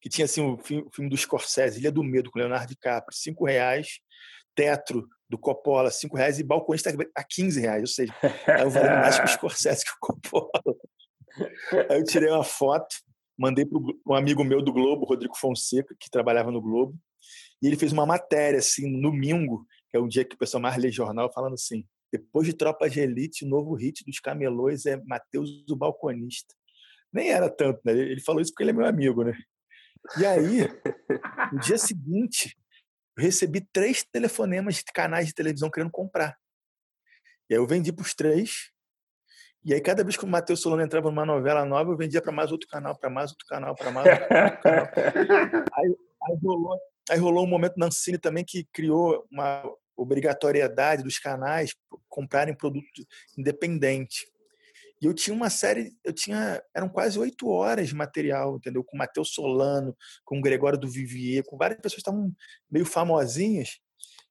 que 0.00 0.08
tinha, 0.08 0.24
assim, 0.24 0.40
o 0.40 0.58
filme, 0.58 0.84
o 0.86 0.90
filme 0.90 1.10
do 1.10 1.16
Scorsese, 1.16 1.80
Ilha 1.80 1.92
do 1.92 2.02
Medo, 2.02 2.30
com 2.30 2.38
Leonardo 2.38 2.68
DiCaprio, 2.68 3.16
cinco 3.16 3.44
reais, 3.44 4.00
Tetro, 4.54 5.08
do 5.28 5.38
Coppola, 5.38 5.90
cinco 5.90 6.16
reais, 6.16 6.38
e 6.38 6.44
Balconista 6.44 6.92
a 7.14 7.24
15 7.24 7.60
reais, 7.60 7.80
ou 7.80 7.86
seja, 7.86 8.14
eu 8.60 8.70
valendo 8.70 9.00
mais 9.00 9.18
que 9.18 9.24
o 9.24 9.28
Scorsese 9.28 9.84
que 9.84 9.92
o 9.92 9.96
Coppola. 10.00 10.50
Aí 11.90 11.98
eu 11.98 12.04
tirei 12.04 12.28
uma 12.28 12.44
foto, 12.44 12.94
mandei 13.38 13.64
para 13.64 13.78
um 14.06 14.14
amigo 14.14 14.44
meu 14.44 14.62
do 14.62 14.72
Globo, 14.72 15.06
Rodrigo 15.06 15.36
Fonseca, 15.36 15.94
que 15.98 16.10
trabalhava 16.10 16.50
no 16.50 16.60
Globo, 16.60 16.94
e 17.62 17.66
ele 17.66 17.76
fez 17.76 17.92
uma 17.92 18.04
matéria, 18.04 18.58
assim, 18.58 18.90
no 18.90 19.10
domingo, 19.10 19.66
que 19.92 19.98
é 19.98 20.00
o 20.00 20.08
dia 20.08 20.24
que 20.24 20.34
o 20.34 20.38
pessoal 20.38 20.62
mais 20.62 20.76
lê 20.78 20.90
jornal, 20.90 21.30
falando 21.30 21.52
assim: 21.52 21.86
depois 22.10 22.46
de 22.46 22.54
Tropa 22.54 22.88
de 22.88 22.98
Elite, 22.98 23.44
o 23.44 23.48
novo 23.48 23.74
hit 23.74 24.02
dos 24.04 24.18
camelôs 24.18 24.86
é 24.86 24.96
Matheus 25.04 25.64
o 25.70 25.76
Balconista. 25.76 26.54
Nem 27.12 27.30
era 27.30 27.50
tanto, 27.50 27.78
né? 27.84 27.92
Ele 27.92 28.20
falou 28.20 28.40
isso 28.40 28.52
porque 28.52 28.62
ele 28.62 28.70
é 28.70 28.74
meu 28.74 28.86
amigo, 28.86 29.22
né? 29.22 29.36
E 30.18 30.24
aí, 30.24 30.60
no 31.52 31.60
dia 31.60 31.76
seguinte, 31.78 32.56
eu 33.16 33.22
recebi 33.22 33.60
três 33.60 34.02
telefonemas 34.02 34.76
de 34.76 34.84
canais 34.84 35.26
de 35.26 35.34
televisão 35.34 35.70
querendo 35.70 35.90
comprar. 35.90 36.36
E 37.50 37.54
aí 37.54 37.60
eu 37.60 37.66
vendi 37.66 37.92
para 37.92 38.02
os 38.02 38.14
três. 38.14 38.72
E 39.62 39.74
aí, 39.74 39.80
cada 39.80 40.02
vez 40.02 40.16
que 40.16 40.24
o 40.24 40.28
Matheus 40.28 40.60
Solano 40.60 40.82
entrava 40.82 41.10
numa 41.10 41.26
novela 41.26 41.64
nova, 41.64 41.92
eu 41.92 41.96
vendia 41.96 42.20
para 42.20 42.32
mais 42.32 42.50
outro 42.50 42.66
canal, 42.66 42.98
para 42.98 43.10
mais 43.10 43.30
outro 43.30 43.46
canal, 43.46 43.74
para 43.74 43.90
mais 43.90 44.06
outro 44.06 44.28
canal. 44.28 44.88
aí, 45.74 45.96
aí, 46.24 46.38
rolou, 46.42 46.78
aí 47.10 47.18
rolou 47.18 47.44
um 47.44 47.48
momento 47.48 47.76
na 47.76 47.86
Ancine 47.86 48.18
também 48.18 48.44
que 48.44 48.64
criou 48.72 49.26
uma 49.30 49.62
obrigatoriedade 49.96 51.02
dos 51.02 51.18
canais 51.18 51.74
comprarem 52.08 52.54
produto 52.54 52.86
independente. 53.36 54.26
E 55.00 55.06
eu 55.06 55.12
tinha 55.12 55.34
uma 55.34 55.50
série, 55.50 55.92
eu 56.04 56.12
tinha, 56.12 56.62
eram 56.72 56.88
quase 56.88 57.18
oito 57.18 57.48
horas 57.48 57.88
de 57.88 57.94
material, 57.94 58.56
entendeu? 58.56 58.84
Com 58.84 58.96
Matheus 58.96 59.34
Solano, 59.34 59.96
com 60.24 60.38
o 60.38 60.40
Gregório 60.40 60.78
do 60.78 60.88
Vivier, 60.88 61.42
com 61.44 61.56
várias 61.56 61.80
pessoas 61.80 62.02
que 62.02 62.08
estavam 62.08 62.32
meio 62.70 62.86
famosinhas. 62.86 63.80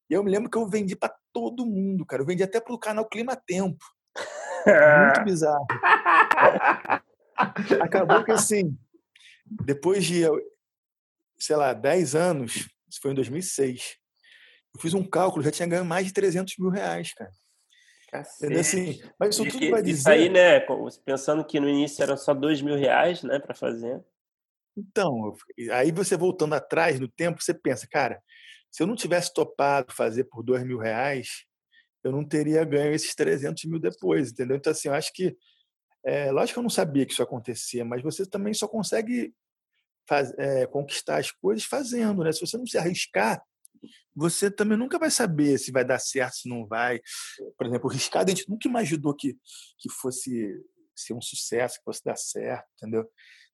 E 0.10 0.14
eu 0.14 0.24
me 0.24 0.32
lembro 0.32 0.50
que 0.50 0.58
eu 0.58 0.68
vendi 0.68 0.96
para 0.96 1.14
todo 1.34 1.66
mundo, 1.66 2.06
cara. 2.06 2.22
Eu 2.22 2.26
vendi 2.26 2.42
até 2.42 2.62
pro 2.62 2.80
canal 2.80 3.08
Clima 3.08 3.36
Tempo. 3.36 3.84
Muito 4.66 4.66
bizarro. 5.26 5.68
Acabou 7.82 8.24
que 8.24 8.32
assim, 8.32 8.78
depois 9.66 10.06
de, 10.06 10.24
sei 11.38 11.58
lá, 11.58 11.74
10 11.74 12.16
anos, 12.16 12.70
isso 12.90 13.02
foi 13.02 13.12
em 13.12 13.16
2006, 13.16 13.98
eu 14.74 14.82
fiz 14.82 14.94
um 14.94 15.04
cálculo, 15.04 15.44
já 15.44 15.52
tinha 15.52 15.68
ganho 15.68 15.86
mais 15.86 16.08
de 16.08 16.14
300 16.14 16.58
mil 16.58 16.70
reais, 16.70 17.14
cara. 17.14 17.32
Assim, 18.14 19.02
mas 19.18 19.36
isso 19.36 19.46
tudo 19.48 19.70
vai 19.70 19.82
dizer. 19.82 20.00
Isso 20.00 20.10
aí, 20.10 20.30
né? 20.30 20.60
Pensando 21.06 21.46
que 21.46 21.62
no 21.62 21.70
início 21.70 22.04
eram 22.04 22.18
só 22.18 22.34
dois 22.34 22.62
mil 22.62 22.76
reais, 22.76 23.24
né, 23.24 23.40
para 23.40 23.56
fazer. 23.56 24.04
Então, 24.76 25.34
aí 25.72 25.92
você 25.92 26.18
voltando 26.18 26.54
atrás 26.54 27.00
no 27.00 27.08
tempo, 27.08 27.42
você 27.42 27.54
pensa, 27.54 27.88
cara, 27.88 28.22
se 28.70 28.84
eu 28.84 28.88
não 28.88 28.96
tivesse 28.96 29.34
topado 29.34 29.94
fazer 29.94 30.26
por 30.26 30.44
dois 30.44 30.64
mil 30.64 30.78
reais, 30.78 31.46
eu 32.04 32.12
não 32.12 32.26
teria 32.26 32.64
ganho 32.66 32.94
esses 32.94 33.16
300 33.16 33.64
mil 33.66 33.80
depois, 33.80 34.32
entendeu? 34.32 34.58
Então, 34.58 34.72
assim, 34.72 34.88
eu 34.88 34.94
acho 34.94 35.14
que, 35.14 35.36
é, 36.04 36.32
lógico 36.32 36.56
que 36.56 36.60
eu 36.60 36.64
não 36.64 36.70
sabia 36.70 37.06
que 37.06 37.14
isso 37.14 37.24
acontecia, 37.24 37.86
mas 37.86 38.02
você 38.02 38.26
também 38.26 38.54
só 38.54 38.68
consegue 38.68 39.34
faz, 40.08 40.34
é, 40.38 40.66
conquistar 40.66 41.18
as 41.18 41.32
coisas 41.32 41.64
fazendo, 41.64 42.24
né? 42.24 42.32
Se 42.32 42.42
você 42.42 42.58
não 42.58 42.66
se 42.66 42.78
arriscar, 42.78 43.42
você 44.16 44.52
também 44.52 44.78
nunca 44.78 45.00
vai 45.00 45.10
saber 45.10 45.58
se 45.58 45.72
vai 45.72 45.86
dar 45.86 46.00
certo, 46.00 46.36
se 46.36 46.50
não 46.50 46.66
vai. 46.66 47.00
Por 47.58 47.68
exemplo, 47.68 47.90
o 47.90 47.94
Riscado, 47.94 48.32
a 48.32 48.36
gente 48.36 48.50
nunca 48.50 48.68
imaginou 48.68 49.16
que, 49.16 49.36
que 49.78 49.90
fosse 49.90 50.54
ser 50.96 51.14
um 51.14 51.22
sucesso, 51.22 51.78
que 51.78 51.84
fosse 51.84 52.04
dar 52.04 52.16
certo, 52.16 52.68
entendeu? 52.78 53.10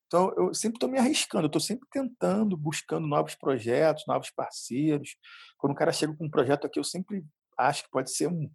Então, 0.06 0.32
eu 0.38 0.54
sempre 0.54 0.76
estou 0.76 0.88
me 0.88 0.98
arriscando, 0.98 1.46
estou 1.46 1.60
sempre 1.60 1.86
tentando, 1.90 2.56
buscando 2.56 3.06
novos 3.06 3.34
projetos, 3.34 4.04
novos 4.06 4.30
parceiros. 4.30 5.16
Quando 5.58 5.72
o 5.74 5.76
cara 5.76 5.92
chega 5.92 6.16
com 6.16 6.24
um 6.24 6.30
projeto 6.30 6.66
aqui, 6.66 6.78
eu 6.78 6.84
sempre 6.84 7.24
acho 7.58 7.84
que 7.84 7.90
pode 7.90 8.10
ser 8.10 8.26
uma 8.26 8.50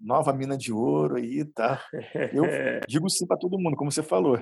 nova 0.00 0.32
mina 0.32 0.56
de 0.56 0.72
ouro 0.72 1.16
aí, 1.16 1.44
tá? 1.44 1.84
Eu 2.32 2.44
digo 2.88 3.08
sim 3.10 3.26
para 3.26 3.36
todo 3.36 3.58
mundo, 3.58 3.76
como 3.76 3.90
você 3.90 4.02
falou. 4.02 4.40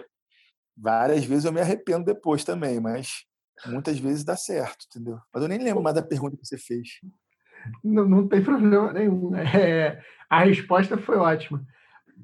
Várias 0.77 1.25
vezes 1.25 1.47
eu 1.47 1.53
me 1.53 1.61
arrependo 1.61 2.05
depois 2.05 2.45
também, 2.45 2.79
mas 2.79 3.25
muitas 3.67 3.99
vezes 3.99 4.25
dá 4.25 4.37
certo, 4.37 4.87
entendeu? 4.89 5.19
Mas 5.33 5.43
eu 5.43 5.49
nem 5.49 5.59
lembro 5.59 5.83
mais 5.83 5.95
da 5.95 6.03
pergunta 6.03 6.37
que 6.37 6.47
você 6.47 6.59
fez. 6.59 7.01
Não, 7.85 8.09
não 8.09 8.29
tem 8.29 8.43
problema 8.43 8.93
nenhum. 8.93 9.33
É, 9.37 10.01
a 10.29 10.45
resposta 10.45 10.97
foi 10.97 11.17
ótima. 11.17 11.65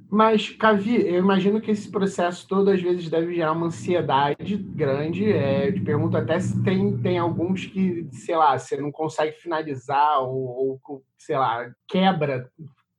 Mas, 0.09 0.51
Cavi, 0.51 1.05
eu 1.05 1.19
imagino 1.19 1.61
que 1.61 1.71
esse 1.71 1.91
processo 1.91 2.47
todo 2.47 2.71
às 2.71 2.81
vezes 2.81 3.09
deve 3.09 3.35
gerar 3.35 3.53
uma 3.53 3.67
ansiedade 3.67 4.57
grande. 4.57 5.33
É, 5.33 5.69
eu 5.69 5.75
te 5.75 5.81
pergunto 5.81 6.17
até 6.17 6.39
se 6.39 6.63
tem, 6.63 6.97
tem 6.99 7.19
alguns 7.19 7.67
que, 7.67 8.09
sei 8.13 8.37
lá, 8.37 8.57
você 8.57 8.77
não 8.77 8.93
consegue 8.93 9.33
finalizar 9.33 10.21
ou, 10.21 10.81
ou 10.89 11.05
sei 11.19 11.37
lá, 11.37 11.69
quebra 11.89 12.49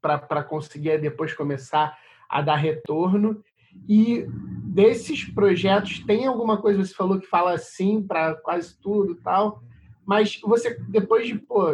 para 0.01 0.43
conseguir 0.43 0.99
depois 0.99 1.33
começar 1.33 1.97
a 2.29 2.41
dar 2.41 2.55
retorno. 2.55 3.41
E 3.87 4.25
desses 4.63 5.25
projetos, 5.25 5.99
tem 6.05 6.25
alguma 6.25 6.61
coisa, 6.61 6.83
você 6.83 6.93
falou 6.93 7.19
que 7.19 7.27
fala 7.27 7.57
sim 7.57 8.01
para 8.01 8.35
quase 8.35 8.79
tudo 8.79 9.13
e 9.13 9.21
tal, 9.21 9.63
mas 10.05 10.39
você, 10.41 10.79
depois 10.87 11.27
de, 11.27 11.35
pô, 11.35 11.71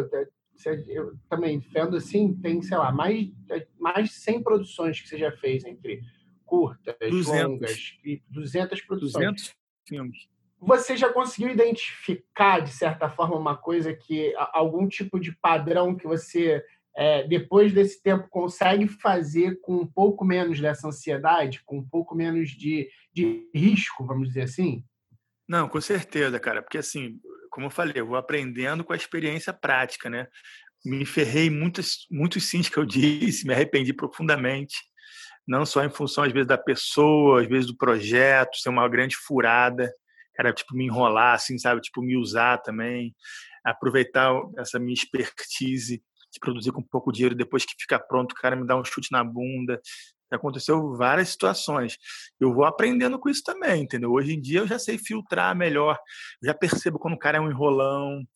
eu 0.88 1.14
também 1.28 1.58
vendo 1.58 1.96
assim, 1.96 2.34
tem, 2.34 2.62
sei 2.62 2.76
lá, 2.76 2.90
mais, 2.90 3.28
mais 3.78 4.08
de 4.08 4.14
100 4.14 4.42
produções 4.42 5.00
que 5.00 5.08
você 5.08 5.18
já 5.18 5.32
fez 5.32 5.64
entre 5.64 6.00
curtas, 6.44 6.96
200. 6.98 7.48
longas, 7.48 7.98
200 8.30 8.80
produções. 8.82 9.24
200 9.24 9.54
filmes. 9.86 10.28
Você 10.60 10.96
já 10.96 11.12
conseguiu 11.12 11.50
identificar, 11.50 12.60
de 12.60 12.70
certa 12.70 13.10
forma, 13.10 13.36
uma 13.36 13.56
coisa 13.56 13.92
que, 13.92 14.34
algum 14.52 14.88
tipo 14.88 15.20
de 15.20 15.32
padrão 15.36 15.94
que 15.94 16.06
você 16.06 16.64
é, 16.96 17.26
depois 17.26 17.72
desse 17.72 18.00
tempo, 18.00 18.28
consegue 18.30 18.86
fazer 18.86 19.60
com 19.60 19.78
um 19.78 19.86
pouco 19.86 20.24
menos 20.24 20.60
dessa 20.60 20.86
ansiedade, 20.86 21.62
com 21.64 21.78
um 21.78 21.88
pouco 21.88 22.14
menos 22.14 22.50
de, 22.50 22.88
de 23.12 23.48
risco, 23.52 24.06
vamos 24.06 24.28
dizer 24.28 24.42
assim? 24.42 24.84
Não, 25.48 25.68
com 25.68 25.80
certeza, 25.80 26.38
cara. 26.38 26.62
Porque, 26.62 26.78
assim, 26.78 27.18
como 27.50 27.66
eu 27.66 27.70
falei, 27.70 27.94
eu 27.96 28.06
vou 28.06 28.16
aprendendo 28.16 28.84
com 28.84 28.92
a 28.92 28.96
experiência 28.96 29.52
prática, 29.52 30.08
né? 30.08 30.28
Me 30.84 31.04
ferrei 31.04 31.50
muitos, 31.50 32.06
muitos 32.10 32.48
sims 32.48 32.68
que 32.68 32.78
eu 32.78 32.84
disse, 32.86 33.46
me 33.46 33.52
arrependi 33.52 33.92
profundamente. 33.92 34.76
Não 35.46 35.66
só 35.66 35.84
em 35.84 35.90
função, 35.90 36.24
às 36.24 36.32
vezes, 36.32 36.46
da 36.46 36.56
pessoa, 36.56 37.42
às 37.42 37.48
vezes 37.48 37.66
do 37.66 37.76
projeto, 37.76 38.56
ser 38.56 38.68
uma 38.68 38.88
grande 38.88 39.16
furada. 39.16 39.92
Era, 40.38 40.52
tipo, 40.52 40.74
me 40.76 40.84
enrolar, 40.84 41.34
assim, 41.34 41.58
sabe? 41.58 41.80
Tipo, 41.80 42.02
me 42.02 42.16
usar 42.16 42.58
também. 42.58 43.14
Aproveitar 43.64 44.32
essa 44.56 44.78
minha 44.78 44.94
expertise 44.94 46.02
de 46.34 46.40
produzir 46.40 46.72
com 46.72 46.82
pouco 46.82 47.12
dinheiro, 47.12 47.34
depois 47.34 47.64
que 47.64 47.74
fica 47.78 47.98
pronto, 47.98 48.32
o 48.32 48.34
cara 48.34 48.56
me 48.56 48.66
dá 48.66 48.76
um 48.76 48.84
chute 48.84 49.10
na 49.12 49.22
bunda. 49.24 49.80
Aconteceu 50.30 50.96
várias 50.96 51.28
situações. 51.28 51.96
Eu 52.40 52.52
vou 52.52 52.64
aprendendo 52.64 53.18
com 53.18 53.28
isso 53.28 53.42
também, 53.44 53.84
entendeu? 53.84 54.10
Hoje 54.10 54.34
em 54.34 54.40
dia 54.40 54.60
eu 54.60 54.66
já 54.66 54.78
sei 54.78 54.98
filtrar 54.98 55.54
melhor, 55.54 55.96
eu 56.42 56.48
já 56.48 56.54
percebo 56.54 56.98
quando 56.98 57.14
o 57.14 57.18
cara 57.18 57.38
é 57.38 57.40
um 57.40 57.48
enrolão, 57.48 58.26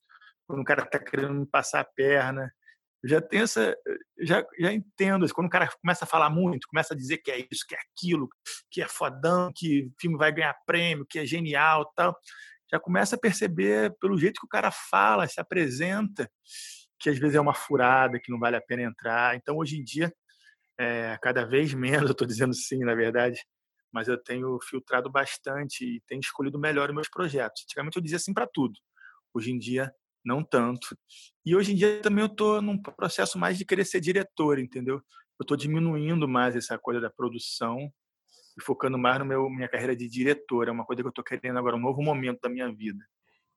quando 0.46 0.60
o 0.60 0.64
cara 0.64 0.84
está 0.84 0.98
querendo 0.98 1.34
me 1.34 1.46
passar 1.46 1.80
a 1.80 1.84
perna. 1.84 2.52
Eu 3.02 3.08
já 3.10 3.20
tenho 3.20 3.44
essa, 3.44 3.76
já, 4.20 4.44
já 4.58 4.72
entendo. 4.72 5.26
Quando 5.34 5.48
o 5.48 5.50
cara 5.50 5.68
começa 5.82 6.04
a 6.04 6.08
falar 6.08 6.30
muito, 6.30 6.68
começa 6.68 6.94
a 6.94 6.96
dizer 6.96 7.18
que 7.18 7.30
é 7.32 7.46
isso, 7.50 7.64
que 7.66 7.74
é 7.74 7.78
aquilo, 7.78 8.28
que 8.70 8.80
é 8.80 8.88
fodão, 8.88 9.50
que 9.54 9.86
o 9.86 9.92
filme 10.00 10.16
vai 10.16 10.30
ganhar 10.30 10.56
prêmio, 10.66 11.06
que 11.08 11.18
é 11.18 11.26
genial, 11.26 11.90
tal, 11.96 12.16
já 12.70 12.78
começa 12.78 13.16
a 13.16 13.18
perceber 13.18 13.96
pelo 14.00 14.18
jeito 14.18 14.40
que 14.40 14.46
o 14.46 14.48
cara 14.48 14.70
fala, 14.70 15.26
se 15.26 15.40
apresenta, 15.40 16.30
que 16.98 17.10
às 17.10 17.18
vezes 17.18 17.36
é 17.36 17.40
uma 17.40 17.54
furada, 17.54 18.18
que 18.20 18.30
não 18.30 18.38
vale 18.38 18.56
a 18.56 18.60
pena 18.60 18.82
entrar. 18.82 19.36
Então, 19.36 19.56
hoje 19.56 19.78
em 19.78 19.84
dia, 19.84 20.12
é, 20.78 21.18
cada 21.22 21.44
vez 21.44 21.72
menos, 21.74 22.08
eu 22.08 22.12
estou 22.12 22.26
dizendo 22.26 22.54
sim, 22.54 22.80
na 22.80 22.94
verdade, 22.94 23.40
mas 23.92 24.08
eu 24.08 24.22
tenho 24.22 24.58
filtrado 24.62 25.10
bastante 25.10 25.84
e 25.84 26.00
tenho 26.06 26.20
escolhido 26.20 26.58
melhor 26.58 26.88
os 26.88 26.94
meus 26.94 27.08
projetos. 27.08 27.62
Antigamente 27.64 27.96
eu 27.96 28.02
dizia 28.02 28.18
sim 28.18 28.34
para 28.34 28.46
tudo, 28.46 28.74
hoje 29.34 29.50
em 29.50 29.58
dia 29.58 29.92
não 30.24 30.44
tanto. 30.44 30.96
E 31.44 31.56
hoje 31.56 31.72
em 31.72 31.76
dia 31.76 32.02
também 32.02 32.22
eu 32.22 32.30
estou 32.30 32.60
num 32.60 32.80
processo 32.80 33.38
mais 33.38 33.56
de 33.56 33.64
querer 33.64 33.84
ser 33.84 34.00
diretor, 34.00 34.58
entendeu? 34.58 34.96
Eu 34.96 35.42
estou 35.42 35.56
diminuindo 35.56 36.28
mais 36.28 36.54
essa 36.54 36.78
coisa 36.78 37.00
da 37.00 37.08
produção 37.08 37.90
e 38.58 38.62
focando 38.62 38.98
mais 38.98 39.24
meu 39.24 39.48
minha 39.48 39.68
carreira 39.68 39.96
de 39.96 40.08
diretor. 40.08 40.68
É 40.68 40.70
uma 40.70 40.84
coisa 40.84 41.02
que 41.02 41.06
eu 41.06 41.10
estou 41.10 41.24
querendo 41.24 41.58
agora, 41.58 41.76
um 41.76 41.80
novo 41.80 42.02
momento 42.02 42.40
da 42.42 42.48
minha 42.48 42.70
vida. 42.70 43.02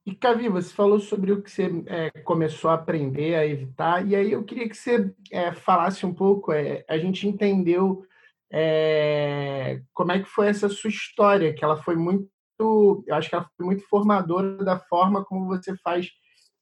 E, 0.05 0.15
Cavi, 0.15 0.49
você 0.49 0.73
falou 0.73 0.99
sobre 0.99 1.31
o 1.31 1.43
que 1.43 1.51
você 1.51 1.69
é, 1.85 2.09
começou 2.21 2.71
a 2.71 2.73
aprender 2.73 3.35
a 3.35 3.45
evitar, 3.45 4.07
e 4.07 4.15
aí 4.15 4.31
eu 4.31 4.43
queria 4.43 4.67
que 4.67 4.75
você 4.75 5.13
é, 5.31 5.53
falasse 5.53 6.05
um 6.05 6.13
pouco. 6.13 6.51
É, 6.51 6.83
a 6.87 6.97
gente 6.97 7.27
entendeu 7.27 8.03
é, 8.51 9.81
como 9.93 10.11
é 10.11 10.19
que 10.19 10.27
foi 10.27 10.47
essa 10.47 10.67
sua 10.69 10.89
história, 10.89 11.53
que 11.53 11.63
ela 11.63 11.77
foi 11.83 11.95
muito, 11.95 12.27
eu 12.59 13.15
acho 13.15 13.29
que 13.29 13.35
ela 13.35 13.47
foi 13.55 13.65
muito 13.65 13.87
formadora 13.87 14.63
da 14.63 14.79
forma 14.79 15.23
como 15.23 15.45
você 15.45 15.77
faz 15.77 16.09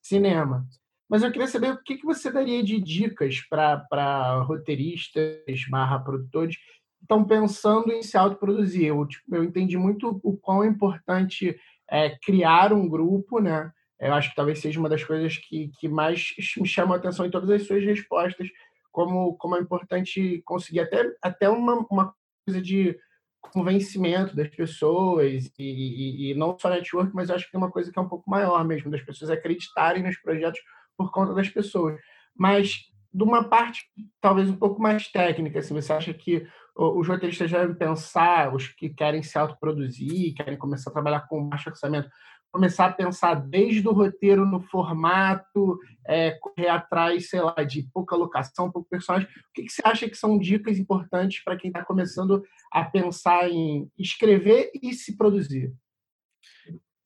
cinema. 0.02 0.68
Mas 1.10 1.24
eu 1.24 1.32
queria 1.32 1.48
saber 1.48 1.72
o 1.72 1.82
que, 1.82 1.98
que 1.98 2.06
você 2.06 2.32
daria 2.32 2.62
de 2.62 2.80
dicas 2.80 3.40
para 3.50 4.44
roteiristas, 4.44 5.66
barra 5.70 5.98
produtores, 5.98 6.58
que 6.58 7.04
estão 7.04 7.24
pensando 7.24 7.92
em 7.92 8.04
se 8.04 8.18
autoproduzir. 8.18 8.88
Eu, 8.88 9.08
tipo, 9.08 9.34
eu 9.34 9.44
entendi 9.44 9.78
muito 9.78 10.20
o 10.22 10.38
quão 10.38 10.64
importante 10.64 11.58
é, 11.92 12.18
criar 12.24 12.74
um 12.74 12.88
grupo, 12.88 13.40
né? 13.40 13.72
Eu 14.00 14.14
acho 14.14 14.30
que 14.30 14.36
talvez 14.36 14.60
seja 14.60 14.80
uma 14.80 14.90
das 14.90 15.04
coisas 15.04 15.38
que, 15.38 15.70
que 15.80 15.90
mais 15.90 16.34
me 16.58 16.68
chama 16.68 16.96
a 16.96 16.98
atenção 16.98 17.26
em 17.26 17.32
todas 17.32 17.50
as 17.50 17.68
suas 17.68 17.84
respostas, 17.84 18.48
como, 18.92 19.36
como 19.38 19.58
é 19.58 19.60
importante 19.60 20.42
conseguir 20.46 20.82
até, 20.82 21.12
até 21.22 21.50
uma, 21.50 21.86
uma 21.90 22.14
coisa 22.46 22.62
de 22.62 22.98
convencimento 23.42 24.36
das 24.36 24.50
pessoas 24.50 25.52
e, 25.58 25.64
e, 25.64 26.32
e, 26.32 26.36
não 26.36 26.58
só 26.58 26.70
network, 26.70 27.14
mas 27.14 27.30
eu 27.30 27.36
acho 27.36 27.46
que 27.46 27.52
tem 27.52 27.60
uma 27.60 27.72
coisa 27.72 27.92
que 27.92 27.98
é 27.98 28.02
um 28.02 28.08
pouco 28.08 28.30
maior 28.30 28.64
mesmo, 28.66 28.92
das 28.92 29.02
pessoas 29.02 29.32
acreditarem 29.32 30.04
nos 30.04 30.18
projetos 30.18 30.60
por 30.98 31.12
conta 31.12 31.34
das 31.34 31.50
pessoas. 31.50 32.00
Mas 32.36 32.90
de 33.14 33.24
uma 33.24 33.44
parte 33.44 33.84
talvez 34.22 34.50
um 34.50 34.56
pouco 34.56 34.82
mais 34.82 35.08
técnica, 35.08 35.60
assim, 35.60 35.74
você 35.74 35.92
acha 35.92 36.14
que 36.14 36.46
os 36.80 37.08
roteiristas 37.08 37.52
devem 37.52 37.76
pensar, 37.76 38.56
os 38.56 38.70
que 38.70 38.90
querem 38.90 39.22
se 39.22 39.38
autoproduzir, 39.38 40.34
querem 40.34 40.58
começar 40.58 40.90
a 40.90 40.94
trabalhar 40.94 41.28
com 41.28 41.50
baixo 41.50 41.70
orçamento, 41.70 42.10
começar 42.52 42.86
a 42.86 42.94
pensar 42.94 43.36
desde 43.36 43.86
o 43.88 43.92
roteiro 43.92 44.46
no 44.46 44.62
formato, 44.62 45.78
é, 46.08 46.32
correr 46.32 46.70
atrás, 46.70 47.30
sei 47.30 47.42
lá, 47.42 47.64
de 47.64 47.84
pouca 47.94 48.16
locação, 48.16 48.72
pouco 48.72 48.90
personagem. 48.90 49.28
O 49.28 49.54
que, 49.54 49.64
que 49.64 49.72
você 49.72 49.82
acha 49.84 50.10
que 50.10 50.16
são 50.16 50.40
dicas 50.40 50.80
importantes 50.80 51.44
para 51.44 51.58
quem 51.58 51.70
está 51.70 51.84
começando 51.84 52.44
a 52.72 52.86
pensar 52.86 53.50
em 53.50 53.92
escrever 53.98 54.72
e 54.82 54.94
se 54.94 55.18
produzir? 55.18 55.74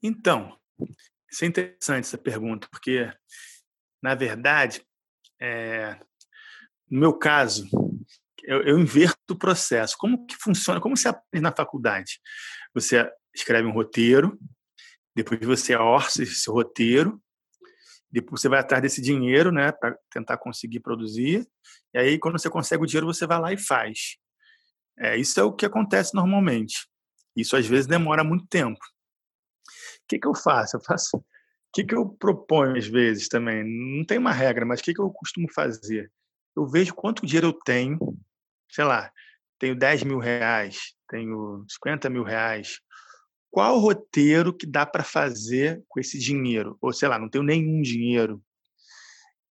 Então, 0.01 0.55
isso 1.31 1.45
é 1.45 1.47
interessante 1.47 2.05
essa 2.05 2.17
pergunta, 2.17 2.67
porque, 2.69 3.11
na 4.01 4.13
verdade, 4.13 4.85
é, 5.41 5.97
no 6.89 6.99
meu 6.99 7.13
caso, 7.13 7.67
eu, 8.43 8.61
eu, 8.63 8.79
inverto 8.79 9.33
o 9.33 9.37
processo. 9.37 9.95
Como 9.97 10.25
que 10.25 10.35
funciona? 10.35 10.81
Como 10.81 10.95
você 10.95 11.07
aprende 11.07 11.43
na 11.43 11.51
faculdade? 11.51 12.19
Você 12.73 13.09
escreve 13.33 13.67
um 13.67 13.71
roteiro, 13.71 14.37
depois 15.15 15.39
você 15.41 15.75
orça 15.75 16.23
esse 16.23 16.49
roteiro, 16.49 17.21
depois 18.11 18.41
você 18.41 18.49
vai 18.49 18.59
atrás 18.59 18.81
desse 18.81 19.01
dinheiro, 19.01 19.51
né, 19.51 19.71
para 19.71 19.97
tentar 20.11 20.37
conseguir 20.37 20.79
produzir. 20.79 21.47
E 21.93 21.97
aí, 21.97 22.19
quando 22.19 22.39
você 22.39 22.49
consegue 22.49 22.83
o 22.83 22.85
dinheiro, 22.85 23.07
você 23.07 23.25
vai 23.25 23.39
lá 23.39 23.53
e 23.53 23.57
faz. 23.57 24.17
É, 24.97 25.17
isso 25.17 25.39
é 25.39 25.43
o 25.43 25.53
que 25.53 25.65
acontece 25.65 26.13
normalmente. 26.13 26.87
Isso 27.35 27.55
às 27.55 27.65
vezes 27.65 27.87
demora 27.87 28.23
muito 28.23 28.45
tempo. 28.47 28.79
O 28.79 30.07
que, 30.07 30.19
que 30.19 30.27
eu 30.27 30.35
faço? 30.35 30.77
Eu 30.77 30.81
faço. 30.83 31.17
O 31.17 31.23
que, 31.73 31.83
que 31.83 31.95
eu 31.95 32.07
proponho 32.07 32.77
às 32.77 32.85
vezes 32.85 33.27
também? 33.27 33.63
Não 33.63 34.05
tem 34.05 34.19
uma 34.19 34.31
regra, 34.31 34.63
mas 34.63 34.79
o 34.79 34.83
que, 34.83 34.93
que 34.93 35.01
eu 35.01 35.09
costumo 35.09 35.51
fazer? 35.51 36.11
Eu 36.55 36.67
vejo 36.67 36.93
quanto 36.93 37.25
dinheiro 37.25 37.47
eu 37.47 37.53
tenho, 37.53 37.97
sei 38.73 38.83
lá, 38.85 39.11
tenho 39.59 39.75
10 39.75 40.03
mil 40.03 40.17
reais, 40.17 40.95
tenho 41.07 41.63
50 41.69 42.09
mil 42.09 42.23
reais, 42.23 42.79
qual 43.51 43.77
roteiro 43.77 44.51
que 44.51 44.65
dá 44.65 44.83
para 44.83 45.03
fazer 45.03 45.83
com 45.87 45.99
esse 45.99 46.17
dinheiro? 46.17 46.75
Ou 46.81 46.91
sei 46.91 47.07
lá, 47.07 47.19
não 47.19 47.29
tenho 47.29 47.43
nenhum 47.43 47.83
dinheiro. 47.83 48.43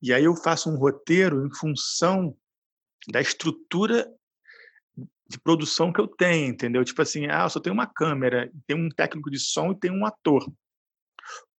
E 0.01 0.11
aí 0.11 0.23
eu 0.23 0.35
faço 0.35 0.71
um 0.71 0.75
roteiro 0.75 1.45
em 1.45 1.53
função 1.53 2.35
da 3.09 3.21
estrutura 3.21 4.11
de 5.27 5.39
produção 5.39 5.93
que 5.93 6.01
eu 6.01 6.07
tenho, 6.07 6.49
entendeu? 6.49 6.83
Tipo 6.83 7.03
assim, 7.03 7.27
ah, 7.27 7.43
eu 7.43 7.49
só 7.51 7.59
tenho 7.59 7.75
uma 7.75 7.85
câmera, 7.85 8.51
tem 8.65 8.75
um 8.75 8.89
técnico 8.89 9.29
de 9.29 9.39
som 9.39 9.71
e 9.71 9.79
tem 9.79 9.91
um 9.91 10.03
ator. 10.03 10.51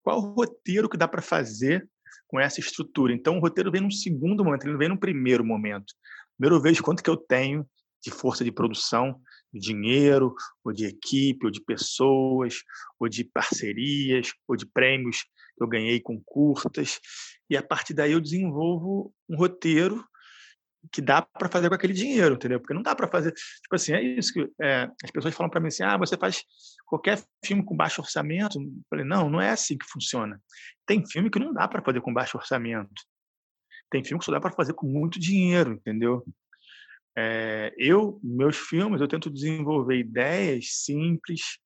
Qual 0.01 0.19
roteiro 0.19 0.89
que 0.89 0.97
dá 0.97 1.07
para 1.07 1.21
fazer 1.21 1.87
com 2.27 2.39
essa 2.39 2.59
estrutura? 2.59 3.13
Então 3.13 3.37
o 3.37 3.39
roteiro 3.39 3.71
vem 3.71 3.81
num 3.81 3.91
segundo 3.91 4.43
momento, 4.43 4.63
ele 4.63 4.71
não 4.71 4.79
vem 4.79 4.89
num 4.89 4.97
primeiro 4.97 5.45
momento. 5.45 5.93
Primeiro 6.41 6.55
eu 6.55 6.61
vejo 6.61 6.81
quanto 6.81 7.03
que 7.03 7.09
eu 7.09 7.15
tenho 7.15 7.63
de 8.03 8.09
força 8.09 8.43
de 8.43 8.51
produção, 8.51 9.21
de 9.53 9.59
dinheiro, 9.59 10.33
ou 10.63 10.73
de 10.73 10.87
equipe, 10.87 11.45
ou 11.45 11.51
de 11.51 11.61
pessoas, 11.61 12.63
ou 12.99 13.07
de 13.07 13.23
parcerias, 13.23 14.33
ou 14.47 14.55
de 14.55 14.65
prêmios 14.65 15.21
que 15.55 15.63
eu 15.63 15.67
ganhei 15.67 15.99
com 15.99 16.19
curtas. 16.25 16.99
E 17.47 17.55
a 17.55 17.61
partir 17.61 17.93
daí 17.93 18.13
eu 18.13 18.19
desenvolvo 18.19 19.13
um 19.29 19.37
roteiro 19.37 20.03
que 20.91 20.99
dá 20.99 21.21
para 21.21 21.47
fazer 21.47 21.69
com 21.69 21.75
aquele 21.75 21.93
dinheiro, 21.93 22.33
entendeu? 22.33 22.59
Porque 22.59 22.73
não 22.73 22.81
dá 22.81 22.95
para 22.95 23.07
fazer. 23.07 23.33
Tipo 23.33 23.75
assim, 23.75 23.93
é 23.93 24.01
isso 24.01 24.33
que 24.33 24.49
é, 24.59 24.89
as 25.03 25.11
pessoas 25.11 25.35
falam 25.35 25.51
para 25.51 25.61
mim 25.61 25.67
assim: 25.67 25.83
ah, 25.83 25.95
você 25.95 26.17
faz 26.17 26.43
qualquer 26.87 27.23
filme 27.45 27.63
com 27.63 27.75
baixo 27.75 28.01
orçamento. 28.01 28.59
Eu 28.59 28.67
falei: 28.89 29.05
não, 29.05 29.29
não 29.29 29.39
é 29.39 29.51
assim 29.51 29.77
que 29.77 29.85
funciona. 29.87 30.41
Tem 30.87 31.05
filme 31.05 31.29
que 31.29 31.37
não 31.37 31.53
dá 31.53 31.67
para 31.67 31.83
fazer 31.83 32.01
com 32.01 32.11
baixo 32.11 32.35
orçamento. 32.35 32.99
Tem 33.91 34.03
filme 34.03 34.19
que 34.19 34.25
só 34.25 34.31
dá 34.31 34.39
para 34.39 34.51
fazer 34.51 34.73
com 34.73 34.87
muito 34.87 35.19
dinheiro, 35.19 35.73
entendeu? 35.73 36.25
É, 37.15 37.73
eu, 37.77 38.19
meus 38.23 38.57
filmes, 38.57 39.01
eu 39.01 39.07
tento 39.07 39.29
desenvolver 39.29 39.97
ideias 39.97 40.67
simples 40.83 41.59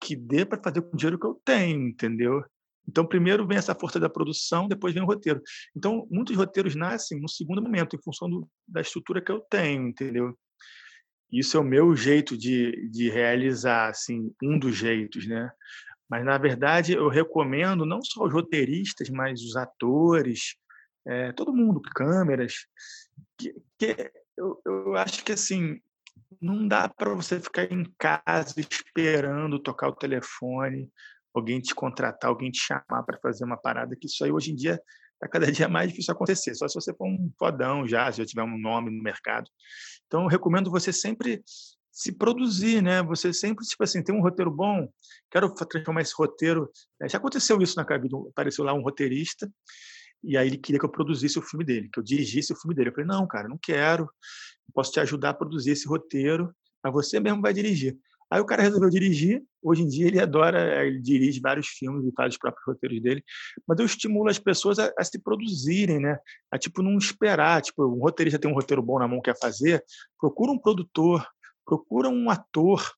que 0.00 0.14
dê 0.14 0.44
para 0.44 0.62
fazer 0.62 0.82
com 0.82 0.94
o 0.94 0.96
dinheiro 0.96 1.18
que 1.18 1.26
eu 1.26 1.40
tenho, 1.42 1.88
entendeu? 1.88 2.44
Então, 2.86 3.06
primeiro 3.06 3.46
vem 3.46 3.56
essa 3.56 3.74
força 3.74 3.98
da 3.98 4.10
produção, 4.10 4.68
depois 4.68 4.92
vem 4.92 5.02
o 5.02 5.06
roteiro. 5.06 5.40
Então, 5.74 6.06
muitos 6.10 6.36
roteiros 6.36 6.74
nascem 6.74 7.18
no 7.18 7.28
segundo 7.28 7.62
momento, 7.62 7.96
em 7.96 8.02
função 8.02 8.28
do, 8.28 8.46
da 8.68 8.82
estrutura 8.82 9.22
que 9.22 9.32
eu 9.32 9.40
tenho, 9.40 9.88
entendeu? 9.88 10.38
Isso 11.32 11.56
é 11.56 11.60
o 11.60 11.64
meu 11.64 11.96
jeito 11.96 12.36
de, 12.36 12.88
de 12.90 13.08
realizar, 13.08 13.88
assim, 13.88 14.30
um 14.42 14.58
dos 14.58 14.76
jeitos, 14.76 15.26
né? 15.26 15.50
Mas, 16.08 16.24
na 16.24 16.36
verdade, 16.36 16.92
eu 16.92 17.08
recomendo 17.08 17.86
não 17.86 18.02
só 18.02 18.24
os 18.24 18.32
roteiristas, 18.32 19.08
mas 19.08 19.40
os 19.40 19.56
atores, 19.56 20.56
é, 21.06 21.32
todo 21.32 21.54
mundo, 21.54 21.80
câmeras, 21.80 22.66
que, 23.38 23.54
que 23.78 24.12
eu, 24.36 24.60
eu 24.64 24.96
acho 24.96 25.24
que 25.24 25.32
assim 25.32 25.80
não 26.40 26.66
dá 26.66 26.88
para 26.88 27.14
você 27.14 27.40
ficar 27.40 27.70
em 27.72 27.84
casa 27.98 28.54
esperando 28.58 29.58
tocar 29.58 29.88
o 29.88 29.94
telefone, 29.94 30.90
alguém 31.32 31.60
te 31.60 31.74
contratar, 31.74 32.30
alguém 32.30 32.50
te 32.50 32.60
chamar 32.60 33.02
para 33.04 33.18
fazer 33.18 33.44
uma 33.44 33.56
parada, 33.56 33.96
que 33.96 34.06
isso 34.06 34.24
aí 34.24 34.32
hoje 34.32 34.52
em 34.52 34.56
dia 34.56 34.80
está 35.14 35.28
cada 35.28 35.50
dia 35.52 35.68
mais 35.68 35.90
difícil 35.90 36.12
acontecer, 36.12 36.54
só 36.54 36.68
se 36.68 36.74
você 36.74 36.94
for 36.94 37.06
um 37.06 37.30
fodão 37.38 37.86
já, 37.86 38.10
se 38.10 38.18
já 38.18 38.26
tiver 38.26 38.42
um 38.42 38.58
nome 38.58 38.90
no 38.90 39.02
mercado. 39.02 39.50
Então, 40.06 40.22
eu 40.22 40.28
recomendo 40.28 40.70
você 40.70 40.92
sempre 40.92 41.42
se 41.90 42.12
produzir, 42.12 42.82
né? 42.82 43.02
Você 43.04 43.32
sempre, 43.32 43.64
tipo 43.64 43.82
assim, 43.84 44.02
tem 44.02 44.14
um 44.14 44.20
roteiro 44.20 44.50
bom, 44.50 44.88
quero 45.30 45.52
transformar 45.54 46.02
esse 46.02 46.12
roteiro. 46.16 46.68
Né? 47.00 47.08
Já 47.08 47.18
aconteceu 47.18 47.60
isso 47.62 47.76
na 47.76 47.98
vida, 47.98 48.16
apareceu 48.30 48.64
lá 48.64 48.74
um 48.74 48.82
roteirista, 48.82 49.50
e 50.26 50.36
aí 50.36 50.46
ele 50.48 50.58
queria 50.58 50.78
que 50.78 50.84
eu 50.84 50.90
produzisse 50.90 51.38
o 51.38 51.42
filme 51.42 51.64
dele, 51.64 51.88
que 51.92 51.98
eu 51.98 52.02
dirigisse 52.02 52.52
o 52.52 52.56
filme 52.56 52.74
dele. 52.74 52.88
Eu 52.88 52.92
falei, 52.92 53.06
não, 53.06 53.26
cara, 53.26 53.48
não 53.48 53.58
quero. 53.60 54.08
Posso 54.72 54.92
te 54.92 55.00
ajudar 55.00 55.30
a 55.30 55.34
produzir 55.34 55.72
esse 55.72 55.86
roteiro, 55.86 56.54
mas 56.82 56.92
você 56.92 57.20
mesmo 57.20 57.42
vai 57.42 57.52
dirigir. 57.52 57.96
Aí 58.30 58.40
o 58.40 58.44
cara 58.46 58.62
resolveu 58.62 58.88
dirigir. 58.90 59.42
Hoje 59.62 59.82
em 59.82 59.88
dia 59.88 60.06
ele 60.06 60.20
adora, 60.20 60.84
ele 60.84 61.00
dirige 61.00 61.40
vários 61.40 61.68
filmes 61.68 62.04
e 62.06 62.12
faz 62.16 62.34
os 62.34 62.38
próprios 62.38 62.64
roteiros 62.66 63.00
dele. 63.00 63.22
Mas 63.66 63.78
eu 63.78 63.86
estimulo 63.86 64.28
as 64.28 64.38
pessoas 64.38 64.78
a, 64.78 64.92
a 64.98 65.04
se 65.04 65.18
produzirem, 65.18 66.00
né? 66.00 66.18
A 66.50 66.58
tipo 66.58 66.82
não 66.82 66.98
esperar, 66.98 67.62
tipo 67.62 67.84
um 67.84 68.00
roteirista 68.00 68.38
tem 68.38 68.50
um 68.50 68.54
roteiro 68.54 68.82
bom 68.82 68.98
na 68.98 69.06
mão 69.06 69.20
quer 69.20 69.38
fazer, 69.38 69.84
procura 70.18 70.50
um 70.50 70.58
produtor, 70.58 71.26
procura 71.64 72.08
um 72.08 72.28
ator 72.30 72.92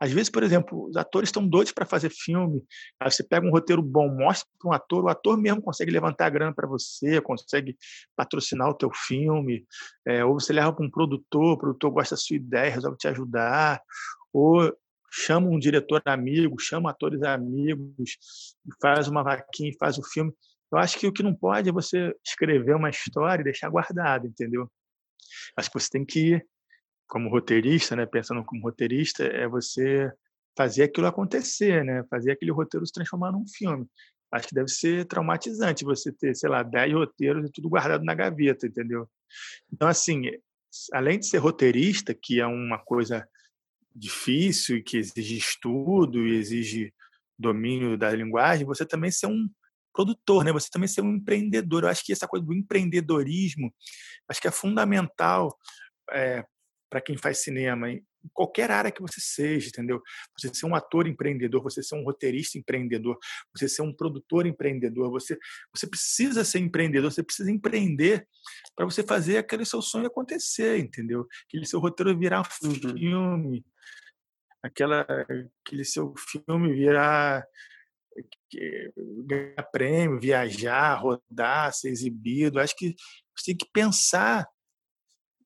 às 0.00 0.12
vezes, 0.12 0.30
por 0.30 0.42
exemplo, 0.42 0.88
os 0.88 0.96
atores 0.96 1.28
estão 1.28 1.46
doidos 1.46 1.72
para 1.72 1.84
fazer 1.84 2.10
filme. 2.10 2.62
Aí 3.00 3.10
você 3.10 3.24
pega 3.24 3.46
um 3.46 3.50
roteiro 3.50 3.82
bom, 3.82 4.08
mostra 4.08 4.48
para 4.58 4.70
um 4.70 4.72
ator, 4.72 5.04
o 5.04 5.08
ator 5.08 5.36
mesmo 5.36 5.60
consegue 5.60 5.90
levantar 5.90 6.26
a 6.26 6.30
grana 6.30 6.54
para 6.54 6.68
você, 6.68 7.20
consegue 7.20 7.76
patrocinar 8.16 8.68
o 8.68 8.74
teu 8.74 8.90
filme. 8.94 9.66
É, 10.06 10.24
ou 10.24 10.38
você 10.38 10.52
leva 10.52 10.72
para 10.72 10.86
um 10.86 10.90
produtor, 10.90 11.54
o 11.54 11.58
produtor 11.58 11.90
gosta 11.90 12.14
da 12.14 12.20
sua 12.20 12.36
ideia, 12.36 12.70
resolve 12.70 12.96
te 12.96 13.08
ajudar. 13.08 13.82
Ou 14.32 14.72
chama 15.10 15.48
um 15.48 15.58
diretor 15.58 16.00
amigo, 16.04 16.60
chama 16.60 16.90
atores 16.90 17.22
amigos, 17.22 18.18
faz 18.80 19.08
uma 19.08 19.24
vaquinha 19.24 19.72
faz 19.80 19.98
o 19.98 20.02
filme. 20.02 20.32
Eu 20.70 20.78
acho 20.78 20.98
que 20.98 21.06
o 21.06 21.12
que 21.12 21.22
não 21.22 21.34
pode 21.34 21.70
é 21.70 21.72
você 21.72 22.14
escrever 22.24 22.76
uma 22.76 22.90
história 22.90 23.40
e 23.40 23.44
deixar 23.44 23.70
guardado, 23.70 24.26
entendeu? 24.26 24.70
Acho 25.56 25.70
que 25.70 25.80
você 25.80 25.88
tem 25.90 26.04
que 26.04 26.42
como 27.08 27.30
roteirista, 27.30 27.96
né, 27.96 28.06
pensando 28.06 28.44
como 28.44 28.62
roteirista, 28.62 29.24
é 29.24 29.48
você 29.48 30.12
fazer 30.56 30.84
aquilo 30.84 31.06
acontecer, 31.06 31.84
né, 31.84 32.04
fazer 32.10 32.32
aquele 32.32 32.52
roteiro 32.52 32.86
se 32.86 32.92
transformar 32.92 33.32
num 33.32 33.46
filme. 33.48 33.86
Acho 34.30 34.48
que 34.48 34.54
deve 34.54 34.68
ser 34.68 35.06
traumatizante 35.06 35.84
você 35.84 36.12
ter, 36.12 36.34
sei 36.34 36.50
lá, 36.50 36.62
10 36.62 36.92
roteiros 36.92 37.48
e 37.48 37.52
tudo 37.52 37.68
guardado 37.68 38.04
na 38.04 38.14
gaveta, 38.14 38.66
entendeu? 38.66 39.08
Então, 39.72 39.88
assim, 39.88 40.22
além 40.92 41.18
de 41.18 41.26
ser 41.26 41.38
roteirista, 41.38 42.14
que 42.14 42.38
é 42.38 42.46
uma 42.46 42.78
coisa 42.78 43.26
difícil 43.94 44.76
e 44.76 44.82
que 44.82 44.98
exige 44.98 45.38
estudo 45.38 46.26
e 46.26 46.36
exige 46.36 46.92
domínio 47.38 47.96
da 47.96 48.10
linguagem, 48.10 48.66
você 48.66 48.84
também 48.84 49.10
ser 49.10 49.28
um 49.28 49.48
produtor, 49.94 50.44
né? 50.44 50.52
Você 50.52 50.68
também 50.70 50.88
ser 50.88 51.00
um 51.00 51.14
empreendedor. 51.14 51.84
Eu 51.84 51.88
acho 51.88 52.04
que 52.04 52.12
essa 52.12 52.28
coisa 52.28 52.44
do 52.44 52.52
empreendedorismo, 52.52 53.72
acho 54.28 54.40
que 54.40 54.48
é 54.48 54.50
fundamental 54.50 55.56
é, 56.12 56.44
para 56.88 57.00
quem 57.00 57.16
faz 57.16 57.38
cinema, 57.42 57.90
em 57.90 58.02
qualquer 58.32 58.70
área 58.70 58.90
que 58.90 59.00
você 59.00 59.20
seja, 59.20 59.68
entendeu? 59.68 60.02
Você 60.38 60.52
ser 60.52 60.66
um 60.66 60.74
ator 60.74 61.06
empreendedor, 61.06 61.62
você 61.62 61.82
ser 61.82 61.94
um 61.94 62.04
roteirista 62.04 62.58
empreendedor, 62.58 63.18
você 63.54 63.68
ser 63.68 63.82
um 63.82 63.92
produtor 63.92 64.46
empreendedor, 64.46 65.10
você, 65.10 65.38
você 65.74 65.86
precisa 65.86 66.44
ser 66.44 66.58
empreendedor, 66.58 67.12
você 67.12 67.22
precisa 67.22 67.50
empreender 67.50 68.26
para 68.74 68.84
você 68.84 69.02
fazer 69.02 69.38
aquele 69.38 69.64
seu 69.64 69.82
sonho 69.82 70.06
acontecer, 70.06 70.78
entendeu? 70.78 71.26
Aquele 71.46 71.66
seu 71.66 71.80
roteiro 71.80 72.18
virar 72.18 72.40
um 72.40 72.68
uhum. 72.68 72.96
filme, 72.96 73.66
aquela, 74.62 75.06
aquele 75.64 75.84
seu 75.84 76.14
filme 76.16 76.72
virar 76.72 77.46
ganhar 79.24 79.62
prêmio, 79.70 80.18
viajar, 80.18 80.94
rodar, 80.94 81.72
ser 81.72 81.90
exibido. 81.90 82.58
Acho 82.58 82.74
que 82.76 82.94
você 83.36 83.52
tem 83.52 83.56
que 83.56 83.70
pensar 83.72 84.48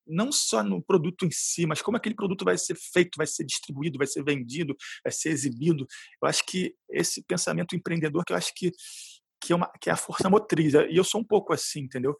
não 0.06 0.32
só 0.32 0.62
no 0.62 0.82
produto 0.82 1.24
em 1.24 1.30
si, 1.30 1.66
mas 1.66 1.82
como 1.82 1.96
aquele 1.96 2.14
produto 2.14 2.44
vai 2.44 2.58
ser 2.58 2.76
feito, 2.76 3.16
vai 3.16 3.26
ser 3.26 3.44
distribuído, 3.44 3.98
vai 3.98 4.06
ser 4.06 4.24
vendido, 4.24 4.76
vai 5.04 5.12
ser 5.12 5.30
exibido. 5.30 5.86
Eu 6.22 6.28
acho 6.28 6.44
que 6.44 6.74
esse 6.90 7.22
pensamento 7.24 7.76
empreendedor 7.76 8.24
que 8.24 8.32
eu 8.32 8.36
acho 8.36 8.52
que 8.54 8.72
que 9.44 9.52
é, 9.52 9.56
uma, 9.56 9.68
que 9.80 9.90
é 9.90 9.92
a 9.92 9.96
força 9.96 10.30
motriz. 10.30 10.72
E 10.72 10.96
eu 10.96 11.02
sou 11.02 11.20
um 11.20 11.24
pouco 11.24 11.52
assim, 11.52 11.80
entendeu? 11.80 12.16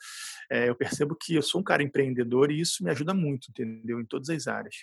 É, 0.50 0.68
eu 0.68 0.74
percebo 0.74 1.14
que 1.14 1.36
eu 1.36 1.42
sou 1.42 1.60
um 1.60 1.64
cara 1.64 1.80
empreendedor 1.80 2.50
e 2.50 2.60
isso 2.60 2.82
me 2.82 2.90
ajuda 2.90 3.14
muito, 3.14 3.48
entendeu? 3.48 4.00
Em 4.00 4.04
todas 4.04 4.28
as 4.28 4.48
áreas. 4.48 4.74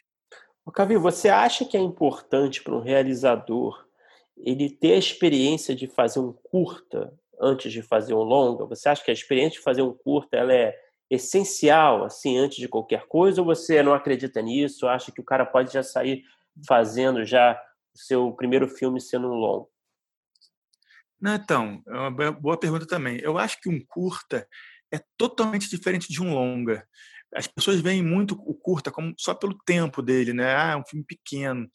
Cavi, 0.71 0.97
você 0.97 1.29
acha 1.29 1.65
que 1.65 1.75
é 1.75 1.79
importante 1.79 2.61
para 2.61 2.75
um 2.75 2.81
realizador 2.81 3.85
ele 4.37 4.69
ter 4.69 4.93
a 4.93 4.97
experiência 4.97 5.75
de 5.75 5.87
fazer 5.87 6.19
um 6.19 6.31
curta 6.31 7.13
antes 7.41 7.71
de 7.71 7.81
fazer 7.81 8.13
um 8.13 8.23
longa? 8.23 8.65
Você 8.65 8.87
acha 8.87 9.03
que 9.03 9.11
a 9.11 9.13
experiência 9.13 9.57
de 9.57 9.63
fazer 9.63 9.81
um 9.81 9.93
curta 9.93 10.37
ela 10.37 10.53
é 10.53 10.75
essencial 11.09 12.03
assim 12.03 12.37
antes 12.37 12.57
de 12.57 12.67
qualquer 12.67 13.07
coisa 13.07 13.41
ou 13.41 13.45
você 13.45 13.81
não 13.81 13.93
acredita 13.93 14.41
nisso? 14.41 14.87
Acha 14.87 15.11
que 15.11 15.21
o 15.21 15.25
cara 15.25 15.45
pode 15.45 15.73
já 15.73 15.83
sair 15.83 16.23
fazendo 16.67 17.25
já 17.25 17.59
o 17.93 17.97
seu 17.97 18.31
primeiro 18.31 18.67
filme 18.67 19.01
sendo 19.01 19.27
um 19.27 19.35
longo? 19.35 19.69
Não, 21.19 21.35
então, 21.35 21.83
é 21.87 21.97
uma 21.97 22.31
boa 22.31 22.57
pergunta 22.57 22.85
também. 22.85 23.19
Eu 23.21 23.37
acho 23.37 23.59
que 23.59 23.69
um 23.69 23.83
curta 23.85 24.47
é 24.91 25.01
totalmente 25.17 25.69
diferente 25.69 26.11
de 26.11 26.21
um 26.21 26.33
longa. 26.33 26.87
As 27.35 27.47
pessoas 27.47 27.79
veem 27.79 28.03
muito 28.03 28.33
o 28.33 28.53
curta 28.55 28.91
como 28.91 29.13
só 29.17 29.33
pelo 29.33 29.57
tempo 29.65 30.01
dele, 30.01 30.33
né? 30.33 30.55
Ah, 30.55 30.71
é 30.71 30.75
um 30.75 30.83
filme 30.85 31.05
pequeno. 31.05 31.69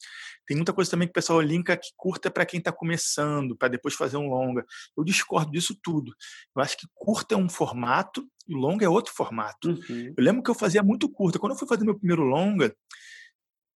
Tem 0.45 0.55
muita 0.55 0.73
coisa 0.73 0.91
também 0.91 1.07
que 1.07 1.11
o 1.11 1.13
pessoal 1.13 1.39
linka 1.41 1.77
que 1.77 1.89
curta 1.95 2.27
é 2.27 2.31
para 2.31 2.45
quem 2.45 2.57
está 2.57 2.71
começando, 2.71 3.55
para 3.55 3.69
depois 3.69 3.93
fazer 3.93 4.17
um 4.17 4.29
longa. 4.29 4.65
Eu 4.97 5.03
discordo 5.03 5.51
disso 5.51 5.77
tudo. 5.81 6.13
Eu 6.55 6.61
acho 6.61 6.77
que 6.77 6.87
curta 6.93 7.35
é 7.35 7.37
um 7.37 7.49
formato 7.49 8.27
e 8.47 8.53
longa 8.53 8.85
é 8.85 8.89
outro 8.89 9.13
formato. 9.13 9.69
Uhum. 9.69 10.13
Eu 10.17 10.23
lembro 10.23 10.43
que 10.43 10.49
eu 10.49 10.55
fazia 10.55 10.83
muito 10.83 11.09
curta. 11.09 11.39
Quando 11.39 11.53
eu 11.53 11.57
fui 11.57 11.67
fazer 11.67 11.85
meu 11.85 11.97
primeiro 11.97 12.23
longa, 12.23 12.75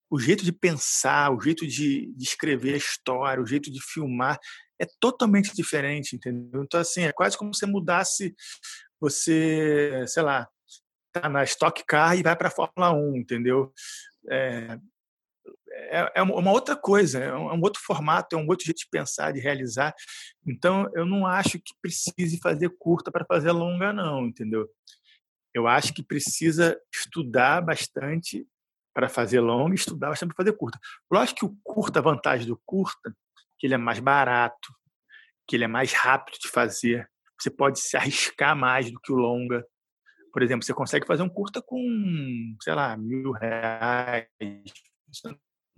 o 0.09 0.19
jeito 0.19 0.43
de 0.43 0.51
pensar, 0.51 1.31
o 1.31 1.39
jeito 1.39 1.65
de, 1.65 2.11
de 2.15 2.23
escrever 2.23 2.73
a 2.73 2.77
história, 2.77 3.41
o 3.41 3.47
jeito 3.47 3.71
de 3.71 3.79
filmar 3.81 4.39
é 4.79 4.87
totalmente 4.99 5.55
diferente, 5.55 6.15
entendeu? 6.15 6.63
Então, 6.63 6.79
assim, 6.79 7.03
é 7.03 7.11
quase 7.11 7.37
como 7.37 7.53
se 7.53 7.59
você 7.59 7.65
mudasse, 7.65 8.33
você, 8.99 10.03
sei 10.07 10.23
lá, 10.23 10.47
tá 11.11 11.29
na 11.29 11.43
Stock 11.43 11.83
Car 11.85 12.17
e 12.17 12.23
vai 12.23 12.35
para 12.35 12.47
a 12.47 12.51
Fórmula 12.51 12.91
1, 12.91 13.17
entendeu? 13.17 13.73
É, 14.29 14.77
é, 15.71 16.11
é, 16.15 16.21
uma 16.21 16.51
outra 16.51 16.75
coisa, 16.75 17.19
é 17.19 17.35
um 17.35 17.61
outro 17.61 17.81
formato, 17.81 18.35
é 18.35 18.39
um 18.39 18.47
outro 18.47 18.65
jeito 18.65 18.79
de 18.79 18.89
pensar, 18.89 19.31
de 19.31 19.39
realizar. 19.39 19.93
Então, 20.45 20.89
eu 20.93 21.05
não 21.05 21.25
acho 21.25 21.59
que 21.59 21.73
precise 21.81 22.39
fazer 22.39 22.69
curta 22.77 23.11
para 23.11 23.25
fazer 23.25 23.51
longa, 23.51 23.93
não, 23.93 24.27
entendeu? 24.27 24.67
Eu 25.53 25.67
acho 25.67 25.93
que 25.93 26.03
precisa 26.03 26.79
estudar 26.93 27.61
bastante 27.61 28.47
para 28.93 29.09
fazer 29.09 29.39
longa 29.39 29.73
e 29.73 29.75
estudar 29.75 30.09
bastante 30.09 30.33
para 30.33 30.43
fazer 30.43 30.57
curta. 30.57 30.79
Lógico 31.11 31.39
que 31.39 31.45
o 31.45 31.57
curta, 31.63 31.99
a 31.99 32.03
vantagem 32.03 32.47
do 32.47 32.59
curta 32.65 33.15
que 33.59 33.67
ele 33.67 33.73
é 33.73 33.77
mais 33.77 33.99
barato, 33.99 34.73
que 35.45 35.55
ele 35.55 35.65
é 35.65 35.67
mais 35.67 35.91
rápido 35.91 36.39
de 36.39 36.47
fazer. 36.47 37.09
Você 37.39 37.49
pode 37.51 37.79
se 37.79 37.97
arriscar 37.97 38.55
mais 38.55 38.89
do 38.91 38.99
que 38.99 39.11
o 39.11 39.15
longa. 39.15 39.65
Por 40.31 40.43
exemplo, 40.43 40.63
você 40.63 40.73
consegue 40.73 41.05
fazer 41.05 41.23
um 41.23 41.29
curta 41.29 41.61
com, 41.61 42.55
sei 42.61 42.73
lá, 42.73 42.95
mil 42.97 43.31
reais. 43.31 44.27
Você 45.11 45.29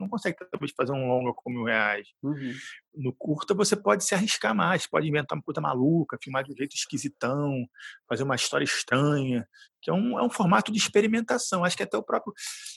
não 0.01 0.09
consegue 0.09 0.37
talvez 0.51 0.71
fazer 0.75 0.91
um 0.91 1.07
longa 1.07 1.31
com 1.33 1.49
mil 1.49 1.63
reais. 1.63 2.07
Uhum. 2.23 2.53
No 2.95 3.13
curta 3.13 3.53
você 3.53 3.75
pode 3.75 4.03
se 4.03 4.15
arriscar 4.15 4.53
mais, 4.53 4.87
pode 4.87 5.07
inventar 5.07 5.37
uma 5.37 5.43
coisa 5.43 5.61
maluca, 5.61 6.17
filmar 6.21 6.43
de 6.43 6.51
um 6.51 6.57
jeito 6.57 6.75
esquisitão, 6.75 7.65
fazer 8.09 8.23
uma 8.23 8.35
história 8.35 8.65
estranha, 8.65 9.47
que 9.81 9.89
é 9.89 9.93
um, 9.93 10.19
é 10.19 10.23
um 10.23 10.29
formato 10.29 10.71
de 10.71 10.79
experimentação. 10.79 11.63
Acho 11.63 11.77
que 11.77 11.83
até 11.83 11.97
o 11.97 12.03
próprio, 12.03 12.33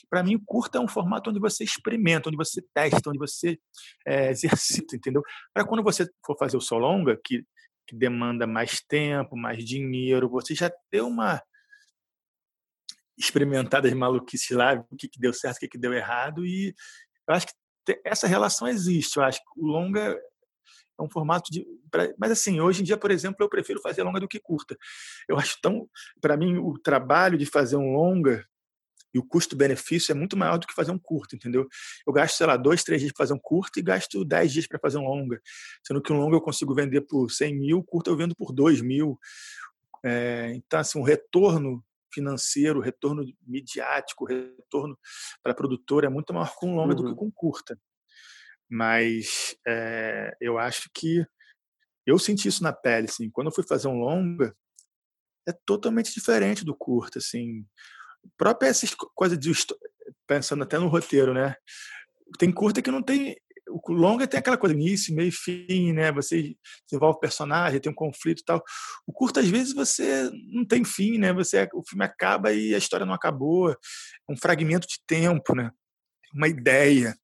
para 0.09 0.23
mim, 0.23 0.35
o 0.35 0.43
curta 0.45 0.77
é 0.77 0.81
um 0.81 0.87
formato 0.87 1.29
onde 1.29 1.39
você 1.39 1.63
experimenta, 1.63 2.29
onde 2.29 2.37
você 2.37 2.61
testa, 2.73 3.09
onde 3.09 3.19
você 3.19 3.57
é, 4.05 4.29
exercita, 4.29 4.95
entendeu? 4.95 5.23
Para 5.53 5.65
quando 5.65 5.83
você 5.83 6.07
for 6.25 6.37
fazer 6.37 6.55
o 6.55 6.61
seu 6.61 6.77
longa, 6.77 7.19
que, 7.23 7.43
que 7.87 7.95
demanda 7.95 8.45
mais 8.47 8.81
tempo, 8.81 9.35
mais 9.35 9.63
dinheiro, 9.65 10.29
você 10.29 10.53
já 10.53 10.71
ter 10.91 11.01
uma 11.01 11.41
experimentada 13.17 13.89
de 13.89 13.95
maluquice 13.95 14.53
lá, 14.53 14.73
o 14.89 14.95
que, 14.95 15.07
que 15.07 15.19
deu 15.19 15.33
certo, 15.33 15.57
o 15.57 15.59
que, 15.59 15.67
que 15.67 15.77
deu 15.77 15.93
errado, 15.93 16.45
e 16.45 16.73
eu 17.27 17.35
acho 17.35 17.47
que 17.47 17.53
essa 18.03 18.27
relação 18.27 18.67
existe. 18.67 19.17
Eu 19.17 19.23
acho 19.23 19.39
que 19.39 19.59
o 19.59 19.65
longa 19.65 20.17
é 20.97 21.03
um 21.03 21.09
formato 21.09 21.51
de. 21.51 21.65
Mas 22.17 22.31
assim, 22.31 22.59
hoje 22.59 22.81
em 22.81 22.83
dia, 22.83 22.97
por 22.97 23.11
exemplo, 23.11 23.37
eu 23.39 23.49
prefiro 23.49 23.81
fazer 23.81 24.03
longa 24.03 24.19
do 24.19 24.27
que 24.27 24.39
curta. 24.39 24.77
Eu 25.27 25.37
acho 25.37 25.57
tão. 25.61 25.87
Para 26.21 26.37
mim, 26.37 26.57
o 26.57 26.77
trabalho 26.79 27.37
de 27.37 27.45
fazer 27.45 27.75
um 27.75 27.93
longa 27.93 28.45
e 29.13 29.19
o 29.19 29.23
custo-benefício 29.23 30.11
é 30.11 30.15
muito 30.15 30.35
maior 30.35 30.57
do 30.57 30.67
que 30.67 30.73
fazer 30.73 30.91
um 30.91 30.99
curto, 30.99 31.37
entendeu? 31.37 31.67
Eu 32.05 32.11
gasto, 32.11 32.35
sei 32.35 32.45
lá, 32.47 32.57
dois, 32.57 32.83
três 32.83 32.99
dias 32.99 33.13
para 33.13 33.23
fazer 33.23 33.33
um 33.33 33.39
curto 33.39 33.79
e 33.79 33.81
gasto 33.81 34.25
dez 34.25 34.51
dias 34.51 34.67
para 34.67 34.77
fazer 34.77 34.97
um 34.97 35.05
longa. 35.05 35.41
Sendo 35.85 36.01
que 36.01 36.11
um 36.11 36.17
longa 36.17 36.35
eu 36.35 36.41
consigo 36.41 36.75
vender 36.75 37.01
por 37.01 37.31
100 37.31 37.55
mil, 37.55 37.83
curto 37.83 38.09
eu 38.09 38.17
vendo 38.17 38.35
por 38.35 38.51
2 38.51 38.81
mil. 38.81 39.17
É, 40.03 40.51
então, 40.55 40.79
assim, 40.81 40.99
um 40.99 41.03
retorno 41.03 41.81
financeiro, 42.15 42.79
retorno 42.79 43.23
midiático, 43.45 44.25
retorno 44.25 44.97
para 45.43 45.51
a 45.51 45.55
produtora 45.55 46.07
é 46.07 46.09
muito 46.09 46.33
maior 46.33 46.53
com 46.55 46.75
longa 46.75 46.93
uhum. 46.93 46.95
do 46.95 47.03
que 47.03 47.09
uhum. 47.09 47.15
com 47.15 47.31
curta. 47.31 47.77
Mas 48.69 49.55
é, 49.67 50.35
eu 50.41 50.57
acho 50.57 50.89
que 50.93 51.23
eu 52.05 52.17
senti 52.17 52.47
isso 52.47 52.63
na 52.63 52.73
pele, 52.73 53.07
assim. 53.09 53.29
Quando 53.29 53.47
eu 53.47 53.53
fui 53.53 53.63
fazer 53.67 53.87
um 53.87 53.99
longa, 53.99 54.55
é 55.47 55.51
totalmente 55.65 56.13
diferente 56.13 56.63
do 56.63 56.75
curta, 56.75 57.19
assim. 57.19 57.65
Própria 58.37 58.69
essa 58.69 58.87
coisa 59.13 59.37
de 59.37 59.51
pensando 60.25 60.63
até 60.63 60.79
no 60.79 60.87
roteiro, 60.87 61.33
né? 61.33 61.55
Tem 62.39 62.51
curta 62.51 62.81
que 62.81 62.89
não 62.89 63.03
tem 63.03 63.35
o 63.83 63.93
longa 63.93 64.27
tem 64.27 64.39
aquela 64.39 64.57
coisa 64.57 64.73
início, 64.73 65.13
meio 65.13 65.31
fim, 65.31 65.91
né? 65.91 66.11
Você 66.13 66.55
desenvolve 66.89 67.17
o 67.17 67.19
personagem, 67.19 67.79
tem 67.79 67.91
um 67.91 67.95
conflito 67.95 68.39
e 68.39 68.45
tal. 68.45 68.63
O 69.05 69.11
curto 69.11 69.39
às 69.39 69.47
vezes 69.47 69.73
você 69.73 70.29
não 70.53 70.65
tem 70.65 70.85
fim, 70.85 71.17
né? 71.17 71.33
Você 71.33 71.67
o 71.73 71.83
filme 71.87 72.05
acaba 72.05 72.53
e 72.53 72.73
a 72.73 72.77
história 72.77 73.05
não 73.05 73.13
acabou. 73.13 73.71
É 73.71 73.75
um 74.29 74.37
fragmento 74.37 74.87
de 74.87 74.95
tempo, 75.05 75.53
né? 75.53 75.71
Uma 76.33 76.47
ideia. 76.47 77.15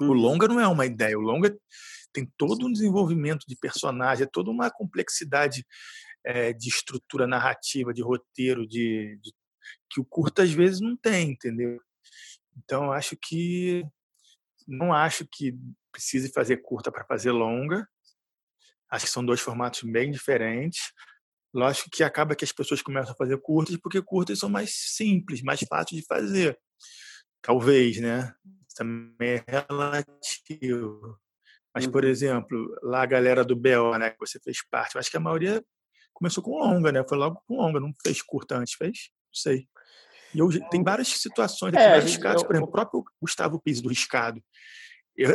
O 0.00 0.04
uhum. 0.04 0.12
longa 0.12 0.48
não 0.48 0.58
é 0.58 0.66
uma 0.66 0.86
ideia. 0.86 1.18
O 1.18 1.22
longa 1.22 1.54
tem 2.12 2.26
todo 2.38 2.66
um 2.66 2.72
desenvolvimento 2.72 3.44
de 3.46 3.56
personagem, 3.56 4.24
é 4.24 4.30
toda 4.30 4.50
uma 4.50 4.70
complexidade 4.70 5.64
é, 6.24 6.52
de 6.52 6.68
estrutura 6.68 7.26
narrativa, 7.26 7.92
de 7.92 8.02
roteiro, 8.02 8.66
de, 8.66 9.18
de 9.22 9.32
que 9.90 10.00
o 10.00 10.04
curto 10.04 10.40
às 10.42 10.50
vezes 10.50 10.80
não 10.80 10.96
tem, 10.96 11.32
entendeu? 11.32 11.78
Então 12.56 12.90
acho 12.90 13.16
que 13.20 13.84
não 14.66 14.92
acho 14.92 15.26
que 15.30 15.54
precise 15.90 16.32
fazer 16.32 16.58
curta 16.58 16.90
para 16.90 17.04
fazer 17.04 17.32
longa. 17.32 17.86
Acho 18.90 19.06
que 19.06 19.10
são 19.10 19.24
dois 19.24 19.40
formatos 19.40 19.82
bem 19.82 20.10
diferentes. 20.10 20.92
Lógico 21.52 21.90
que 21.90 22.02
acaba 22.02 22.34
que 22.34 22.44
as 22.44 22.52
pessoas 22.52 22.82
começam 22.82 23.12
a 23.12 23.16
fazer 23.16 23.38
curtas 23.38 23.76
porque 23.76 24.00
curtas 24.02 24.38
são 24.38 24.48
mais 24.48 24.72
simples, 24.74 25.42
mais 25.42 25.60
fáceis 25.60 26.00
de 26.00 26.06
fazer. 26.06 26.58
Talvez, 27.42 27.98
né? 27.98 28.32
Também 28.76 29.42
é 29.46 29.66
relativo. 29.68 31.18
Mas, 31.74 31.86
por 31.86 32.04
uhum. 32.04 32.10
exemplo, 32.10 32.78
lá 32.82 33.02
a 33.02 33.06
galera 33.06 33.44
do 33.44 33.56
BO, 33.56 33.96
né, 33.98 34.10
que 34.10 34.18
você 34.18 34.40
fez 34.40 34.58
parte, 34.68 34.94
eu 34.94 34.98
acho 34.98 35.10
que 35.10 35.16
a 35.16 35.20
maioria 35.20 35.64
começou 36.12 36.42
com 36.42 36.58
longa, 36.58 36.90
né? 36.90 37.04
Foi 37.08 37.16
logo 37.16 37.42
com 37.46 37.56
longa, 37.56 37.80
não 37.80 37.92
fez 38.02 38.20
curta 38.22 38.56
antes, 38.56 38.74
fez? 38.74 39.10
Não 39.28 39.34
sei. 39.34 39.68
E 40.34 40.38
eu, 40.38 40.48
tem 40.68 40.82
várias 40.82 41.08
situações, 41.08 41.74
é, 41.74 41.90
vários 41.90 42.16
casos, 42.16 42.42
por 42.42 42.54
exemplo, 42.54 42.68
o 42.68 42.72
próprio 42.72 43.04
Gustavo 43.20 43.60
Pires 43.60 43.80
do 43.80 43.88
Riscado. 43.88 44.42
Eu, 45.16 45.30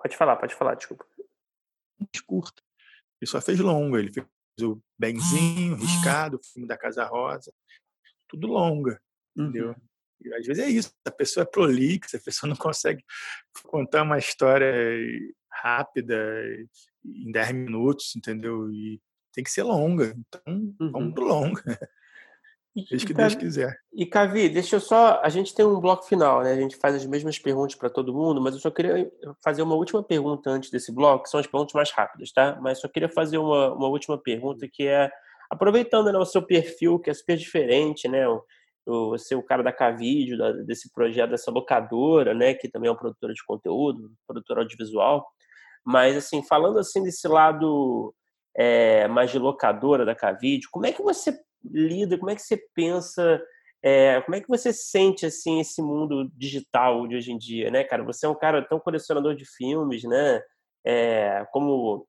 Pode 0.00 0.16
falar, 0.16 0.36
pode 0.36 0.54
falar, 0.54 0.74
desculpa. 0.74 1.04
Curta. 2.26 2.62
Ele 3.20 3.30
só 3.30 3.40
fez 3.40 3.60
longa, 3.60 3.98
ele 3.98 4.12
fez 4.12 4.26
o 4.62 4.80
Benzinho, 4.98 5.76
Riscado, 5.76 6.38
o 6.38 6.44
filme 6.44 6.66
da 6.66 6.76
Casa 6.76 7.04
Rosa, 7.04 7.52
tudo 8.28 8.46
longa, 8.46 9.00
uhum. 9.36 9.44
entendeu? 9.44 9.76
E 10.22 10.34
às 10.34 10.46
vezes 10.46 10.62
é 10.62 10.68
isso, 10.68 10.92
a 11.04 11.10
pessoa 11.10 11.44
é 11.44 11.46
prolixa, 11.46 12.16
a 12.16 12.20
pessoa 12.20 12.48
não 12.48 12.56
consegue 12.56 13.04
contar 13.64 14.02
uma 14.02 14.18
história 14.18 14.72
rápida 15.50 16.16
em 17.04 17.30
10 17.30 17.52
minutos, 17.52 18.14
entendeu? 18.16 18.70
E 18.70 19.00
tem 19.32 19.44
que 19.44 19.50
ser 19.50 19.62
longa, 19.62 20.14
então 20.16 20.42
uhum. 20.46 20.92
vamos 20.92 21.14
pro 21.14 21.24
longa. 21.24 21.62
Desde 22.74 23.06
que 23.06 23.12
Deus 23.12 23.34
quiser. 23.34 23.76
E, 23.92 24.06
Cavi, 24.06 24.48
deixa 24.48 24.76
eu 24.76 24.80
só. 24.80 25.20
A 25.22 25.28
gente 25.28 25.54
tem 25.54 25.64
um 25.64 25.80
bloco 25.80 26.04
final, 26.04 26.42
né? 26.42 26.52
A 26.52 26.56
gente 26.56 26.76
faz 26.76 26.94
as 26.94 27.04
mesmas 27.04 27.38
perguntas 27.38 27.74
para 27.74 27.90
todo 27.90 28.14
mundo, 28.14 28.40
mas 28.40 28.54
eu 28.54 28.60
só 28.60 28.70
queria 28.70 29.10
fazer 29.42 29.62
uma 29.62 29.74
última 29.74 30.02
pergunta 30.02 30.50
antes 30.50 30.70
desse 30.70 30.94
bloco, 30.94 31.24
que 31.24 31.30
são 31.30 31.40
as 31.40 31.46
perguntas 31.46 31.74
mais 31.74 31.90
rápidas, 31.90 32.30
tá? 32.32 32.58
Mas 32.62 32.80
só 32.80 32.88
queria 32.88 33.08
fazer 33.08 33.38
uma, 33.38 33.74
uma 33.74 33.88
última 33.88 34.16
pergunta 34.16 34.68
que 34.72 34.86
é. 34.86 35.10
Aproveitando 35.50 36.12
né, 36.12 36.18
o 36.18 36.24
seu 36.24 36.42
perfil, 36.42 37.00
que 37.00 37.10
é 37.10 37.14
super 37.14 37.36
diferente, 37.36 38.06
né? 38.06 38.28
O, 38.28 38.40
o, 38.86 39.10
você, 39.10 39.34
o 39.34 39.42
cara 39.42 39.64
da 39.64 39.72
Cavídeo, 39.72 40.38
da, 40.38 40.52
desse 40.52 40.92
projeto, 40.92 41.30
dessa 41.30 41.50
locadora, 41.50 42.32
né? 42.34 42.54
Que 42.54 42.68
também 42.68 42.86
é 42.86 42.92
uma 42.92 42.98
produtora 42.98 43.34
de 43.34 43.44
conteúdo, 43.44 44.12
produtora 44.28 44.60
audiovisual. 44.60 45.26
Mas, 45.84 46.16
assim, 46.16 46.40
falando 46.44 46.78
assim 46.78 47.02
desse 47.02 47.26
lado 47.26 48.14
é, 48.56 49.08
mais 49.08 49.32
de 49.32 49.40
locadora 49.40 50.04
da 50.04 50.14
Cavídeo, 50.14 50.68
como 50.70 50.86
é 50.86 50.92
que 50.92 51.02
você 51.02 51.36
lida, 51.64 52.18
como 52.18 52.30
é 52.30 52.34
que 52.34 52.42
você 52.42 52.56
pensa, 52.74 53.42
é, 53.82 54.20
como 54.22 54.34
é 54.36 54.40
que 54.40 54.48
você 54.48 54.72
sente 54.72 55.24
assim 55.26 55.60
esse 55.60 55.80
mundo 55.82 56.30
digital 56.36 57.06
de 57.06 57.16
hoje 57.16 57.32
em 57.32 57.38
dia, 57.38 57.70
né, 57.70 57.84
cara? 57.84 58.02
Você 58.04 58.26
é 58.26 58.28
um 58.28 58.34
cara 58.34 58.62
tão 58.62 58.78
colecionador 58.78 59.34
de 59.34 59.44
filmes, 59.44 60.04
né? 60.04 60.42
É, 60.84 61.46
como 61.52 62.06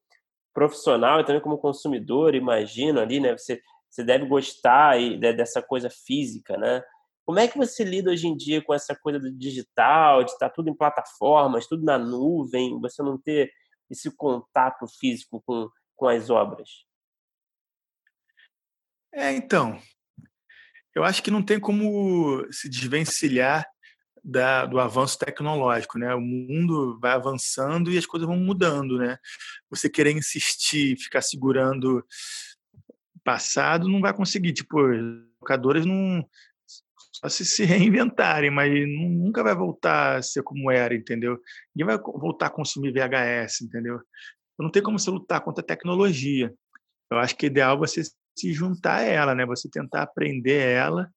profissional 0.53 1.19
e 1.19 1.26
também 1.26 1.41
como 1.41 1.57
consumidor, 1.57 2.36
imagino 2.36 2.99
ali, 2.99 3.19
né? 3.19 3.38
Você, 3.38 3.61
você 3.90 4.03
deve 4.03 4.26
gostar 4.26 4.99
e, 4.99 5.18
dessa 5.18 5.61
coisa 5.61 5.90
física, 5.90 6.57
né? 6.57 6.84
Como 7.26 7.40
é 7.40 7.48
que 7.48 7.57
você 7.57 7.84
lida 7.84 8.11
hoje 8.11 8.28
em 8.28 8.36
dia 8.36 8.61
com 8.61 8.73
essa 8.73 8.95
coisa 8.95 9.19
do 9.19 9.32
digital, 9.32 10.23
de 10.23 10.32
estar 10.32 10.49
tudo 10.49 10.69
em 10.69 10.76
plataformas, 10.76 11.68
tudo 11.68 11.84
na 11.84 11.98
nuvem, 11.98 12.80
você 12.82 13.02
não 13.02 13.18
ter 13.18 13.52
esse 13.90 14.14
contato 14.15 14.86
físico 14.99 15.41
com, 15.45 15.69
com 15.95 16.07
as 16.07 16.30
obras? 16.30 16.69
É, 19.14 19.32
então, 19.34 19.80
eu 20.96 21.04
acho 21.04 21.22
que 21.22 21.32
não 21.32 21.44
tem 21.44 21.60
como 21.60 22.46
se 22.52 22.70
desvencilhar 22.70 23.66
da, 24.24 24.66
do 24.66 24.80
avanço 24.80 25.18
tecnológico, 25.18 25.98
né? 25.98 26.14
O 26.14 26.22
mundo 26.22 27.00
vai 27.00 27.14
avançando 27.14 27.92
e 27.92 27.98
as 27.98 28.06
coisas 28.06 28.28
vão 28.28 28.38
mudando, 28.38 28.98
né? 28.98 29.18
Você 29.70 29.90
querer 29.90 30.12
insistir, 30.12 30.98
ficar 30.98 31.22
segurando 31.22 32.06
passado, 33.24 33.90
não 33.90 34.00
vai 34.00 34.14
conseguir. 34.14 34.54
Tipo, 34.54 34.78
locadoras 35.42 35.86
não 35.86 36.26
só 37.12 37.30
se 37.30 37.46
se 37.46 37.64
reinventarem, 37.66 38.52
mas 38.52 38.72
nunca 38.88 39.44
vai 39.44 39.56
voltar 39.56 40.18
a 40.18 40.22
ser 40.22 40.44
como 40.44 40.72
era, 40.72 40.96
entendeu? 40.96 41.40
Ninguém 41.76 41.96
vai 41.96 41.98
voltar 41.98 42.48
a 42.48 42.52
consumir 42.52 42.92
VHS, 42.92 43.62
entendeu? 43.62 44.00
Não 44.60 44.70
tem 44.70 44.84
como 44.84 45.00
você 45.00 45.10
lutar 45.10 45.42
contra 45.42 45.64
a 45.64 45.66
tecnologia. 45.68 46.54
Eu 47.10 47.18
acho 47.18 47.36
que 47.36 47.46
é 47.46 47.50
ideal 47.50 47.78
você 47.78 48.02
se 48.42 48.54
juntar 48.54 49.00
a 49.00 49.04
ela, 49.04 49.36
né? 49.36 49.46
Você 49.46 49.70
tentar 49.70 50.04
aprender 50.04 50.60
ela 50.60 51.10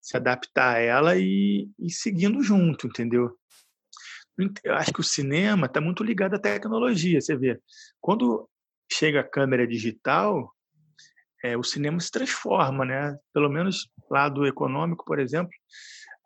se 0.00 0.16
adaptar 0.16 0.76
a 0.76 0.78
ela 0.78 1.16
e, 1.16 1.68
e 1.78 1.90
seguindo 1.90 2.42
junto, 2.42 2.86
entendeu? 2.86 3.36
Eu 4.64 4.74
acho 4.74 4.92
que 4.92 5.00
o 5.00 5.04
cinema 5.04 5.66
está 5.66 5.80
muito 5.80 6.02
ligado 6.02 6.34
à 6.34 6.38
tecnologia. 6.38 7.20
Você 7.20 7.36
vê, 7.36 7.60
quando 8.00 8.48
chega 8.90 9.20
a 9.20 9.28
câmera 9.28 9.66
digital, 9.66 10.50
é, 11.44 11.56
o 11.56 11.62
cinema 11.62 12.00
se 12.00 12.10
transforma, 12.10 12.84
né? 12.86 13.18
Pelo 13.34 13.50
menos 13.50 13.88
lado 14.10 14.46
econômico, 14.46 15.04
por 15.04 15.18
exemplo, 15.18 15.52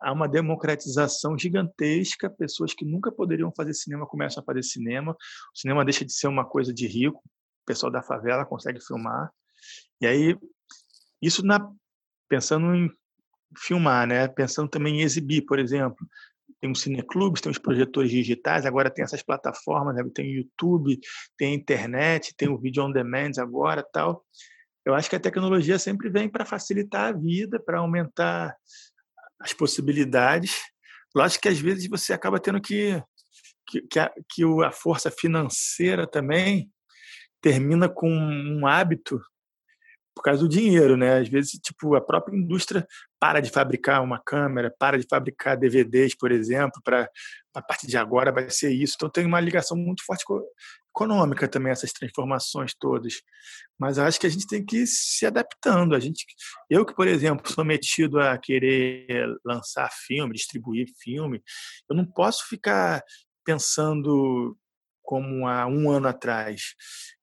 há 0.01 0.13
uma 0.13 0.29
democratização 0.29 1.37
gigantesca. 1.37 2.31
Pessoas 2.31 2.73
que 2.73 2.85
nunca 2.85 3.11
poderiam 3.11 3.53
fazer 3.57 3.75
cinema 3.75 4.07
começam 4.07 4.41
a 4.43 4.47
fazer 4.47 4.63
cinema. 4.63 5.13
O 5.13 5.59
cinema 5.59 5.85
deixa 5.85 6.05
de 6.05 6.13
ser 6.13 6.29
uma 6.29 6.45
coisa 6.45 6.73
de 6.73 6.87
rico. 6.87 7.19
O 7.19 7.67
pessoal 7.67 7.91
da 7.91 8.03
favela 8.03 8.47
consegue 8.47 8.81
filmar. 8.81 9.31
E 10.01 10.07
aí, 10.07 10.37
isso 11.23 11.45
na, 11.45 11.61
pensando 12.29 12.75
em 12.75 12.91
filmar, 13.57 14.07
né? 14.07 14.29
Pensando 14.29 14.69
também 14.69 15.01
em 15.01 15.03
exibir, 15.03 15.43
por 15.43 15.59
exemplo. 15.59 15.97
Tem 16.61 16.71
os 16.71 16.81
cineclubes, 16.81 17.41
tem 17.41 17.53
os 17.53 17.59
projetores 17.59 18.11
digitais, 18.11 18.65
agora 18.65 18.91
tem 18.91 19.05
essas 19.05 19.23
plataformas, 19.23 19.95
né? 19.95 20.03
tem 20.15 20.31
o 20.31 20.37
YouTube, 20.39 20.99
tem 21.37 21.53
a 21.53 21.57
internet, 21.57 22.35
tem 22.37 22.49
o 22.49 22.59
vídeo 22.59 22.83
on 22.83 22.91
demand 22.91 23.33
agora 23.39 23.85
tal. 23.93 24.25
Eu 24.85 24.95
acho 24.95 25.09
que 25.09 25.17
a 25.17 25.21
tecnologia 25.21 25.79
sempre 25.79 26.11
vem 26.11 26.29
para 26.29 26.45
facilitar 26.45 27.09
a 27.09 27.17
vida, 27.17 27.61
para 27.61 27.79
aumentar 27.79 28.55
as 29.41 29.53
possibilidades. 29.53 30.63
Lógico 31.15 31.43
que 31.43 31.49
às 31.49 31.59
vezes 31.59 31.89
você 31.89 32.13
acaba 32.13 32.41
tendo 32.41 32.61
que 32.61 33.03
que, 33.67 33.83
que, 33.83 33.99
a, 33.99 34.13
que 34.29 34.45
a 34.65 34.71
força 34.71 35.11
financeira 35.11 36.07
também 36.07 36.71
termina 37.41 37.89
com 37.89 38.09
um 38.09 38.67
hábito 38.67 39.21
por 40.15 40.23
causa 40.23 40.41
do 40.41 40.49
dinheiro, 40.49 40.97
né? 40.97 41.19
Às 41.19 41.29
vezes, 41.29 41.53
tipo, 41.53 41.95
a 41.95 42.01
própria 42.01 42.37
indústria 42.37 42.87
para 43.19 43.41
de 43.41 43.51
fabricar 43.51 44.03
uma 44.03 44.21
câmera, 44.23 44.75
para 44.79 44.99
de 44.99 45.07
fabricar 45.09 45.57
DVDs, 45.57 46.15
por 46.15 46.31
exemplo, 46.31 46.81
para 46.85 47.11
a 47.55 47.63
partir 47.63 47.87
de 47.87 47.97
agora 47.97 48.33
vai 48.33 48.49
ser 48.51 48.71
isso. 48.73 48.95
Então 48.97 49.09
tem 49.09 49.27
uma 49.27 49.41
ligação 49.41 49.77
muito 49.77 50.05
forte 50.05 50.25
econômica 50.91 51.49
também 51.49 51.73
essas 51.73 51.93
transformações 51.93 52.75
todas. 52.79 53.15
Mas 53.79 53.99
acho 53.99 54.21
que 54.21 54.27
a 54.27 54.31
gente 54.31 54.47
tem 54.47 54.65
que 54.65 54.79
ir 54.79 54.87
se 54.87 55.27
adaptando. 55.27 55.95
A 55.95 56.01
gente, 56.01 56.25
eu 56.71 56.85
que 56.85 56.95
por 56.95 57.09
exemplo 57.09 57.51
sou 57.53 57.65
metido 57.65 58.21
a 58.21 58.39
querer 58.39 59.27
lançar 59.45 59.91
filme, 60.07 60.35
distribuir 60.35 60.87
filme, 61.01 61.43
eu 61.89 61.97
não 61.97 62.05
posso 62.05 62.47
ficar 62.49 63.03
pensando 63.45 64.57
como 65.03 65.47
há 65.47 65.67
um 65.67 65.91
ano 65.91 66.09
atrás. 66.09 66.75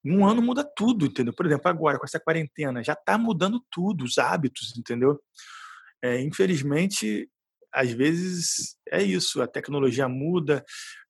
Um 0.04 0.26
ano 0.26 0.42
muda 0.42 0.64
tudo, 0.64 1.06
entendeu? 1.06 1.34
Por 1.34 1.46
exemplo, 1.46 1.70
agora, 1.70 2.00
com 2.00 2.06
essa 2.06 2.20
quarentena, 2.20 2.84
já 2.84 2.94
está 2.94 3.18
mudando 3.18 3.64
tudo, 3.72 4.04
os 4.04 4.18
hábitos, 4.18 4.76
entendeu? 4.78 5.22
É, 6.02 6.20
infelizmente, 6.22 7.30
às 7.72 7.92
vezes 7.92 8.76
é 8.90 9.02
isso, 9.02 9.42
a 9.42 9.48
tecnologia 9.48 10.10
muda, 10.10 10.66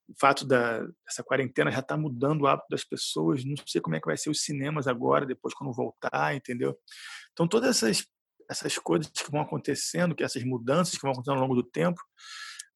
o 0.08 0.14
fato 0.20 0.46
da, 0.46 0.82
dessa 1.06 1.24
quarentena 1.24 1.72
já 1.72 1.80
está 1.80 1.96
mudando 1.98 2.42
o 2.42 2.48
hábito 2.48 2.68
das 2.70 2.84
pessoas, 2.84 3.46
não 3.46 3.56
sei 3.66 3.80
como 3.80 3.96
é 3.96 4.00
que 4.00 4.08
vai 4.08 4.18
ser 4.18 4.30
os 4.30 4.44
cinemas 4.44 4.88
agora, 4.88 5.26
depois 5.26 5.54
quando 5.54 5.74
voltar, 5.74 6.36
entendeu? 6.36 6.78
Então, 7.32 7.48
todas 7.48 7.78
essas, 7.78 8.06
essas 8.50 8.78
coisas 8.78 9.10
que 9.10 9.32
vão 9.32 9.42
acontecendo, 9.42 10.14
que 10.14 10.24
essas 10.24 10.44
mudanças 10.44 10.96
que 10.96 11.02
vão 11.02 11.12
acontecendo 11.12 11.36
ao 11.36 11.48
longo 11.48 11.56
do 11.56 11.64
tempo, 11.64 12.02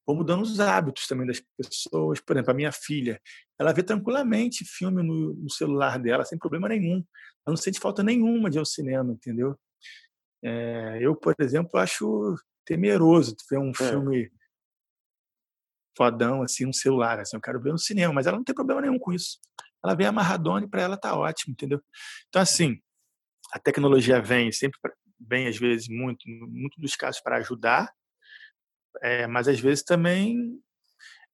vão 0.05 0.15
mudando 0.15 0.41
os 0.41 0.59
hábitos 0.59 1.07
também 1.07 1.25
das 1.25 1.41
pessoas. 1.57 2.19
Por 2.19 2.35
exemplo, 2.35 2.51
a 2.51 2.55
minha 2.55 2.71
filha, 2.71 3.19
ela 3.59 3.73
vê 3.73 3.83
tranquilamente 3.83 4.65
filme 4.65 5.01
no, 5.01 5.33
no 5.33 5.49
celular 5.49 5.99
dela, 5.99 6.23
sem 6.23 6.37
problema 6.37 6.69
nenhum. 6.69 6.97
Ela 7.45 7.53
não 7.53 7.57
sente 7.57 7.79
falta 7.79 8.03
nenhuma 8.03 8.49
de 8.49 8.57
ir 8.57 8.59
ao 8.59 8.65
cinema, 8.65 9.13
entendeu? 9.13 9.57
É, 10.43 10.99
eu, 11.01 11.15
por 11.15 11.35
exemplo, 11.39 11.79
acho 11.79 12.35
temeroso 12.65 13.35
ver 13.49 13.57
um 13.57 13.71
é. 13.71 13.73
filme 13.73 14.31
fodão 15.97 16.41
assim 16.41 16.65
no 16.65 16.73
celular, 16.73 17.19
assim, 17.19 17.37
eu 17.37 17.41
quero 17.41 17.61
ver 17.61 17.71
no 17.71 17.77
cinema, 17.77 18.13
mas 18.13 18.27
ela 18.27 18.37
não 18.37 18.43
tem 18.43 18.53
problema 18.53 18.81
nenhum 18.81 18.99
com 18.99 19.13
isso. 19.13 19.39
Ela 19.83 19.95
vê 19.95 20.05
a 20.05 20.11
Maradona 20.11 20.65
e 20.65 20.69
para 20.69 20.81
ela 20.81 20.97
tá 20.97 21.17
ótimo, 21.17 21.53
entendeu? 21.53 21.81
Então 22.27 22.41
assim, 22.41 22.77
a 23.53 23.59
tecnologia 23.59 24.21
vem 24.21 24.51
sempre 24.51 24.79
vem 25.19 25.47
às 25.47 25.57
vezes 25.57 25.87
muito, 25.87 26.27
muito 26.27 26.79
dos 26.79 26.95
casos 26.95 27.21
para 27.21 27.37
ajudar, 27.37 27.89
é, 29.01 29.27
mas 29.27 29.47
às 29.47 29.59
vezes 29.59 29.83
também 29.83 30.59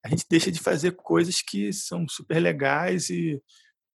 a 0.03 0.09
gente 0.09 0.25
deixa 0.29 0.51
de 0.51 0.59
fazer 0.59 0.91
coisas 0.95 1.41
que 1.41 1.71
são 1.71 2.07
super 2.07 2.39
legais 2.39 3.09
e 3.09 3.41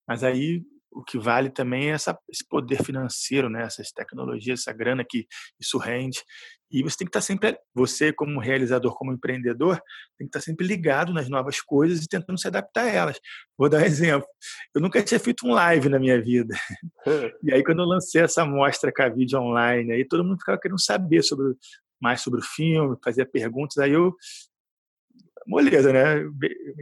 mas 0.07 0.23
aí 0.23 0.63
o 0.95 1.03
que 1.03 1.19
vale 1.19 1.49
também 1.49 1.89
é 1.89 1.93
essa, 1.93 2.17
esse 2.29 2.47
poder 2.47 2.81
financeiro, 2.81 3.49
né? 3.49 3.63
Essas 3.63 3.91
tecnologias, 3.91 4.61
essa 4.61 4.71
grana 4.71 5.03
que 5.07 5.27
isso 5.59 5.77
rende. 5.77 6.23
E 6.71 6.81
você 6.81 6.97
tem 6.97 7.05
que 7.05 7.09
estar 7.09 7.21
sempre, 7.21 7.57
você 7.73 8.13
como 8.13 8.39
realizador, 8.39 8.95
como 8.95 9.11
empreendedor, 9.11 9.75
tem 10.17 10.25
que 10.25 10.29
estar 10.37 10.39
sempre 10.39 10.65
ligado 10.65 11.13
nas 11.13 11.27
novas 11.27 11.59
coisas 11.59 12.01
e 12.01 12.07
tentando 12.07 12.39
se 12.39 12.47
adaptar 12.47 12.85
a 12.85 12.89
elas. 12.89 13.19
Vou 13.57 13.67
dar 13.67 13.81
um 13.81 13.83
exemplo. 13.85 14.27
Eu 14.73 14.81
nunca 14.81 15.03
tinha 15.03 15.19
feito 15.19 15.45
um 15.45 15.51
live 15.51 15.89
na 15.89 15.99
minha 15.99 16.19
vida. 16.21 16.55
E 17.43 17.53
aí 17.53 17.63
quando 17.63 17.79
eu 17.79 17.85
lancei 17.85 18.21
essa 18.21 18.43
mostra 18.43 18.91
com 18.91 19.03
a 19.03 19.09
vídeo 19.09 19.39
online, 19.39 19.91
aí 19.91 20.07
todo 20.07 20.23
mundo 20.23 20.39
ficava 20.39 20.59
querendo 20.59 20.81
saber 20.81 21.21
sobre 21.21 21.53
mais 22.05 22.21
sobre 22.21 22.39
o 22.39 22.43
filme, 22.43 22.95
fazia 23.03 23.25
perguntas. 23.25 23.79
Aí 23.79 23.91
eu 23.91 24.15
moleza, 25.47 25.91
né? 25.91 26.23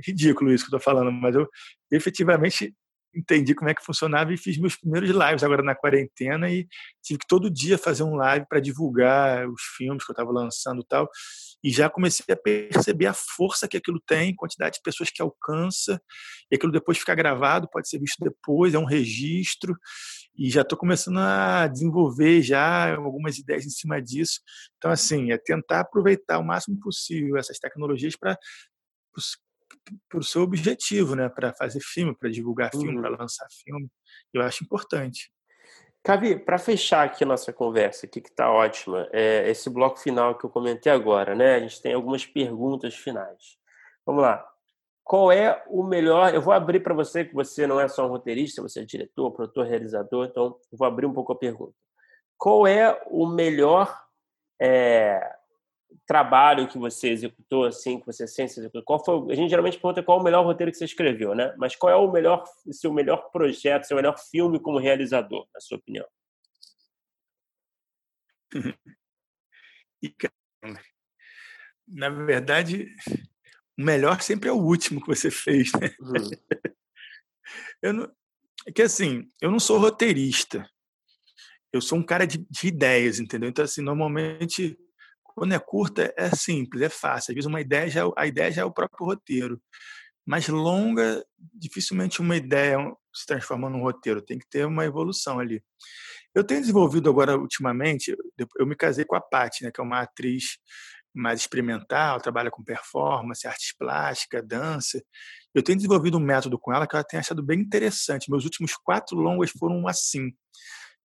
Ridículo 0.06 0.52
isso 0.52 0.66
que 0.66 0.76
eu 0.76 0.78
tô 0.78 0.84
falando, 0.84 1.12
mas 1.14 1.34
eu 1.34 1.48
efetivamente 1.90 2.76
entendi 3.16 3.54
como 3.54 3.70
é 3.70 3.74
que 3.74 3.86
funcionava 3.86 4.34
e 4.34 4.38
fiz 4.38 4.58
meus 4.58 4.76
primeiros 4.76 5.12
lives 5.12 5.44
agora 5.44 5.62
na 5.64 5.76
quarentena 5.76 6.50
e 6.50 6.68
tive 7.02 7.20
que 7.20 7.28
todo 7.28 7.50
dia 7.50 7.78
fazer 7.78 8.04
um 8.04 8.16
live 8.16 8.45
para 8.50 8.60
divulgar 8.60 9.48
os 9.48 9.62
filmes 9.78 10.04
que 10.04 10.12
eu 10.12 10.14
estava 10.14 10.32
lançando 10.32 10.82
e 10.82 10.86
tal. 10.86 11.10
E 11.64 11.70
já 11.70 11.90
comecei 11.90 12.34
a 12.34 12.38
perceber 12.38 13.06
a 13.06 13.14
força 13.14 13.68
que 13.68 13.78
aquilo 13.78 14.02
tem, 14.06 14.36
quantidade 14.36 14.76
de 14.76 14.82
pessoas 14.82 15.10
que 15.10 15.22
alcança, 15.22 16.02
e 16.52 16.56
aquilo 16.56 16.72
depois 16.72 16.98
fica 16.98 17.16
gravado, 17.16 17.70
pode 17.72 17.88
ser 17.88 18.00
visto 18.00 18.18
depois, 18.20 18.74
é 18.74 18.80
um 18.80 18.86
registro, 18.86 19.78
e 20.35 20.49
já 20.49 20.61
estou 20.61 20.77
começando 20.77 21.19
a 21.19 21.68
desenvolver 21.68 22.41
já 22.41 22.95
algumas 22.95 23.38
ideias 23.38 23.65
em 23.65 23.69
cima 23.69 24.01
disso. 24.01 24.39
Então, 24.77 24.91
assim, 24.91 25.31
é 25.31 25.38
tentar 25.38 25.81
aproveitar 25.81 26.39
o 26.39 26.43
máximo 26.43 26.80
possível 26.80 27.38
essas 27.38 27.60
tecnologias 27.60 28.15
para 28.15 28.38
para 30.10 30.19
o 30.19 30.23
seu 30.23 30.41
objetivo, 30.41 31.15
né? 31.15 31.30
Para 31.30 31.53
fazer 31.53 31.81
filme, 31.81 32.15
para 32.15 32.30
divulgar 32.30 32.72
filme, 32.72 32.95
uhum. 32.95 33.01
para 33.01 33.18
lançar 33.18 33.47
filme. 33.64 33.89
Eu 34.34 34.41
acho 34.41 34.64
importante. 34.64 35.31
Cavi, 36.03 36.38
para 36.38 36.57
fechar 36.57 37.05
aqui 37.05 37.23
a 37.23 37.27
nossa 37.27 37.53
conversa, 37.53 38.05
aqui 38.05 38.19
que 38.19 38.30
está 38.30 38.51
ótima, 38.51 39.07
é 39.11 39.49
esse 39.49 39.69
bloco 39.69 39.99
final 39.99 40.38
que 40.38 40.45
eu 40.45 40.49
comentei 40.49 40.91
agora, 40.91 41.34
né? 41.34 41.55
A 41.55 41.60
gente 41.60 41.81
tem 41.81 41.93
algumas 41.93 42.26
perguntas 42.26 42.93
finais. 42.95 43.57
Vamos 44.05 44.22
lá. 44.22 44.45
Qual 45.03 45.31
é 45.31 45.61
o 45.67 45.84
melhor? 45.84 46.34
Eu 46.34 46.41
vou 46.41 46.53
abrir 46.53 46.80
para 46.80 46.93
você, 46.93 47.25
que 47.25 47.34
você 47.34 47.67
não 47.67 47.80
é 47.80 47.88
só 47.88 48.05
um 48.05 48.09
roteirista, 48.09 48.61
você 48.61 48.81
é 48.81 48.85
diretor, 48.85 49.31
produtor, 49.31 49.65
realizador, 49.65 50.25
então 50.25 50.57
vou 50.71 50.88
abrir 50.88 51.05
um 51.05 51.13
pouco 51.13 51.34
a 51.34 51.38
pergunta. 51.38 51.73
Qual 52.38 52.65
é 52.65 53.01
o 53.07 53.27
melhor 53.27 54.01
é, 54.61 55.19
trabalho 56.07 56.67
que 56.67 56.77
você 56.77 57.09
executou, 57.09 57.65
assim, 57.65 57.99
que 57.99 58.05
você 58.05 58.27
sente 58.27 58.59
executou? 58.59 58.84
Qual 58.84 59.03
foi? 59.03 59.31
A 59.31 59.35
gente 59.35 59.49
geralmente 59.49 59.77
pergunta 59.77 60.03
qual 60.03 60.19
é 60.19 60.21
o 60.21 60.23
melhor 60.23 60.45
roteiro 60.45 60.71
que 60.71 60.77
você 60.77 60.85
escreveu, 60.85 61.35
né? 61.35 61.53
Mas 61.57 61.75
qual 61.75 61.91
é 61.91 61.95
o 61.95 62.11
melhor, 62.11 62.43
seu 62.71 62.93
melhor 62.93 63.30
projeto, 63.31 63.85
seu 63.85 63.97
melhor 63.97 64.17
filme 64.17 64.59
como 64.59 64.80
realizador, 64.80 65.47
na 65.53 65.59
sua 65.59 65.77
opinião? 65.77 66.05
na 71.88 72.09
verdade, 72.09 72.93
o 73.78 73.84
melhor 73.84 74.22
sempre 74.22 74.50
é 74.50 74.52
o 74.52 74.58
último 74.58 75.02
que 75.02 75.08
você 75.08 75.32
fez, 75.32 75.72
né? 75.74 75.94
Uhum. 76.00 76.30
Eu 77.82 77.94
não, 77.94 78.12
É 78.66 78.72
que 78.72 78.82
assim, 78.82 79.28
eu 79.41 79.52
não 79.52 79.60
sou 79.60 79.78
roteirista. 79.78 80.68
Eu 81.72 81.82
sou 81.82 81.98
um 81.98 82.04
cara 82.04 82.26
de, 82.26 82.38
de 82.50 82.68
ideias, 82.68 83.20
entendeu? 83.20 83.50
Então, 83.50 83.66
assim, 83.66 83.82
normalmente, 83.82 84.78
quando 85.24 85.54
é 85.54 85.60
curta, 85.60 86.14
é 86.16 86.30
simples, 86.36 86.82
é 86.84 86.90
fácil. 86.90 87.32
Às 87.32 87.36
vezes, 87.36 87.48
uma 87.48 87.62
ideia 87.62 87.90
já, 87.90 88.06
é 88.06 88.12
a 88.16 88.28
ideia 88.28 88.52
já 88.52 88.62
é 88.62 88.66
o 88.66 88.72
próprio 88.72 89.06
roteiro. 89.08 89.62
Mas 90.26 90.48
longa, 90.48 91.26
dificilmente 91.54 92.22
uma 92.22 92.38
ideia 92.38 92.78
se 93.14 93.26
transforma 93.26 93.70
num 93.70 93.82
roteiro. 93.82 94.22
Tem 94.22 94.38
que 94.40 94.48
ter 94.48 94.66
uma 94.66 94.86
evolução 94.86 95.40
ali. 95.40 95.62
Eu 96.34 96.44
tenho 96.44 96.62
desenvolvido 96.62 97.10
agora, 97.10 97.38
ultimamente, 97.38 98.16
eu 98.58 98.66
me 98.66 98.76
casei 98.76 99.06
com 99.06 99.16
a 99.16 99.22
Paty, 99.22 99.66
né, 99.66 99.72
que 99.72 99.80
é 99.80 99.84
uma 99.84 100.02
atriz 100.02 100.58
mais 101.14 101.41
experimental, 101.41 102.19
trabalha 102.19 102.49
com 102.49 102.64
performance, 102.64 103.48
artes 103.48 103.76
plásticas, 103.77 104.45
dança. 104.45 105.03
Eu 105.53 105.61
tenho 105.61 105.77
desenvolvido 105.77 106.18
um 106.18 106.22
método 106.22 106.57
com 106.57 106.73
ela 106.73 106.88
que 106.88 106.95
ela 106.95 107.03
tem 107.03 107.19
achado 107.19 107.44
bem 107.44 107.60
interessante. 107.60 108.30
Meus 108.30 108.44
últimos 108.44 108.76
quatro 108.76 109.18
longas 109.18 109.52
foram 109.52 109.88
assim, 109.88 110.31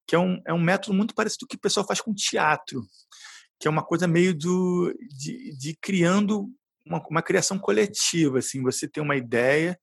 que 0.06 0.16
é 0.16 0.18
um, 0.18 0.40
é 0.46 0.52
um 0.52 0.60
método 0.60 0.96
muito 0.96 1.14
parecido 1.14 1.40
com 1.40 1.44
o 1.46 1.48
que 1.48 1.56
o 1.56 1.60
pessoal 1.60 1.86
faz 1.86 2.00
com 2.00 2.14
teatro, 2.14 2.82
que 3.60 3.68
é 3.68 3.70
uma 3.70 3.84
coisa 3.84 4.06
meio 4.06 4.34
do, 4.34 4.94
de, 5.10 5.56
de 5.58 5.76
criando 5.80 6.48
uma, 6.86 7.02
uma 7.10 7.22
criação 7.22 7.58
coletiva. 7.58 8.38
Assim, 8.38 8.62
você 8.62 8.88
tem 8.88 9.02
uma 9.02 9.16
ideia, 9.16 9.78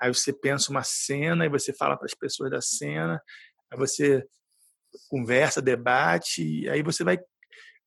aí 0.00 0.12
você 0.12 0.32
pensa 0.32 0.70
uma 0.70 0.84
cena, 0.84 1.44
e 1.44 1.48
você 1.48 1.72
fala 1.72 1.96
para 1.96 2.06
as 2.06 2.14
pessoas 2.14 2.50
da 2.50 2.60
cena, 2.60 3.20
aí 3.72 3.78
você 3.78 4.24
conversa, 5.08 5.60
debate, 5.60 6.42
e 6.42 6.68
aí 6.68 6.82
você 6.82 7.02
vai 7.02 7.18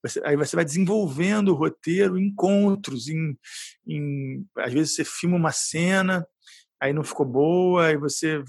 você, 0.03 0.21
aí 0.23 0.35
você 0.35 0.55
vai 0.55 0.65
desenvolvendo 0.65 1.49
o 1.49 1.55
roteiro, 1.55 2.19
encontros, 2.19 3.07
em, 3.07 3.37
em, 3.87 4.45
às 4.57 4.73
vezes 4.73 4.95
você 4.95 5.03
filma 5.03 5.35
uma 5.35 5.51
cena, 5.51 6.25
aí 6.81 6.93
não 6.93 7.03
ficou 7.03 7.25
boa, 7.25 7.87
aí 7.87 7.97
você 7.97 8.41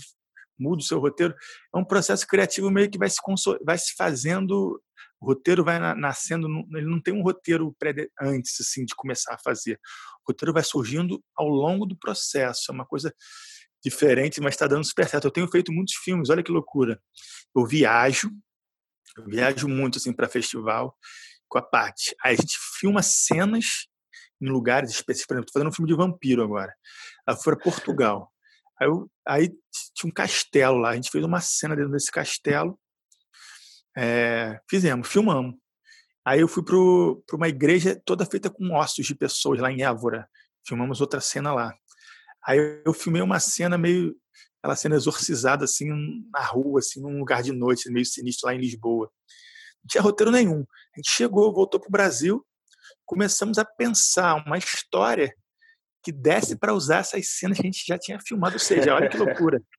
muda 0.59 0.83
o 0.83 0.85
seu 0.85 0.99
roteiro. 0.99 1.35
É 1.75 1.79
um 1.79 1.85
processo 1.85 2.27
criativo 2.27 2.71
meio 2.71 2.91
que 2.91 2.99
vai 2.99 3.09
se, 3.09 3.17
vai 3.65 3.79
se 3.79 3.95
fazendo, 3.97 4.81
o 5.21 5.27
roteiro 5.27 5.65
vai 5.65 5.79
nascendo, 5.97 6.47
ele 6.73 6.87
não 6.87 7.01
tem 7.01 7.13
um 7.13 7.23
roteiro 7.23 7.75
antes 8.21 8.61
assim 8.61 8.85
de 8.85 8.95
começar 8.95 9.35
a 9.35 9.39
fazer. 9.39 9.79
O 10.23 10.31
roteiro 10.31 10.53
vai 10.53 10.63
surgindo 10.63 11.23
ao 11.35 11.49
longo 11.49 11.85
do 11.85 11.97
processo, 11.97 12.71
é 12.71 12.73
uma 12.73 12.87
coisa 12.87 13.13
diferente, 13.83 14.41
mas 14.41 14.55
está 14.55 14.67
dando 14.67 14.85
super 14.85 15.09
certo. 15.09 15.27
Eu 15.27 15.31
tenho 15.31 15.49
feito 15.49 15.73
muitos 15.73 15.95
filmes, 15.95 16.31
olha 16.31 16.43
que 16.43 16.53
loucura. 16.53 17.01
Eu 17.55 17.67
viajo, 17.67 18.31
eu 19.17 19.25
viajo 19.25 19.67
muito 19.67 19.99
assim 19.99 20.13
para 20.13 20.29
festival 20.29 20.97
com 21.51 21.59
a 21.59 21.63
Paty. 21.63 22.15
Aí 22.25 22.33
a 22.35 22.37
gente 22.37 22.57
filma 22.79 23.03
cenas 23.03 23.89
em 24.41 24.49
lugares 24.49 24.91
específicos. 24.91 25.27
Por 25.27 25.35
exemplo, 25.35 25.49
estou 25.49 25.61
fazendo 25.61 25.71
um 25.71 25.75
filme 25.75 25.91
de 25.91 25.97
vampiro 25.97 26.43
agora. 26.43 26.75
Ela 27.27 27.37
foi 27.37 27.57
para 27.57 27.65
Portugal. 27.65 28.33
Aí, 28.81 28.89
eu, 28.89 29.11
aí, 29.27 29.49
tinha 29.95 30.09
um 30.09 30.15
castelo 30.15 30.79
lá. 30.79 30.91
A 30.91 30.95
gente 30.95 31.11
fez 31.11 31.23
uma 31.23 31.41
cena 31.41 31.77
dentro 31.77 31.93
desse 31.93 32.11
castelo. 32.11 32.79
É, 33.97 34.59
fizemos, 34.71 35.09
filmamos. 35.09 35.57
Aí 36.25 36.41
eu 36.41 36.49
fui 36.49 36.65
para 36.65 37.37
uma 37.37 37.49
igreja 37.49 38.01
toda 38.05 38.25
feita 38.25 38.49
com 38.49 38.75
ossos 38.75 39.05
de 39.05 39.15
pessoas 39.15 39.61
lá 39.61 39.71
em 39.71 39.83
Évora. 39.83 40.29
Filmamos 40.67 41.01
outra 41.01 41.21
cena 41.21 41.53
lá. 41.53 41.75
Aí 42.47 42.59
eu 42.85 42.95
filmei 42.95 43.21
uma 43.21 43.41
cena 43.41 43.77
meio 43.77 44.17
ela 44.63 44.77
sendo 44.77 44.95
exorcizada 44.95 45.65
assim 45.65 45.89
na 46.31 46.43
rua, 46.45 46.81
assim 46.81 47.01
num 47.01 47.19
lugar 47.19 47.43
de 47.43 47.53
noite, 47.53 47.91
meio 47.91 48.05
sinistro 48.05 48.47
lá 48.47 48.55
em 48.55 48.61
Lisboa. 48.61 49.11
Não 49.83 49.89
tinha 49.89 50.03
roteiro 50.03 50.31
nenhum. 50.31 50.65
A 50.95 50.99
gente 50.99 51.11
chegou, 51.11 51.53
voltou 51.53 51.81
para 51.81 51.89
o 51.89 51.93
Brasil, 51.93 52.45
começamos 53.05 53.59
a 53.59 53.65
pensar 53.65 54.37
uma 54.47 54.59
história 54.59 55.35
que 56.03 56.13
desse 56.13 56.57
para 56.57 56.73
usar 56.73 56.99
essas 56.99 57.29
cenas 57.29 57.59
que 57.59 57.63
a 57.63 57.71
gente 57.71 57.85
já 57.87 57.99
tinha 57.99 58.19
filmado. 58.21 58.55
Ou 58.55 58.61
seja, 58.61 58.95
olha 58.95 59.09
que 59.09 59.17
loucura. 59.17 59.61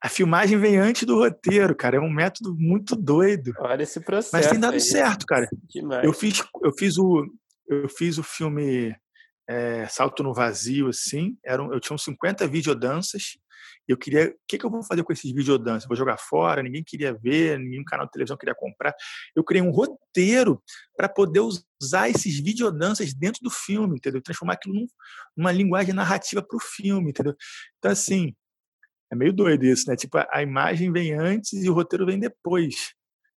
A 0.00 0.08
filmagem 0.08 0.56
vem 0.56 0.78
antes 0.78 1.02
do 1.02 1.16
roteiro, 1.16 1.74
cara. 1.74 1.96
É 1.96 2.00
um 2.00 2.08
método 2.08 2.54
muito 2.56 2.94
doido. 2.94 3.52
Olha 3.58 3.82
esse 3.82 3.98
processo. 3.98 4.30
Mas 4.32 4.46
tem 4.46 4.60
dado 4.60 4.74
aí. 4.74 4.80
certo, 4.80 5.26
cara. 5.26 5.48
Demais. 5.68 6.04
Eu 6.04 6.12
fiz, 6.12 6.40
eu 6.62 6.72
fiz 6.72 6.96
o, 6.98 7.26
eu 7.68 7.88
fiz 7.88 8.16
o 8.16 8.22
filme 8.22 8.94
é, 9.48 9.88
Salto 9.88 10.22
no 10.22 10.32
Vazio, 10.32 10.88
assim. 10.88 11.36
Eram, 11.44 11.72
eu 11.72 11.80
tinha 11.80 11.96
uns 11.96 12.04
50 12.04 12.46
videodanças 12.46 13.38
eu 13.88 13.96
queria, 13.96 14.28
o 14.28 14.34
que, 14.46 14.58
que 14.58 14.66
eu 14.66 14.70
vou 14.70 14.82
fazer 14.82 15.02
com 15.02 15.12
esses 15.12 15.32
videodances? 15.32 15.88
Vou 15.88 15.96
jogar 15.96 16.18
fora? 16.18 16.62
Ninguém 16.62 16.84
queria 16.84 17.14
ver, 17.14 17.58
nenhum 17.58 17.82
canal 17.84 18.04
de 18.04 18.12
televisão 18.12 18.36
queria 18.36 18.54
comprar. 18.54 18.94
Eu 19.34 19.42
criei 19.42 19.62
um 19.62 19.70
roteiro 19.70 20.62
para 20.94 21.08
poder 21.08 21.40
usar 21.40 22.10
esses 22.10 22.38
videodances 22.38 23.14
dentro 23.14 23.40
do 23.42 23.50
filme, 23.50 23.96
entendeu? 23.96 24.20
Transformar 24.20 24.54
aquilo 24.54 24.74
num, 24.74 24.86
numa 25.34 25.50
linguagem 25.50 25.94
narrativa 25.94 26.42
para 26.42 26.56
o 26.56 26.60
filme, 26.60 27.10
entendeu? 27.10 27.34
Então, 27.78 27.90
assim, 27.90 28.34
é 29.10 29.16
meio 29.16 29.32
doido 29.32 29.64
isso, 29.64 29.88
né? 29.88 29.96
Tipo, 29.96 30.18
a 30.30 30.42
imagem 30.42 30.92
vem 30.92 31.14
antes 31.14 31.52
e 31.54 31.70
o 31.70 31.74
roteiro 31.74 32.04
vem 32.04 32.18
depois. 32.18 32.92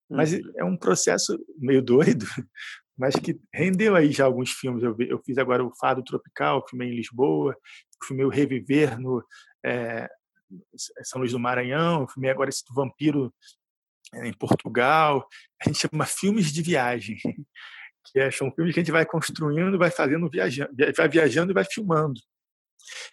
Mas 0.10 0.34
uhum. 0.34 0.52
é 0.58 0.66
um 0.66 0.76
processo 0.76 1.40
meio 1.58 1.82
doido, 1.82 2.26
mas 2.98 3.16
que 3.16 3.40
rendeu 3.54 3.96
aí 3.96 4.12
já 4.12 4.26
alguns 4.26 4.52
filmes. 4.52 4.84
Eu, 4.84 4.96
eu 5.00 5.22
fiz 5.26 5.38
agora 5.38 5.64
o 5.64 5.72
Fado 5.80 6.04
Tropical, 6.04 6.68
filmei 6.68 6.90
em 6.90 6.96
Lisboa, 6.96 7.56
filmei 8.06 8.26
o 8.26 8.30
Reviver 8.30 9.00
no, 9.00 9.24
é, 9.66 10.10
são 11.04 11.20
Luís 11.20 11.32
do 11.32 11.40
Maranhão, 11.40 12.08
filmei 12.08 12.32
agora 12.32 12.50
esse 12.50 12.64
do 12.66 12.74
Vampiro 12.74 13.34
eh, 14.14 14.28
em 14.28 14.34
Portugal. 14.34 15.28
A 15.62 15.68
gente 15.68 15.80
chama 15.80 16.06
filmes 16.06 16.52
de 16.52 16.62
viagem, 16.62 17.18
que 18.06 18.20
é, 18.20 18.32
são 18.32 18.52
filmes 18.52 18.74
que 18.74 18.80
a 18.80 18.84
gente 18.84 18.92
vai 18.92 19.06
construindo, 19.06 19.78
vai 19.78 19.92
fazendo, 19.92 20.30
viajando, 20.30 20.72
vai 20.96 21.10
viajando 21.10 21.52
e 21.52 21.54
vai 21.54 21.66
filmando. 21.66 22.20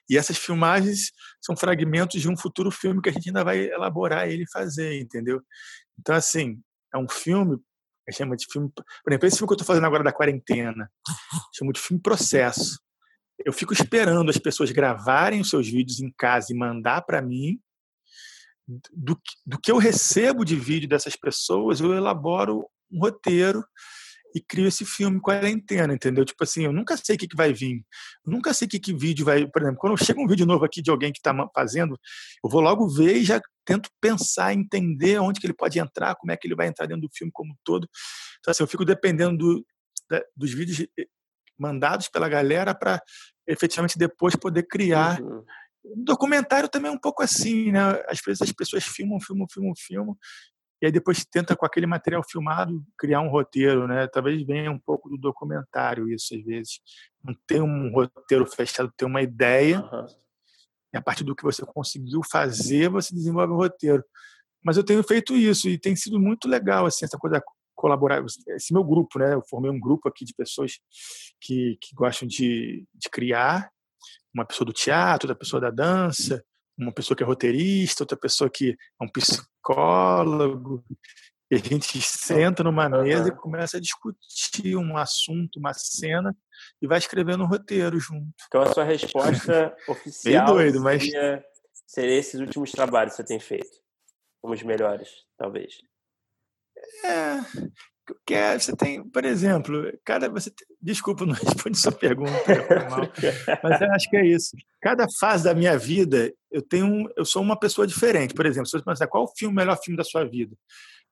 E 0.09 0.17
essas 0.17 0.39
filmagens 0.39 1.13
são 1.41 1.57
fragmentos 1.57 2.21
de 2.21 2.29
um 2.29 2.37
futuro 2.37 2.71
filme 2.71 3.03
que 3.03 3.11
a 3.11 3.13
gente 3.13 3.29
ainda 3.29 3.45
vai 3.45 3.67
elaborar 3.67 4.29
ele 4.29 4.45
fazer, 4.51 4.99
entendeu? 4.99 5.43
Então, 5.99 6.15
assim, 6.15 6.61
é 6.93 6.99
um 6.99 7.09
filme, 7.09 7.59
chama 8.11 8.35
de 8.35 8.47
filme. 8.51 8.71
Por 8.75 9.11
exemplo, 9.11 9.29
esse 9.29 9.37
filme 9.37 9.49
que 9.49 9.53
eu 9.53 9.57
estou 9.57 9.67
fazendo 9.67 9.87
agora 9.87 10.03
da 10.03 10.13
quarentena, 10.13 10.91
chama 11.55 11.73
de 11.73 11.81
filme 11.81 12.03
processo 12.03 12.79
eu 13.45 13.53
fico 13.53 13.73
esperando 13.73 14.31
as 14.31 14.39
pessoas 14.39 14.71
gravarem 14.71 15.41
os 15.41 15.51
seus 15.51 15.69
vídeos 15.69 16.01
em 16.01 16.13
casa 16.17 16.53
e 16.53 16.57
mandar 16.57 17.03
para 17.03 17.23
mim. 17.23 17.61
Do, 18.93 19.19
do 19.47 19.59
que 19.59 19.71
eu 19.71 19.79
recebo 19.79 20.45
de 20.45 20.55
vídeo 20.55 20.89
dessas 20.89 21.17
pessoas, 21.17 21.81
eu 21.81 21.95
elaboro 21.95 22.67
um 22.91 23.01
roteiro 23.01 23.65
e 24.35 24.41
crio 24.41 24.67
esse 24.67 24.85
filme 24.85 25.21
quarentena, 25.21 25.95
entendeu? 25.95 26.25
Tipo 26.25 26.45
assim, 26.45 26.65
eu 26.65 26.73
nunca 26.73 26.97
sei 26.97 27.17
o 27.17 27.19
que, 27.19 27.29
que 27.29 27.37
vai 27.37 27.53
vir, 27.53 27.83
nunca 28.27 28.53
sei 28.53 28.69
que, 28.69 28.79
que 28.79 28.93
vídeo 28.93 29.25
vai. 29.25 29.47
Por 29.47 29.63
exemplo, 29.63 29.79
quando 29.79 30.05
chega 30.05 30.21
um 30.21 30.27
vídeo 30.27 30.45
novo 30.45 30.65
aqui 30.65 30.83
de 30.83 30.91
alguém 30.91 31.13
que 31.13 31.19
está 31.19 31.35
fazendo, 31.55 31.99
eu 32.45 32.51
vou 32.51 32.61
logo 32.61 32.89
ver 32.89 33.17
e 33.17 33.25
já 33.25 33.41
tento 33.65 33.89
pensar, 34.01 34.53
entender 34.53 35.19
onde 35.19 35.41
que 35.41 35.47
ele 35.47 35.55
pode 35.55 35.79
entrar, 35.79 36.15
como 36.17 36.31
é 36.31 36.37
que 36.37 36.47
ele 36.47 36.55
vai 36.55 36.67
entrar 36.67 36.87
dentro 36.87 37.03
do 37.03 37.11
filme 37.13 37.31
como 37.33 37.53
um 37.53 37.57
todo. 37.65 37.89
Então, 38.39 38.51
assim, 38.51 38.63
eu 38.63 38.69
fico 38.69 38.85
dependendo 38.85 39.39
do, 39.39 39.67
da, 40.11 40.23
dos 40.37 40.53
vídeos 40.53 40.87
mandados 41.59 42.09
pela 42.09 42.29
galera 42.29 42.75
para 42.75 43.03
efetivamente 43.47 43.99
depois 43.99 44.37
poder 44.37 44.65
criar. 44.65 45.21
Uhum. 45.21 45.45
Um 45.85 46.05
documentário 46.05 46.69
também 46.69 46.91
é 46.91 46.95
um 46.95 46.99
pouco 46.99 47.23
assim, 47.23 47.73
né? 47.73 47.81
Às 48.09 48.21
vezes 48.25 48.43
as 48.43 48.53
pessoas 48.53 48.85
filmam, 48.85 49.21
filmam, 49.21 49.47
filmam, 49.51 49.73
filmam, 49.77 50.17
e 50.81 50.87
aí 50.87 50.93
depois 50.93 51.25
tenta 51.25 51.57
com 51.57 51.67
aquele 51.67 51.87
material 51.87 52.23
filmado 52.23 52.85
criar 52.97 53.21
um 53.21 53.29
roteiro, 53.29 53.89
né? 53.89 54.07
Talvez 54.07 54.41
venha 54.45 54.71
um 54.71 54.79
pouco 54.79 55.09
do 55.09 55.17
documentário 55.17 56.09
isso 56.09 56.35
às 56.35 56.45
vezes. 56.45 56.81
Não 57.25 57.35
tem 57.47 57.61
um 57.61 57.91
roteiro 57.91 58.47
fechado, 58.47 58.93
tem 58.97 59.09
uma 59.09 59.21
ideia. 59.21 59.81
Uhum. 59.81 60.07
E 60.95 60.97
a 60.97 61.03
partir 61.03 61.25
do 61.25 61.35
que 61.35 61.43
você 61.43 61.65
conseguiu 61.67 62.21
fazer, 62.31 62.89
você 62.89 63.13
desenvolve 63.13 63.53
o 63.53 63.57
roteiro. 63.57 64.05
Mas 64.65 64.77
eu 64.77 64.85
tenho 64.85 65.03
feito 65.03 65.35
isso 65.35 65.69
e 65.69 65.79
tem 65.79 65.97
sido 65.97 66.19
muito 66.19 66.49
legal 66.49 66.87
assim 66.87 67.05
essa 67.05 67.19
coisa 67.19 67.43
colaborar, 67.79 68.25
esse 68.49 68.75
meu 68.75 68.83
grupo, 68.83 69.21
né? 69.21 69.35
Eu 69.35 69.43
formei 69.49 69.71
um 69.71 69.79
grupo 69.79 70.09
aqui 70.09 70.25
de 70.25 70.35
pessoas 70.35 70.73
que, 71.41 71.79
que 71.81 71.95
gostam 71.95 72.27
de, 72.27 72.85
de 72.93 73.09
criar, 73.09 73.71
uma 74.35 74.45
pessoa 74.45 74.67
do 74.67 74.73
teatro, 74.73 75.29
outra 75.29 75.39
pessoa 75.39 75.61
da 75.61 75.71
dança, 75.71 76.45
uma 76.77 76.93
pessoa 76.93 77.17
que 77.17 77.23
é 77.23 77.27
roteirista, 77.27 78.03
outra 78.03 78.17
pessoa 78.17 78.51
que 78.51 78.73
é 78.73 79.05
um 79.05 79.09
psicólogo, 79.09 80.85
e 81.51 81.55
a 81.55 81.59
gente 81.59 82.01
senta 82.03 82.63
numa 82.63 82.89
mesa 82.89 83.29
e 83.29 83.35
começa 83.35 83.79
a 83.79 83.81
discutir 83.81 84.77
um 84.77 84.97
assunto, 84.97 85.59
uma 85.59 85.73
cena, 85.73 86.37
e 86.83 86.87
vai 86.87 86.99
escrevendo 86.99 87.45
um 87.45 87.47
roteiro 87.47 87.99
junto. 87.99 88.35
Então 88.49 88.61
a 88.61 88.75
sua 88.75 88.85
resposta 88.85 89.75
oficial 89.89 90.47
doido, 90.47 90.81
mas... 90.81 91.03
seria, 91.03 91.45
seria 91.87 92.19
esses 92.19 92.41
últimos 92.41 92.73
trabalhos 92.73 93.13
que 93.13 93.19
você 93.19 93.25
tem 93.25 93.41
feito, 93.41 93.79
como 94.43 94.53
os 94.53 94.63
melhores, 94.63 95.09
talvez. 95.39 95.79
É, 97.05 97.41
que 98.27 98.35
é, 98.35 98.59
você 98.59 98.75
tem, 98.75 99.03
por 99.09 99.25
exemplo, 99.25 99.91
cada 100.05 100.29
você 100.29 100.53
desculpa 100.81 101.25
não 101.27 101.35
responde 101.35 101.79
sua 101.79 101.93
pergunta, 101.93 102.33
mas 103.63 103.81
eu 103.81 103.93
acho 103.93 104.11
que 104.11 104.17
é 104.17 104.27
isso. 104.27 104.57
Cada 104.81 105.07
fase 105.19 105.45
da 105.45 105.55
minha 105.55 105.77
vida, 105.77 106.33
eu 106.51 106.63
tenho, 106.63 107.09
eu 107.17 107.25
sou 107.25 107.43
uma 107.43 107.59
pessoa 107.59 107.87
diferente. 107.87 108.35
Por 108.35 108.47
exemplo, 108.47 108.67
se 108.67 108.73
você 108.73 108.85
pensar 108.85 109.07
qual 109.07 109.25
o 109.25 109.33
filme 109.37 109.55
melhor 109.55 109.79
filme 109.83 109.97
da 109.97 110.05
sua 110.05 110.25
vida, 110.25 110.57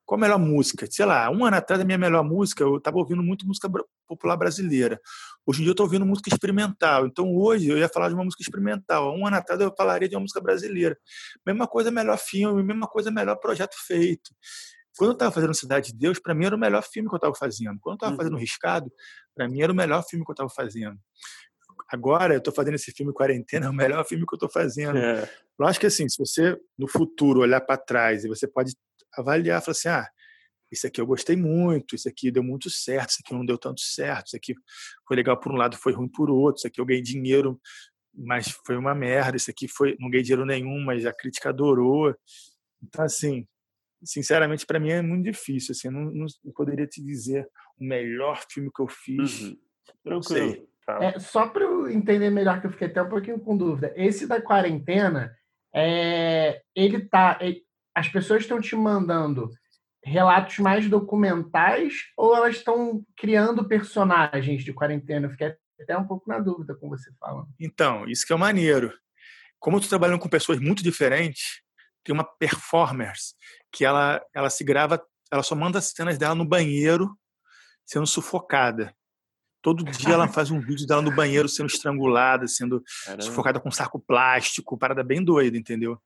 qual 0.07 0.19
a 0.19 0.21
melhor 0.21 0.39
música? 0.39 0.87
Sei 0.89 1.05
lá, 1.05 1.29
um 1.31 1.45
ano 1.45 1.57
atrás 1.57 1.81
a 1.81 1.85
minha 1.85 1.99
melhor 1.99 2.23
música, 2.23 2.63
eu 2.63 2.77
estava 2.77 2.97
ouvindo 2.97 3.23
muito 3.23 3.45
música 3.45 3.69
popular 4.07 4.37
brasileira. 4.37 5.01
Hoje 5.45 5.61
em 5.61 5.63
dia 5.63 5.71
eu 5.71 5.73
estou 5.73 5.85
ouvindo 5.85 6.07
música 6.07 6.33
experimental. 6.33 7.07
Então 7.07 7.35
hoje 7.35 7.69
eu 7.69 7.77
ia 7.77 7.89
falar 7.89 8.09
de 8.09 8.15
uma 8.15 8.25
música 8.25 8.43
experimental. 8.43 9.13
Um 9.17 9.27
ano 9.27 9.37
atrás 9.37 9.61
eu 9.61 9.75
falaria 9.77 10.09
de 10.09 10.15
uma 10.15 10.23
música 10.23 10.41
brasileira. 10.41 10.97
Mesma 11.45 11.67
coisa, 11.67 11.91
melhor 11.91 12.17
filme, 12.19 12.63
mesma 12.63 12.87
coisa, 12.87 13.11
melhor 13.11 13.35
projeto 13.37 13.75
feito. 13.85 14.31
Quando 14.97 15.11
eu 15.11 15.15
estava 15.15 15.33
fazendo 15.33 15.55
Cidade 15.55 15.93
de 15.93 15.99
Deus, 15.99 16.19
para 16.19 16.35
mim 16.35 16.47
era 16.47 16.57
o 16.57 16.59
melhor 16.59 16.83
filme 16.83 17.09
que 17.09 17.15
eu 17.15 17.19
estava 17.19 17.35
fazendo. 17.35 17.79
Quando 17.81 17.95
eu 17.95 17.97
estava 17.97 18.13
uhum. 18.13 18.17
fazendo 18.19 18.37
Riscado, 18.37 18.91
para 19.35 19.49
mim 19.49 19.61
era 19.61 19.73
o 19.73 19.77
melhor 19.77 20.03
filme 20.03 20.25
que 20.25 20.31
eu 20.31 20.35
estava 20.35 20.51
fazendo. 20.51 20.99
Agora 21.89 22.35
eu 22.35 22.39
estou 22.39 22.53
fazendo 22.53 22.75
esse 22.75 22.91
filme 22.93 23.13
Quarentena, 23.13 23.67
é 23.67 23.69
o 23.69 23.75
melhor 23.75 24.05
filme 24.05 24.25
que 24.27 24.35
eu 24.35 24.37
estou 24.37 24.51
fazendo. 24.51 24.99
É. 24.99 25.31
Lógico 25.59 25.83
que 25.83 25.87
assim, 25.87 26.09
se 26.09 26.19
você 26.19 26.59
no 26.79 26.89
futuro 26.89 27.41
olhar 27.41 27.61
para 27.61 27.77
trás 27.77 28.25
e 28.25 28.29
você 28.29 28.49
pode 28.49 28.75
avaliar, 29.15 29.63
falar 29.63 29.73
assim, 29.73 29.89
ah, 29.89 30.09
isso 30.71 30.87
aqui 30.87 31.01
eu 31.01 31.07
gostei 31.07 31.37
muito, 31.37 31.95
isso 31.95 32.09
aqui 32.09 32.31
deu 32.31 32.43
muito 32.43 32.69
certo, 32.71 33.11
isso 33.11 33.19
aqui 33.25 33.33
não 33.33 33.45
deu 33.45 33.57
tanto 33.57 33.81
certo, 33.81 34.29
isso 34.29 34.37
aqui 34.37 34.55
foi 35.07 35.17
legal 35.17 35.39
por 35.39 35.53
um 35.53 35.57
lado, 35.57 35.77
foi 35.77 35.93
ruim 35.93 36.09
por 36.09 36.29
outro, 36.29 36.59
isso 36.59 36.67
aqui 36.67 36.81
eu 36.81 36.85
ganhei 36.85 37.03
dinheiro, 37.03 37.61
mas 38.13 38.49
foi 38.67 38.77
uma 38.77 38.95
merda, 38.95 39.37
isso 39.37 39.51
aqui 39.51 39.69
foi 39.69 39.97
não 40.01 40.11
ganhei 40.11 40.25
dinheiro 40.25 40.45
nenhum, 40.45 40.85
mas 40.85 41.07
a 41.07 41.13
crítica 41.13 41.51
adorou. 41.51 42.15
Então 42.83 43.05
assim, 43.05 43.47
sinceramente 44.07 44.65
para 44.65 44.81
mim 44.81 44.91
é 44.91 45.03
muito 45.03 45.25
difícil, 45.25 45.73
assim, 45.73 45.89
eu 45.89 45.93
não, 45.93 46.11
não 46.13 46.53
poderia 46.55 46.87
te 46.87 47.03
dizer 47.03 47.47
o 47.79 47.85
melhor 47.85 48.43
filme 48.49 48.71
que 48.75 48.81
eu 48.81 48.89
fiz. 48.89 49.43
Uhum. 49.43 49.57
Não 50.05 50.23
sei. 50.23 50.67
Tá. 50.87 51.03
É, 51.03 51.19
só 51.19 51.49
para 51.49 51.65
eu 51.65 51.91
entender 51.91 52.31
melhor, 52.31 52.61
que 52.61 52.69
eu 52.69 52.71
fiquei 52.71 52.87
até 52.87 53.03
um 53.03 53.09
pouquinho 53.09 53.41
com 53.41 53.57
dúvida. 53.57 53.93
Esse 53.97 54.27
da 54.27 54.41
quarentena, 54.41 55.37
é, 55.75 56.63
ele 56.75 57.01
tá. 57.07 57.39
Ele, 57.41 57.63
as 57.93 58.09
pessoas 58.09 58.43
estão 58.43 58.61
te 58.61 58.77
mandando 58.77 59.51
relatos 60.05 60.59
mais 60.59 60.89
documentais 60.89 61.95
ou 62.17 62.37
elas 62.37 62.57
estão 62.57 63.05
criando 63.17 63.67
personagens 63.67 64.63
de 64.63 64.73
quarentena? 64.73 65.27
Eu 65.27 65.31
fiquei 65.31 65.57
até 65.81 65.99
um 65.99 66.07
pouco 66.07 66.29
na 66.29 66.39
dúvida 66.39 66.75
com 66.77 66.89
você 66.89 67.11
falando. 67.19 67.49
Então, 67.59 68.07
isso 68.07 68.25
que 68.25 68.33
é 68.33 68.37
o 68.37 68.39
maneiro. 68.39 68.93
Como 69.59 69.77
eu 69.77 69.81
estou 69.81 69.99
trabalhando 69.99 70.21
com 70.21 70.29
pessoas 70.29 70.61
muito 70.61 70.83
diferentes, 70.83 71.63
tem 72.07 72.15
uma 72.15 72.25
performance 72.25 73.35
que 73.73 73.85
ela, 73.85 74.25
ela 74.33 74.49
se 74.49 74.63
grava, 74.63 75.05
ela 75.31 75.43
só 75.43 75.55
manda 75.55 75.79
as 75.79 75.91
cenas 75.91 76.17
dela 76.17 76.35
no 76.35 76.45
banheiro 76.45 77.19
sendo 77.85 78.07
sufocada. 78.07 78.95
Todo 79.61 79.85
dia 79.85 80.15
ela 80.15 80.29
faz 80.29 80.51
um 80.51 80.61
vídeo 80.61 80.87
dela 80.87 81.03
no 81.03 81.15
banheiro 81.15 81.49
sendo 81.49 81.67
estrangulada, 81.67 82.47
sendo 82.47 82.83
Caramba. 83.05 83.23
sufocada 83.23 83.61
com 83.61 83.71
saco 83.71 83.99
plástico, 83.99 84.79
parada 84.79 85.03
bem 85.03 85.23
doida, 85.23 85.59
entendeu? 85.59 86.01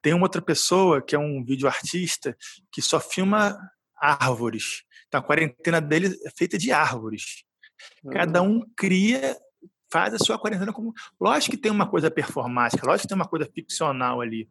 Tem 0.00 0.14
uma 0.14 0.24
outra 0.24 0.40
pessoa 0.40 1.02
que 1.02 1.14
é 1.14 1.18
um 1.18 1.44
vídeo 1.44 1.68
artista 1.68 2.34
que 2.72 2.80
só 2.80 2.98
filma 2.98 3.58
árvores. 3.94 4.82
Então 5.08 5.20
a 5.20 5.22
quarentena 5.22 5.80
dele 5.80 6.18
é 6.24 6.30
feita 6.30 6.56
de 6.56 6.72
árvores. 6.72 7.44
Cada 8.10 8.40
um 8.40 8.62
cria, 8.74 9.36
faz 9.90 10.14
a 10.14 10.18
sua 10.18 10.38
quarentena 10.38 10.72
como. 10.72 10.92
Lógico 11.20 11.56
que 11.56 11.62
tem 11.62 11.72
uma 11.72 11.88
coisa 11.88 12.10
performática, 12.10 12.86
lógico 12.86 13.02
que 13.02 13.08
tem 13.08 13.16
uma 13.16 13.28
coisa 13.28 13.48
ficcional 13.52 14.20
ali. 14.20 14.48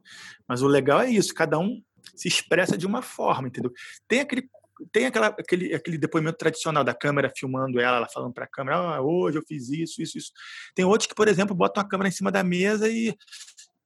Mas 0.48 0.62
o 0.62 0.68
legal 0.68 1.02
é 1.02 1.10
isso, 1.10 1.34
cada 1.34 1.60
um 1.60 1.82
se 2.16 2.28
expressa 2.28 2.78
de 2.78 2.86
uma 2.86 3.02
forma, 3.02 3.48
entendeu? 3.48 3.72
Tem 4.08 4.20
aquele 4.20 4.50
tem 4.92 5.06
aquela, 5.06 5.28
aquele, 5.28 5.74
aquele 5.74 5.98
depoimento 5.98 6.38
tradicional 6.38 6.84
da 6.84 6.94
câmera 6.94 7.32
filmando 7.34 7.80
ela, 7.80 7.98
ela 7.98 8.10
falando 8.10 8.34
para 8.34 8.44
a 8.44 8.48
câmera, 8.48 8.78
ah, 8.78 9.02
hoje 9.02 9.38
eu 9.38 9.44
fiz 9.48 9.70
isso, 9.70 10.02
isso, 10.02 10.18
isso. 10.18 10.32
Tem 10.76 10.84
outros 10.84 11.08
que, 11.08 11.16
por 11.16 11.28
exemplo, 11.28 11.56
botam 11.56 11.82
a 11.82 11.88
câmera 11.88 12.10
em 12.10 12.12
cima 12.12 12.30
da 12.30 12.44
mesa 12.44 12.90
e, 12.90 13.16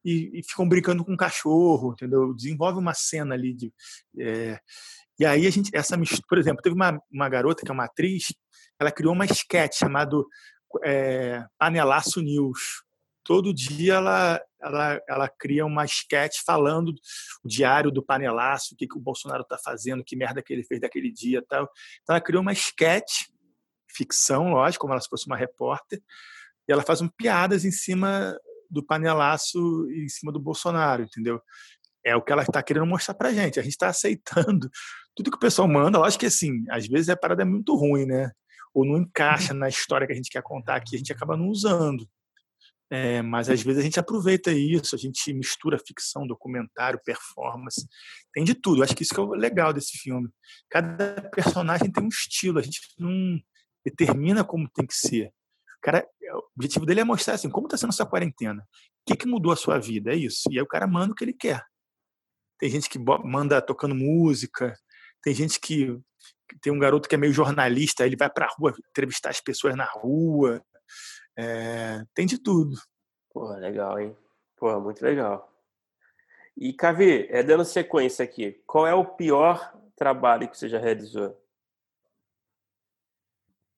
e, 0.03 0.39
e 0.39 0.43
ficam 0.43 0.67
brincando 0.67 1.05
com 1.05 1.13
um 1.13 1.17
cachorro, 1.17 1.93
entendeu? 1.93 2.33
Desenvolve 2.33 2.79
uma 2.79 2.93
cena 2.93 3.35
ali 3.35 3.53
de. 3.53 3.71
É, 4.17 4.59
e 5.19 5.25
aí 5.25 5.45
a 5.45 5.49
gente, 5.49 5.69
essa 5.75 5.97
mistura, 5.97 6.23
por 6.27 6.37
exemplo, 6.37 6.61
teve 6.61 6.75
uma, 6.75 6.99
uma 7.11 7.29
garota 7.29 7.63
que 7.63 7.69
é 7.69 7.73
uma 7.73 7.85
atriz, 7.85 8.33
ela 8.79 8.91
criou 8.91 9.13
uma 9.13 9.25
sketch 9.25 9.77
chamado 9.77 10.25
é, 10.83 11.45
Panelaço 11.57 12.21
News 12.21 12.83
todo 13.29 13.53
dia 13.53 13.93
ela, 13.93 14.41
ela, 14.59 15.01
ela 15.07 15.29
cria 15.29 15.63
uma 15.63 15.85
sketch 15.85 16.39
falando 16.43 16.95
o 17.43 17.47
diário 17.47 17.91
do 17.91 18.01
panelaço, 18.01 18.73
o 18.73 18.75
que, 18.75 18.87
que 18.87 18.97
o 18.97 18.99
Bolsonaro 18.99 19.43
está 19.43 19.55
fazendo, 19.55 20.03
que 20.03 20.15
merda 20.15 20.41
que 20.41 20.51
ele 20.51 20.63
fez 20.63 20.81
daquele 20.81 21.11
dia 21.11 21.43
tal. 21.47 21.69
Então 22.01 22.15
ela 22.15 22.25
criou 22.25 22.41
uma 22.41 22.53
sketch, 22.53 23.27
ficção, 23.87 24.49
lógico, 24.49 24.81
como 24.81 24.93
ela 24.93 25.01
se 25.01 25.07
fosse 25.07 25.27
uma 25.27 25.37
repórter, 25.37 26.01
e 26.67 26.71
ela 26.71 26.81
faz 26.81 27.01
um 27.01 27.07
piadas 27.07 27.65
em 27.65 27.71
cima 27.71 28.35
do 28.67 28.83
panelaço 28.83 29.87
e 29.91 30.05
em 30.05 30.09
cima 30.09 30.31
do 30.31 30.39
Bolsonaro, 30.39 31.03
entendeu? 31.03 31.39
É 32.03 32.15
o 32.15 32.23
que 32.23 32.31
ela 32.31 32.41
está 32.41 32.63
querendo 32.63 32.87
mostrar 32.87 33.13
para 33.13 33.31
gente. 33.31 33.59
A 33.59 33.63
gente 33.63 33.73
está 33.73 33.89
aceitando 33.89 34.71
tudo 35.15 35.29
que 35.29 35.37
o 35.37 35.39
pessoal 35.39 35.67
manda. 35.67 35.99
Lógico 35.99 36.21
que, 36.21 36.25
assim, 36.25 36.63
às 36.67 36.87
vezes 36.87 37.09
a 37.09 37.15
parada 37.15 37.43
é 37.43 37.45
muito 37.45 37.75
ruim, 37.75 38.07
né? 38.07 38.31
Ou 38.73 38.85
não 38.85 38.97
encaixa 38.97 39.53
na 39.53 39.67
história 39.67 40.05
que 40.05 40.13
a 40.13 40.15
gente 40.15 40.29
quer 40.29 40.43
contar 40.43 40.75
aqui, 40.75 40.95
a 40.95 40.97
gente 40.97 41.11
acaba 41.11 41.35
não 41.35 41.49
usando. 41.49 42.07
É, 42.91 43.21
mas 43.21 43.49
às 43.49 43.61
vezes 43.61 43.79
a 43.79 43.83
gente 43.83 43.99
aproveita 43.99 44.51
isso, 44.51 44.95
a 44.95 44.97
gente 44.97 45.31
mistura 45.31 45.77
ficção, 45.77 46.25
documentário, 46.25 46.99
performance, 47.05 47.87
tem 48.33 48.43
de 48.43 48.55
tudo. 48.55 48.79
Eu 48.79 48.83
acho 48.83 48.95
que 48.95 49.03
isso 49.03 49.13
que 49.13 49.19
é 49.19 49.23
o 49.23 49.33
legal 49.33 49.71
desse 49.71 49.97
filme. 49.99 50.27
Cada 50.69 51.29
personagem 51.35 51.91
tem 51.91 52.03
um 52.03 52.07
estilo, 52.07 52.57
a 52.57 52.63
gente 52.63 52.79
não 52.97 53.39
determina 53.85 54.43
como 54.43 54.69
tem 54.69 54.87
que 54.87 54.95
ser. 54.95 55.27
O 55.27 55.81
cara, 55.81 56.05
o 56.33 56.49
objetivo 56.55 56.85
dele 56.85 57.01
é 57.01 57.03
mostrar 57.03 57.35
assim, 57.35 57.49
como 57.49 57.67
está 57.67 57.77
sendo 57.77 57.91
a 57.91 57.93
sua 57.93 58.07
quarentena, 58.07 58.61
o 58.61 58.65
que, 59.05 59.15
que 59.15 59.27
mudou 59.27 59.51
a 59.51 59.55
sua 59.55 59.77
vida, 59.77 60.11
é 60.11 60.15
isso. 60.15 60.41
E 60.49 60.57
aí 60.57 60.61
o 60.63 60.67
cara 60.67 60.87
manda 60.87 61.13
o 61.13 61.15
que 61.15 61.23
ele 61.23 61.33
quer. 61.33 61.63
Tem 62.57 62.69
gente 62.69 62.89
que 62.89 62.99
manda 62.99 63.61
tocando 63.61 63.95
música, 63.95 64.75
tem 65.23 65.33
gente 65.33 65.59
que 65.59 65.97
tem 66.61 66.71
um 66.71 66.79
garoto 66.79 67.07
que 67.07 67.15
é 67.15 67.17
meio 67.17 67.33
jornalista, 67.33 68.05
ele 68.05 68.15
vai 68.15 68.29
para 68.29 68.45
a 68.45 68.49
rua 68.49 68.73
entrevistar 68.89 69.29
as 69.29 69.41
pessoas 69.41 69.75
na 69.75 69.85
rua. 69.85 70.63
É, 71.37 72.03
tem 72.13 72.25
de 72.25 72.37
tudo. 72.37 72.75
Pô, 73.31 73.53
legal, 73.53 73.99
hein? 73.99 74.15
Pô, 74.57 74.79
muito 74.79 75.01
legal. 75.01 75.49
E, 76.57 76.73
Cavi, 76.73 77.27
é, 77.29 77.41
dando 77.41 77.63
sequência 77.63 78.23
aqui, 78.25 78.61
qual 78.67 78.85
é 78.85 78.93
o 78.93 79.05
pior 79.05 79.73
trabalho 79.95 80.49
que 80.49 80.57
você 80.57 80.67
já 80.67 80.77
realizou? 80.77 81.37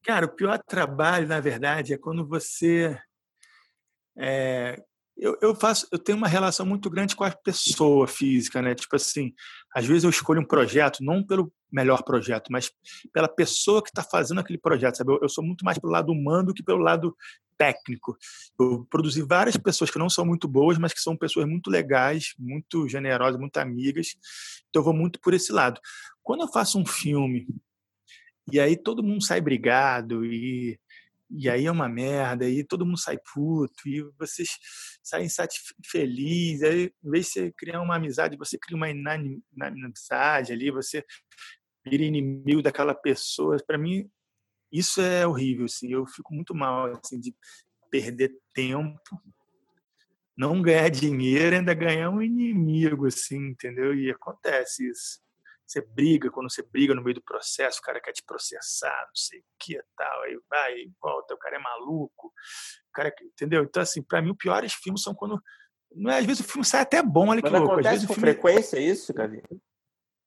Cara, 0.03 0.25
o 0.25 0.35
pior 0.35 0.57
trabalho, 0.57 1.27
na 1.27 1.39
verdade, 1.39 1.93
é 1.93 1.97
quando 1.97 2.25
você. 2.25 2.99
É, 4.17 4.83
eu, 5.15 5.37
eu, 5.41 5.55
faço, 5.55 5.87
eu 5.91 5.99
tenho 5.99 6.17
uma 6.17 6.27
relação 6.27 6.65
muito 6.65 6.89
grande 6.89 7.15
com 7.15 7.23
a 7.23 7.31
pessoa 7.31 8.07
física, 8.07 8.61
né? 8.61 8.73
Tipo 8.73 8.95
assim, 8.95 9.33
às 9.73 9.85
vezes 9.85 10.03
eu 10.03 10.09
escolho 10.09 10.41
um 10.41 10.45
projeto 10.45 11.03
não 11.03 11.23
pelo 11.23 11.51
melhor 11.71 12.03
projeto, 12.03 12.51
mas 12.51 12.71
pela 13.13 13.27
pessoa 13.27 13.81
que 13.81 13.89
está 13.89 14.03
fazendo 14.03 14.39
aquele 14.39 14.59
projeto, 14.59 14.97
sabe? 14.97 15.11
Eu, 15.11 15.19
eu, 15.21 15.29
sou 15.29 15.43
muito 15.43 15.63
mais 15.63 15.77
pelo 15.77 15.93
lado 15.93 16.11
humano 16.11 16.47
do 16.47 16.53
que 16.53 16.61
pelo 16.61 16.79
lado 16.79 17.15
técnico. 17.57 18.17
Eu 18.59 18.85
produzi 18.89 19.21
várias 19.21 19.55
pessoas 19.55 19.89
que 19.89 19.99
não 19.99 20.09
são 20.09 20.25
muito 20.25 20.47
boas, 20.47 20.77
mas 20.77 20.93
que 20.93 20.99
são 20.99 21.15
pessoas 21.15 21.47
muito 21.47 21.69
legais, 21.69 22.33
muito 22.37 22.87
generosas, 22.89 23.39
muito 23.39 23.57
amigas. 23.57 24.15
Então 24.69 24.81
eu 24.81 24.83
vou 24.83 24.93
muito 24.93 25.19
por 25.19 25.33
esse 25.33 25.51
lado. 25.51 25.79
Quando 26.21 26.41
eu 26.41 26.47
faço 26.47 26.77
um 26.77 26.85
filme 26.85 27.47
e 28.51 28.59
aí 28.59 28.75
todo 28.75 29.03
mundo 29.03 29.23
sai 29.23 29.39
brigado 29.39 30.25
e 30.25 30.79
e 31.33 31.49
aí 31.49 31.65
é 31.65 31.71
uma 31.71 31.87
merda, 31.87 32.45
aí 32.45 32.63
todo 32.63 32.85
mundo 32.85 32.99
sai 32.99 33.17
puto, 33.33 33.87
e 33.87 34.03
vocês 34.19 34.49
saem 35.01 35.27
felizes, 35.85 36.63
aí 36.63 36.93
em 37.03 37.09
vez 37.09 37.27
de 37.27 37.31
você 37.31 37.51
criar 37.57 37.81
uma 37.81 37.95
amizade, 37.95 38.37
você 38.37 38.57
cria 38.57 38.77
uma 38.77 38.89
inimizade 38.89 40.51
ali, 40.51 40.71
você 40.71 41.03
vira 41.85 42.03
inimigo 42.03 42.61
daquela 42.61 42.93
pessoa. 42.93 43.57
Para 43.65 43.77
mim, 43.77 44.09
isso 44.71 45.01
é 45.01 45.25
horrível, 45.25 45.65
assim. 45.65 45.91
Eu 45.91 46.05
fico 46.07 46.33
muito 46.33 46.53
mal, 46.53 46.85
assim, 46.87 47.19
de 47.19 47.35
perder 47.89 48.31
tempo, 48.53 48.99
não 50.37 50.61
ganhar 50.61 50.89
dinheiro, 50.89 51.55
ainda 51.55 51.73
ganhar 51.73 52.09
um 52.09 52.21
inimigo, 52.21 53.07
assim, 53.07 53.49
entendeu? 53.49 53.93
E 53.93 54.09
acontece 54.11 54.89
isso. 54.89 55.19
Você 55.71 55.81
briga, 55.81 56.29
quando 56.29 56.51
você 56.51 56.61
briga 56.61 56.93
no 56.93 57.01
meio 57.01 57.15
do 57.15 57.23
processo, 57.23 57.79
o 57.79 57.81
cara 57.81 58.01
quer 58.01 58.11
te 58.11 58.21
processar, 58.25 59.05
não 59.07 59.15
sei 59.15 59.39
o 59.39 59.43
que 59.57 59.77
e 59.77 59.83
tal, 59.95 60.23
aí 60.23 60.37
vai 60.49 60.73
e 60.73 60.91
volta, 61.01 61.33
o 61.33 61.37
cara 61.37 61.55
é 61.55 61.59
maluco, 61.59 62.27
o 62.27 62.91
cara, 62.93 63.13
entendeu? 63.21 63.63
Então, 63.63 63.81
assim, 63.81 64.03
para 64.03 64.21
mim, 64.21 64.31
os 64.31 64.37
piores 64.37 64.73
filmes 64.73 65.01
são 65.01 65.15
quando. 65.15 65.41
Não 65.95 66.11
é, 66.11 66.19
às 66.19 66.25
vezes 66.25 66.41
o 66.41 66.49
filme 66.49 66.65
sai 66.65 66.81
até 66.81 67.01
bom, 67.01 67.29
olha 67.29 67.41
que 67.41 67.49
Mas 67.49 67.61
louco. 67.61 67.73
Acontece 67.73 67.87
às 67.87 68.01
vezes 68.01 68.07
com 68.07 68.13
filme... 68.15 68.31
frequência 68.31 68.79
isso, 68.79 69.13
Gavi? 69.13 69.41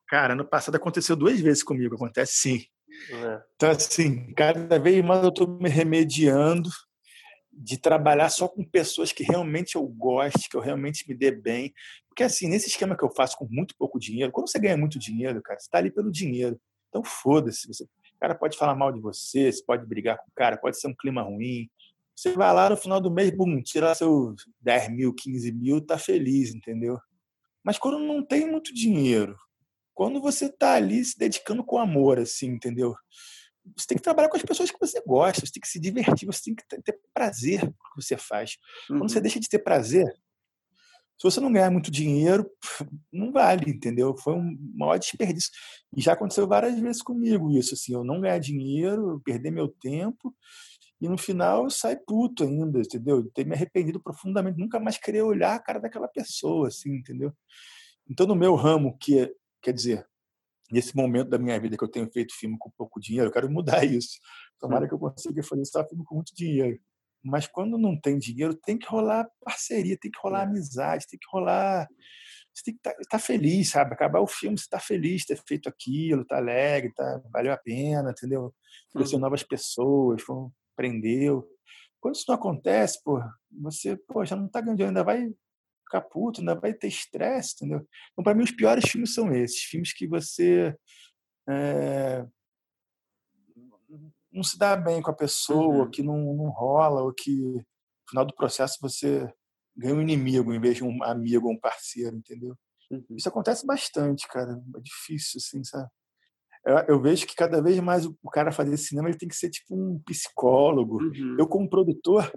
Cara, 0.08 0.34
no 0.34 0.46
passado 0.46 0.76
aconteceu 0.76 1.14
duas 1.14 1.38
vezes 1.38 1.62
comigo, 1.62 1.94
acontece 1.94 2.32
sim. 2.32 2.66
É. 3.10 3.42
Então, 3.54 3.70
assim, 3.70 4.32
cada 4.32 4.78
vez 4.78 5.04
mais 5.04 5.22
eu 5.22 5.28
estou 5.28 5.46
me 5.46 5.68
remediando 5.68 6.70
de 7.52 7.78
trabalhar 7.78 8.30
só 8.30 8.48
com 8.48 8.64
pessoas 8.64 9.12
que 9.12 9.22
realmente 9.22 9.76
eu 9.76 9.86
goste, 9.86 10.48
que 10.48 10.56
eu 10.56 10.60
realmente 10.60 11.08
me 11.08 11.14
dê 11.14 11.30
bem. 11.30 11.72
Porque, 12.14 12.22
assim, 12.22 12.46
nesse 12.46 12.68
esquema 12.68 12.96
que 12.96 13.02
eu 13.02 13.10
faço 13.10 13.36
com 13.36 13.44
muito 13.50 13.74
pouco 13.76 13.98
dinheiro, 13.98 14.30
quando 14.30 14.48
você 14.48 14.56
ganha 14.56 14.76
muito 14.76 15.00
dinheiro, 15.00 15.42
cara, 15.42 15.58
você 15.58 15.66
está 15.66 15.78
ali 15.78 15.90
pelo 15.90 16.12
dinheiro. 16.12 16.60
Então, 16.88 17.02
foda-se. 17.02 17.66
Você... 17.66 17.82
O 17.82 18.20
cara 18.20 18.36
pode 18.36 18.56
falar 18.56 18.76
mal 18.76 18.92
de 18.92 19.00
você, 19.00 19.50
você 19.50 19.60
pode 19.64 19.84
brigar 19.84 20.16
com 20.18 20.30
o 20.30 20.32
cara, 20.32 20.56
pode 20.56 20.78
ser 20.78 20.86
um 20.86 20.94
clima 20.94 21.22
ruim. 21.22 21.68
Você 22.14 22.30
vai 22.30 22.54
lá 22.54 22.70
no 22.70 22.76
final 22.76 23.00
do 23.00 23.10
mês, 23.10 23.32
bum, 23.32 23.60
tirar 23.60 23.96
seus 23.96 24.36
10 24.60 24.90
mil, 24.90 25.12
15 25.12 25.50
mil, 25.50 25.80
tá 25.80 25.98
feliz, 25.98 26.54
entendeu? 26.54 27.00
Mas 27.64 27.78
quando 27.78 27.98
não 27.98 28.24
tem 28.24 28.48
muito 28.48 28.72
dinheiro, 28.72 29.36
quando 29.92 30.20
você 30.20 30.46
está 30.46 30.74
ali 30.74 31.04
se 31.04 31.18
dedicando 31.18 31.64
com 31.64 31.78
amor, 31.78 32.20
assim, 32.20 32.46
entendeu? 32.46 32.94
Você 33.76 33.88
tem 33.88 33.96
que 33.96 34.04
trabalhar 34.04 34.28
com 34.28 34.36
as 34.36 34.42
pessoas 34.44 34.70
que 34.70 34.78
você 34.78 35.02
gosta, 35.04 35.44
você 35.44 35.52
tem 35.52 35.60
que 35.60 35.68
se 35.68 35.80
divertir, 35.80 36.26
você 36.26 36.44
tem 36.44 36.54
que 36.54 36.64
ter 36.80 37.00
prazer 37.12 37.64
no 37.64 37.72
que 37.72 38.02
você 38.02 38.16
faz. 38.16 38.56
Quando 38.86 39.10
você 39.10 39.16
uhum. 39.16 39.22
deixa 39.22 39.40
de 39.40 39.48
ter 39.48 39.58
prazer, 39.58 40.06
se 41.18 41.22
você 41.22 41.40
não 41.40 41.52
ganhar 41.52 41.70
muito 41.70 41.90
dinheiro, 41.90 42.50
não 43.12 43.32
vale, 43.32 43.70
entendeu? 43.70 44.16
Foi 44.16 44.34
um 44.34 44.56
maior 44.74 44.98
desperdício. 44.98 45.50
E 45.96 46.00
já 46.00 46.12
aconteceu 46.12 46.46
várias 46.46 46.78
vezes 46.78 47.02
comigo 47.02 47.50
isso, 47.56 47.74
assim, 47.74 47.94
eu 47.94 48.04
não 48.04 48.20
ganhar 48.20 48.38
dinheiro, 48.38 49.20
perder 49.24 49.50
meu 49.50 49.68
tempo, 49.68 50.34
e 51.00 51.08
no 51.08 51.18
final 51.18 51.64
eu 51.64 51.70
saio 51.70 52.00
puto 52.06 52.44
ainda, 52.44 52.80
entendeu? 52.80 53.30
Ter 53.32 53.44
me 53.44 53.54
arrependido 53.54 54.00
profundamente, 54.00 54.58
nunca 54.58 54.80
mais 54.80 54.98
querer 54.98 55.22
olhar 55.22 55.54
a 55.54 55.58
cara 55.58 55.78
daquela 55.78 56.08
pessoa, 56.08 56.68
assim, 56.68 56.96
entendeu? 56.96 57.32
Então, 58.08 58.26
no 58.26 58.34
meu 58.34 58.54
ramo, 58.54 58.96
que 58.98 59.30
quer 59.62 59.72
dizer, 59.72 60.06
nesse 60.70 60.96
momento 60.96 61.30
da 61.30 61.38
minha 61.38 61.58
vida 61.60 61.76
que 61.76 61.84
eu 61.84 61.90
tenho 61.90 62.10
feito 62.10 62.34
filme 62.34 62.56
com 62.58 62.70
pouco 62.76 63.00
dinheiro, 63.00 63.28
eu 63.28 63.32
quero 63.32 63.50
mudar 63.50 63.84
isso. 63.84 64.18
Tomara 64.58 64.88
que 64.88 64.94
eu 64.94 64.98
consiga 64.98 65.42
fazer 65.42 65.64
só 65.66 65.86
filme 65.86 66.04
com 66.04 66.16
muito 66.16 66.34
dinheiro. 66.34 66.78
Mas 67.24 67.46
quando 67.46 67.78
não 67.78 67.98
tem 67.98 68.18
dinheiro, 68.18 68.54
tem 68.54 68.76
que 68.76 68.86
rolar 68.86 69.28
parceria, 69.42 69.96
tem 69.98 70.10
que 70.10 70.18
rolar 70.20 70.40
é. 70.40 70.44
amizade, 70.44 71.06
tem 71.08 71.18
que 71.18 71.26
rolar. 71.30 71.88
Você 72.52 72.64
tem 72.64 72.74
que 72.74 72.80
estar 72.80 72.92
tá, 72.92 73.02
tá 73.10 73.18
feliz, 73.18 73.70
sabe? 73.70 73.94
Acabar 73.94 74.20
o 74.20 74.26
filme, 74.26 74.58
você 74.58 74.64
está 74.64 74.78
feliz, 74.78 75.24
ter 75.24 75.40
feito 75.46 75.68
aquilo, 75.68 76.22
está 76.22 76.36
alegre, 76.36 76.92
tá, 76.94 77.20
valeu 77.32 77.52
a 77.52 77.56
pena, 77.56 78.10
entendeu? 78.10 78.54
Conheceu 78.92 79.16
uhum. 79.16 79.22
novas 79.22 79.42
pessoas, 79.42 80.22
aprendeu. 80.74 81.48
Quando 82.00 82.16
isso 82.16 82.26
não 82.28 82.34
acontece, 82.34 83.02
pô, 83.02 83.18
você 83.50 83.96
pô, 83.96 84.24
já 84.24 84.36
não 84.36 84.46
está 84.46 84.60
ganhando 84.60 84.82
ainda 84.82 85.02
vai 85.02 85.26
ficar 85.84 86.02
puto, 86.02 86.40
ainda 86.40 86.54
vai 86.54 86.74
ter 86.74 86.88
estresse, 86.88 87.54
entendeu? 87.54 87.86
Então, 88.12 88.22
para 88.22 88.34
mim, 88.34 88.44
os 88.44 88.50
piores 88.50 88.84
filmes 88.90 89.14
são 89.14 89.32
esses 89.34 89.62
filmes 89.62 89.92
que 89.92 90.06
você. 90.06 90.76
É, 91.48 92.24
não 94.34 94.42
se 94.42 94.58
dá 94.58 94.76
bem 94.76 95.00
com 95.00 95.10
a 95.10 95.14
pessoa, 95.14 95.84
uhum. 95.84 95.90
que 95.90 96.02
não, 96.02 96.34
não 96.34 96.50
rola, 96.50 97.02
ou 97.02 97.14
que 97.14 97.30
no 97.30 97.64
final 98.10 98.24
do 98.26 98.34
processo 98.34 98.78
você 98.82 99.32
ganha 99.76 99.94
um 99.94 100.02
inimigo 100.02 100.52
em 100.52 100.60
vez 100.60 100.76
de 100.76 100.84
um 100.84 101.02
amigo 101.04 101.46
ou 101.46 101.54
um 101.54 101.58
parceiro, 101.58 102.16
entendeu? 102.16 102.56
Uhum. 102.90 103.04
Isso 103.16 103.28
acontece 103.28 103.64
bastante, 103.64 104.26
cara. 104.28 104.60
É 104.76 104.80
difícil, 104.80 105.38
assim, 105.38 105.62
sabe? 105.62 105.88
Eu, 106.66 106.78
eu, 106.88 107.00
vejo 107.00 107.26
que 107.26 107.34
cada 107.34 107.62
vez 107.62 107.78
mais 107.80 108.06
o, 108.06 108.16
cara 108.32 108.50
fazer 108.50 108.76
cinema 108.76 109.08
ele 109.08 109.18
tem 109.18 109.28
que 109.28 109.36
ser 109.36 109.50
tipo 109.50 109.74
um 109.74 110.00
psicólogo. 110.00 111.02
Uhum. 111.02 111.36
Eu, 111.38 111.46
como 111.46 111.68
produtor, 111.68 112.32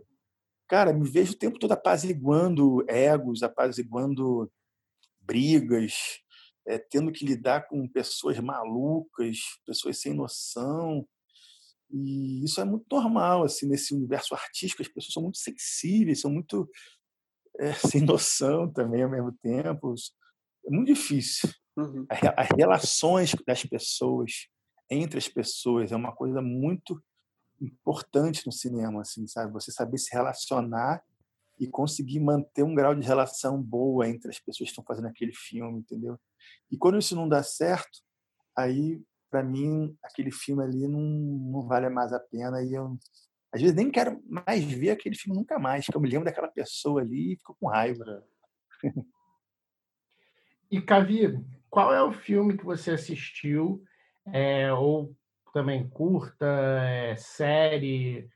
cara, 0.67 0.93
me 0.93 1.09
vejo 1.09 1.33
o 1.33 1.37
tempo 1.37 1.57
todo 1.57 1.71
apaziguando 1.71 2.85
egos, 2.89 3.41
apaziguando 3.41 4.51
brigas, 5.21 6.19
é, 6.67 6.77
tendo 6.77 7.11
que 7.11 7.25
lidar 7.25 7.67
com 7.67 7.87
pessoas 7.87 8.37
malucas, 8.39 9.37
pessoas 9.65 9.99
sem 9.99 10.13
noção. 10.13 11.07
E 11.91 12.43
isso 12.43 12.59
é 12.59 12.65
muito 12.65 12.85
normal, 12.91 13.43
assim, 13.43 13.67
nesse 13.67 13.93
universo 13.93 14.35
artístico, 14.35 14.81
as 14.81 14.87
pessoas 14.87 15.13
são 15.13 15.23
muito 15.23 15.37
sensíveis, 15.37 16.21
são 16.21 16.31
muito 16.31 16.69
é, 17.59 17.73
sem 17.73 18.01
noção 18.01 18.71
também 18.71 19.03
ao 19.03 19.09
mesmo 19.09 19.31
tempo. 19.41 19.93
É 20.65 20.69
muito 20.69 20.93
difícil. 20.93 21.49
Uhum. 21.77 22.05
As 22.09 22.47
relações 22.57 23.35
das 23.45 23.63
pessoas, 23.63 24.47
entre 24.89 25.17
as 25.17 25.27
pessoas, 25.27 25.91
é 25.91 25.95
uma 25.95 26.13
coisa 26.13 26.41
muito 26.41 27.01
importante 27.61 28.45
no 28.45 28.51
cinema, 28.51 29.01
assim, 29.01 29.27
sabe? 29.27 29.53
Você 29.53 29.71
saber 29.71 29.97
se 29.97 30.13
relacionar 30.13 31.01
e 31.59 31.67
conseguir 31.67 32.19
manter 32.19 32.63
um 32.63 32.75
grau 32.75 32.93
de 32.93 33.05
relação 33.05 33.61
boa 33.61 34.07
entre 34.07 34.29
as 34.29 34.39
pessoas 34.39 34.69
que 34.69 34.71
estão 34.71 34.83
fazendo 34.83 35.07
aquele 35.07 35.33
filme, 35.33 35.79
entendeu? 35.79 36.19
E 36.69 36.77
quando 36.77 36.99
isso 36.99 37.15
não 37.15 37.27
dá 37.27 37.41
certo, 37.41 37.99
aí 38.55 39.01
para 39.29 39.43
mim, 39.43 39.95
aquele 40.03 40.31
filme 40.31 40.63
ali 40.63 40.87
não, 40.87 41.01
não 41.01 41.67
vale 41.67 41.89
mais 41.89 42.13
a 42.13 42.19
pena 42.19 42.61
e 42.63 42.73
eu, 42.73 42.97
às 43.51 43.61
vezes, 43.61 43.75
nem 43.75 43.89
quero 43.89 44.21
mais 44.27 44.63
ver 44.63 44.91
aquele 44.91 45.15
filme 45.15 45.37
nunca 45.37 45.57
mais, 45.57 45.85
porque 45.85 45.97
eu 45.97 46.01
me 46.01 46.09
lembro 46.09 46.25
daquela 46.25 46.49
pessoa 46.49 47.01
ali 47.01 47.33
e 47.33 47.37
fico 47.37 47.55
com 47.59 47.67
raiva. 47.67 48.23
e, 50.69 50.81
Cavi, 50.81 51.39
qual 51.69 51.93
é 51.93 52.01
o 52.03 52.11
filme 52.11 52.57
que 52.57 52.65
você 52.65 52.91
assistiu, 52.91 53.83
é, 54.27 54.71
ou 54.73 55.15
também 55.53 55.87
curta, 55.89 56.45
é, 56.45 57.15
série, 57.15 58.29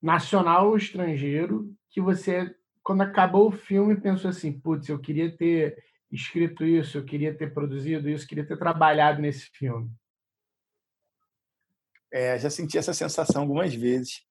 nacional 0.00 0.68
ou 0.68 0.76
estrangeiro, 0.76 1.74
que 1.90 2.00
você, 2.00 2.54
quando 2.82 3.00
acabou 3.00 3.48
o 3.48 3.52
filme, 3.52 4.00
pensou 4.00 4.28
assim, 4.28 4.52
putz, 4.52 4.88
eu 4.88 4.98
queria 4.98 5.34
ter 5.34 5.82
escrito 6.12 6.64
isso, 6.64 6.98
eu 6.98 7.04
queria 7.04 7.34
ter 7.34 7.52
produzido 7.52 8.08
isso, 8.08 8.26
queria 8.26 8.46
ter 8.46 8.58
trabalhado 8.58 9.20
nesse 9.20 9.50
filme? 9.50 9.90
É, 12.14 12.38
já 12.38 12.48
senti 12.48 12.78
essa 12.78 12.94
sensação 12.94 13.42
algumas 13.42 13.74
vezes 13.74 14.22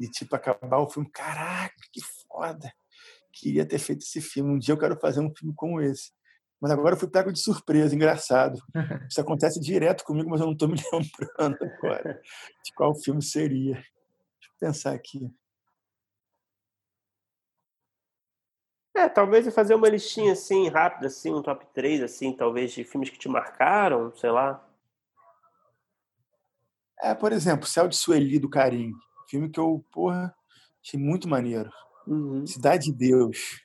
de 0.00 0.10
tipo 0.10 0.34
acabar 0.34 0.78
o 0.78 0.88
filme, 0.88 1.10
caraca, 1.10 1.74
que 1.92 2.00
foda! 2.26 2.72
Queria 3.34 3.66
ter 3.66 3.78
feito 3.78 4.00
esse 4.00 4.22
filme. 4.22 4.54
Um 4.54 4.58
dia 4.58 4.72
eu 4.72 4.78
quero 4.78 4.98
fazer 4.98 5.20
um 5.20 5.30
filme 5.36 5.54
como 5.54 5.78
esse. 5.78 6.10
Mas 6.58 6.70
agora 6.70 6.94
eu 6.94 6.98
fui 6.98 7.10
pego 7.10 7.30
de 7.30 7.38
surpresa, 7.38 7.94
engraçado. 7.94 8.58
Isso 9.10 9.20
acontece 9.20 9.60
direto 9.60 10.04
comigo, 10.04 10.30
mas 10.30 10.40
eu 10.40 10.46
não 10.46 10.54
estou 10.54 10.68
me 10.68 10.76
lembrando 10.90 11.58
agora 11.62 12.18
de 12.64 12.72
qual 12.74 12.94
filme 12.94 13.22
seria. 13.22 13.74
Deixa 13.74 13.84
eu 14.50 14.58
pensar 14.58 14.94
aqui. 14.94 15.30
É, 18.96 19.06
talvez 19.06 19.54
fazer 19.54 19.74
uma 19.74 19.90
listinha 19.90 20.32
assim, 20.32 20.68
rápida, 20.68 21.08
assim, 21.08 21.32
um 21.32 21.42
top 21.42 21.66
3, 21.74 22.02
assim, 22.02 22.32
talvez, 22.32 22.72
de 22.72 22.84
filmes 22.84 23.10
que 23.10 23.18
te 23.18 23.28
marcaram, 23.28 24.16
sei 24.16 24.30
lá. 24.30 24.66
É, 27.02 27.14
por 27.14 27.32
exemplo, 27.32 27.66
Céu 27.66 27.88
de 27.88 27.96
Sueli 27.96 28.38
do 28.38 28.50
Carim. 28.50 28.92
Filme 29.28 29.48
que 29.50 29.60
eu, 29.60 29.84
porra, 29.92 30.34
achei 30.84 30.98
muito 30.98 31.28
maneiro. 31.28 31.70
Uhum. 32.06 32.46
Cidade 32.46 32.86
de 32.86 32.92
Deus. 32.92 33.60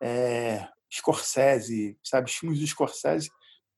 É, 0.00 0.68
Scorsese, 0.90 1.98
sabe? 2.02 2.30
Os 2.30 2.36
filmes 2.36 2.60
do 2.60 2.66
Scorsese 2.66 3.30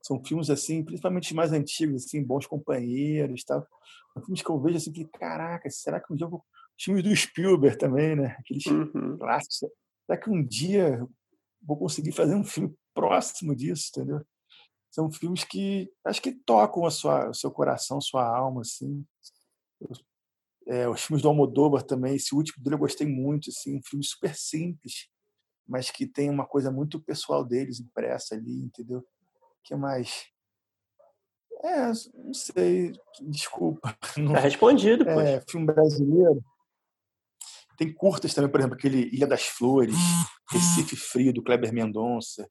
são 0.02 0.22
filmes 0.24 0.48
assim, 0.50 0.84
principalmente 0.84 1.26
os 1.26 1.32
mais 1.32 1.52
antigos, 1.52 2.04
assim, 2.04 2.22
Bons 2.22 2.46
Companheiros, 2.46 3.44
tal. 3.44 3.66
São 4.12 4.22
filmes 4.22 4.42
que 4.42 4.50
eu 4.50 4.60
vejo 4.60 4.76
assim 4.76 4.92
que, 4.92 5.04
caraca, 5.06 5.68
será 5.70 6.00
que 6.00 6.12
um 6.12 6.16
dia 6.16 6.26
eu 6.26 6.30
vou... 6.30 6.44
Os 6.78 6.84
filmes 6.84 7.02
do 7.02 7.14
Spielberg 7.14 7.76
também, 7.76 8.16
né? 8.16 8.36
Aqueles 8.38 8.64
uhum. 8.66 9.18
clássicos. 9.18 9.58
Será 10.06 10.18
que 10.18 10.30
um 10.30 10.42
dia 10.42 10.98
eu 10.98 11.10
vou 11.62 11.76
conseguir 11.76 12.12
fazer 12.12 12.34
um 12.34 12.44
filme 12.44 12.74
próximo 12.94 13.54
disso, 13.54 13.90
entendeu? 13.90 14.24
São 14.90 15.10
filmes 15.10 15.44
que 15.44 15.90
acho 16.04 16.20
que 16.20 16.32
tocam 16.32 16.84
a 16.84 16.90
sua, 16.90 17.30
o 17.30 17.34
seu 17.34 17.50
coração, 17.50 17.98
a 17.98 18.02
sua 18.02 18.26
alma, 18.26 18.62
assim. 18.62 19.04
É, 20.66 20.88
os 20.88 21.02
filmes 21.02 21.22
do 21.22 21.28
Almodóvar 21.28 21.82
também, 21.82 22.16
esse 22.16 22.34
último 22.34 22.62
dele 22.62 22.74
eu 22.74 22.80
gostei 22.80 23.06
muito, 23.06 23.50
assim, 23.50 23.76
um 23.76 23.82
filme 23.82 24.04
super 24.04 24.34
simples, 24.34 25.08
mas 25.66 25.90
que 25.90 26.06
tem 26.06 26.28
uma 26.28 26.46
coisa 26.46 26.70
muito 26.70 27.00
pessoal 27.00 27.44
deles 27.44 27.80
impressa 27.80 28.34
ali, 28.34 28.64
entendeu? 28.64 29.04
que 29.62 29.74
mais? 29.74 30.26
É, 31.62 31.86
não 32.14 32.34
sei, 32.34 32.92
desculpa. 33.20 33.96
Não, 34.16 34.32
tá 34.32 34.40
respondido, 34.40 35.08
é, 35.08 35.40
Filme 35.48 35.66
brasileiro. 35.66 36.42
Tem 37.76 37.92
curtas 37.92 38.34
também, 38.34 38.50
por 38.50 38.60
exemplo, 38.60 38.76
aquele 38.76 39.08
Ilha 39.14 39.26
das 39.26 39.42
Flores, 39.42 39.94
Recife 40.50 40.96
Frio, 40.96 41.32
do 41.32 41.42
Kleber 41.42 41.72
Mendonça. 41.72 42.50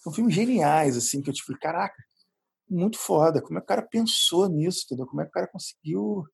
São 0.00 0.12
filmes 0.12 0.34
geniais, 0.34 0.96
assim, 0.96 1.22
que 1.22 1.30
eu 1.30 1.34
tipo, 1.34 1.56
caraca, 1.58 1.96
muito 2.68 2.98
foda. 2.98 3.42
Como 3.42 3.58
é 3.58 3.60
que 3.60 3.64
o 3.64 3.68
cara 3.68 3.82
pensou 3.82 4.48
nisso, 4.48 4.84
entendeu? 4.84 5.06
Como 5.06 5.20
é 5.20 5.24
que 5.24 5.30
o 5.30 5.32
cara 5.34 5.46
conseguiu 5.46 6.24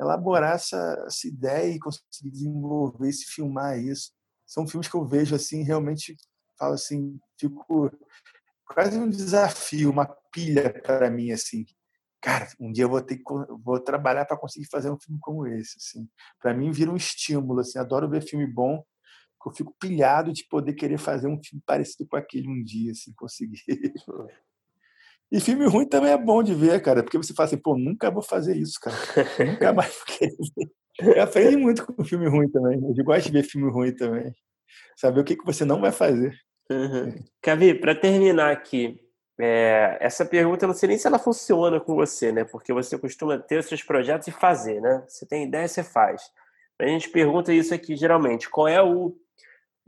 elaborar 0.00 0.54
essa, 0.54 1.04
essa 1.06 1.26
ideia 1.26 1.74
e 1.74 1.78
conseguir 1.78 2.30
desenvolver, 2.30 3.12
se 3.12 3.26
filmar 3.26 3.78
isso. 3.78 4.12
São 4.46 4.66
filmes 4.66 4.88
que 4.88 4.94
eu 4.94 5.04
vejo, 5.04 5.34
assim, 5.34 5.62
realmente 5.62 6.16
falo 6.58 6.74
assim, 6.74 7.18
fico 7.38 7.90
quase 8.66 8.98
um 8.98 9.08
desafio, 9.08 9.90
uma 9.90 10.06
pilha 10.32 10.80
para 10.82 11.10
mim, 11.10 11.32
assim. 11.32 11.66
Cara, 12.20 12.48
um 12.58 12.72
dia 12.72 12.84
eu 12.84 12.88
vou 12.88 13.00
ter 13.00 13.20
vou 13.64 13.80
trabalhar 13.80 14.24
para 14.24 14.36
conseguir 14.36 14.66
fazer 14.66 14.90
um 14.90 14.98
filme 14.98 15.20
como 15.20 15.46
esse, 15.46 15.76
assim. 15.78 16.08
Para 16.40 16.54
mim 16.54 16.70
vira 16.70 16.90
um 16.90 16.96
estímulo, 16.96 17.60
assim. 17.60 17.78
Adoro 17.78 18.08
ver 18.08 18.22
filme 18.22 18.46
bom 18.46 18.84
eu 19.46 19.52
fico 19.52 19.74
pilhado 19.78 20.32
de 20.32 20.44
poder 20.44 20.72
querer 20.74 20.98
fazer 20.98 21.28
um 21.28 21.40
filme 21.42 21.62
parecido 21.64 22.08
com 22.08 22.16
aquele 22.16 22.48
um 22.48 22.62
dia, 22.62 22.92
assim, 22.92 23.12
conseguir. 23.14 23.62
E 25.30 25.40
filme 25.40 25.66
ruim 25.66 25.86
também 25.86 26.10
é 26.10 26.16
bom 26.16 26.42
de 26.42 26.54
ver, 26.54 26.80
cara, 26.80 27.02
porque 27.02 27.18
você 27.18 27.34
fala 27.34 27.46
assim, 27.46 27.58
pô, 27.58 27.76
nunca 27.76 28.10
vou 28.10 28.22
fazer 28.22 28.56
isso, 28.56 28.80
cara. 28.80 28.96
nunca 29.46 29.72
mais 29.74 29.94
vou 29.94 30.06
querer 30.06 30.36
ver. 30.56 31.16
Eu 31.16 31.22
aprendi 31.22 31.56
muito 31.56 31.86
com 31.86 32.04
filme 32.04 32.26
ruim 32.28 32.48
também. 32.48 32.80
Eu 32.96 33.04
gosto 33.04 33.26
de 33.26 33.32
ver 33.32 33.44
filme 33.44 33.70
ruim 33.70 33.94
também. 33.94 34.34
Saber 34.96 35.20
o 35.20 35.24
que, 35.24 35.36
que 35.36 35.44
você 35.44 35.64
não 35.64 35.80
vai 35.80 35.92
fazer. 35.92 36.34
Uhum. 36.70 37.14
Cavi, 37.40 37.74
para 37.74 37.94
terminar 37.94 38.50
aqui, 38.50 38.98
é, 39.40 39.96
essa 40.00 40.24
pergunta 40.24 40.64
eu 40.64 40.68
não 40.68 40.74
sei 40.74 40.88
nem 40.88 40.98
se 40.98 41.06
ela 41.06 41.18
funciona 41.18 41.78
com 41.78 41.94
você, 41.94 42.32
né? 42.32 42.44
Porque 42.44 42.72
você 42.72 42.98
costuma 42.98 43.38
ter 43.38 43.58
os 43.58 43.66
seus 43.66 43.82
projetos 43.82 44.26
e 44.26 44.32
fazer, 44.32 44.80
né? 44.80 45.04
Você 45.06 45.26
tem 45.26 45.44
ideia, 45.44 45.68
você 45.68 45.84
faz. 45.84 46.22
A 46.80 46.86
gente 46.86 47.08
pergunta 47.10 47.52
isso 47.52 47.72
aqui 47.72 47.96
geralmente. 47.96 48.50
Qual 48.50 48.66
é 48.66 48.82
o 48.82 49.14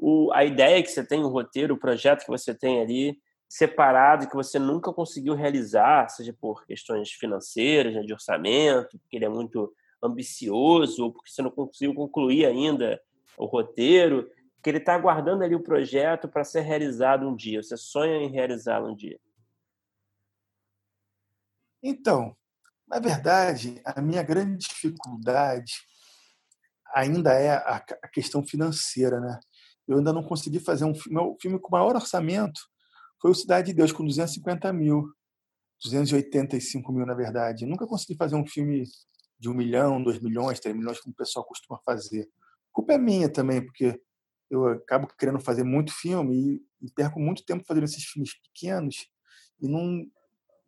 o, 0.01 0.32
a 0.32 0.44
ideia 0.44 0.82
que 0.82 0.89
você 0.89 1.05
tem, 1.05 1.22
o 1.22 1.28
roteiro, 1.28 1.74
o 1.74 1.78
projeto 1.78 2.24
que 2.24 2.31
você 2.31 2.55
tem 2.55 2.81
ali, 2.81 3.20
separado 3.47 4.28
que 4.28 4.35
você 4.35 4.59
nunca 4.59 4.93
conseguiu 4.93 5.35
realizar, 5.35 6.09
seja 6.09 6.32
por 6.32 6.64
questões 6.64 7.10
financeiras, 7.10 7.94
né, 7.94 8.02
de 8.02 8.12
orçamento, 8.12 8.98
porque 8.98 9.16
ele 9.16 9.27
é 9.27 9.28
muito 9.28 9.74
ambicioso, 10.02 11.05
ou 11.05 11.12
porque 11.12 11.31
você 11.31 11.43
não 11.43 11.51
conseguiu 11.51 11.94
concluir 11.94 12.47
ainda 12.47 13.01
o 13.36 13.44
roteiro, 13.44 14.31
que 14.62 14.70
ele 14.70 14.78
está 14.78 14.94
aguardando 14.94 15.44
ali 15.44 15.55
o 15.55 15.62
projeto 15.62 16.28
para 16.28 16.44
ser 16.44 16.60
realizado 16.60 17.28
um 17.28 17.36
dia. 17.36 17.62
Você 17.62 17.77
sonha 17.77 18.16
em 18.16 18.31
realizá-lo 18.31 18.90
um 18.90 18.97
dia? 18.97 19.18
Então, 21.82 22.36
na 22.86 22.98
verdade, 22.98 23.81
a 23.85 24.01
minha 24.01 24.22
grande 24.22 24.66
dificuldade 24.66 25.82
ainda 26.94 27.35
é 27.35 27.51
a 27.51 28.09
questão 28.12 28.43
financeira, 28.43 29.20
né? 29.20 29.40
Eu 29.90 29.98
ainda 29.98 30.12
não 30.12 30.22
consegui 30.22 30.60
fazer 30.60 30.84
um 30.84 30.94
filme, 30.94 31.18
meu 31.20 31.36
filme 31.40 31.58
com 31.58 31.70
maior 31.70 31.96
orçamento 31.96 32.60
foi 33.20 33.30
o 33.30 33.34
Cidade 33.34 33.68
de 33.68 33.74
Deus, 33.74 33.92
com 33.92 34.04
250 34.04 34.72
mil, 34.72 35.12
285 35.82 36.92
mil, 36.92 37.04
na 37.04 37.14
verdade. 37.14 37.66
nunca 37.66 37.86
consegui 37.86 38.16
fazer 38.16 38.34
um 38.34 38.46
filme 38.46 38.84
de 39.38 39.48
um 39.48 39.54
milhão, 39.54 40.02
dois 40.02 40.20
milhões, 40.20 40.60
três 40.60 40.76
milhões, 40.76 41.00
como 41.00 41.12
o 41.12 41.16
pessoal 41.16 41.44
costuma 41.44 41.78
fazer. 41.84 42.22
A 42.22 42.72
culpa 42.72 42.94
é 42.94 42.98
minha 42.98 43.28
também, 43.28 43.64
porque 43.64 44.00
eu 44.50 44.66
acabo 44.68 45.08
querendo 45.18 45.40
fazer 45.40 45.64
muito 45.64 45.92
filme 45.92 46.62
e, 46.80 46.86
e 46.86 46.90
perco 46.90 47.18
muito 47.18 47.44
tempo 47.44 47.64
fazendo 47.66 47.84
esses 47.84 48.04
filmes 48.04 48.34
pequenos 48.40 49.08
e 49.60 49.68
não 49.68 50.06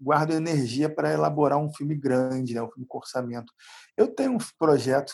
guardo 0.00 0.32
energia 0.32 0.92
para 0.92 1.12
elaborar 1.12 1.58
um 1.58 1.72
filme 1.72 1.94
grande, 1.94 2.54
né, 2.54 2.62
um 2.62 2.70
filme 2.70 2.86
com 2.86 2.98
orçamento. 2.98 3.52
Eu 3.96 4.08
tenho 4.08 4.32
um 4.32 4.38
projeto 4.58 5.12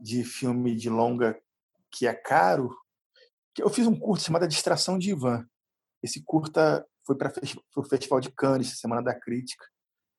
de 0.00 0.22
filme 0.24 0.76
de 0.76 0.90
longa 0.90 1.38
que 1.90 2.06
é 2.06 2.12
caro, 2.12 2.76
eu 3.62 3.70
fiz 3.70 3.86
um 3.86 3.98
curso 3.98 4.26
chamado 4.26 4.48
Distração 4.48 4.98
de 4.98 5.10
Ivan. 5.10 5.46
Esse 6.02 6.22
curta 6.22 6.86
foi 7.06 7.16
para 7.16 7.32
o 7.76 7.84
Festival 7.84 8.20
de 8.20 8.30
Cannes, 8.30 8.78
Semana 8.78 9.02
da 9.02 9.14
Crítica. 9.14 9.64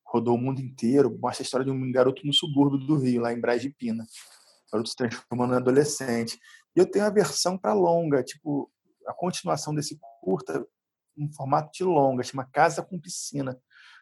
Rodou 0.06 0.34
o 0.34 0.38
mundo 0.38 0.60
inteiro, 0.60 1.16
mostra 1.18 1.42
a 1.42 1.44
história 1.44 1.64
de 1.64 1.70
um 1.70 1.92
garoto 1.92 2.24
no 2.26 2.32
subúrbio 2.32 2.78
do 2.78 2.96
Rio, 2.96 3.22
lá 3.22 3.32
em 3.32 3.40
Braz 3.40 3.60
de 3.60 3.70
Pina. 3.70 4.04
O 4.04 4.72
garoto 4.72 4.88
se 4.88 4.96
transformando 4.96 5.54
em 5.54 5.56
adolescente. 5.56 6.38
E 6.74 6.78
eu 6.78 6.90
tenho 6.90 7.04
a 7.04 7.10
versão 7.10 7.58
para 7.58 7.72
longa, 7.72 8.22
tipo, 8.22 8.70
a 9.06 9.12
continuação 9.12 9.74
desse 9.74 9.98
curta 10.20 10.66
em 11.16 11.32
formato 11.32 11.70
de 11.72 11.84
longa, 11.84 12.22
chama 12.22 12.48
Casa 12.52 12.82
com 12.82 13.00
Piscina. 13.00 13.58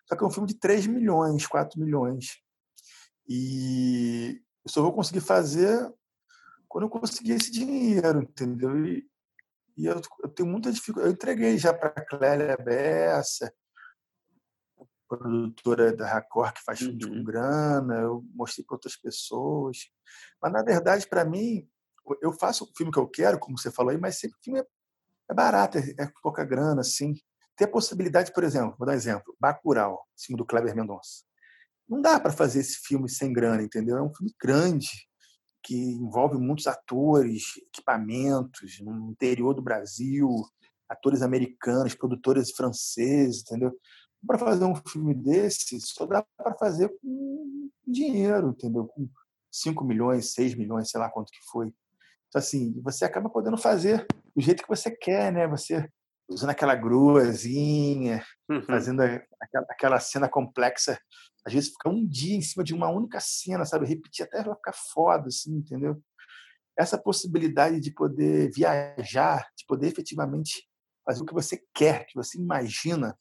Só 0.06 0.16
que 0.16 0.24
é 0.24 0.26
um 0.26 0.30
filme 0.30 0.48
de 0.48 0.58
3 0.58 0.86
milhões, 0.86 1.46
4 1.46 1.80
milhões. 1.80 2.38
E 3.28 4.42
eu 4.64 4.70
só 4.70 4.82
vou 4.82 4.92
conseguir 4.92 5.20
fazer 5.20 5.90
quando 6.68 6.84
eu 6.84 6.90
conseguir 6.90 7.32
esse 7.32 7.50
dinheiro, 7.50 8.22
entendeu? 8.22 8.84
E, 8.84 9.06
e 9.76 9.86
eu, 9.86 10.00
eu, 10.22 10.28
tenho 10.28 10.48
muita 10.48 10.72
dificuldade. 10.72 11.08
Eu 11.08 11.14
entreguei 11.14 11.58
já 11.58 11.74
para 11.74 11.88
a 11.88 12.04
Clélia 12.04 12.56
Bessa, 12.56 13.52
produtora 15.08 15.94
da 15.94 16.06
Racor, 16.06 16.52
que 16.52 16.62
faz 16.62 16.78
filmes 16.78 17.04
uhum. 17.04 17.18
com 17.18 17.24
grana, 17.24 17.94
eu 18.00 18.24
mostrei 18.34 18.64
para 18.64 18.76
outras 18.76 18.96
pessoas. 18.96 19.90
Mas, 20.40 20.52
na 20.52 20.62
verdade, 20.62 21.08
para 21.08 21.24
mim, 21.24 21.68
eu 22.22 22.32
faço 22.32 22.64
o 22.64 22.76
filme 22.76 22.92
que 22.92 22.98
eu 22.98 23.08
quero, 23.08 23.38
como 23.38 23.58
você 23.58 23.70
falou 23.70 23.90
aí, 23.90 23.98
mas 23.98 24.18
sempre 24.18 24.38
o 24.38 24.42
filme 24.42 24.60
é, 24.60 24.66
é 25.30 25.34
barato, 25.34 25.78
é, 25.78 25.94
é 25.98 26.12
pouca 26.22 26.44
grana, 26.44 26.80
assim. 26.80 27.14
Ter 27.56 27.64
a 27.64 27.70
possibilidade, 27.70 28.32
por 28.32 28.42
exemplo, 28.42 28.74
vou 28.78 28.86
dar 28.86 28.92
um 28.92 28.96
exemplo, 28.96 29.36
Bacurau, 29.38 30.04
filme 30.18 30.38
do 30.38 30.46
Kleber 30.46 30.74
Mendonça. 30.74 31.24
Não 31.88 32.00
dá 32.00 32.18
para 32.18 32.32
fazer 32.32 32.60
esse 32.60 32.78
filme 32.78 33.08
sem 33.08 33.32
grana, 33.32 33.62
entendeu? 33.62 33.96
É 33.96 34.02
um 34.02 34.12
filme 34.12 34.34
grande, 34.40 34.88
que 35.64 35.74
envolve 35.74 36.36
muitos 36.36 36.66
atores, 36.66 37.56
equipamentos 37.72 38.78
no 38.82 39.10
interior 39.10 39.54
do 39.54 39.62
Brasil, 39.62 40.28
atores 40.88 41.22
americanos, 41.22 41.94
produtores 41.94 42.50
franceses, 42.52 43.42
entendeu? 43.42 43.72
Para 44.26 44.38
fazer 44.38 44.64
um 44.66 44.76
filme 44.76 45.14
desse, 45.14 45.80
só 45.80 46.06
dá 46.06 46.24
para 46.36 46.54
fazer 46.54 46.90
com 47.00 47.70
dinheiro, 47.86 48.50
entendeu? 48.50 48.86
Com 48.86 49.08
5 49.50 49.84
milhões, 49.84 50.32
6 50.32 50.54
milhões, 50.54 50.90
sei 50.90 51.00
lá 51.00 51.08
quanto 51.08 51.32
que 51.32 51.44
foi. 51.50 51.72
Então, 52.28 52.38
assim, 52.38 52.78
você 52.82 53.04
acaba 53.04 53.30
podendo 53.30 53.56
fazer 53.56 54.06
do 54.36 54.42
jeito 54.42 54.62
que 54.62 54.68
você 54.68 54.90
quer, 54.90 55.32
né? 55.32 55.46
Você 55.48 55.88
usando 56.28 56.50
aquela 56.50 56.74
gruazinha, 56.74 58.24
uhum. 58.48 58.62
fazendo 58.64 59.02
aquela, 59.02 59.66
aquela 59.70 60.00
cena 60.00 60.28
complexa 60.28 60.98
às 61.44 61.52
vezes 61.52 61.70
ficar 61.70 61.90
um 61.90 62.06
dia 62.06 62.36
em 62.36 62.40
cima 62.40 62.64
de 62.64 62.74
uma 62.74 62.88
única 62.88 63.20
cena, 63.20 63.64
sabe? 63.64 63.86
Repetir 63.86 64.24
até 64.24 64.38
ela 64.38 64.56
ficar 64.56 64.72
foda, 64.72 65.28
assim, 65.28 65.56
entendeu? 65.56 66.02
Essa 66.76 66.98
possibilidade 66.98 67.80
de 67.80 67.92
poder 67.92 68.50
viajar, 68.50 69.48
de 69.56 69.64
poder 69.66 69.88
efetivamente 69.88 70.68
fazer 71.04 71.22
o 71.22 71.26
que 71.26 71.34
você 71.34 71.62
quer, 71.74 72.06
que 72.06 72.14
você 72.14 72.38
imagina, 72.38 73.16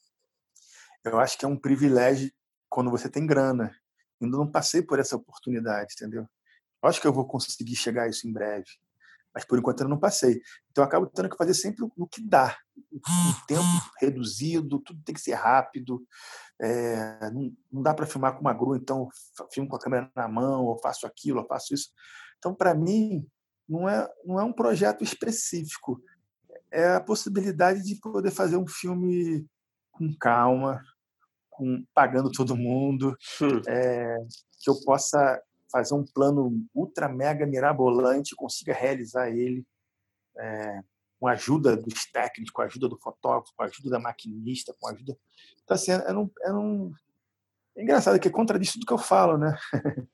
eu 1.04 1.18
acho 1.18 1.36
que 1.38 1.44
é 1.44 1.48
um 1.48 1.58
privilégio 1.58 2.32
quando 2.68 2.90
você 2.90 3.08
tem 3.08 3.26
grana. 3.26 3.76
Ainda 4.20 4.38
não 4.38 4.50
passei 4.50 4.80
por 4.80 4.98
essa 4.98 5.16
oportunidade, 5.16 5.94
entendeu? 5.94 6.26
Eu 6.82 6.88
acho 6.88 7.00
que 7.00 7.06
eu 7.06 7.12
vou 7.12 7.26
conseguir 7.26 7.76
chegar 7.76 8.04
a 8.04 8.08
isso 8.08 8.26
em 8.26 8.32
breve 8.32 8.66
mas 9.34 9.44
por 9.44 9.58
enquanto 9.58 9.80
eu 9.80 9.88
não 9.88 9.98
passei. 9.98 10.40
Então 10.70 10.84
eu 10.84 10.86
acabo 10.88 11.06
tendo 11.06 11.28
que 11.28 11.36
fazer 11.36 11.54
sempre 11.54 11.84
o 11.96 12.06
que 12.06 12.22
dá, 12.22 12.56
um 12.92 13.46
tempo 13.46 13.90
reduzido, 14.00 14.78
tudo 14.78 15.02
tem 15.02 15.14
que 15.14 15.20
ser 15.20 15.34
rápido, 15.34 16.06
é, 16.60 17.30
não, 17.32 17.52
não, 17.72 17.82
dá 17.82 17.92
para 17.92 18.06
filmar 18.06 18.34
com 18.34 18.40
uma 18.40 18.54
grua, 18.54 18.76
então 18.76 19.08
filmo 19.52 19.68
com 19.68 19.76
a 19.76 19.80
câmera 19.80 20.10
na 20.14 20.28
mão, 20.28 20.64
ou 20.64 20.78
faço 20.80 21.06
aquilo, 21.06 21.40
ou 21.40 21.46
faço 21.46 21.74
isso. 21.74 21.90
Então 22.38 22.54
para 22.54 22.74
mim 22.74 23.26
não 23.68 23.88
é 23.88 24.08
não 24.24 24.38
é 24.38 24.44
um 24.44 24.52
projeto 24.52 25.02
específico, 25.02 26.00
é 26.70 26.94
a 26.94 27.00
possibilidade 27.00 27.82
de 27.82 27.96
poder 27.96 28.30
fazer 28.30 28.56
um 28.56 28.66
filme 28.66 29.46
com 29.90 30.14
calma, 30.18 30.80
com 31.50 31.84
pagando 31.94 32.30
todo 32.30 32.56
mundo, 32.56 33.16
é, 33.66 34.16
que 34.60 34.70
eu 34.70 34.80
possa 34.84 35.40
fazer 35.74 35.92
um 35.94 36.04
plano 36.04 36.64
ultra 36.72 37.08
mega 37.08 37.44
mirabolante, 37.44 38.36
consiga 38.36 38.72
realizar 38.72 39.28
ele 39.28 39.66
é, 40.38 40.80
com 41.18 41.26
a 41.26 41.32
ajuda 41.32 41.76
dos 41.76 42.06
técnicos, 42.12 42.52
com 42.52 42.62
a 42.62 42.66
ajuda 42.66 42.88
do 42.88 42.96
fotógrafo, 42.96 43.52
com 43.56 43.64
a 43.64 43.66
ajuda 43.66 43.90
da 43.90 43.98
maquinista, 43.98 44.72
com 44.78 44.86
a 44.86 44.92
ajuda. 44.92 45.18
Então, 45.64 45.74
assim, 45.74 45.90
é, 45.90 46.12
um, 46.12 46.30
é, 46.42 46.52
um... 46.52 46.94
é 47.76 47.82
engraçado 47.82 48.20
que 48.20 48.28
é 48.28 48.30
contradiz 48.30 48.72
tudo 48.72 48.86
que 48.86 48.92
eu 48.92 48.98
falo, 48.98 49.36
né? 49.36 49.58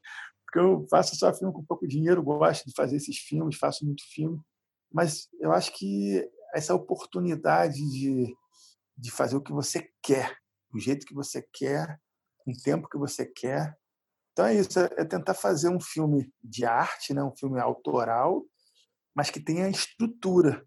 Porque 0.47 0.59
eu 0.59 0.87
faço 0.89 1.15
só 1.15 1.31
filme 1.35 1.53
com 1.53 1.63
pouco 1.63 1.87
dinheiro, 1.87 2.23
gosto 2.23 2.65
de 2.65 2.73
fazer 2.75 2.97
esses 2.97 3.19
filmes, 3.19 3.59
faço 3.59 3.85
muito 3.85 4.03
filme, 4.11 4.41
mas 4.91 5.29
eu 5.39 5.53
acho 5.53 5.77
que 5.77 6.27
essa 6.55 6.75
oportunidade 6.75 7.77
de, 7.77 8.35
de 8.97 9.11
fazer 9.11 9.37
o 9.37 9.43
que 9.43 9.53
você 9.53 9.93
quer, 10.03 10.39
do 10.73 10.81
jeito 10.81 11.05
que 11.05 11.15
você 11.15 11.47
quer, 11.53 12.01
com 12.39 12.51
o 12.51 12.57
tempo 12.57 12.89
que 12.89 12.97
você 12.97 13.27
quer, 13.27 13.79
então 14.41 14.47
é 14.47 14.55
isso, 14.55 14.79
é 14.79 15.05
tentar 15.05 15.35
fazer 15.35 15.69
um 15.69 15.79
filme 15.79 16.33
de 16.43 16.65
arte, 16.65 17.13
né, 17.13 17.23
um 17.23 17.37
filme 17.37 17.61
autoral, 17.61 18.43
mas 19.15 19.29
que 19.29 19.39
tenha 19.39 19.69
estrutura, 19.69 20.65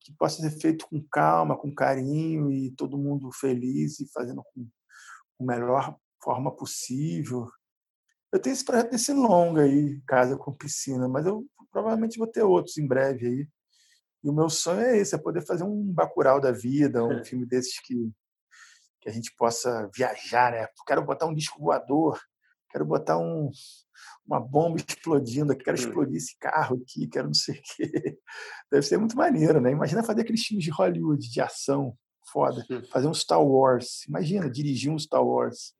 que 0.00 0.14
possa 0.16 0.40
ser 0.40 0.58
feito 0.58 0.86
com 0.88 1.04
calma, 1.12 1.58
com 1.58 1.74
carinho 1.74 2.50
e 2.50 2.70
todo 2.70 2.96
mundo 2.96 3.30
feliz 3.30 4.00
e 4.00 4.10
fazendo 4.10 4.42
com 4.54 4.66
a 5.40 5.44
melhor 5.44 5.94
forma 6.22 6.54
possível. 6.54 7.46
Eu 8.32 8.40
tenho 8.40 8.54
esse 8.54 8.64
projeto 8.64 8.90
desse 8.92 9.12
longa 9.12 9.62
aí, 9.64 10.00
Casa 10.06 10.34
com 10.36 10.56
Piscina, 10.56 11.06
mas 11.06 11.26
eu 11.26 11.44
provavelmente 11.70 12.16
vou 12.16 12.26
ter 12.26 12.42
outros 12.42 12.78
em 12.78 12.86
breve 12.86 13.26
aí. 13.26 13.48
E 14.24 14.30
o 14.30 14.32
meu 14.32 14.48
sonho 14.48 14.80
é 14.80 14.96
esse, 14.96 15.14
é 15.14 15.18
poder 15.18 15.44
fazer 15.44 15.64
um 15.64 15.92
Bacurau 15.92 16.40
da 16.40 16.52
vida, 16.52 17.04
um 17.04 17.22
filme 17.24 17.44
desses 17.44 17.78
que, 17.80 18.10
que 19.02 19.10
a 19.10 19.12
gente 19.12 19.34
possa 19.36 19.90
viajar, 19.94 20.52
né? 20.52 20.66
Quero 20.86 21.04
botar 21.04 21.26
um 21.26 21.34
disco 21.34 21.60
voador, 21.60 22.18
quero 22.70 22.84
botar 22.84 23.18
um, 23.18 23.50
uma 24.26 24.40
bomba 24.40 24.78
explodindo 24.78 25.52
aqui, 25.52 25.64
quero 25.64 25.76
hum. 25.76 25.80
explodir 25.80 26.16
esse 26.16 26.36
carro 26.38 26.80
aqui, 26.82 27.08
quero 27.08 27.26
não 27.26 27.34
sei 27.34 27.56
o 27.56 27.62
quê. 27.76 28.18
Deve 28.70 28.86
ser 28.86 28.98
muito 28.98 29.16
maneiro, 29.16 29.60
né? 29.60 29.72
Imagina 29.72 30.02
fazer 30.02 30.22
aqueles 30.22 30.44
filmes 30.44 30.64
de 30.64 30.70
Hollywood, 30.70 31.28
de 31.28 31.40
ação, 31.40 31.94
foda. 32.32 32.64
Fazer 32.90 33.08
um 33.08 33.14
Star 33.14 33.42
Wars. 33.42 34.06
Imagina 34.08 34.50
dirigir 34.50 34.92
um 34.92 34.98
Star 34.98 35.24
Wars. 35.24 35.74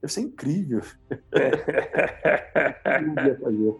Deve 0.00 0.12
ser 0.12 0.20
incrível. 0.20 0.82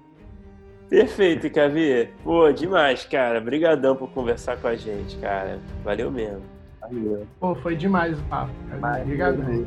Perfeito, 0.89 1.51
Cavi. 1.51 2.09
Pô, 2.23 2.53
demais, 2.53 3.05
cara. 3.05 3.41
Obrigadão 3.41 3.97
por 3.97 4.11
conversar 4.11 4.61
com 4.61 4.69
a 4.69 4.77
gente, 4.77 5.17
cara. 5.19 5.59
Valeu 5.83 6.11
mesmo. 6.11 6.45
Valeu. 6.81 7.27
Pô, 7.41 7.55
foi 7.57 7.77
demais 7.77 8.19
o 8.19 8.23
papo. 8.25 8.53
Obrigadão. 9.03 9.67